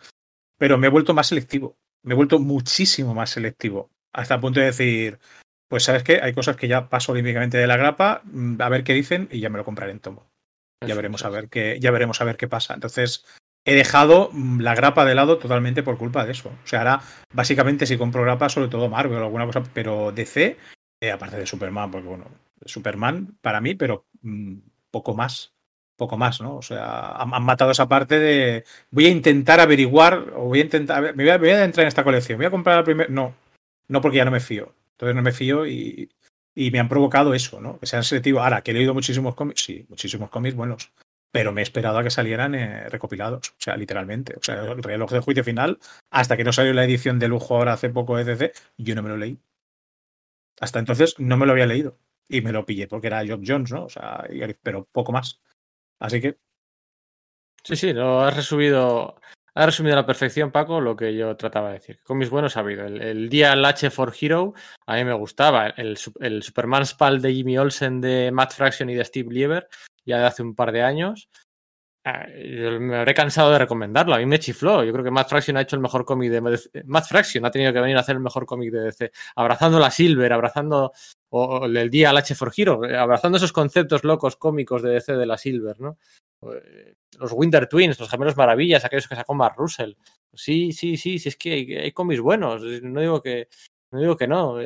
pero 0.57 0.77
me 0.77 0.87
he 0.87 0.89
vuelto 0.89 1.13
más 1.13 1.27
selectivo, 1.27 1.75
me 2.03 2.13
he 2.13 2.15
vuelto 2.15 2.39
muchísimo 2.39 3.13
más 3.13 3.29
selectivo, 3.31 3.89
hasta 4.13 4.35
el 4.35 4.41
punto 4.41 4.59
de 4.59 4.67
decir, 4.67 5.19
pues 5.71 5.85
sabes 5.85 6.03
qué, 6.03 6.19
hay 6.21 6.33
cosas 6.33 6.57
que 6.57 6.67
ya 6.67 6.89
paso 6.89 7.13
olímpicamente 7.13 7.57
de 7.57 7.65
la 7.65 7.77
grapa, 7.77 8.23
a 8.59 8.69
ver 8.69 8.83
qué 8.83 8.93
dicen 8.93 9.29
y 9.31 9.39
ya 9.39 9.49
me 9.49 9.57
lo 9.57 9.63
compraré 9.63 9.93
en 9.93 10.01
tomo. 10.01 10.27
Ya 10.85 10.95
veremos 10.95 11.23
a 11.23 11.29
ver 11.29 11.47
qué, 11.47 11.77
ya 11.79 11.91
veremos 11.91 12.19
a 12.19 12.25
ver 12.25 12.35
qué 12.35 12.49
pasa. 12.49 12.73
Entonces, 12.73 13.23
he 13.63 13.73
dejado 13.73 14.31
mm, 14.33 14.59
la 14.59 14.75
grapa 14.75 15.05
de 15.05 15.15
lado 15.15 15.37
totalmente 15.37 15.81
por 15.81 15.97
culpa 15.97 16.25
de 16.25 16.33
eso. 16.33 16.49
O 16.49 16.67
sea, 16.67 16.79
ahora 16.79 17.01
básicamente 17.33 17.85
si 17.85 17.97
compro 17.97 18.21
grapa, 18.21 18.49
sobre 18.49 18.67
todo 18.67 18.89
Marvel 18.89 19.19
o 19.19 19.23
alguna 19.23 19.45
cosa, 19.45 19.63
pero 19.73 20.11
DC, 20.11 20.57
eh, 20.99 21.11
aparte 21.11 21.37
de 21.37 21.45
Superman, 21.45 21.89
porque 21.89 22.09
bueno, 22.09 22.25
Superman 22.65 23.37
para 23.39 23.61
mí, 23.61 23.73
pero 23.73 24.07
mmm, 24.23 24.57
poco 24.91 25.15
más. 25.15 25.53
Poco 25.95 26.17
más, 26.17 26.41
¿no? 26.41 26.57
O 26.57 26.61
sea, 26.61 27.11
han, 27.13 27.33
han, 27.33 27.43
matado 27.43 27.71
esa 27.71 27.87
parte 27.87 28.19
de. 28.19 28.65
Voy 28.89 29.05
a 29.05 29.09
intentar 29.09 29.61
averiguar, 29.61 30.33
o 30.35 30.47
voy 30.47 30.59
a 30.59 30.63
intentar. 30.63 31.15
Me 31.15 31.23
voy 31.23 31.29
a, 31.29 31.37
me 31.37 31.47
voy 31.47 31.51
a 31.51 31.63
entrar 31.63 31.85
en 31.85 31.87
esta 31.87 32.03
colección. 32.03 32.37
Voy 32.37 32.47
a 32.47 32.51
comprar 32.51 32.79
el 32.79 32.83
primer. 32.83 33.09
No, 33.09 33.35
no 33.87 34.01
porque 34.01 34.17
ya 34.17 34.25
no 34.25 34.31
me 34.31 34.41
fío. 34.41 34.73
Entonces 35.01 35.15
no 35.15 35.21
me 35.23 35.31
fío 35.31 35.65
y, 35.65 36.11
y 36.55 36.71
me 36.71 36.79
han 36.79 36.89
provocado 36.89 37.33
eso, 37.33 37.59
¿no? 37.59 37.79
Que 37.79 37.87
sean 37.87 38.03
selectivos. 38.03 38.43
Ahora, 38.43 38.61
que 38.61 38.71
he 38.71 38.73
leído 38.73 38.93
muchísimos 38.93 39.35
cómics, 39.35 39.63
sí, 39.63 39.85
muchísimos 39.89 40.29
cómics 40.29 40.55
buenos 40.55 40.91
pero 41.31 41.53
me 41.53 41.61
he 41.61 41.63
esperado 41.63 41.97
a 41.97 42.03
que 42.03 42.09
salieran 42.11 42.55
eh, 42.55 42.89
recopilados, 42.89 43.51
o 43.51 43.55
sea, 43.57 43.77
literalmente. 43.77 44.35
O 44.37 44.43
sea, 44.43 44.63
el 44.63 44.83
reloj 44.83 45.11
de 45.11 45.21
juicio 45.21 45.43
final, 45.43 45.79
hasta 46.11 46.35
que 46.35 46.43
no 46.43 46.51
salió 46.51 46.73
la 46.73 46.83
edición 46.83 47.19
de 47.19 47.29
lujo 47.29 47.55
ahora 47.55 47.73
hace 47.73 47.89
poco 47.89 48.17
de 48.17 48.25
DC, 48.25 48.51
yo 48.77 48.95
no 48.95 49.03
me 49.03 49.09
lo 49.09 49.17
leí. 49.17 49.39
Hasta 50.59 50.79
entonces 50.79 51.15
no 51.19 51.37
me 51.37 51.45
lo 51.45 51.53
había 51.53 51.65
leído. 51.65 51.97
Y 52.27 52.41
me 52.41 52.51
lo 52.51 52.65
pillé 52.65 52.87
porque 52.87 53.07
era 53.07 53.25
Job 53.25 53.41
Jones, 53.45 53.71
¿no? 53.71 53.85
O 53.85 53.89
sea, 53.89 54.25
pero 54.61 54.85
poco 54.91 55.11
más. 55.11 55.41
Así 55.99 56.21
que. 56.21 56.37
Sí, 57.63 57.75
sí, 57.75 57.93
lo 57.93 58.21
has 58.21 58.35
resumido. 58.35 59.19
Ha 59.53 59.65
resumido 59.65 59.95
a 59.95 60.01
la 60.01 60.05
perfección, 60.05 60.51
Paco, 60.51 60.79
lo 60.79 60.95
que 60.95 61.13
yo 61.13 61.35
trataba 61.35 61.69
de 61.69 61.73
decir. 61.75 61.99
Con 62.03 62.17
mis 62.17 62.29
buenos 62.29 62.55
ha 62.55 62.61
habido. 62.61 62.85
El, 62.85 63.01
el 63.01 63.29
día 63.29 63.51
H 63.51 63.89
for 63.89 64.13
Hero, 64.19 64.53
a 64.85 64.95
mí 64.95 65.03
me 65.03 65.13
gustaba. 65.13 65.67
El, 65.67 65.97
el 66.21 66.41
Superman 66.41 66.85
Spal 66.85 67.21
de 67.21 67.33
Jimmy 67.33 67.57
Olsen, 67.57 67.99
de 67.99 68.31
Matt 68.31 68.53
Fraction 68.53 68.89
y 68.89 68.95
de 68.95 69.03
Steve 69.03 69.33
Lieber, 69.33 69.67
ya 70.05 70.19
de 70.19 70.25
hace 70.25 70.41
un 70.41 70.55
par 70.55 70.71
de 70.71 70.83
años. 70.83 71.29
Eh, 72.03 72.79
me 72.79 72.97
habré 72.97 73.13
cansado 73.13 73.51
de 73.51 73.59
recomendarlo. 73.59 74.15
A 74.15 74.17
mí 74.17 74.25
me 74.25 74.39
chifló. 74.39 74.83
Yo 74.83 74.91
creo 74.91 75.03
que 75.03 75.11
Matt 75.11 75.29
Fraction 75.29 75.57
ha 75.57 75.61
hecho 75.61 75.75
el 75.75 75.81
mejor 75.81 76.05
cómic 76.05 76.31
de. 76.31 76.41
Matt 76.85 77.05
Fraction 77.07 77.45
ha 77.45 77.51
tenido 77.51 77.73
que 77.73 77.79
venir 77.79 77.97
a 77.97 77.99
hacer 77.99 78.15
el 78.15 78.21
mejor 78.21 78.45
cómic 78.45 78.71
de 78.71 78.81
DC. 78.81 79.11
Abrazando 79.35 79.79
la 79.79 79.91
Silver, 79.91 80.33
abrazando 80.33 80.93
o, 81.29 81.65
el 81.65 81.89
día 81.89 82.09
al 82.09 82.23
for 82.23 82.51
Hero, 82.55 82.81
abrazando 82.97 83.37
esos 83.37 83.53
conceptos 83.53 84.03
locos 84.03 84.35
cómicos 84.37 84.81
de 84.81 84.91
DC 84.91 85.13
de 85.13 85.25
la 85.25 85.37
Silver, 85.37 85.79
¿no? 85.79 85.97
Los 87.19 87.33
Winter 87.33 87.67
Twins, 87.67 87.99
los 87.99 88.09
gemelos 88.09 88.37
maravillas, 88.37 88.83
aquellos 88.83 89.07
que 89.07 89.15
sacó 89.15 89.33
Mark 89.33 89.55
Russell. 89.57 89.93
Sí, 90.33 90.71
sí, 90.71 90.97
sí, 90.97 91.19
sí, 91.19 91.29
es 91.29 91.37
que 91.37 91.53
hay, 91.53 91.75
hay 91.75 91.91
cómics 91.91 92.21
buenos. 92.21 92.63
No 92.81 93.01
digo 93.01 93.21
que 93.21 93.47
no. 93.91 93.99
Digo 93.99 94.17
que 94.17 94.27
no. 94.27 94.57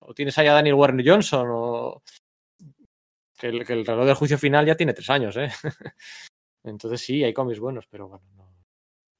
O 0.00 0.14
tienes 0.14 0.36
ahí 0.38 0.46
a 0.46 0.52
Daniel 0.52 0.74
Warren 0.74 1.02
Johnson 1.04 1.48
o 1.50 2.02
que 3.38 3.48
el, 3.48 3.64
que 3.64 3.72
el 3.72 3.86
reloj 3.86 4.06
del 4.06 4.14
juicio 4.14 4.38
final 4.38 4.66
ya 4.66 4.76
tiene 4.76 4.92
tres 4.92 5.10
años, 5.10 5.36
¿eh? 5.36 5.48
Entonces 6.64 7.00
sí, 7.00 7.24
hay 7.24 7.32
cómics 7.32 7.60
buenos, 7.60 7.86
pero 7.86 8.08
bueno, 8.08 8.24
no. 8.36 8.44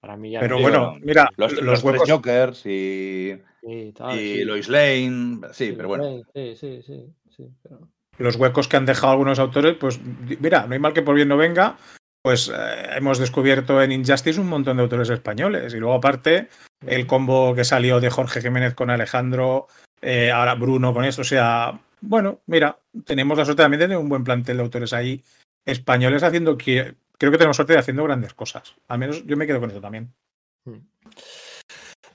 Para 0.01 0.17
mí 0.17 0.33
ya 0.33 0.41
pero 0.41 0.57
no 0.57 0.63
bueno, 0.63 0.97
mira, 1.01 1.31
los, 1.37 1.53
los, 1.63 1.83
Jokers 1.83 2.67
y, 2.67 3.41
sí, 3.63 3.93
tal, 3.95 4.21
y 4.21 4.35
sí. 4.35 4.45
Lois 4.45 4.69
Lane, 4.69 5.41
sí, 5.53 5.73
pero 5.73 5.89
bueno. 5.89 6.23
Sí, 6.35 6.57
sí, 6.57 6.83
sí, 6.83 7.11
sí 7.31 7.51
pero... 7.63 7.89
Los 8.19 8.37
huecos 8.37 8.69
que 8.69 8.77
han 8.77 8.87
dejado 8.87 9.13
algunos 9.13 9.39
autores, 9.39 9.77
pues 9.79 10.01
mira, 10.41 10.67
no 10.67 10.75
hay 10.75 10.79
mal 10.79 10.93
que 10.93 11.03
por 11.03 11.15
bien 11.15 11.29
no 11.29 11.37
venga, 11.37 11.77
pues 12.23 12.49
eh, 12.49 12.97
hemos 12.97 13.19
descubierto 13.19 13.83
en 13.83 13.93
Injustice 13.93 14.41
un 14.41 14.49
montón 14.49 14.77
de 14.77 14.83
autores 14.83 15.11
españoles. 15.11 15.75
Y 15.75 15.79
luego, 15.79 15.95
aparte, 15.95 16.49
el 16.87 17.07
combo 17.07 17.55
que 17.55 17.65
salió 17.65 18.01
de 18.01 18.11
Jorge 18.11 18.41
Jiménez 18.41 18.75
con 18.75 18.91
Alejandro, 18.91 19.67
eh, 20.01 20.31
ahora 20.31 20.55
Bruno 20.55 20.95
con 20.95 21.05
esto, 21.05 21.23
o 21.23 21.25
sea, 21.25 21.79
bueno, 22.01 22.41
mira, 22.47 22.79
tenemos 23.05 23.37
la 23.37 23.45
suerte 23.45 23.63
también 23.63 23.81
de 23.81 23.87
tener 23.87 23.99
un 23.99 24.09
buen 24.09 24.25
plantel 24.25 24.59
de 24.59 24.63
autores 24.63 24.93
ahí 24.93 25.23
españoles 25.65 26.23
haciendo 26.23 26.57
que 26.57 26.95
creo 27.19 27.33
que 27.33 27.39
tenemos 27.39 27.57
suerte 27.57 27.73
de 27.73 27.79
haciendo 27.79 28.05
grandes 28.05 28.35
cosas. 28.35 28.75
Al 28.89 28.99
menos 28.99 29.27
yo 29.27 29.37
me 29.37 29.47
quedo 29.47 29.61
con 29.61 29.71
eso 29.71 29.81
también. 29.81 30.13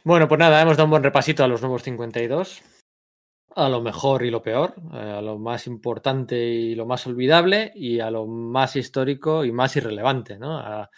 Bueno, 0.04 0.28
pues 0.28 0.40
nada, 0.40 0.62
hemos 0.62 0.78
dado 0.78 0.86
un 0.86 0.92
buen 0.92 1.04
repasito 1.04 1.44
a 1.44 1.48
los 1.48 1.62
nuevos 1.62 1.84
52, 1.84 2.62
a 3.64 3.70
lo 3.70 3.82
mejor 3.82 4.24
y 4.24 4.32
lo 4.32 4.42
peor, 4.42 4.74
eh, 4.94 4.98
a 4.98 5.22
lo 5.22 5.38
más 5.38 5.68
importante 5.68 6.38
y 6.38 6.76
lo 6.76 6.86
más 6.86 7.06
olvidable 7.08 7.72
y 7.76 8.00
a 8.00 8.10
lo 8.10 8.26
más 8.26 8.76
histórico 8.76 9.46
y 9.46 9.52
más 9.52 9.76
irrelevante, 9.76 10.38
¿no? 10.38 10.58
A, 10.58 10.90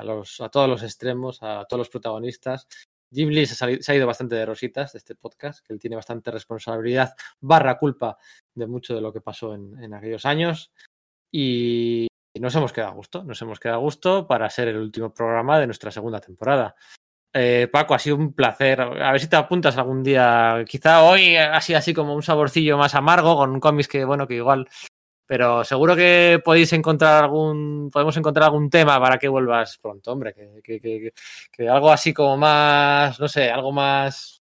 los, 0.00 0.40
a 0.40 0.48
todos 0.48 0.68
los 0.68 0.82
extremos, 0.82 1.42
a 1.42 1.64
todos 1.68 1.78
los 1.78 1.88
protagonistas. 1.88 2.66
Jim 3.10 3.30
Lee 3.30 3.46
se 3.46 3.64
ha, 3.64 3.94
ido 3.94 4.06
bastante 4.06 4.34
de 4.34 4.44
rositas 4.44 4.92
de 4.92 4.98
este 4.98 5.14
podcast, 5.14 5.64
que 5.66 5.72
él 5.72 5.78
tiene 5.78 5.96
bastante 5.96 6.30
responsabilidad 6.30 7.14
barra 7.40 7.78
culpa 7.78 8.18
de 8.54 8.66
mucho 8.66 8.94
de 8.94 9.00
lo 9.00 9.12
que 9.12 9.22
pasó 9.22 9.54
en, 9.54 9.94
aquellos 9.94 10.26
años. 10.26 10.72
Y 11.32 12.06
nos 12.38 12.54
hemos 12.54 12.72
quedado 12.72 12.92
a 12.92 12.94
gusto, 12.94 13.24
nos 13.24 13.40
hemos 13.40 13.58
quedado 13.58 13.78
a 13.78 13.82
gusto 13.82 14.26
para 14.26 14.48
ser 14.50 14.68
el 14.68 14.76
último 14.76 15.12
programa 15.12 15.58
de 15.58 15.66
nuestra 15.66 15.90
segunda 15.90 16.20
temporada. 16.20 16.74
Eh, 17.32 17.68
Paco, 17.70 17.94
ha 17.94 17.98
sido 17.98 18.16
un 18.16 18.32
placer. 18.32 18.80
A 18.80 19.12
ver 19.12 19.20
si 19.20 19.28
te 19.28 19.36
apuntas 19.36 19.76
algún 19.76 20.02
día. 20.02 20.64
Quizá 20.66 21.02
hoy 21.02 21.36
así 21.36 21.74
así 21.74 21.94
como 21.94 22.14
un 22.14 22.22
saborcillo 22.22 22.78
más 22.78 22.94
amargo 22.94 23.36
con 23.36 23.60
cómics 23.60 23.88
que 23.88 24.04
bueno 24.04 24.26
que 24.26 24.34
igual. 24.36 24.68
Pero 25.26 25.62
seguro 25.62 25.94
que 25.94 26.40
podéis 26.42 26.72
encontrar 26.72 27.24
algún, 27.24 27.90
podemos 27.92 28.16
encontrar 28.16 28.44
algún 28.46 28.70
tema 28.70 28.98
para 28.98 29.18
que 29.18 29.28
vuelvas 29.28 29.78
pronto, 29.78 30.12
hombre. 30.12 30.34
Que, 30.34 30.80
que, 30.80 31.12
que 31.52 31.68
algo 31.68 31.90
así 31.92 32.14
como 32.14 32.36
más, 32.38 33.20
no 33.20 33.28
sé, 33.28 33.50
algo 33.50 33.72
más 33.72 34.42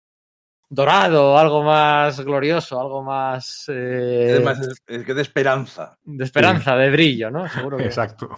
dorado, 0.68 1.38
algo 1.38 1.62
más 1.62 2.20
glorioso, 2.20 2.80
algo 2.80 3.02
más. 3.02 3.66
Eh, 3.68 4.36
es 4.36 4.44
más 4.44 4.60
es 4.86 5.04
que 5.04 5.14
de 5.14 5.22
esperanza. 5.22 5.98
De 6.04 6.24
esperanza, 6.24 6.72
sí. 6.72 6.78
de 6.78 6.90
brillo, 6.90 7.30
¿no? 7.30 7.48
Seguro 7.48 7.76
que. 7.76 7.84
Exacto. 7.84 8.28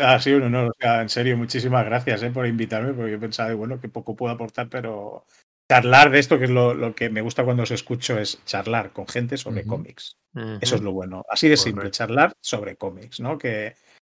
Ha 0.00 0.18
sido 0.18 0.38
un 0.38 0.44
honor, 0.44 0.70
o 0.70 0.72
sea, 0.80 1.02
en 1.02 1.10
serio, 1.10 1.36
muchísimas 1.36 1.84
gracias 1.84 2.22
eh, 2.22 2.30
por 2.30 2.46
invitarme, 2.46 2.94
porque 2.94 3.12
yo 3.12 3.20
pensaba, 3.20 3.52
bueno, 3.52 3.78
que 3.78 3.90
poco 3.90 4.16
puedo 4.16 4.32
aportar, 4.32 4.70
pero 4.70 5.26
charlar 5.70 6.10
de 6.10 6.20
esto, 6.20 6.38
que 6.38 6.44
es 6.44 6.50
lo, 6.50 6.72
lo, 6.72 6.94
que 6.94 7.10
me 7.10 7.20
gusta 7.20 7.44
cuando 7.44 7.64
os 7.64 7.70
escucho, 7.70 8.18
es 8.18 8.42
charlar 8.46 8.92
con 8.92 9.06
gente 9.06 9.36
sobre 9.36 9.60
uh 9.60 9.64
-huh. 9.64 9.68
cómics. 9.68 10.16
Uh 10.34 10.40
-huh. 10.40 10.58
Eso 10.62 10.76
es 10.76 10.80
lo 10.80 10.92
bueno. 10.92 11.22
Así 11.28 11.48
de 11.48 11.58
simple, 11.58 11.82
Correcto. 11.82 11.98
charlar 11.98 12.32
sobre 12.40 12.76
cómics, 12.76 13.20
¿no? 13.20 13.36
Que 13.36 13.74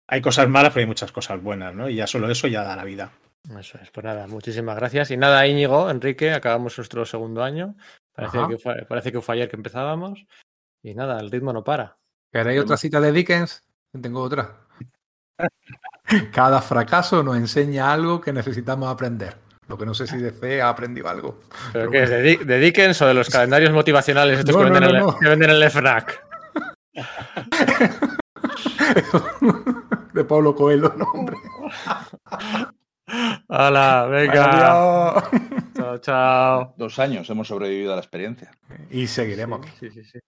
hay 0.07 0.21
cosas 0.21 0.47
malas, 0.47 0.71
pero 0.71 0.81
hay 0.81 0.87
muchas 0.87 1.11
cosas 1.11 1.41
buenas, 1.41 1.75
¿no? 1.75 1.89
Y 1.89 1.95
ya 1.95 2.07
solo 2.07 2.31
eso 2.31 2.47
ya 2.47 2.63
da 2.63 2.77
la 2.77 2.85
vida. 2.85 3.11
Eso 3.59 3.77
es, 3.81 3.89
pues 3.91 4.03
nada, 4.03 4.27
muchísimas 4.27 4.75
gracias. 4.75 5.11
Y 5.11 5.17
nada, 5.17 5.45
Íñigo, 5.47 5.89
Enrique, 5.89 6.33
acabamos 6.33 6.77
nuestro 6.77 7.05
segundo 7.05 7.43
año. 7.43 7.75
Parece 8.13 8.39
Ajá. 8.39 8.47
que, 8.49 8.57
fue, 8.57 8.85
parece 8.87 9.11
que 9.11 9.21
fue 9.21 9.35
ayer 9.35 9.49
que 9.49 9.55
empezábamos. 9.55 10.25
Y 10.83 10.93
nada, 10.95 11.19
el 11.19 11.31
ritmo 11.31 11.53
no 11.53 11.63
para. 11.63 11.97
¿Queréis 12.31 12.61
otra 12.61 12.77
cita 12.77 12.99
de 12.99 13.11
Dickens? 13.11 13.63
Tengo 14.01 14.21
otra. 14.21 14.57
Cada 16.33 16.61
fracaso 16.61 17.23
nos 17.23 17.37
enseña 17.37 17.93
algo 17.93 18.19
que 18.19 18.33
necesitamos 18.33 18.89
aprender. 18.89 19.37
Lo 19.67 19.77
que 19.77 19.85
no 19.85 19.93
sé 19.93 20.07
si 20.07 20.17
de 20.17 20.31
fe 20.31 20.61
ha 20.61 20.69
aprendido 20.69 21.09
algo. 21.09 21.39
¿Pero 21.73 21.89
Pero 21.89 21.91
qué 21.91 22.03
es? 22.03 22.09
¿De, 22.09 22.21
Di- 22.21 22.37
de 22.37 22.59
Dickens 22.59 23.01
o 23.01 23.07
de 23.07 23.13
los 23.13 23.29
calendarios 23.29 23.71
motivacionales 23.71 24.39
estos 24.39 24.55
No, 24.55 24.63
que, 24.63 24.69
no, 24.69 24.73
venden 24.79 24.99
no, 24.99 25.09
el, 25.09 25.15
que 25.19 25.29
venden 25.29 25.49
en 25.49 25.55
el 25.57 25.63
FNAC? 25.69 26.23
De 30.13 30.23
Pablo 30.23 30.55
Coelho, 30.55 30.93
no, 30.97 31.05
hombre. 31.13 31.35
Hola, 33.47 34.05
venga. 34.09 35.23
Chao, 35.73 35.97
chao. 35.99 36.73
Dos 36.77 36.99
años 36.99 37.29
hemos 37.29 37.47
sobrevivido 37.47 37.93
a 37.93 37.95
la 37.95 38.01
experiencia. 38.01 38.51
Y 38.89 39.07
seguiremos. 39.07 39.65
Sí, 39.79 39.89
sí, 39.89 40.03
sí. 40.03 40.19